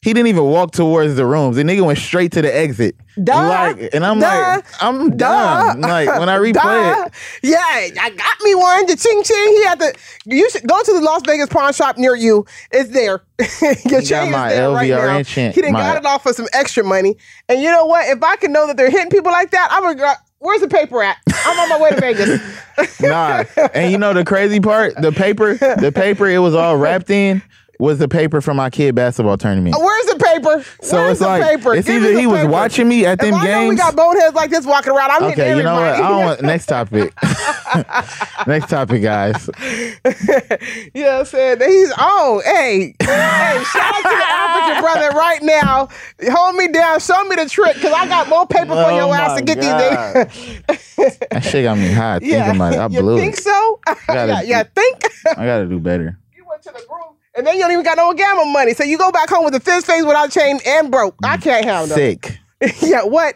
He 0.03 0.13
didn't 0.13 0.29
even 0.29 0.45
walk 0.45 0.71
towards 0.71 1.13
the 1.15 1.27
rooms. 1.27 1.57
The 1.57 1.61
nigga 1.63 1.85
went 1.85 1.99
straight 1.99 2.31
to 2.31 2.41
the 2.41 2.51
exit. 2.55 2.95
Duh. 3.23 3.35
Like, 3.35 3.89
and 3.93 4.03
I'm 4.03 4.19
Duh. 4.19 4.25
like, 4.25 4.65
I'm 4.81 5.11
Duh. 5.15 5.73
done. 5.75 5.81
Like 5.81 6.07
when 6.19 6.27
I 6.27 6.37
replay 6.39 6.53
Duh. 6.53 7.05
it, 7.05 7.13
Yeah, 7.43 7.59
I 7.59 8.09
got 8.09 8.41
me 8.41 8.55
one. 8.55 8.87
The 8.87 8.95
ching 8.95 9.21
ching. 9.21 9.47
He 9.49 9.63
had 9.63 9.79
to. 9.79 9.93
You 10.25 10.49
should 10.49 10.67
go 10.67 10.81
to 10.81 10.91
the 10.91 11.01
Las 11.01 11.21
Vegas 11.27 11.49
pawn 11.49 11.71
shop 11.73 11.99
near 11.99 12.15
you. 12.15 12.47
It's 12.71 12.89
there. 12.89 13.21
Your 13.85 14.01
chain 14.01 14.31
my 14.31 14.47
is 14.49 14.53
there 14.55 14.71
right 14.71 14.89
LVR 14.89 15.05
now. 15.07 15.17
enchant- 15.19 15.53
He 15.53 15.61
done 15.61 15.73
my- 15.73 15.79
got 15.81 15.97
it 15.97 16.05
off 16.07 16.23
for 16.23 16.33
some 16.33 16.47
extra 16.51 16.83
money. 16.83 17.15
And 17.47 17.61
you 17.61 17.69
know 17.69 17.85
what? 17.85 18.07
If 18.09 18.23
I 18.23 18.37
can 18.37 18.51
know 18.51 18.65
that 18.65 18.77
they're 18.77 18.89
hitting 18.89 19.11
people 19.11 19.31
like 19.31 19.51
that, 19.51 19.67
I'm 19.69 19.83
gonna. 19.83 19.95
go- 19.95 20.13
Where's 20.39 20.61
the 20.61 20.67
paper 20.67 21.03
at? 21.03 21.17
I'm 21.45 21.59
on 21.59 21.69
my 21.69 21.79
way 21.79 21.91
to 21.91 22.01
Vegas. 22.01 22.99
nah. 23.01 23.43
And 23.75 23.91
you 23.91 23.99
know 23.99 24.11
the 24.15 24.25
crazy 24.25 24.59
part? 24.59 24.95
The 24.99 25.11
paper, 25.11 25.53
the 25.53 25.91
paper 25.93 26.25
it 26.27 26.39
was 26.39 26.55
all 26.55 26.77
wrapped 26.77 27.11
in 27.11 27.43
was 27.81 27.97
the 27.97 28.07
paper 28.07 28.41
from 28.41 28.57
my 28.57 28.69
kid 28.69 28.93
basketball 28.93 29.37
tournament. 29.37 29.75
Oh, 29.77 29.83
where's 29.83 30.05
the 30.05 30.23
paper. 30.23 30.63
So 30.81 30.97
Where's 30.97 31.11
it's 31.13 31.19
the 31.21 31.25
like 31.27 31.43
paper? 31.43 31.73
it's 31.73 31.87
Give 31.87 32.03
either 32.03 32.19
he 32.19 32.27
was 32.27 32.41
paper. 32.41 32.51
watching 32.51 32.87
me 32.87 33.05
at 33.07 33.19
them 33.19 33.33
if 33.33 33.41
I 33.41 33.45
know 33.47 33.67
we 33.69 33.75
got 33.75 33.95
boneheads 33.95 34.35
like 34.35 34.51
this 34.51 34.65
walking 34.67 34.93
around, 34.93 35.09
I'm 35.09 35.23
Okay, 35.31 35.57
you 35.57 35.63
know 35.63 35.73
what? 35.73 35.83
I 35.95 35.97
don't 35.97 36.25
want 36.25 36.41
next 36.43 36.67
topic. 36.67 37.11
next 38.47 38.69
topic, 38.69 39.01
guys. 39.01 39.49
you 39.65 41.03
know 41.03 41.11
what 41.11 41.19
I'm 41.21 41.25
saying? 41.25 41.57
He's 41.61 41.91
on. 41.93 42.41
Hey, 42.43 42.95
hey, 43.01 43.63
shout 43.63 43.95
out 43.95 44.03
to 44.03 44.15
the 44.15 44.25
African 44.29 44.81
brother 44.83 45.09
right 45.17 45.41
now. 45.41 45.87
Hold 46.31 46.55
me 46.57 46.67
down. 46.67 46.99
Show 46.99 47.23
me 47.25 47.35
the 47.35 47.49
trick 47.49 47.75
because 47.75 47.93
I 47.93 48.07
got 48.07 48.29
more 48.29 48.45
paper 48.45 48.67
for 48.67 48.91
Oh 48.91 48.95
your 48.95 49.15
ass 49.15 49.39
to 49.39 49.43
get 49.43 49.59
God. 49.59 50.29
these. 50.29 51.17
That 51.31 51.43
shit 51.43 51.63
got 51.63 51.77
me 51.79 51.91
hot 51.91 52.21
yeah. 52.21 52.43
thinking 52.43 52.55
about 52.57 52.73
it. 52.73 52.77
I 52.79 52.87
you 52.87 53.01
blew 53.01 53.17
think 53.17 53.37
it. 53.37 53.43
so? 53.43 53.79
Gotta 54.07 54.33
yeah, 54.33 54.41
yeah, 54.43 54.63
think. 54.63 55.03
I 55.35 55.45
gotta 55.45 55.65
do 55.65 55.79
better. 55.79 56.17
you 56.35 56.45
went 56.47 56.61
to 56.63 56.71
the 56.71 56.79
room 56.89 57.15
and 57.35 57.45
then 57.45 57.55
you 57.55 57.61
don't 57.61 57.71
even 57.71 57.83
got 57.83 57.97
no 57.97 58.13
gamma 58.13 58.45
money. 58.45 58.73
So 58.73 58.83
you 58.83 58.97
go 58.97 59.11
back 59.11 59.29
home 59.29 59.45
with 59.45 59.55
a 59.55 59.59
fist 59.59 59.87
face 59.87 60.03
without 60.03 60.31
chain 60.31 60.59
and 60.65 60.91
broke. 60.91 61.15
I 61.23 61.37
mm. 61.37 61.41
can't 61.41 61.65
have 61.65 61.89
them. 61.89 61.97
Sick. 61.97 62.39
yeah, 62.81 63.03
what? 63.03 63.35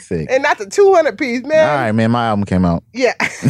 Sick. 0.00 0.28
and 0.30 0.42
not 0.42 0.58
the 0.58 0.66
200 0.66 1.18
piece, 1.18 1.42
man. 1.42 1.68
All 1.68 1.74
right, 1.76 1.92
man. 1.92 2.10
My 2.10 2.26
album 2.28 2.44
came 2.44 2.64
out. 2.64 2.82
Yeah. 2.94 3.12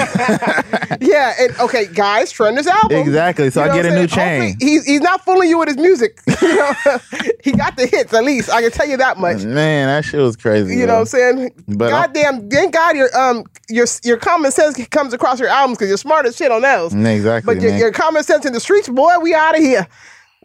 yeah. 1.00 1.34
And 1.40 1.57
okay, 1.61 1.86
guys, 1.86 2.30
trend 2.32 2.59
this 2.59 2.66
album. 2.66 2.98
Exactly. 2.98 3.50
So 3.50 3.64
You 3.64 3.70
I 3.70 3.74
get 3.74 3.86
a 3.86 3.88
I'm 3.90 3.94
new 3.94 4.09
saying? 4.09 4.09
chain. 4.09 4.50
Hopefully 4.52 4.70
He's, 4.70 4.84
he's 4.86 5.00
not 5.00 5.24
fooling 5.24 5.48
you 5.48 5.59
with 5.59 5.68
his 5.68 5.76
music. 5.76 6.20
You 6.46 6.54
know, 6.54 6.72
he 7.42 7.52
got 7.52 7.76
the 7.76 7.86
hits 7.86 8.14
at 8.14 8.22
least. 8.22 8.50
I 8.50 8.62
can 8.62 8.70
tell 8.70 8.86
you 8.86 8.96
that 8.98 9.18
much. 9.18 9.42
Man, 9.42 9.88
that 9.88 10.04
shit 10.04 10.20
was 10.20 10.36
crazy. 10.36 10.76
You 10.76 10.86
know 10.86 10.94
what 10.94 11.00
I'm 11.00 11.07
saying? 11.07 11.50
But 11.66 11.90
Goddamn, 11.90 12.48
thank 12.48 12.72
God 12.72 12.96
your 12.96 13.14
um 13.18 13.44
your 13.68 13.86
your 14.04 14.16
common 14.16 14.52
sense 14.52 14.76
comes 14.88 15.12
across 15.12 15.40
your 15.40 15.48
albums 15.48 15.78
because 15.78 15.88
you're 15.88 15.96
smart 15.98 16.24
as 16.24 16.36
shit 16.36 16.52
on 16.52 16.62
those. 16.62 16.94
Exactly, 16.94 17.54
But 17.54 17.62
your, 17.62 17.76
your 17.76 17.90
common 17.92 18.22
sense 18.22 18.44
in 18.46 18.52
the 18.52 18.61
streets, 18.61 18.88
boy, 18.88 19.18
we 19.20 19.34
out 19.34 19.57
of 19.57 19.61
here. 19.62 19.86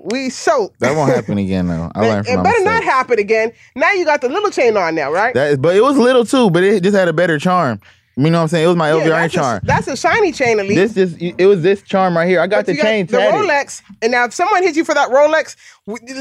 We 0.03 0.29
so 0.29 0.73
That 0.79 0.95
won't 0.95 1.13
happen 1.13 1.37
again, 1.37 1.67
though. 1.67 1.91
I 1.93 2.01
learned 2.07 2.27
it 2.27 2.33
from 2.33 2.43
my 2.43 2.51
better 2.51 2.63
not 2.63 2.83
happen 2.83 3.19
again. 3.19 3.51
Now 3.75 3.91
you 3.91 4.03
got 4.05 4.21
the 4.21 4.29
little 4.29 4.49
chain 4.49 4.75
on 4.77 4.95
now, 4.95 5.11
right? 5.11 5.33
That, 5.33 5.61
but 5.61 5.75
it 5.75 5.81
was 5.81 5.97
little 5.97 6.25
too, 6.25 6.49
but 6.49 6.63
it 6.63 6.81
just 6.83 6.95
had 6.95 7.07
a 7.07 7.13
better 7.13 7.37
charm. 7.37 7.79
You 8.17 8.29
know 8.29 8.39
what 8.39 8.41
I'm 8.43 8.47
saying? 8.49 8.65
It 8.65 8.67
was 8.67 8.75
my 8.75 8.89
Yeah, 8.93 9.03
LVR 9.05 9.09
that's, 9.09 9.33
charm. 9.33 9.59
A, 9.63 9.65
that's 9.65 9.87
a 9.87 9.95
shiny 9.95 10.31
chain 10.33 10.59
at 10.59 10.65
least. 10.67 10.95
This 10.95 11.11
just 11.11 11.21
it 11.39 11.45
was 11.45 11.61
this 11.61 11.81
charm 11.81 12.15
right 12.17 12.27
here. 12.27 12.41
I 12.41 12.47
got 12.47 12.65
But 12.65 12.75
the 12.75 12.81
chain 12.81 13.05
the 13.05 13.17
tatted. 13.17 13.33
Rolex, 13.47 13.81
and 14.01 14.11
now 14.11 14.25
if 14.25 14.33
someone 14.33 14.63
hits 14.63 14.75
you 14.75 14.83
for 14.83 14.93
that 14.93 15.09
Rolex, 15.09 15.55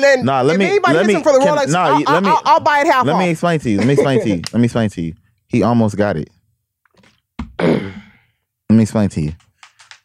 then 0.01 0.25
Nah, 0.25 0.43
let 0.43 0.55
if 0.55 0.59
me- 0.61 0.67
anybody 0.67 0.95
let 0.95 1.07
hits 1.07 1.09
me- 1.09 1.15
him 1.15 1.23
for 1.23 1.33
the 1.33 1.41
can- 1.41 1.57
Rolex, 1.57 1.69
nah, 1.73 1.85
I'll, 1.87 2.01
let 2.01 2.23
me- 2.23 2.29
I'll, 2.29 2.43
I'll 2.45 2.61
buy 2.61 2.81
it 2.81 2.87
half 2.87 3.05
Let 3.07 3.15
off. 3.15 3.19
me 3.21 3.31
explain 3.31 3.59
to 3.61 3.71
you. 3.71 3.79
Let 3.79 3.87
me 3.89 3.93
explain 3.95 4.21
to 4.23 4.29
you. 4.29 4.37
Let 4.53 4.61
me 4.61 4.65
explain 4.67 4.89
to 4.91 5.03
you. 5.03 5.15
He 5.49 5.63
almost 5.65 5.97
got 5.97 6.17
it. 6.17 6.29
Let 7.59 8.77
me 8.77 8.83
explain 8.83 9.09
to 9.11 9.21
you. 9.21 9.33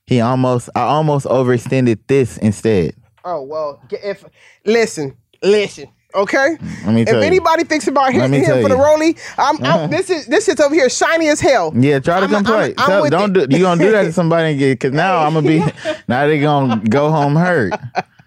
He 0.08 0.22
almost 0.22 0.70
I 0.76 0.82
almost 0.82 1.26
overextended 1.28 2.00
this 2.08 2.38
instead. 2.40 2.96
Oh 3.26 3.42
well, 3.42 3.82
if 3.92 4.24
listen, 4.66 5.16
listen, 5.44 5.90
okay. 6.14 6.58
Let 6.86 6.94
me 6.94 7.02
If 7.02 7.10
you. 7.10 7.20
anybody 7.20 7.64
thinks 7.66 7.88
about 7.88 8.14
hitting 8.14 8.32
him 8.44 8.62
for 8.64 8.70
the. 8.70 8.78
Rolly, 8.78 9.18
I'm, 9.38 9.58
I'm 9.58 9.64
uh-huh. 9.66 9.88
this 9.88 10.10
is 10.10 10.26
this 10.28 10.46
shit's 10.46 10.62
over 10.62 10.74
here 10.74 10.90
shiny 10.90 11.28
as 11.28 11.42
hell. 11.42 11.74
Yeah, 11.76 12.00
try 12.00 12.20
to 12.22 12.28
I'm- 12.28 12.32
come 12.32 12.44
I'm- 12.78 12.88
Tell- 12.88 13.10
don't 13.10 13.36
it. 13.38 13.50
do 13.50 13.58
you 13.58 13.64
gonna 13.64 13.84
do 13.84 13.92
that 13.92 14.04
to 14.04 14.14
somebody 14.22 14.76
cause 14.78 14.92
now 14.92 15.18
I'm 15.18 15.34
gonna 15.34 15.48
be 15.48 15.60
now 16.08 16.28
they 16.28 16.40
gonna 16.40 16.78
go 16.88 17.12
home 17.12 17.36
hurt. 17.36 17.74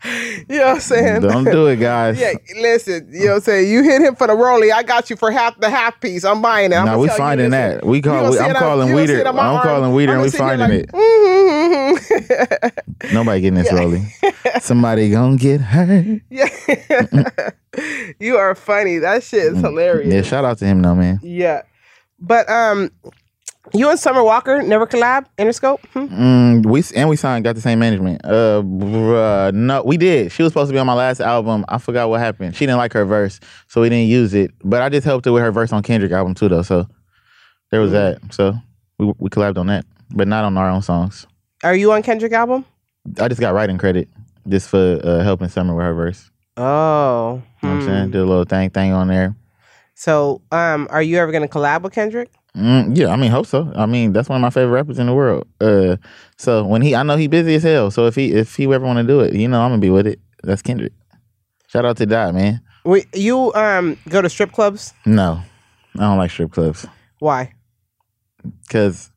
You 0.49 0.59
know 0.59 0.67
what 0.67 0.75
I'm 0.77 0.81
saying? 0.81 1.23
Don't 1.23 1.45
do 1.45 1.67
it, 1.67 1.77
guys. 1.77 2.19
Yeah, 2.21 2.33
listen, 2.61 3.09
you 3.13 3.25
know 3.27 3.31
what 3.33 3.35
I'm 3.37 3.41
saying? 3.43 3.71
You 3.71 3.83
hit 3.83 4.01
him 4.01 4.15
for 4.17 4.27
the 4.27 4.35
Rolly, 4.35 4.71
I 4.73 4.83
got 4.83 5.11
you 5.11 5.17
for 5.17 5.31
half 5.31 5.59
the 5.61 5.69
half 5.69 6.01
piece. 6.01 6.25
I'm 6.25 6.41
buying 6.41 6.73
it. 6.73 6.77
I'm 6.77 6.87
Nah, 6.87 6.97
we 6.99 7.09
finding 7.09 7.51
that. 7.51 7.85
We 7.85 8.01
call 8.01 8.31
we, 8.31 8.39
I'm 8.39 8.55
calling 8.55 8.95
Weeder. 8.95 9.19
it 9.19 9.27
on 9.27 9.35
my 9.37 9.43
I'm 9.43 9.55
arm. 9.57 9.63
calling 9.63 9.93
Weeder 9.95 10.13
and 10.15 10.23
we 10.23 10.31
gonna 10.31 10.31
sit 10.31 10.41
here 10.41 10.59
finding 10.59 10.79
like, 10.79 10.89
it. 10.89 12.73
mhm. 13.03 13.13
Nobody 13.13 13.41
getting 13.41 13.59
this 13.59 13.73
rolling. 13.73 14.07
Somebody 14.61 15.11
gonna 15.11 15.37
get 15.37 15.61
hurt. 15.61 16.23
yeah. 16.31 16.49
you 18.19 18.37
are 18.37 18.55
funny. 18.55 18.99
That 18.99 19.23
shit 19.23 19.53
is 19.53 19.59
hilarious. 19.61 20.09
Mm. 20.13 20.17
Yeah, 20.17 20.23
shout 20.23 20.45
out 20.45 20.59
to 20.59 20.65
him 20.67 20.81
though, 20.83 20.95
man. 20.95 21.19
Yeah. 21.23 21.63
But 22.21 22.49
um 22.51 22.91
you 23.73 23.89
and 23.91 23.99
Summer 23.99 24.23
Walker 24.23 24.63
never 24.63 24.87
collab, 24.87 25.27
Interscope? 25.39 25.81
Hmm? 25.93 26.07
Mm, 26.07 26.67
we 26.67 26.83
and 26.95 27.09
we 27.09 27.17
signed, 27.17 27.45
got 27.45 27.55
the 27.55 27.61
same 27.61 27.79
management. 27.79 28.25
Uh, 28.25 28.63
bruh, 28.63 29.53
no, 29.53 29.83
we 29.85 29.97
did. 29.97 30.33
She 30.33 30.43
was 30.43 30.53
supposed 30.53 30.69
to 30.69 30.73
be 30.73 30.79
on 30.79 30.87
my 30.87 30.95
last 30.95 31.21
album. 31.21 31.65
I 31.69 31.79
forgot 31.79 32.09
what 32.09 32.21
happened. 32.21 32.55
She 32.57 32.67
didn't 32.67 32.79
like 32.79 32.93
her 32.93 33.05
verse, 33.05 33.41
so 33.67 33.81
we 33.81 33.89
didn't 33.89 34.09
use 34.09 34.35
it. 34.35 34.53
But 34.65 34.83
I 34.83 34.89
just 34.89 35.05
helped 35.05 35.25
her 35.27 35.33
with 35.33 35.43
her 35.43 35.53
verse 35.53 35.73
on 35.73 35.83
Kendrick 35.83 36.13
album 36.13 36.35
too, 36.35 36.49
though. 36.49 36.63
So 36.63 36.87
there 37.71 37.81
was 37.81 37.93
that. 37.93 38.21
So 38.31 38.55
we 38.99 39.13
we 39.19 39.31
collabed 39.31 39.59
on 39.59 39.67
that, 39.69 39.85
but 40.11 40.29
not 40.29 40.45
on 40.45 40.57
our 40.57 40.71
own 40.71 40.83
songs. 40.83 41.27
Are 41.65 41.75
you 41.75 41.93
on 41.93 42.03
Kendrick 42.03 42.33
album? 42.33 42.65
I 43.21 43.29
just 43.29 43.41
got 43.41 43.55
writing 43.55 43.79
credit 43.79 44.09
just 44.49 44.69
for 44.69 45.01
uh, 45.03 45.23
helping 45.23 45.49
Summer 45.49 45.75
with 45.75 45.85
her 45.85 45.95
verse. 45.95 46.31
Oh. 46.57 47.43
You 47.63 47.69
know 47.69 47.75
what 47.75 47.81
I'm 47.81 47.81
hmm. 47.81 47.87
saying? 47.87 48.11
Did 48.11 48.21
a 48.21 48.25
little 48.25 48.45
thing 48.45 48.71
thing 48.71 48.93
on 48.93 49.09
there. 49.09 49.37
So 49.95 50.43
um 50.53 50.89
are 50.91 51.03
you 51.03 51.19
ever 51.19 51.33
gonna 51.33 51.49
collab 51.49 51.83
with 51.83 51.93
Kendrick? 51.93 52.31
Mm, 52.57 52.97
yeah, 52.97 53.09
I 53.09 53.17
mean, 53.17 53.31
hope 53.31 53.47
so. 53.47 53.71
I 53.77 53.87
mean, 53.87 54.13
that's 54.13 54.29
one 54.29 54.37
of 54.37 54.43
my 54.43 54.51
favorite 54.51 54.73
rappers 54.73 54.99
in 54.99 55.07
the 55.07 55.15
world. 55.15 55.47
Uh, 55.61 55.97
so 56.37 56.65
when 56.65 56.83
he, 56.83 56.95
I 56.97 57.03
know 57.03 57.17
he 57.17 57.29
busy 57.29 57.55
as 57.55 57.63
hell. 57.63 57.91
So 57.91 58.07
if 58.07 58.15
he, 58.15 58.33
if 58.33 58.57
he 58.57 58.65
ever 58.65 58.85
want 58.85 58.99
to 58.99 59.05
do 59.05 59.21
it, 59.21 59.35
you 59.35 59.47
know, 59.49 59.61
I'm 59.61 59.71
gonna 59.71 59.81
be 59.81 59.91
with 59.91 60.07
it. 60.07 60.19
That's 60.43 60.63
Kendrick. 60.63 60.93
Shout 61.69 61.85
out 61.85 61.97
to 61.99 62.07
Dot, 62.07 62.35
man. 62.35 62.61
Wait, 62.85 63.07
you 63.15 63.53
um 63.55 63.99
go 64.09 64.23
to 64.23 64.29
strip 64.31 64.53
clubs? 64.53 64.95
No, 65.05 65.41
I 65.97 66.01
don't 66.01 66.17
like 66.19 66.31
strip 66.31 66.51
clubs 66.53 66.87
Why? 67.19 67.53
because 68.63 69.11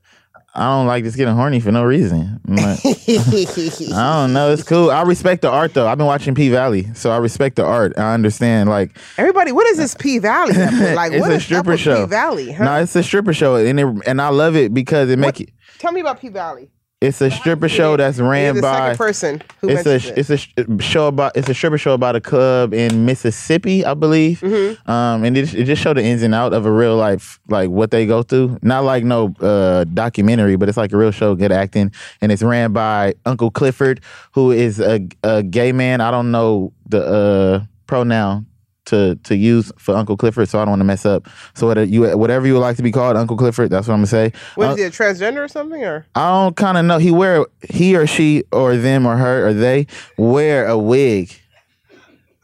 I 0.54 0.66
don't 0.66 0.86
like 0.86 1.06
just 1.06 1.16
getting 1.16 1.34
horny 1.34 1.62
for 1.62 1.72
no 1.72 1.84
reason. 1.84 2.42
Like, 2.46 2.80
I 2.86 4.14
don't 4.22 4.34
know. 4.34 4.52
It's 4.52 4.64
cool. 4.64 4.92
I 4.92 5.02
respect 5.04 5.42
the 5.44 5.50
art 5.50 5.74
though. 5.74 5.88
I've 5.88 5.98
been 5.98 6.08
watching 6.08 6.36
P 6.36 6.50
Valley, 6.50 6.94
so 6.94 7.10
I 7.10 7.18
respect 7.18 7.56
the 7.56 7.64
art. 7.64 7.98
I 7.98 8.14
understand. 8.14 8.70
Like, 8.70 8.98
Everybody, 9.18 9.54
what 9.54 9.66
is 9.68 9.78
this 9.78 9.96
P 9.96 10.20
Valley? 10.20 10.54
Like, 10.54 11.12
it's 11.14 11.22
what 11.22 11.32
a 11.32 11.36
is 11.36 11.44
stripper 11.44 11.78
show. 11.78 12.04
P 12.06 12.10
Valley? 12.10 12.52
Huh? 12.52 12.66
no, 12.66 12.76
it's 12.82 12.96
a 12.98 13.04
stripper 13.04 13.34
show, 13.34 13.56
and 13.56 13.80
it, 13.80 13.88
and 14.06 14.22
I 14.22 14.28
love 14.30 14.56
it 14.58 14.74
because 14.74 15.10
it 15.10 15.18
make 15.20 15.36
What- 15.36 15.42
it. 15.42 15.50
Tell 15.80 15.92
me 15.94 16.02
about 16.02 16.20
P 16.20 16.28
Valley. 16.30 16.70
It's 17.02 17.20
a 17.20 17.32
stripper 17.32 17.68
show 17.68 17.98
that's 17.98 18.20
ran 18.20 18.58
the 18.58 18.62
by. 18.62 18.78
second 18.78 18.98
person 19.00 19.44
who 19.60 19.70
it's 19.70 19.88
a 19.88 19.96
it. 19.96 20.18
it's 20.20 20.30
a 20.30 20.78
show 20.80 21.08
about 21.08 21.36
it's 21.36 21.50
a 21.50 21.54
stripper 21.56 21.80
show 21.80 21.94
about 21.96 22.16
a 22.16 22.22
club 22.22 22.76
in 22.76 23.06
Mississippi, 23.06 23.84
I 23.84 23.96
believe. 23.96 24.40
Mm-hmm. 24.42 24.90
Um, 24.90 25.24
and 25.24 25.36
it, 25.36 25.52
it 25.56 25.64
just 25.64 25.82
showed 25.82 25.98
the 25.98 26.04
ins 26.04 26.22
and 26.22 26.36
out 26.36 26.54
of 26.54 26.68
a 26.68 26.72
real 26.72 26.96
life, 26.96 27.40
like 27.48 27.72
what 27.72 27.90
they 27.90 28.06
go 28.06 28.22
through. 28.22 28.60
Not 28.62 28.84
like 28.84 29.04
no 29.04 29.34
uh 29.40 29.86
documentary, 29.86 30.58
but 30.58 30.70
it's 30.70 30.78
like 30.78 30.94
a 30.94 30.98
real 30.98 31.10
show, 31.10 31.34
good 31.34 31.52
acting, 31.52 31.92
and 32.22 32.32
it's 32.32 32.44
ran 32.44 32.72
by 32.72 33.16
Uncle 33.26 33.50
Clifford, 33.50 34.02
who 34.34 34.52
is 34.52 34.80
a, 34.80 35.02
a 35.24 35.42
gay 35.42 35.72
man. 35.72 36.02
I 36.02 36.12
don't 36.12 36.30
know 36.30 36.72
the 36.88 37.04
uh 37.04 37.66
pronoun 37.88 38.46
to 38.86 39.16
to 39.24 39.36
use 39.36 39.72
for 39.78 39.96
Uncle 39.96 40.18
Clifford, 40.18 40.50
so 40.50 40.60
I 40.60 40.64
don't 40.64 40.72
want 40.72 40.80
to 40.80 40.86
mess 40.86 41.06
up. 41.06 41.28
So 41.54 41.68
whatever 41.68 41.90
you 41.90 42.18
whatever 42.18 42.48
you 42.48 42.54
would 42.54 42.60
like 42.62 42.78
to 42.78 42.84
be 42.84 42.92
called, 42.92 43.16
Uncle 43.16 43.38
Clifford, 43.38 43.70
that's 43.70 43.88
what 43.88 43.94
I'm 43.94 44.00
gonna 44.00 44.08
say. 44.08 44.34
What 44.56 44.70
Uh, 44.70 44.72
is 44.72 44.78
he, 44.80 44.84
a 44.84 44.90
transgender 44.90 45.38
or 45.44 45.48
something? 45.48 45.84
Or 45.84 46.06
I 46.16 46.28
don't 46.30 46.56
kind 46.56 46.78
of 46.78 46.86
know. 46.86 46.98
He 46.98 47.12
wear 47.12 47.46
he 47.70 47.96
or 47.96 48.08
she 48.08 48.44
or 48.52 48.76
them 48.78 49.06
or 49.06 49.18
her 49.18 49.48
or 49.48 49.54
they 49.54 49.88
wear 50.18 50.68
a 50.68 50.78
wig, 50.78 51.32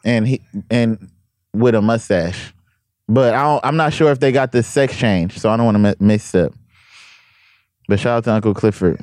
and 0.05 0.27
he 0.27 0.41
and 0.69 1.09
with 1.53 1.73
a 1.75 1.81
mustache. 1.81 2.53
But 3.09 3.33
I 3.33 3.41
don't, 3.43 3.65
I'm 3.65 3.77
not 3.77 3.93
sure 3.93 4.11
if 4.11 4.19
they 4.19 4.31
got 4.31 4.51
the 4.51 4.61
sex 4.61 4.95
change, 4.97 5.39
so 5.39 5.49
I 5.49 5.55
don't 5.57 5.65
want 5.65 5.75
to 5.75 5.79
mi- 5.79 5.95
mix 6.07 6.35
up. 6.35 6.53
But 7.87 7.99
shout 8.01 8.17
out 8.17 8.23
to 8.25 8.33
Uncle 8.33 8.53
Clifford. 8.53 8.99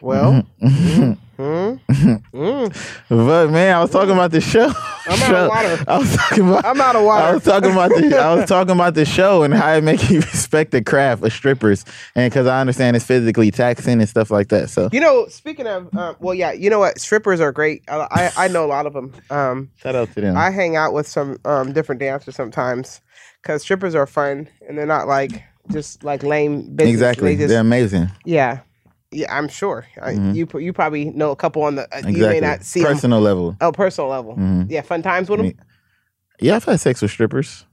well, 0.00 0.44
Mm-hmm. 0.62 1.12
mm, 1.38 1.80
mm. 2.32 2.92
But 3.08 3.50
man, 3.50 3.76
I 3.76 3.80
was 3.80 3.90
talking 3.90 4.12
about 4.12 4.30
the 4.30 4.40
show. 4.40 4.72
I'm 5.08 5.22
out 5.22 5.34
of 5.34 5.48
water. 5.48 5.84
I 5.86 5.98
was 5.98 6.16
talking 6.16 6.48
about. 6.48 6.64
I'm 6.64 6.80
out 6.80 6.96
of 6.96 7.04
water. 7.04 7.26
I 7.26 7.32
was 7.34 7.44
talking 7.44 7.70
about 7.72 7.90
the. 7.90 8.18
I 8.18 8.34
was 8.34 8.48
talking 8.48 8.72
about 8.74 8.94
the 8.94 9.04
show 9.04 9.42
and 9.42 9.54
how 9.54 9.72
it 9.74 9.84
make 9.84 10.08
you 10.10 10.20
respect 10.32 10.72
the 10.72 10.82
craft 10.82 11.22
of 11.24 11.32
strippers, 11.32 11.84
and 12.14 12.30
because 12.30 12.46
I 12.46 12.60
understand 12.60 12.96
it's 12.96 13.04
physically 13.04 13.50
taxing 13.50 14.00
and 14.00 14.08
stuff 14.08 14.30
like 14.30 14.48
that. 14.48 14.70
So 14.70 14.88
You 14.92 15.00
know, 15.00 15.26
speaking 15.28 15.66
of, 15.66 15.94
um, 15.96 16.16
well, 16.20 16.34
yeah, 16.34 16.52
you 16.52 16.70
know 16.70 16.78
what? 16.78 16.98
Strippers 17.00 17.40
are 17.40 17.52
great. 17.52 17.82
I, 17.88 18.06
I, 18.36 18.44
I 18.44 18.48
know 18.48 18.64
a 18.64 18.66
lot 18.66 18.86
of 18.86 18.92
them. 18.94 19.12
Um, 19.30 19.70
shout 19.76 19.94
out 19.94 20.12
to 20.14 20.20
them. 20.20 20.36
I 20.36 20.50
hang 20.50 20.76
out 20.76 20.92
with 20.92 21.06
some 21.06 21.38
um, 21.44 21.72
different 21.72 22.00
dancers 22.00 22.34
sometimes 22.34 23.00
because 23.42 23.62
strippers 23.62 23.94
are 23.94 24.06
fun 24.06 24.48
and 24.68 24.76
they're 24.76 24.86
not 24.86 25.06
like 25.06 25.42
just 25.70 26.02
like 26.04 26.22
lame 26.22 26.74
business. 26.76 26.94
exactly, 26.94 27.34
They 27.34 27.42
just, 27.44 27.48
they're 27.50 27.60
amazing. 27.60 28.10
yeah, 28.24 28.60
yeah. 29.16 29.36
I'm 29.36 29.48
sure 29.48 29.86
I, 30.00 30.10
you 30.12 30.46
you 30.58 30.72
probably 30.72 31.06
know 31.06 31.30
a 31.30 31.36
couple 31.36 31.62
on 31.62 31.74
the. 31.76 31.82
Uh, 31.84 31.98
Exactly, 31.98 32.20
You 32.20 32.26
may 32.28 32.40
not 32.40 32.62
see 32.64 32.80
them. 32.80 32.92
personal 32.92 33.20
level. 33.20 33.56
Oh, 33.60 33.72
personal 33.72 34.10
level. 34.10 34.36
Mhm. 34.36 34.66
Yeah, 34.70 34.82
fun 34.82 35.02
times 35.02 35.28
with 35.30 35.40
them. 35.40 35.52
Yeah, 36.40 36.56
I've 36.56 36.64
had 36.64 36.78
sex 36.80 37.00
with 37.02 37.10
strippers. 37.10 37.64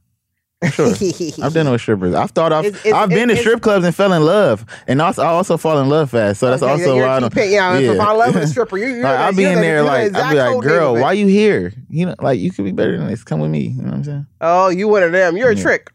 Sure, 0.72 0.88
I've 1.44 1.54
done 1.54 1.68
it 1.68 1.72
with 1.72 1.82
strippers. 1.82 2.16
I've 2.16 2.32
thought 2.32 2.54
I've 2.54 2.64
It's- 2.64 2.86
it's- 2.86 2.94
I've 2.96 3.10
been 3.10 3.28
to 3.28 3.36
strip 3.36 3.60
clubs 3.62 3.84
and 3.86 3.94
fell 3.94 4.14
in 4.14 4.24
love, 4.24 4.66
and 4.88 5.02
also 5.02 5.22
I 5.22 5.26
also 5.28 5.58
fall 5.58 5.78
in 5.82 5.90
love 5.90 6.10
fast. 6.12 6.40
So 6.40 6.50
that's 6.50 6.64
Okay, 6.64 6.72
also 6.72 6.96
why 6.96 7.08
I 7.10 7.20
don't. 7.20 7.34
keep- 7.36 7.50
yeah, 7.52 7.78
if 7.78 8.00
I 8.00 8.14
love 8.14 8.34
a 8.38 8.48
stripper, 8.48 8.78
you, 8.78 8.86
you're 8.96 9.04
Like, 9.04 9.20
I'll 9.20 9.34
be 9.34 9.44
in 9.44 9.56
the- 9.56 9.62
there 9.62 9.84
like 9.84 10.16
I'll 10.16 10.32
be 10.32 10.38
like, 10.40 10.62
girl, 10.64 10.94
why 10.96 11.12
you 11.12 11.28
here? 11.28 11.74
You 11.90 12.06
know, 12.06 12.16
like 12.22 12.40
you 12.40 12.50
could 12.52 12.64
be 12.64 12.72
better 12.72 12.98
than 12.98 13.08
this. 13.08 13.26
Come 13.26 13.42
with 13.42 13.52
me. 13.52 13.68
You 13.76 13.82
know 13.82 13.90
what 13.90 13.94
I'm 13.96 14.04
saying? 14.06 14.26
Oh, 14.40 14.70
you 14.70 14.88
one 14.88 15.04
of 15.04 15.12
them. 15.12 15.36
You're 15.36 15.50
a 15.50 15.56
trick. 15.56 15.92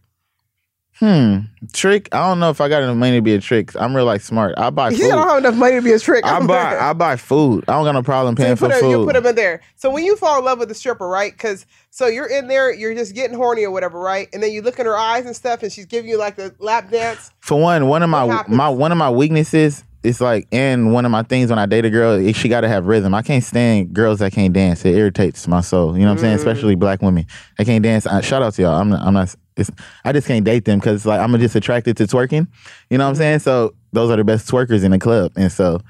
Hmm. 0.98 1.38
Trick. 1.72 2.08
I 2.12 2.26
don't 2.28 2.40
know 2.40 2.50
if 2.50 2.60
I 2.60 2.68
got 2.68 2.82
enough 2.82 2.96
money 2.96 3.16
to 3.16 3.22
be 3.22 3.34
a 3.34 3.40
trick. 3.40 3.74
I'm 3.76 3.94
real 3.94 4.04
like 4.04 4.20
smart. 4.20 4.54
I 4.58 4.70
buy 4.70 4.90
You 4.90 4.96
food. 4.96 5.08
don't 5.10 5.28
have 5.28 5.38
enough 5.38 5.54
money 5.54 5.76
to 5.76 5.82
be 5.82 5.92
a 5.92 5.98
trick. 5.98 6.26
I 6.26 6.44
buy 6.44 6.76
I 6.76 6.92
buy 6.92 7.16
food. 7.16 7.64
I 7.68 7.72
don't 7.74 7.84
got 7.84 7.92
no 7.92 8.02
problem 8.02 8.34
paying 8.34 8.50
you 8.50 8.56
put, 8.56 8.72
for 8.72 8.84
a, 8.84 8.90
you 8.90 9.04
put 9.04 9.14
them 9.14 9.26
in 9.26 9.36
there. 9.36 9.60
So 9.76 9.90
when 9.90 10.04
you 10.04 10.16
fall 10.16 10.38
in 10.40 10.44
love 10.44 10.58
with 10.58 10.68
the 10.68 10.74
stripper, 10.74 11.08
right? 11.08 11.32
Because 11.32 11.66
so 11.90 12.06
you're 12.08 12.26
in 12.28 12.48
there, 12.48 12.72
you're 12.74 12.94
just 12.94 13.14
getting 13.14 13.36
horny 13.36 13.64
or 13.64 13.70
whatever, 13.70 14.00
right? 14.00 14.28
And 14.32 14.42
then 14.42 14.50
you 14.50 14.60
look 14.60 14.78
in 14.80 14.86
her 14.86 14.96
eyes 14.96 15.24
and 15.24 15.36
stuff, 15.36 15.62
and 15.62 15.72
she's 15.72 15.86
giving 15.86 16.10
you 16.10 16.18
like 16.18 16.34
the 16.34 16.52
lap 16.58 16.90
dance. 16.90 17.30
for 17.40 17.60
one, 17.60 17.86
one 17.86 18.02
of 18.02 18.10
my 18.10 18.44
my 18.48 18.68
one 18.68 18.90
of 18.90 18.98
my 18.98 19.10
weaknesses 19.10 19.84
is 20.02 20.20
like, 20.20 20.46
and 20.52 20.92
one 20.92 21.04
of 21.04 21.10
my 21.10 21.22
things 21.22 21.50
when 21.50 21.58
I 21.58 21.66
date 21.66 21.84
a 21.84 21.90
girl, 21.90 22.32
she 22.32 22.48
got 22.48 22.60
to 22.62 22.68
have 22.68 22.86
rhythm. 22.86 23.14
I 23.14 23.22
can't 23.22 23.42
stand 23.42 23.92
girls 23.92 24.20
that 24.20 24.32
can't 24.32 24.52
dance. 24.52 24.84
It 24.84 24.94
irritates 24.94 25.46
my 25.48 25.60
soul. 25.60 25.94
You 25.94 26.02
know 26.02 26.06
what 26.08 26.12
I'm 26.12 26.18
saying? 26.18 26.36
Mm. 26.36 26.38
Especially 26.38 26.74
black 26.74 27.02
women. 27.02 27.26
They 27.56 27.64
can't 27.64 27.82
dance. 27.82 28.06
Uh, 28.06 28.20
shout 28.20 28.42
out 28.42 28.54
to 28.54 28.62
y'all. 28.62 28.80
I'm 28.80 28.90
not. 28.90 29.02
I'm 29.02 29.14
not. 29.14 29.34
It's, 29.58 29.70
I 30.04 30.12
just 30.12 30.26
can't 30.26 30.44
date 30.44 30.64
them 30.64 30.78
because 30.78 31.04
like 31.04 31.20
I'm 31.20 31.36
just 31.38 31.56
attracted 31.56 31.96
to 31.98 32.04
twerking. 32.04 32.46
You 32.90 32.98
know 32.98 33.04
what 33.04 33.08
I'm 33.08 33.14
mm-hmm. 33.14 33.20
saying? 33.20 33.38
So 33.40 33.74
those 33.92 34.10
are 34.10 34.16
the 34.16 34.24
best 34.24 34.48
twerkers 34.48 34.84
in 34.84 34.92
the 34.92 34.98
club, 34.98 35.32
and 35.36 35.50
so 35.50 35.80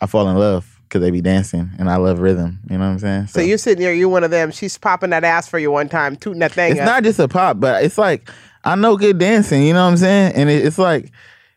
I 0.00 0.06
fall 0.06 0.28
in 0.28 0.36
love 0.36 0.80
because 0.84 1.00
they 1.00 1.10
be 1.10 1.20
dancing, 1.20 1.70
and 1.78 1.88
I 1.88 1.96
love 1.96 2.20
rhythm. 2.20 2.60
You 2.70 2.78
know 2.78 2.84
what 2.84 2.92
I'm 2.92 2.98
saying? 2.98 3.26
So 3.28 3.40
you're 3.40 3.58
sitting 3.58 3.82
there, 3.82 3.94
you're 3.94 4.08
one 4.08 4.24
of 4.24 4.30
them. 4.30 4.50
She's 4.50 4.76
popping 4.76 5.10
that 5.10 5.24
ass 5.24 5.48
for 5.48 5.58
you 5.58 5.70
one 5.70 5.88
time, 5.88 6.16
tooting 6.16 6.40
that 6.40 6.52
thing 6.52 6.72
It's 6.72 6.80
up. 6.80 6.86
not 6.86 7.02
just 7.02 7.18
a 7.18 7.28
pop, 7.28 7.60
but 7.60 7.84
it's 7.84 7.98
like 7.98 8.30
I 8.64 8.74
know 8.74 8.96
good 8.96 9.18
dancing. 9.18 9.62
You 9.62 9.74
know 9.74 9.84
what 9.84 9.92
I'm 9.92 9.96
saying? 9.96 10.32
And 10.34 10.50
it, 10.50 10.64
it's 10.64 10.78
like 10.78 11.10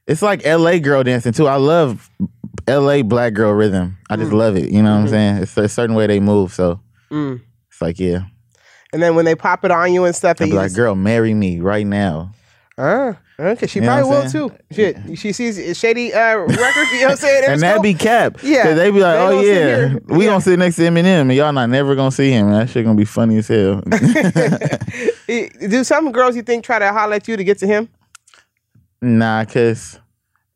it's 0.07 0.21
like 0.21 0.45
L.A. 0.45 0.79
girl 0.79 1.03
dancing 1.03 1.33
too. 1.33 1.47
I 1.47 1.55
love 1.55 2.09
L.A. 2.67 3.01
black 3.01 3.33
girl 3.33 3.51
rhythm. 3.51 3.97
I 4.09 4.15
just 4.15 4.31
mm. 4.31 4.37
love 4.37 4.55
it. 4.55 4.71
You 4.71 4.81
know 4.81 4.91
what 4.91 4.97
I'm 4.97 5.05
mm-hmm. 5.05 5.13
saying? 5.13 5.37
It's 5.43 5.57
a 5.57 5.67
certain 5.69 5.95
way 5.95 6.07
they 6.07 6.19
move. 6.19 6.53
So 6.53 6.79
Mm. 7.11 7.41
it's 7.69 7.81
like 7.81 7.99
yeah, 7.99 8.23
And 8.95 9.03
then 9.03 9.13
when 9.15 9.25
they 9.25 9.35
pop 9.35 9.65
it 9.65 9.71
on 9.71 9.93
you 9.93 10.05
and 10.05 10.15
stuff, 10.15 10.37
they 10.37 10.45
like 10.49 10.73
girl, 10.73 10.95
marry 10.95 11.33
me 11.33 11.59
right 11.59 11.85
now. 11.85 12.31
Uh, 12.77 13.11
okay, 13.37 13.67
she 13.67 13.79
You 13.79 13.85
know 13.85 14.07
probably 14.07 14.09
will 14.09 14.49
too. 14.49 14.55
Shit, 14.71 15.19
she 15.19 15.33
sees 15.33 15.77
shady 15.77 16.13
uh, 16.13 16.37
records. 16.37 16.91
You 16.93 16.99
know 17.01 17.05
what 17.07 17.11
I'm 17.11 17.17
saying? 17.17 17.43
and 17.47 17.61
that 17.61 17.81
be 17.81 17.93
cap. 17.93 18.37
Yeah. 18.41 18.73
They 18.73 18.91
be 18.91 19.01
like, 19.01 19.19
They 19.19 19.35
oh 19.35 19.41
yeah, 19.41 19.95
we 20.05 20.23
Yeah. 20.23 20.29
gonna 20.31 20.39
sit 20.39 20.57
next 20.57 20.77
to 20.77 20.83
Eminem, 20.83 21.23
and 21.23 21.33
y'all 21.33 21.51
not 21.51 21.69
never 21.69 21.93
gonna 21.93 22.09
see 22.09 22.31
him. 22.31 22.49
That 22.51 22.69
shit 22.69 22.85
gonna 22.85 22.97
be 22.97 23.03
funny 23.03 23.39
as 23.39 23.49
hell. 23.49 23.81
Do 25.67 25.83
some 25.83 26.13
girls 26.13 26.37
you 26.37 26.41
think 26.41 26.63
try 26.63 26.79
to 26.79 26.93
holler 26.93 27.15
at 27.15 27.27
you 27.27 27.35
to 27.35 27.43
get 27.43 27.57
to 27.59 27.67
him? 27.67 27.89
Nah, 29.01 29.43
cause 29.43 29.99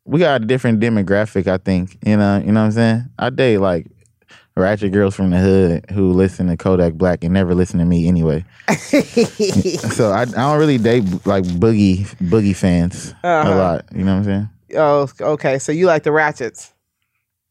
we 0.06 0.18
got 0.18 0.40
a 0.40 0.44
different 0.46 0.80
demographic. 0.80 1.46
I 1.46 1.58
think 1.58 1.98
you 2.06 2.16
know. 2.16 2.38
You 2.38 2.52
know 2.52 2.60
what 2.60 2.66
I'm 2.68 2.72
saying? 2.72 3.04
I 3.18 3.28
date 3.28 3.58
like 3.58 3.86
ratchet 4.56 4.92
girls 4.92 5.14
from 5.14 5.30
the 5.30 5.38
hood 5.38 5.84
who 5.90 6.12
listen 6.12 6.46
to 6.48 6.56
Kodak 6.56 6.94
Black 6.94 7.24
and 7.24 7.32
never 7.32 7.54
listen 7.54 7.78
to 7.78 7.84
me 7.84 8.08
anyway. 8.08 8.44
so 8.68 10.10
I, 10.12 10.22
I 10.22 10.24
don't 10.26 10.58
really 10.58 10.78
date 10.78 11.04
like 11.26 11.44
boogie 11.44 12.06
boogie 12.16 12.56
fans 12.56 13.14
Uh-huh. 13.22 13.48
a 13.48 13.54
lot. 13.56 13.84
You 13.94 14.04
know 14.04 14.12
what 14.12 14.18
I'm 14.18 14.24
saying? 14.24 14.48
Oh, 14.76 15.08
okay. 15.32 15.58
So 15.58 15.72
you 15.72 15.86
like 15.86 16.02
the 16.02 16.12
ratchets? 16.12 16.72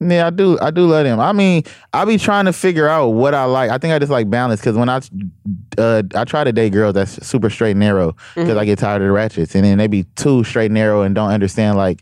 Yeah, 0.01 0.27
I 0.27 0.29
do. 0.29 0.57
I 0.61 0.71
do 0.71 0.85
love 0.87 1.03
them. 1.03 1.19
I 1.19 1.33
mean, 1.33 1.63
I 1.91 2.05
be 2.05 2.17
trying 2.17 2.45
to 2.45 2.53
figure 2.53 2.87
out 2.87 3.09
what 3.09 3.33
I 3.35 3.43
like. 3.43 3.69
I 3.69 3.77
think 3.77 3.93
I 3.93 3.99
just 3.99 4.11
like 4.11 4.29
balance 4.29 4.61
because 4.61 4.77
when 4.77 4.87
I, 4.87 5.01
uh, 5.77 6.03
I 6.15 6.23
try 6.23 6.45
to 6.45 6.53
date 6.53 6.69
girls 6.71 6.93
that's 6.93 7.25
super 7.27 7.49
straight 7.49 7.71
and 7.71 7.81
narrow 7.81 8.15
because 8.33 8.55
I 8.55 8.63
get 8.63 8.79
tired 8.79 9.01
of 9.01 9.07
the 9.09 9.11
ratchets, 9.11 9.55
and 9.55 9.65
then 9.65 9.77
they 9.77 9.87
be 9.87 10.03
too 10.15 10.45
straight 10.45 10.67
and 10.67 10.75
narrow 10.75 11.01
and 11.01 11.13
don't 11.13 11.31
understand 11.31 11.77
like 11.77 12.01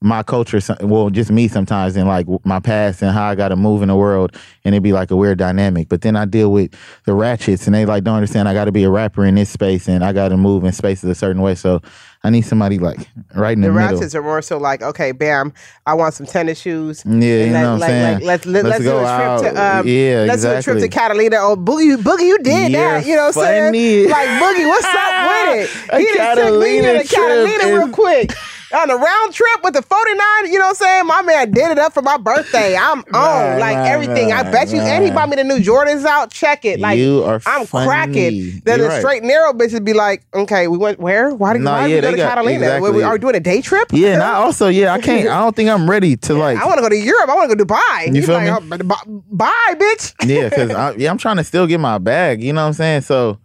my 0.00 0.22
culture. 0.22 0.60
Well, 0.82 1.08
just 1.10 1.30
me 1.30 1.48
sometimes 1.48 1.96
and 1.96 2.06
like 2.06 2.26
my 2.44 2.60
past 2.60 3.00
and 3.02 3.10
how 3.12 3.24
I 3.30 3.34
got 3.34 3.48
to 3.48 3.56
move 3.56 3.80
in 3.82 3.88
the 3.88 3.96
world, 3.96 4.36
and 4.64 4.74
it'd 4.74 4.82
be 4.82 4.92
like 4.92 5.10
a 5.10 5.16
weird 5.16 5.38
dynamic. 5.38 5.88
But 5.88 6.02
then 6.02 6.14
I 6.16 6.24
deal 6.26 6.52
with 6.52 6.74
the 7.06 7.14
ratchets, 7.14 7.66
and 7.66 7.74
they 7.74 7.86
like 7.86 8.04
don't 8.04 8.16
understand 8.16 8.48
I 8.48 8.54
got 8.54 8.66
to 8.66 8.72
be 8.72 8.84
a 8.84 8.90
rapper 8.90 9.24
in 9.24 9.34
this 9.36 9.48
space, 9.50 9.88
and 9.88 10.04
I 10.04 10.12
got 10.12 10.28
to 10.28 10.36
move 10.36 10.64
in 10.64 10.72
spaces 10.72 11.08
a 11.08 11.14
certain 11.14 11.40
way. 11.40 11.54
So 11.54 11.80
I 12.22 12.28
need 12.30 12.42
somebody 12.42 12.78
like 12.78 13.08
right 13.34 13.52
in 13.52 13.62
the, 13.62 13.68
The 13.68 13.72
middle. 13.74 13.92
ratchets 13.94 14.14
are 14.14 14.22
more 14.22 14.42
so 14.42 14.58
like, 14.58 14.82
okay, 14.82 15.12
bam, 15.12 15.52
I 15.86 15.94
want 15.94 16.12
some 16.14 16.26
tennis 16.26 16.58
shoes. 16.60 17.02
Yeah, 17.06 17.12
And 17.12 17.22
you 17.22 17.28
let- 17.52 17.62
know 17.62 17.72
what 17.72 17.74
I'm 17.74 17.78
like, 17.80 17.88
saying? 17.88 18.14
Like, 18.14 18.24
let's 18.24 18.46
let, 18.46 18.64
Let's 18.64 18.70
let's 18.72 18.84
do 18.84 18.90
go 18.90 18.98
a 18.98 19.00
trip 19.02 19.08
out. 19.08 19.38
to 19.42 19.78
um, 19.80 19.88
Yeah, 19.88 20.24
let's 20.28 20.42
do 20.42 20.50
a 20.50 20.62
trip 20.62 20.78
to. 20.80 20.88
Catalina. 20.88 21.36
Oh, 21.38 21.56
boogie, 21.56 21.96
boogie, 21.96 22.22
you 22.26 22.38
did 22.38 22.72
You're 22.72 22.80
that. 22.82 23.06
You 23.06 23.16
know 23.16 23.26
what 23.28 23.36
I'm 23.38 23.72
saying? 23.72 24.10
Like 24.10 24.28
boogie, 24.28 24.66
what's 24.68 24.84
up 24.86 25.28
with 25.28 25.70
it? 25.92 25.98
He 25.98 26.04
just 26.14 26.36
took 26.38 26.60
me 26.60 26.80
Catalina 26.80 27.02
to 27.02 27.08
Catalina 27.08 27.78
real 27.78 27.88
quick. 27.88 28.32
On 28.74 28.90
a 28.90 28.96
round 28.96 29.32
trip 29.32 29.62
with 29.62 29.74
the 29.74 29.82
49, 29.82 30.52
you 30.52 30.58
know 30.58 30.64
what 30.66 30.68
I'm 30.70 30.74
saying? 30.74 31.06
My 31.06 31.22
man 31.22 31.50
did 31.52 31.70
it 31.70 31.78
up 31.78 31.92
for 31.94 32.02
my 32.02 32.16
birthday. 32.16 32.76
I'm 32.76 32.98
on 33.14 33.14
Right, 33.14 33.58
like 33.58 33.76
right, 33.76 33.88
everything. 33.88 34.32
I 34.32 34.42
right, 34.42 34.52
bet 34.52 34.70
you, 34.72 34.80
and 34.80 35.04
he 35.04 35.10
bought 35.12 35.28
me 35.28 35.36
the 35.36 35.44
new 35.44 35.58
Jordans 35.58 36.04
out. 36.04 36.32
Check 36.32 36.64
it. 36.64 36.80
Like 36.80 36.98
You 36.98 37.22
are 37.24 37.40
I'm 37.46 37.66
funny. 37.66 37.86
cracking. 37.86 38.62
Then 38.64 38.80
You're 38.80 38.88
the 38.88 38.98
straight 38.98 39.22
narrow 39.22 39.52
bitches 39.52 39.84
be 39.84 39.92
like, 39.92 40.24
okay, 40.34 40.66
we 40.66 40.76
went 40.76 40.98
where? 40.98 41.32
Why 41.32 41.52
did, 41.52 41.62
Nah, 41.62 41.72
why 41.72 41.88
did 41.88 41.90
yeah, 41.90 41.96
we 42.10 42.16
go 42.16 42.22
to 42.22 42.28
Catalina? 42.28 42.58
exactly. 42.58 42.90
Were 42.90 42.96
we- 42.96 43.02
Are 43.04 43.12
we 43.12 43.18
doing 43.20 43.36
a 43.36 43.40
day 43.40 43.60
trip? 43.60 43.88
Yeah, 43.92 44.14
and 44.14 44.22
I 44.22 44.32
also 44.44 44.68
yeah, 44.68 44.92
I 44.92 45.00
can't. 45.00 45.28
I 45.28 45.38
don't 45.40 45.54
think 45.54 45.70
I'm 45.70 45.88
ready 45.88 46.16
to 46.16 46.34
like. 46.34 46.58
I 46.58 46.66
want 46.66 46.78
to 46.78 46.82
go 46.82 46.88
to 46.88 46.96
Europe. 46.98 47.28
I 47.30 47.34
want 47.36 47.50
to 47.50 47.56
go 47.56 47.64
to 47.64 47.72
Dubai. 47.74 48.06
You 48.08 48.14
He's 48.14 48.26
feel 48.26 48.34
like, 48.34 48.62
me? 48.62 48.78
oh, 48.90 49.22
bye, 49.30 49.74
bitch. 49.76 50.14
yeah, 50.26 50.48
because 50.48 50.70
I, 50.74 50.92
yeah, 50.96 51.10
I'm 51.10 51.18
trying 51.18 51.36
to 51.36 51.44
still 51.44 51.66
get 51.66 51.78
my 51.78 51.98
bag. 51.98 52.42
You 52.42 52.52
know 52.52 52.62
what 52.62 52.68
I'm 52.68 52.72
saying? 52.74 53.02
So 53.02 53.38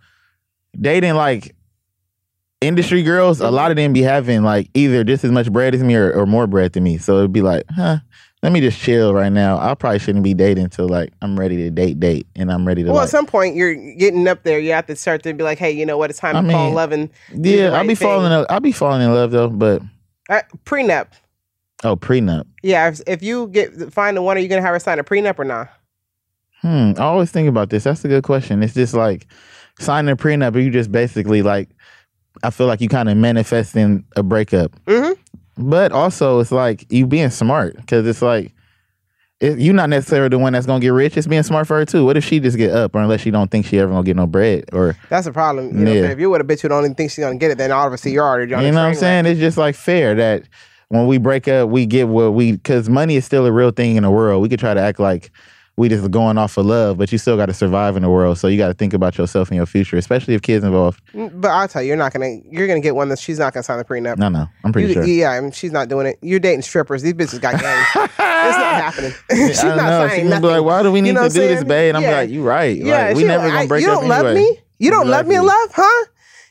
dating 0.79 1.13
like 1.15 1.55
industry 2.61 3.03
girls, 3.03 3.39
a 3.41 3.49
lot 3.51 3.71
of 3.71 3.77
them 3.77 3.93
be 3.93 4.01
having 4.01 4.43
like 4.43 4.69
either 4.73 5.03
just 5.03 5.23
as 5.23 5.31
much 5.31 5.51
bread 5.51 5.73
as 5.75 5.83
me 5.83 5.95
or, 5.95 6.11
or 6.13 6.25
more 6.25 6.47
bread 6.47 6.73
than 6.73 6.83
me. 6.83 6.97
So 6.97 7.17
it'd 7.19 7.33
be 7.33 7.41
like, 7.41 7.63
huh. 7.69 7.99
Let 8.41 8.53
me 8.53 8.61
just 8.61 8.79
chill 8.79 9.13
right 9.13 9.33
now. 9.33 9.57
I 9.59 9.75
probably 9.75 9.99
shouldn't 9.99 10.23
be 10.23 10.33
dating 10.33 10.63
until 10.63 10.87
like 10.87 11.11
I'm 11.21 11.37
ready 11.37 11.57
to 11.57 11.69
date, 11.69 11.99
date, 11.99 12.25
and 12.37 12.49
I'm 12.49 12.65
ready 12.65 12.83
to 12.83 12.87
Well, 12.87 12.99
like. 12.99 13.03
at 13.03 13.09
some 13.09 13.25
point, 13.25 13.57
you're 13.57 13.75
getting 13.75 14.29
up 14.29 14.43
there. 14.43 14.59
You 14.59 14.71
have 14.71 14.85
to 14.85 14.95
start 14.95 15.23
to 15.23 15.33
be 15.33 15.43
like, 15.43 15.57
hey, 15.57 15.71
you 15.71 15.85
know 15.85 15.97
what? 15.97 16.09
It's 16.09 16.19
time 16.19 16.37
I 16.37 16.41
to 16.43 16.49
fall 16.49 16.69
in 16.69 16.73
love 16.73 16.93
and 16.93 17.09
yeah, 17.33 17.71
the 17.71 17.75
I'll 17.75 17.81
be 17.83 17.89
right 17.89 17.97
falling. 17.97 18.31
In, 18.31 18.45
I'll 18.49 18.61
be 18.61 18.71
falling 18.71 19.01
in 19.01 19.13
love 19.13 19.31
though. 19.31 19.49
But 19.49 19.81
Uh, 20.29 20.39
prenup. 20.63 21.07
oh, 21.83 21.97
prenup. 21.97 22.45
Yeah, 22.63 22.87
if, 22.87 23.01
if 23.07 23.21
you 23.21 23.47
get 23.47 23.91
find 23.91 24.15
the 24.15 24.21
one, 24.21 24.37
are 24.37 24.39
you 24.39 24.47
gonna 24.47 24.61
have 24.61 24.71
her 24.71 24.79
sign 24.79 24.99
a 24.99 25.03
prenup 25.03 25.37
or 25.37 25.43
not? 25.43 25.69
Hmm. 26.61 26.93
I 26.95 27.01
always 27.01 27.31
think 27.31 27.49
about 27.49 27.71
this. 27.71 27.83
That's 27.83 28.05
a 28.05 28.07
good 28.07 28.23
question. 28.23 28.63
It's 28.63 28.73
just 28.73 28.93
like 28.93 29.27
signing 29.79 30.13
a 30.13 30.15
prenup. 30.15 30.55
Are 30.55 30.59
you 30.59 30.71
just 30.71 30.93
basically 30.93 31.41
like. 31.41 31.67
I 32.43 32.49
feel 32.49 32.67
like 32.67 32.81
you 32.81 32.89
kind 32.89 33.09
of 33.09 33.17
manifesting 33.17 34.03
a 34.15 34.23
breakup. 34.23 34.71
Mhm. 34.85 35.15
But 35.57 35.91
also, 35.91 36.39
it's 36.39 36.51
like 36.51 36.85
you 36.91 37.05
being 37.05 37.29
smart 37.29 37.75
because 37.77 38.07
it's 38.07 38.21
like 38.21 38.53
it, 39.41 39.57
you're 39.57 39.73
not 39.73 39.89
necessarily 39.89 40.27
the 40.29 40.37
one 40.37 40.51
that's 40.53 40.65
gonna 40.65 40.79
get 40.81 40.89
rich. 40.89 41.15
It's 41.17 41.27
being 41.27 41.43
smart 41.43 41.65
for 41.67 41.77
her 41.77 41.85
too. 41.85 42.05
What 42.05 42.17
if 42.17 42.25
she 42.25 42.39
just 42.41 42.57
get 42.57 42.71
up, 42.71 42.93
or 42.95 43.01
unless 43.01 43.21
she 43.21 43.31
don't 43.31 43.49
think 43.49 43.65
she 43.65 43.79
ever 43.79 43.89
gonna 43.91 44.03
get 44.03 44.15
no 44.17 44.27
bread, 44.27 44.65
or 44.73 44.95
That's 45.09 45.27
a 45.27 45.31
problem. 45.31 45.77
You 45.79 45.85
know, 45.85 45.93
Yeah. 45.93 46.09
if 46.09 46.19
you're 46.19 46.29
with 46.29 46.41
a 46.41 46.43
bitch 46.43 46.61
who 46.61 46.67
don't 46.67 46.83
even 46.83 46.95
think 46.95 47.11
she's 47.11 47.23
gonna 47.23 47.37
get 47.37 47.51
it, 47.51 47.57
then 47.57 47.71
obviously 47.71 48.11
you're 48.11 48.25
already 48.25 48.53
on 48.53 48.63
you 48.65 48.71
know 48.71 48.81
what 48.81 48.87
I'm 48.89 48.95
saying? 48.95 49.23
wreck. 49.25 49.31
It's 49.31 49.39
just 49.39 49.57
like 49.57 49.75
fair 49.75 50.13
that 50.15 50.43
when 50.89 51.07
we 51.07 51.17
break 51.19 51.47
up, 51.47 51.69
we 51.69 51.85
get 51.85 52.07
what 52.09 52.33
we 52.33 52.53
because 52.53 52.89
money 52.89 53.15
is 53.15 53.23
still 53.25 53.45
a 53.45 53.51
real 53.51 53.71
thing 53.71 53.95
in 53.95 54.03
the 54.03 54.11
world. 54.11 54.41
We 54.41 54.49
could 54.49 54.59
try 54.59 54.73
to 54.73 54.81
act 54.81 54.99
like 54.99 55.31
we 55.79 55.89
just 55.89 56.11
going 56.11 56.37
off 56.37 56.57
of 56.57 56.65
love, 56.65 56.97
but 56.97 57.11
you 57.11 57.17
still 57.17 57.37
got 57.37 57.45
to 57.47 57.53
survive 57.53 57.95
in 57.95 58.03
the 58.03 58.09
world. 58.09 58.37
So 58.37 58.47
you 58.47 58.57
got 58.57 58.67
to 58.67 58.73
think 58.73 58.93
about 58.93 59.17
yourself 59.17 59.47
and 59.49 59.55
your 59.55 59.65
future, 59.65 59.97
especially 59.97 60.33
if 60.35 60.41
kids 60.41 60.63
involved. 60.65 61.01
Mm, 61.13 61.39
But 61.41 61.49
I'll 61.49 61.67
tell 61.67 61.81
you, 61.81 61.87
you're 61.87 61.97
not 61.97 62.13
gonna 62.13 62.37
you're 62.51 62.67
gonna 62.67 62.81
get 62.81 62.95
one 62.95 63.09
that 63.09 63.17
she's 63.17 63.39
not 63.39 63.53
gonna 63.53 63.63
sign 63.63 63.77
the 63.79 63.85
prenup. 63.85 64.17
No, 64.17 64.29
no, 64.29 64.45
I'm 64.63 64.71
pretty 64.73 64.89
You- 64.89 64.93
sure. 64.93 65.03
Yeah, 65.05 65.31
I 65.31 65.39
mean, 65.41 65.51
she's 65.51 65.71
not 65.71 65.87
doing 65.89 66.05
it. 66.05 66.19
You're 66.21 66.39
dating 66.39 66.61
strippers. 66.63 67.01
These 67.01 67.13
bitches 67.13 67.41
got 67.41 67.53
game. 67.59 67.85
it's 67.95 68.17
not 68.17 68.75
happening. 68.83 69.13
she's 69.31 69.63
not 69.63 69.77
know. 69.77 70.07
signing 70.07 70.19
She's 70.21 70.29
nothing. 70.29 70.41
be 70.41 70.47
like, 70.47 70.63
"Why 70.63 70.83
do 70.83 70.91
we 70.91 71.01
need 71.01 71.07
You 71.09 71.13
know 71.13 71.27
to 71.29 71.33
do 71.33 71.41
I'm 71.41 71.47
this, 71.47 71.57
saying? 71.59 71.67
babe?" 71.67 71.89
And 71.95 71.97
I'm 71.97 72.03
Yeah. 72.03 72.17
like, 72.17 72.29
you're 72.29 72.43
right. 72.43 72.75
Yeah, 72.77 73.07
like, 73.07 73.15
we 73.15 73.23
never 73.23 73.45
don't- 73.45 73.53
gonna 73.55 73.67
break 73.67 73.83
You 73.83 73.91
up 73.91 73.99
don't 74.01 74.09
love 74.09 74.25
anyway." 74.25 74.41
me. 74.51 74.59
You 74.79 74.91
don't 74.91 75.07
love 75.07 75.27
me 75.27 75.35
in 75.35 75.45
love, 75.45 75.69
huh? 75.73 76.05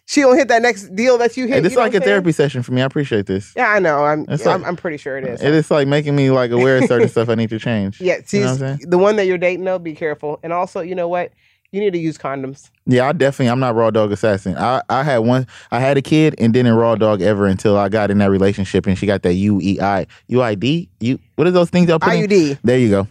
She 0.09 0.23
don't 0.23 0.39
hit 0.39 0.49
that 0.49 0.63
next 0.63 0.97
deal 0.97 1.19
that 1.19 1.37
you 1.37 1.47
hit. 1.47 1.63
This 1.63 1.73
is 1.73 1.73
you 1.73 1.77
know 1.77 1.83
like 1.85 1.93
a 1.93 2.01
therapy 2.01 2.33
session 2.33 2.63
for 2.63 2.73
me. 2.73 2.81
I 2.81 2.87
appreciate 2.87 3.27
this. 3.27 3.53
Yeah, 3.55 3.69
I 3.69 3.79
know. 3.79 4.05
I'm, 4.07 4.25
It's 4.27 4.47
I'm, 4.47 4.63
like- 4.63 4.69
I'm 4.69 4.75
pretty 4.75 4.97
sure 4.97 5.19
it 5.19 5.27
is. 5.27 5.43
It 5.43 5.53
is 5.53 5.71
like 5.71 5.87
making 5.87 6.17
me 6.17 6.31
like 6.31 6.51
aware 6.51 6.79
of 6.79 6.85
certain 6.87 7.09
stuff 7.11 7.29
I 7.29 7.35
need 7.35 7.51
to 7.51 7.59
change. 7.59 8.01
Yeah, 8.01 8.21
see, 8.25 8.39
You 8.39 8.45
know 8.45 8.53
what 8.53 8.63
I'm 8.63 8.79
saying? 8.79 8.91
the 8.91 8.97
one 8.97 9.17
that 9.17 9.27
you're 9.27 9.37
dating, 9.37 9.67
though, 9.67 9.79
be 9.79 9.95
careful. 9.95 10.41
And 10.43 10.51
also, 10.51 10.81
you 10.81 10.95
know 10.95 11.09
what? 11.09 11.31
You 11.71 11.81
need 11.81 11.93
to 11.93 11.99
use 11.99 12.17
condoms. 12.17 12.71
Yeah, 12.87 13.07
I 13.07 13.13
definitely. 13.13 13.51
I'm 13.51 13.61
not 13.61 13.75
raw 13.75 13.91
dog 13.91 14.11
assassin. 14.11 14.57
I, 14.57 14.81
I 14.89 15.03
had 15.03 15.19
one. 15.19 15.47
I 15.71 15.81
had 15.81 15.99
a 15.99 16.03
kid 16.03 16.35
and 16.39 16.51
didn't 16.51 16.73
raw 16.73 16.95
dog 16.95 17.21
ever 17.21 17.47
until 17.47 17.77
I 17.77 17.91
got 17.91 18.11
in 18.11 18.17
that 18.19 18.31
relationship 18.31 18.87
and 18.87 18.97
she 18.97 19.05
got 19.05 19.21
that 19.25 19.35
UEI 19.35 20.07
UID. 20.31 20.89
You 21.01 21.19
what 21.35 21.47
are 21.47 21.51
those 21.51 21.69
things 21.69 21.91
in? 21.91 21.99
IUD. 21.99 22.59
There 22.65 22.79
you 22.79 22.89
go. 22.89 23.07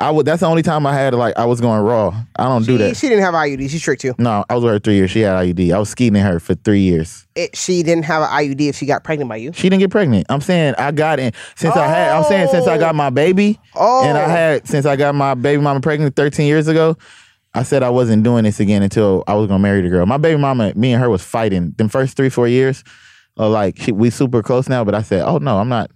I 0.00 0.10
would. 0.10 0.26
That's 0.26 0.40
the 0.40 0.46
only 0.46 0.62
time 0.62 0.86
I 0.86 0.92
had 0.92 1.14
like 1.14 1.38
I 1.38 1.44
was 1.44 1.60
going 1.60 1.80
raw. 1.82 2.20
I 2.34 2.48
don't 2.48 2.66
do 2.66 2.78
that. 2.78 2.96
she 2.96 3.08
didn't 3.08 3.22
have 3.22 3.34
IUD. 3.34 3.70
She 3.70 3.78
tricked 3.78 4.02
you. 4.02 4.16
no, 4.18 4.44
I 4.50 4.56
was 4.56 4.64
with 4.64 4.72
her 4.72 4.78
three 4.80 4.94
years. 4.96 5.12
She 5.12 5.20
had 5.20 5.36
IUD. 5.36 5.72
I 5.72 5.78
was 5.78 5.90
skeeting 5.90 6.20
her 6.20 6.40
for 6.40 6.56
three 6.56 6.80
years. 6.80 7.28
It, 7.36 7.56
she 7.56 7.84
didn't 7.84 8.06
have 8.06 8.22
an 8.22 8.28
IUD 8.30 8.70
if 8.70 8.74
she 8.74 8.86
got 8.86 9.04
pregnant 9.04 9.28
by 9.28 9.36
you. 9.36 9.52
She 9.52 9.68
didn't 9.68 9.80
get 9.80 9.92
pregnant. 9.92 10.26
I'm 10.28 10.40
saying 10.40 10.74
I 10.78 10.90
got 10.90 11.20
in 11.20 11.32
since 11.54 11.76
I 11.76 11.86
had. 11.86 12.10
I'm 12.10 12.24
saying 12.24 12.48
since 12.48 12.66
I 12.66 12.76
got 12.76 12.96
my 12.96 13.10
baby. 13.10 13.60
Oh. 13.76 14.04
And 14.04 14.18
I 14.18 14.24
oh. 14.24 14.28
had 14.28 14.66
since 14.66 14.84
I 14.84 14.96
got 14.96 15.14
my 15.14 15.34
baby 15.34 15.62
mama 15.62 15.80
pregnant 15.80 16.16
13 16.16 16.48
years 16.48 16.66
ago. 16.66 16.96
I 17.54 17.62
said 17.64 17.82
I 17.82 17.90
wasn't 17.90 18.22
doing 18.22 18.44
this 18.44 18.60
again 18.60 18.82
until 18.82 19.24
I 19.26 19.34
was 19.34 19.48
gonna 19.48 19.62
marry 19.62 19.82
the 19.82 19.88
girl. 19.88 20.06
My 20.06 20.18
baby 20.18 20.40
mama, 20.40 20.72
me 20.74 20.92
and 20.92 21.02
her 21.02 21.10
was 21.10 21.22
fighting 21.22 21.72
them 21.72 21.88
first 21.88 22.16
three 22.16 22.28
four 22.28 22.46
years. 22.46 22.84
Uh, 23.38 23.48
like 23.48 23.78
she, 23.80 23.92
we 23.92 24.10
super 24.10 24.42
close 24.42 24.68
now, 24.68 24.84
but 24.84 24.94
I 24.94 25.02
said, 25.02 25.22
oh 25.22 25.38
no, 25.38 25.58
I'm 25.58 25.68
not. 25.68 25.90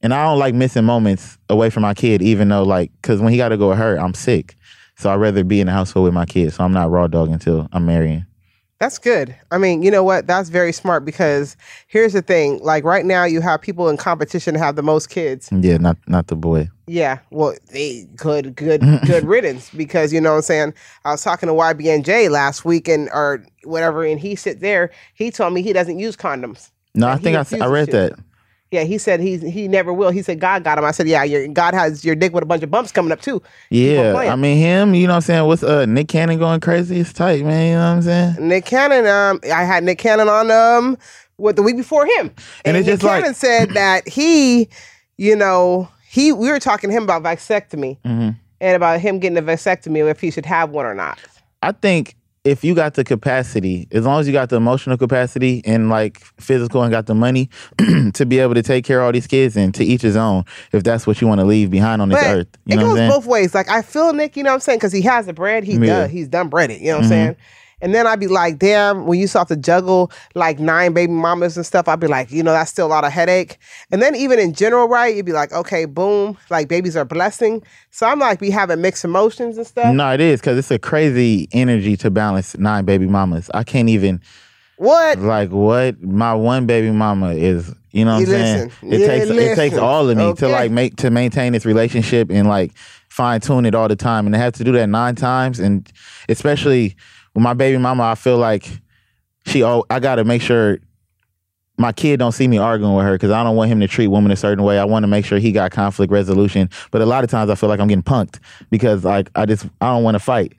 And 0.00 0.14
I 0.14 0.24
don't 0.24 0.38
like 0.38 0.54
missing 0.54 0.84
moments 0.84 1.38
away 1.48 1.70
from 1.70 1.82
my 1.82 1.92
kid, 1.92 2.22
even 2.22 2.48
though 2.48 2.62
like, 2.62 2.92
cause 3.02 3.20
when 3.20 3.32
he 3.32 3.36
got 3.36 3.48
to 3.48 3.56
go 3.56 3.70
with 3.70 3.78
her, 3.78 3.96
I'm 3.96 4.14
sick. 4.14 4.56
So 4.96 5.10
I'd 5.10 5.16
rather 5.16 5.44
be 5.44 5.60
in 5.60 5.66
the 5.66 5.72
household 5.72 6.04
with 6.04 6.14
my 6.14 6.26
kid. 6.26 6.52
So 6.52 6.64
I'm 6.64 6.72
not 6.72 6.90
raw 6.90 7.06
dog 7.06 7.30
until 7.30 7.68
I'm 7.72 7.84
marrying. 7.84 8.26
That's 8.80 8.98
good. 8.98 9.34
I 9.50 9.58
mean, 9.58 9.82
you 9.82 9.90
know 9.90 10.04
what? 10.04 10.28
That's 10.28 10.50
very 10.50 10.72
smart 10.72 11.04
because 11.04 11.56
here's 11.88 12.12
the 12.12 12.22
thing. 12.22 12.60
Like 12.62 12.84
right 12.84 13.04
now, 13.04 13.24
you 13.24 13.40
have 13.40 13.60
people 13.60 13.88
in 13.88 13.96
competition 13.96 14.54
to 14.54 14.60
have 14.60 14.76
the 14.76 14.84
most 14.84 15.10
kids. 15.10 15.48
Yeah, 15.50 15.78
not 15.78 15.96
not 16.06 16.28
the 16.28 16.36
boy. 16.36 16.68
Yeah, 16.86 17.18
well, 17.30 17.54
they 17.72 18.06
good, 18.14 18.54
good, 18.54 18.80
good 19.06 19.24
riddance 19.24 19.70
because 19.70 20.12
you 20.12 20.20
know 20.20 20.30
what 20.30 20.36
I'm 20.36 20.42
saying. 20.42 20.74
I 21.04 21.10
was 21.10 21.24
talking 21.24 21.48
to 21.48 21.54
YBNJ 21.54 22.30
last 22.30 22.64
week 22.64 22.86
and 22.86 23.08
or 23.12 23.44
whatever, 23.64 24.04
and 24.04 24.20
he 24.20 24.36
sit 24.36 24.60
there. 24.60 24.90
He 25.14 25.32
told 25.32 25.54
me 25.54 25.62
he 25.62 25.72
doesn't 25.72 25.98
use 25.98 26.16
condoms. 26.16 26.70
No, 26.94 27.08
I 27.08 27.16
think 27.16 27.34
I, 27.36 27.40
refuses 27.40 27.68
read 27.68 27.86
to. 27.86 27.92
that. 27.92 28.12
Yeah, 28.70 28.84
he 28.84 28.98
said 28.98 29.20
he's 29.20 29.40
he 29.40 29.66
never 29.66 29.92
will. 29.94 30.10
He 30.10 30.20
said 30.20 30.40
God 30.40 30.62
got 30.62 30.76
him. 30.76 30.84
I 30.84 30.90
said, 30.90 31.08
yeah, 31.08 31.22
your 31.24 31.48
God 31.48 31.72
has 31.72 32.04
your 32.04 32.14
dick 32.14 32.34
with 32.34 32.42
a 32.42 32.46
bunch 32.46 32.62
of 32.62 32.70
bumps 32.70 32.92
coming 32.92 33.12
up 33.12 33.20
too. 33.22 33.42
Yeah. 33.70 34.14
I 34.14 34.36
mean 34.36 34.58
him. 34.58 34.94
You 34.94 35.06
know 35.06 35.14
what 35.14 35.16
I'm 35.16 35.20
saying? 35.22 35.46
What's 35.46 35.62
uh 35.62 35.86
Nick 35.86 36.08
Cannon 36.08 36.38
going 36.38 36.60
crazy? 36.60 37.00
It's 37.00 37.12
tight, 37.12 37.44
man. 37.44 37.66
You 37.68 37.74
know 37.76 37.80
what 37.80 37.86
I'm 37.96 38.02
saying? 38.02 38.48
Nick 38.48 38.66
Cannon, 38.66 39.06
um, 39.06 39.40
I 39.50 39.64
had 39.64 39.84
Nick 39.84 39.98
Cannon 39.98 40.28
on 40.28 40.50
um 40.50 40.98
what 41.36 41.56
the 41.56 41.62
week 41.62 41.76
before 41.78 42.04
him, 42.04 42.30
And 42.64 42.76
it's 42.76 42.86
Nick 42.86 42.94
just 42.96 43.02
like- 43.04 43.20
Cannon 43.22 43.34
said 43.34 43.70
that 43.70 44.06
he, 44.06 44.68
you 45.16 45.34
know, 45.34 45.88
he 46.10 46.32
we 46.32 46.50
were 46.50 46.58
talking 46.60 46.90
to 46.90 46.96
him 46.96 47.04
about 47.04 47.22
vasectomy 47.22 47.96
Mm-hmm. 48.04 48.30
and 48.60 48.76
about 48.76 49.00
him 49.00 49.18
getting 49.18 49.38
a 49.38 49.42
vasectomy 49.42 50.10
if 50.10 50.20
he 50.20 50.30
should 50.30 50.44
have 50.46 50.70
one 50.70 50.84
or 50.84 50.94
not. 50.94 51.18
I 51.62 51.72
think 51.72 52.16
if 52.48 52.64
you 52.64 52.74
got 52.74 52.94
the 52.94 53.04
capacity, 53.04 53.86
as 53.92 54.06
long 54.06 54.20
as 54.20 54.26
you 54.26 54.32
got 54.32 54.48
the 54.48 54.56
emotional 54.56 54.96
capacity 54.96 55.62
and 55.64 55.90
like 55.90 56.20
physical 56.40 56.82
and 56.82 56.90
got 56.90 57.06
the 57.06 57.14
money 57.14 57.50
to 58.14 58.24
be 58.26 58.38
able 58.38 58.54
to 58.54 58.62
take 58.62 58.84
care 58.84 59.00
of 59.00 59.06
all 59.06 59.12
these 59.12 59.26
kids 59.26 59.56
and 59.56 59.74
to 59.74 59.84
each 59.84 60.02
his 60.02 60.16
own, 60.16 60.44
if 60.72 60.82
that's 60.82 61.06
what 61.06 61.20
you 61.20 61.26
want 61.26 61.40
to 61.40 61.46
leave 61.46 61.70
behind 61.70 62.00
on 62.00 62.08
this 62.08 62.22
But 62.22 62.36
earth. 62.36 62.48
You 62.64 62.74
it 62.74 62.80
know 62.80 62.88
what 62.88 63.00
I'm 63.00 63.08
goes 63.08 63.16
both 63.18 63.26
ways. 63.26 63.54
Like 63.54 63.68
I 63.68 63.82
feel 63.82 64.12
Nick, 64.12 64.36
you 64.36 64.42
know 64.42 64.50
what 64.50 64.54
I'm 64.54 64.60
saying, 64.60 64.78
because 64.78 64.92
he 64.92 65.02
has 65.02 65.26
the 65.26 65.32
bread. 65.32 65.64
He 65.64 65.72
Yeah. 65.72 65.78
Mm-hmm. 65.78 65.86
does. 65.86 66.10
He's 66.10 66.28
done 66.28 66.48
breaded. 66.48 66.80
You 66.80 66.88
know 66.88 66.96
what 66.96 67.02
I'm 67.04 67.08
saying. 67.08 67.36
And 67.80 67.94
then 67.94 68.06
I'd 68.06 68.18
be 68.18 68.26
like, 68.26 68.58
damn, 68.58 69.06
when 69.06 69.20
you 69.20 69.28
have 69.28 69.48
to 69.48 69.56
juggle 69.56 70.10
like 70.34 70.58
nine 70.58 70.92
baby 70.94 71.12
mamas 71.12 71.56
and 71.56 71.64
stuff, 71.64 71.86
I'd 71.88 72.00
be 72.00 72.08
like, 72.08 72.30
you 72.30 72.42
know, 72.42 72.52
that's 72.52 72.70
still 72.70 72.86
a 72.86 72.88
lot 72.88 73.04
of 73.04 73.12
headache. 73.12 73.58
And 73.90 74.02
then 74.02 74.16
even 74.16 74.38
in 74.38 74.52
general, 74.52 74.88
right, 74.88 75.14
you'd 75.14 75.26
be 75.26 75.32
like, 75.32 75.52
okay, 75.52 75.84
boom, 75.84 76.36
like 76.50 76.68
babies 76.68 76.96
are 76.96 77.02
a 77.02 77.06
blessing. 77.06 77.62
So 77.90 78.06
I'm 78.06 78.18
like, 78.18 78.40
be 78.40 78.50
having 78.50 78.80
mixed 78.80 79.04
emotions 79.04 79.56
and 79.58 79.66
stuff. 79.66 79.94
No, 79.94 80.12
it 80.12 80.20
is 80.20 80.40
because 80.40 80.58
it's 80.58 80.70
a 80.70 80.78
crazy 80.78 81.48
energy 81.52 81.96
to 81.98 82.10
balance 82.10 82.58
nine 82.58 82.84
baby 82.84 83.06
mamas. 83.06 83.50
I 83.54 83.62
can't 83.64 83.88
even 83.88 84.20
What? 84.76 85.18
like 85.20 85.50
what 85.50 86.02
my 86.02 86.34
one 86.34 86.66
baby 86.66 86.90
mama 86.90 87.34
is. 87.34 87.72
You 87.90 88.04
know 88.04 88.16
what 88.18 88.28
You 88.28 88.34
I'm 88.36 88.70
saying? 88.70 88.72
It 88.82 89.06
takes 89.06 89.30
it 89.30 89.56
takes 89.56 89.76
all 89.76 90.10
of 90.10 90.16
me 90.16 90.34
to 90.34 90.48
like 90.48 90.70
make 90.70 90.96
to 90.96 91.10
maintain 91.10 91.52
this 91.52 91.64
relationship 91.64 92.30
and 92.30 92.46
like 92.46 92.72
fine 93.08 93.40
tune 93.40 93.64
it 93.64 93.74
all 93.74 93.88
the 93.88 93.96
time, 93.96 94.26
and 94.26 94.34
to 94.34 94.38
have 94.38 94.52
to 94.54 94.64
do 94.64 94.72
that 94.72 94.88
nine 94.88 95.14
times, 95.14 95.58
and 95.58 95.90
especially 96.28 96.96
with 97.34 97.42
my 97.42 97.54
baby 97.54 97.78
mama, 97.78 98.04
I 98.04 98.14
feel 98.14 98.38
like 98.38 98.68
she. 99.46 99.62
Oh, 99.62 99.84
I 99.90 100.00
got 100.00 100.16
to 100.16 100.24
make 100.24 100.42
sure 100.42 100.78
my 101.76 101.92
kid 101.92 102.18
don't 102.18 102.32
see 102.32 102.48
me 102.48 102.58
arguing 102.58 102.94
with 102.94 103.04
her 103.06 103.12
because 103.12 103.30
I 103.30 103.42
don't 103.44 103.54
want 103.56 103.70
him 103.70 103.80
to 103.80 103.88
treat 103.88 104.08
women 104.08 104.32
a 104.32 104.36
certain 104.36 104.64
way. 104.64 104.78
I 104.78 104.84
want 104.84 105.04
to 105.04 105.06
make 105.06 105.24
sure 105.24 105.38
he 105.38 105.52
got 105.52 105.70
conflict 105.70 106.12
resolution. 106.12 106.68
But 106.90 107.02
a 107.02 107.06
lot 107.06 107.22
of 107.24 107.30
times 107.30 107.50
I 107.50 107.54
feel 107.54 107.68
like 107.68 107.78
I'm 107.80 107.88
getting 107.88 108.02
punked 108.02 108.40
because 108.70 109.04
like 109.04 109.30
I 109.34 109.46
just 109.46 109.66
I 109.80 109.92
don't 109.94 110.02
want 110.02 110.16
to 110.16 110.20
fight. 110.20 110.54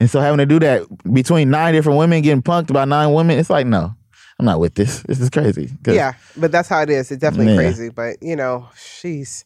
And 0.00 0.10
so 0.10 0.20
having 0.20 0.38
to 0.38 0.46
do 0.46 0.58
that 0.58 0.82
between 1.14 1.50
nine 1.50 1.72
different 1.74 1.98
women 1.98 2.22
getting 2.22 2.42
punked 2.42 2.72
by 2.72 2.84
nine 2.84 3.12
women, 3.12 3.38
it's 3.38 3.50
like 3.50 3.66
no, 3.66 3.94
I'm 4.38 4.46
not 4.46 4.58
with 4.58 4.74
this. 4.74 5.02
This 5.02 5.20
is 5.20 5.30
crazy. 5.30 5.70
Yeah, 5.86 6.14
but 6.36 6.50
that's 6.50 6.68
how 6.68 6.82
it 6.82 6.90
is. 6.90 7.10
It's 7.12 7.20
definitely 7.20 7.52
Yeah. 7.52 7.58
crazy. 7.58 7.88
But 7.90 8.20
you 8.20 8.34
know, 8.34 8.68
she's 8.76 9.44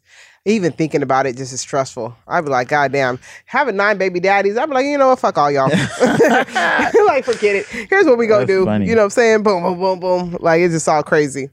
even 0.48 0.72
thinking 0.72 1.02
about 1.02 1.26
it 1.26 1.36
just 1.36 1.52
is 1.52 1.60
stressful. 1.60 2.16
I'd 2.26 2.44
be 2.44 2.50
like, 2.50 2.68
God 2.68 2.92
damn, 2.92 3.18
having 3.46 3.76
nine 3.76 3.98
baby 3.98 4.20
daddies, 4.20 4.56
I'd 4.56 4.66
be 4.66 4.74
like, 4.74 4.86
you 4.86 4.98
know 4.98 5.08
what, 5.08 5.18
fuck 5.18 5.36
all 5.38 5.50
y'all. 5.50 5.68
like, 7.06 7.24
forget 7.24 7.56
it. 7.56 7.66
Here's 7.66 8.06
what 8.06 8.18
we 8.18 8.26
gonna 8.26 8.46
That's 8.46 8.58
do. 8.58 8.64
funny. 8.64 8.86
You 8.86 8.94
know 8.94 9.02
what 9.02 9.04
I'm 9.06 9.10
saying? 9.10 9.42
Boom, 9.42 9.62
boom, 9.62 9.78
boom, 9.78 10.00
boom. 10.00 10.36
Like 10.40 10.60
it's 10.60 10.74
just 10.74 10.88
all 10.88 11.02
crazy. 11.02 11.50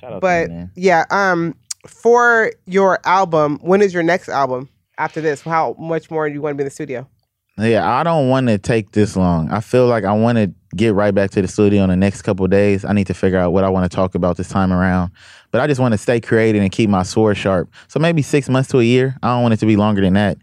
Shout 0.00 0.14
out 0.14 0.20
But 0.20 0.48
you, 0.48 0.54
man. 0.54 0.70
yeah, 0.76 1.04
um, 1.10 1.54
for 1.86 2.52
your 2.66 2.98
album, 3.04 3.58
when 3.62 3.82
is 3.82 3.92
your 3.92 4.02
next 4.02 4.28
album 4.28 4.68
after 4.98 5.20
this? 5.20 5.42
How 5.42 5.74
much 5.78 6.10
more 6.10 6.28
do 6.28 6.34
you 6.34 6.40
want 6.42 6.52
to 6.52 6.56
be 6.56 6.62
in 6.62 6.66
the 6.66 6.70
studio? 6.70 7.08
Yeah, 7.56 7.88
I 7.88 8.02
don't 8.02 8.28
want 8.28 8.48
to 8.48 8.58
take 8.58 8.92
this 8.92 9.16
long. 9.16 9.48
I 9.50 9.60
feel 9.60 9.86
like 9.86 10.02
I 10.04 10.12
want 10.12 10.38
to 10.38 10.52
get 10.74 10.92
right 10.92 11.14
back 11.14 11.30
to 11.32 11.42
the 11.42 11.46
studio 11.46 11.84
in 11.84 11.88
the 11.90 11.96
next 11.96 12.22
couple 12.22 12.44
of 12.44 12.50
days. 12.50 12.84
I 12.84 12.92
need 12.92 13.06
to 13.06 13.14
figure 13.14 13.38
out 13.38 13.52
what 13.52 13.62
I 13.62 13.68
want 13.68 13.88
to 13.88 13.94
talk 13.94 14.16
about 14.16 14.36
this 14.36 14.48
time 14.48 14.72
around. 14.72 15.12
But 15.54 15.60
I 15.60 15.68
just 15.68 15.80
want 15.80 15.92
to 15.92 15.98
stay 15.98 16.20
creative 16.20 16.60
and 16.60 16.72
keep 16.72 16.90
my 16.90 17.04
sword 17.04 17.36
sharp. 17.36 17.72
So 17.86 18.00
maybe 18.00 18.22
six 18.22 18.48
months 18.48 18.70
to 18.70 18.80
a 18.80 18.82
year. 18.82 19.16
I 19.22 19.28
don't 19.28 19.42
want 19.42 19.54
it 19.54 19.58
to 19.58 19.66
be 19.66 19.76
longer 19.76 20.00
than 20.00 20.14
that. 20.14 20.36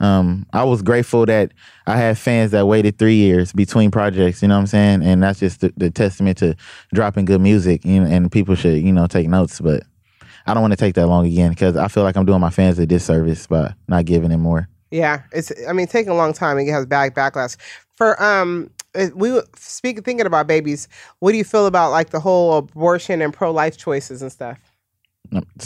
Um, 0.00 0.44
I 0.52 0.64
was 0.64 0.82
grateful 0.82 1.24
that 1.26 1.52
I 1.86 1.96
had 1.96 2.18
fans 2.18 2.50
that 2.50 2.66
waited 2.66 2.98
three 2.98 3.14
years 3.14 3.52
between 3.52 3.92
projects. 3.92 4.42
You 4.42 4.48
know 4.48 4.56
what 4.56 4.62
I'm 4.62 4.66
saying? 4.66 5.04
And 5.04 5.22
that's 5.22 5.38
just 5.38 5.60
the, 5.60 5.72
the 5.76 5.88
testament 5.92 6.38
to 6.38 6.56
dropping 6.92 7.26
good 7.26 7.40
music. 7.40 7.84
You 7.84 8.00
know, 8.00 8.10
and 8.10 8.32
people 8.32 8.56
should 8.56 8.82
you 8.82 8.92
know 8.92 9.06
take 9.06 9.28
notes. 9.28 9.60
But 9.60 9.84
I 10.48 10.52
don't 10.52 10.62
want 10.62 10.72
to 10.72 10.76
take 10.76 10.96
that 10.96 11.06
long 11.06 11.26
again 11.26 11.50
because 11.50 11.76
I 11.76 11.86
feel 11.86 12.02
like 12.02 12.16
I'm 12.16 12.26
doing 12.26 12.40
my 12.40 12.50
fans 12.50 12.80
a 12.80 12.86
disservice 12.86 13.46
by 13.46 13.72
not 13.86 14.04
giving 14.04 14.30
them 14.30 14.40
more. 14.40 14.68
Yeah, 14.90 15.22
it's. 15.30 15.52
I 15.68 15.74
mean, 15.74 15.86
taking 15.86 16.10
a 16.10 16.16
long 16.16 16.32
time. 16.32 16.58
and 16.58 16.68
It 16.68 16.72
has 16.72 16.86
bad 16.86 17.14
backlash. 17.14 17.56
For 17.94 18.20
um, 18.20 18.68
we 19.14 19.32
were 19.32 19.44
speak 19.56 20.04
thinking 20.04 20.26
about 20.26 20.46
babies. 20.46 20.88
What 21.18 21.32
do 21.32 21.38
you 21.38 21.44
feel 21.44 21.66
about 21.66 21.90
like 21.90 22.10
the 22.10 22.20
whole 22.20 22.56
abortion 22.58 23.22
and 23.22 23.32
pro 23.32 23.50
life 23.50 23.76
choices 23.76 24.22
and 24.22 24.32
stuff? 24.32 24.58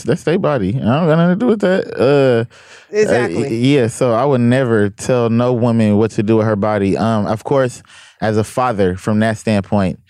That's 0.04 0.24
their 0.24 0.38
body. 0.38 0.70
I 0.70 0.78
don't 0.78 1.06
got 1.06 1.16
nothing 1.16 1.38
to 1.38 1.44
do 1.44 1.46
with 1.46 1.60
that. 1.60 1.86
Uh, 1.98 2.94
Exactly. 2.94 3.46
uh, 3.46 3.50
yeah. 3.50 3.86
So 3.88 4.12
I 4.12 4.24
would 4.24 4.40
never 4.40 4.90
tell 4.90 5.28
no 5.30 5.52
woman 5.52 5.98
what 5.98 6.10
to 6.12 6.22
do 6.22 6.38
with 6.38 6.46
her 6.46 6.56
body. 6.56 6.96
Um, 6.96 7.26
of 7.26 7.44
course, 7.44 7.82
as 8.20 8.36
a 8.36 8.44
father, 8.44 8.96
from 8.96 9.18
that 9.20 9.38
standpoint, 9.38 10.00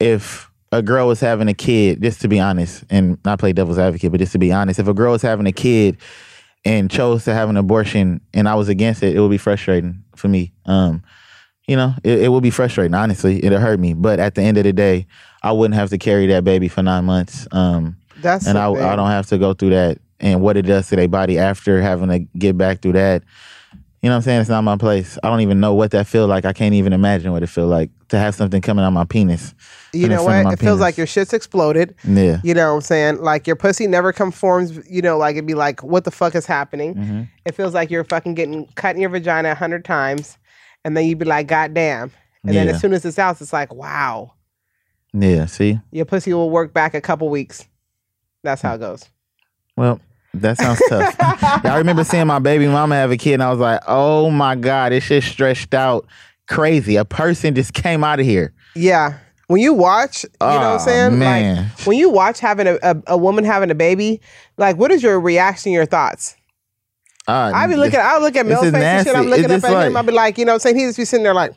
if 0.00 0.50
a 0.72 0.82
girl 0.82 1.08
was 1.08 1.20
having 1.20 1.48
a 1.48 1.54
kid, 1.54 2.02
just 2.02 2.20
to 2.22 2.28
be 2.28 2.40
honest, 2.40 2.84
and 2.90 3.18
not 3.24 3.38
play 3.38 3.52
devil's 3.52 3.78
advocate, 3.78 4.10
but 4.10 4.20
just 4.20 4.32
to 4.32 4.38
be 4.38 4.52
honest, 4.52 4.78
if 4.78 4.88
a 4.88 4.94
girl 4.94 5.12
was 5.12 5.22
having 5.22 5.46
a 5.46 5.52
kid 5.52 5.96
and 6.64 6.90
chose 6.90 7.24
to 7.24 7.34
have 7.34 7.48
an 7.48 7.56
abortion 7.56 8.20
and 8.34 8.48
I 8.48 8.54
was 8.54 8.68
against 8.68 9.02
it, 9.02 9.16
it 9.16 9.20
would 9.20 9.30
be 9.30 9.38
frustrating 9.38 10.02
for 10.16 10.28
me. 10.28 10.52
Um, 10.66 11.02
you 11.68 11.76
know, 11.76 11.94
it, 12.02 12.22
it 12.22 12.28
would 12.32 12.42
be 12.42 12.50
frustrating. 12.50 12.94
Honestly, 12.94 13.44
it'll 13.44 13.60
hurt 13.60 13.78
me. 13.78 13.92
But 13.92 14.18
at 14.18 14.34
the 14.34 14.42
end 14.42 14.56
of 14.56 14.64
the 14.64 14.72
day, 14.72 15.06
I 15.42 15.52
wouldn't 15.52 15.76
have 15.76 15.90
to 15.90 15.98
carry 15.98 16.26
that 16.28 16.42
baby 16.42 16.66
for 16.66 16.82
nine 16.82 17.04
months. 17.04 17.46
Um, 17.52 17.96
That's 18.20 18.46
and 18.46 18.58
I. 18.58 18.70
I 18.70 18.96
don't 18.96 19.10
have 19.10 19.26
to 19.26 19.38
go 19.38 19.54
through 19.54 19.70
that 19.70 19.98
and 20.18 20.40
what 20.40 20.56
it 20.56 20.62
does 20.62 20.88
to 20.88 20.96
their 20.96 21.06
body 21.06 21.38
after 21.38 21.80
having 21.80 22.08
to 22.08 22.20
get 22.38 22.56
back 22.56 22.80
through 22.80 22.94
that. 22.94 23.22
You 24.02 24.08
know 24.08 24.14
what 24.14 24.18
I'm 24.18 24.22
saying? 24.22 24.40
It's 24.42 24.50
not 24.50 24.62
my 24.62 24.76
place. 24.76 25.18
I 25.24 25.28
don't 25.28 25.40
even 25.40 25.58
know 25.58 25.74
what 25.74 25.90
that 25.90 26.06
feel 26.06 26.28
like. 26.28 26.44
I 26.44 26.52
can't 26.52 26.74
even 26.74 26.92
imagine 26.92 27.32
what 27.32 27.42
it 27.42 27.48
feel 27.48 27.66
like 27.66 27.90
to 28.08 28.18
have 28.18 28.34
something 28.34 28.62
coming 28.62 28.84
out 28.84 28.90
my 28.90 29.04
penis. 29.04 29.54
You 29.92 30.08
know 30.08 30.22
what? 30.22 30.52
It 30.52 30.58
feels 30.60 30.78
like 30.78 30.96
your 30.96 31.06
shit's 31.06 31.32
exploded. 31.32 31.96
Yeah. 32.04 32.40
You 32.44 32.54
know 32.54 32.70
what 32.70 32.76
I'm 32.76 32.80
saying? 32.82 33.22
Like 33.22 33.48
your 33.48 33.56
pussy 33.56 33.88
never 33.88 34.12
conforms, 34.12 34.88
you 34.88 35.02
know, 35.02 35.18
like 35.18 35.34
it'd 35.34 35.46
be 35.46 35.54
like, 35.54 35.82
what 35.82 36.04
the 36.04 36.12
fuck 36.12 36.36
is 36.36 36.46
happening? 36.46 36.94
Mm-hmm. 36.94 37.22
It 37.44 37.56
feels 37.56 37.74
like 37.74 37.90
you're 37.90 38.04
fucking 38.04 38.34
getting 38.34 38.66
cut 38.76 38.94
in 38.94 39.00
your 39.00 39.10
vagina 39.10 39.50
a 39.50 39.54
hundred 39.56 39.84
times. 39.84 40.38
And 40.88 40.96
then 40.96 41.04
you'd 41.04 41.18
be 41.18 41.26
like, 41.26 41.46
God 41.46 41.74
damn. 41.74 42.10
And 42.44 42.56
then 42.56 42.68
as 42.68 42.80
soon 42.80 42.94
as 42.94 43.04
it's 43.04 43.18
out, 43.18 43.38
it's 43.42 43.52
like, 43.52 43.74
wow. 43.74 44.32
Yeah. 45.12 45.44
See? 45.44 45.78
Your 45.90 46.06
pussy 46.06 46.32
will 46.32 46.48
work 46.48 46.72
back 46.72 46.94
a 46.94 47.00
couple 47.02 47.28
weeks. 47.28 47.66
That's 48.42 48.62
how 48.62 48.74
it 48.74 48.78
goes. 48.78 49.04
Well, 49.76 50.00
that 50.32 50.56
sounds 50.56 50.80
tough. 50.88 51.14
yeah, 51.62 51.74
I 51.74 51.76
remember 51.76 52.04
seeing 52.04 52.26
my 52.26 52.38
baby 52.38 52.66
mama 52.66 52.94
have 52.94 53.10
a 53.10 53.18
kid 53.18 53.34
and 53.34 53.42
I 53.42 53.50
was 53.50 53.58
like, 53.58 53.82
oh 53.86 54.30
my 54.30 54.56
God, 54.56 54.92
this 54.92 55.04
shit 55.04 55.24
stretched 55.24 55.74
out 55.74 56.06
crazy. 56.46 56.96
A 56.96 57.04
person 57.04 57.54
just 57.54 57.74
came 57.74 58.02
out 58.02 58.18
of 58.18 58.24
here. 58.24 58.54
Yeah. 58.74 59.18
When 59.48 59.60
you 59.60 59.74
watch, 59.74 60.24
you 60.24 60.30
know 60.40 60.46
what 60.46 60.62
I'm 60.62 60.78
saying? 60.78 61.18
man. 61.18 61.56
Like 61.64 61.86
when 61.86 61.98
you 61.98 62.08
watch 62.08 62.40
having 62.40 62.66
a, 62.66 62.78
a, 62.82 62.96
a 63.08 63.16
woman 63.18 63.44
having 63.44 63.70
a 63.70 63.74
baby, 63.74 64.22
like 64.56 64.76
what 64.78 64.90
is 64.90 65.02
your 65.02 65.20
reaction, 65.20 65.70
your 65.70 65.84
thoughts? 65.84 66.34
Uh, 67.28 67.52
I 67.54 67.66
be 67.66 67.76
looking, 67.76 68.00
I 68.00 68.18
look 68.18 68.34
at 68.36 68.46
Mel's 68.46 68.64
face 68.70 68.74
and 68.74 69.06
shit. 69.06 69.14
I'm 69.16 69.26
looking 69.26 69.50
up 69.50 69.62
at 69.64 69.86
him. 69.86 69.96
I'll 69.96 70.02
be 70.02 70.12
like, 70.12 70.38
you 70.38 70.44
know 70.46 70.52
what 70.52 70.56
I'm 70.56 70.60
saying? 70.60 70.76
He 70.78 70.84
just 70.86 70.96
be 70.96 71.04
sitting 71.04 71.24
there 71.24 71.34
like, 71.34 71.52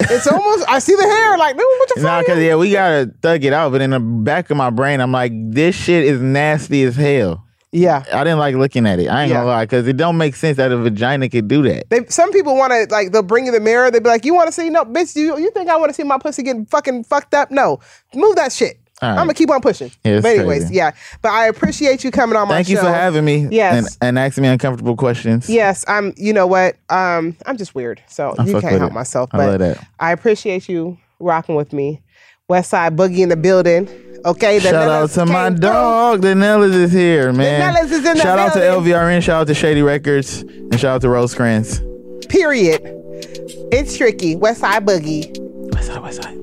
it's 0.00 0.26
almost, 0.26 0.68
I 0.68 0.78
see 0.80 0.94
the 0.94 1.02
hair. 1.02 1.38
Like, 1.38 1.56
dude, 1.56 1.64
what 1.64 1.88
the 1.96 2.02
Nah, 2.02 2.22
cause 2.24 2.38
yeah, 2.38 2.56
we 2.56 2.70
gotta 2.72 3.10
thug 3.22 3.44
it 3.44 3.52
out. 3.52 3.72
But 3.72 3.80
in 3.80 3.90
the 3.90 4.00
back 4.00 4.50
of 4.50 4.56
my 4.56 4.70
brain, 4.70 5.00
I'm 5.00 5.12
like, 5.12 5.32
this 5.34 5.74
shit 5.74 6.04
is 6.04 6.20
nasty 6.20 6.82
as 6.84 6.94
hell. 6.96 7.44
yeah. 7.72 8.04
I 8.12 8.22
didn't 8.22 8.38
like 8.38 8.54
looking 8.54 8.86
at 8.86 8.98
it. 9.00 9.08
I 9.08 9.22
ain't 9.22 9.30
Yeah. 9.30 9.38
gonna 9.38 9.46
lie, 9.48 9.66
cause 9.66 9.86
it 9.88 9.96
don't 9.96 10.16
make 10.18 10.36
sense 10.36 10.58
that 10.58 10.70
a 10.70 10.76
vagina 10.76 11.28
could 11.28 11.48
do 11.48 11.62
that. 11.62 11.88
They, 11.90 12.04
some 12.06 12.30
people 12.32 12.56
want 12.56 12.72
to 12.72 12.86
like 12.94 13.12
they'll 13.12 13.22
bring 13.22 13.46
you 13.46 13.52
the 13.52 13.60
mirror. 13.60 13.90
They 13.90 13.98
be 13.98 14.08
like, 14.08 14.24
"You 14.24 14.34
want 14.34 14.46
to 14.48 14.52
see? 14.52 14.68
No, 14.70 14.84
bitch. 14.84 15.16
You 15.16 15.38
you 15.38 15.50
think 15.50 15.68
I 15.70 15.76
want 15.76 15.90
to 15.90 15.94
see 15.94 16.04
my 16.04 16.18
pussy 16.18 16.42
getting 16.44 16.66
fucking 16.66 17.04
fucked 17.04 17.34
up? 17.34 17.50
No, 17.50 17.80
move 18.14 18.36
that 18.36 18.52
shit. 18.52 18.78
All 19.02 19.08
right. 19.10 19.18
I'm 19.18 19.26
gonna 19.26 19.34
keep 19.34 19.50
on 19.50 19.60
pushing. 19.60 19.90
Yeah, 20.04 20.20
but 20.20 20.36
anyways, 20.36 20.62
crazy. 20.64 20.74
yeah. 20.76 20.92
But 21.20 21.32
I 21.32 21.48
appreciate 21.48 22.04
you 22.04 22.10
coming 22.10 22.36
on 22.36 22.46
my 22.48 22.54
Thank 22.56 22.68
show. 22.68 22.72
you 22.74 22.78
for 22.80 22.86
having 22.92 23.24
me. 23.24 23.48
Yes. 23.50 23.96
and, 24.00 24.08
and 24.08 24.18
asking 24.18 24.42
me 24.42 24.48
uncomfortable 24.48 24.96
questions. 24.96 25.50
Yes, 25.50 25.84
I'm. 25.88 26.14
You 26.16 26.32
know 26.32 26.46
what? 26.46 26.76
Um, 26.88 27.36
I'm 27.44 27.56
just 27.56 27.74
weird, 27.74 28.00
so 28.08 28.34
I 28.38 28.44
you 28.44 28.60
can't 28.60 28.78
help 28.78 28.92
it. 28.92 28.94
myself. 28.94 29.30
I 29.32 29.36
But 29.38 29.46
love 29.50 29.58
that. 29.60 29.86
I 29.98 30.12
appreciate 30.12 30.68
you 30.68 30.96
rocking 31.18 31.54
with 31.56 31.72
me. 31.72 32.00
Westside 32.48 32.94
Boogie 32.96 33.18
in 33.20 33.30
the 33.30 33.36
building. 33.36 33.88
Okay, 34.26 34.58
the 34.58 34.70
Shout 34.70 34.88
out 34.88 35.10
to 35.10 35.26
my 35.26 35.48
came 35.50 35.56
through. 35.58 35.68
dog. 35.68 36.20
The 36.22 36.34
Nellis 36.34 36.74
is 36.74 36.92
here, 36.92 37.30
man. 37.32 37.60
Nellis 37.74 37.90
is 37.90 37.98
in 38.06 38.16
the 38.16 38.22
shout 38.22 38.38
out 38.38 38.52
to. 38.54 38.58
LVRN. 38.60 39.22
Shout 39.22 39.42
out 39.42 39.46
to 39.48 39.54
Shady 39.54 39.82
Records. 39.82 40.40
And 40.42 40.78
shout 40.80 40.94
out 40.96 41.00
to 41.02 41.08
Rosecrans. 41.10 41.80
Period. 42.28 42.80
It's 43.72 43.96
tricky. 43.98 44.36
Westside 44.36 44.84
Boogie. 44.86 45.74
Up? 45.76 45.82
side, 45.82 46.00
west 46.02 46.22
side. 46.22 46.38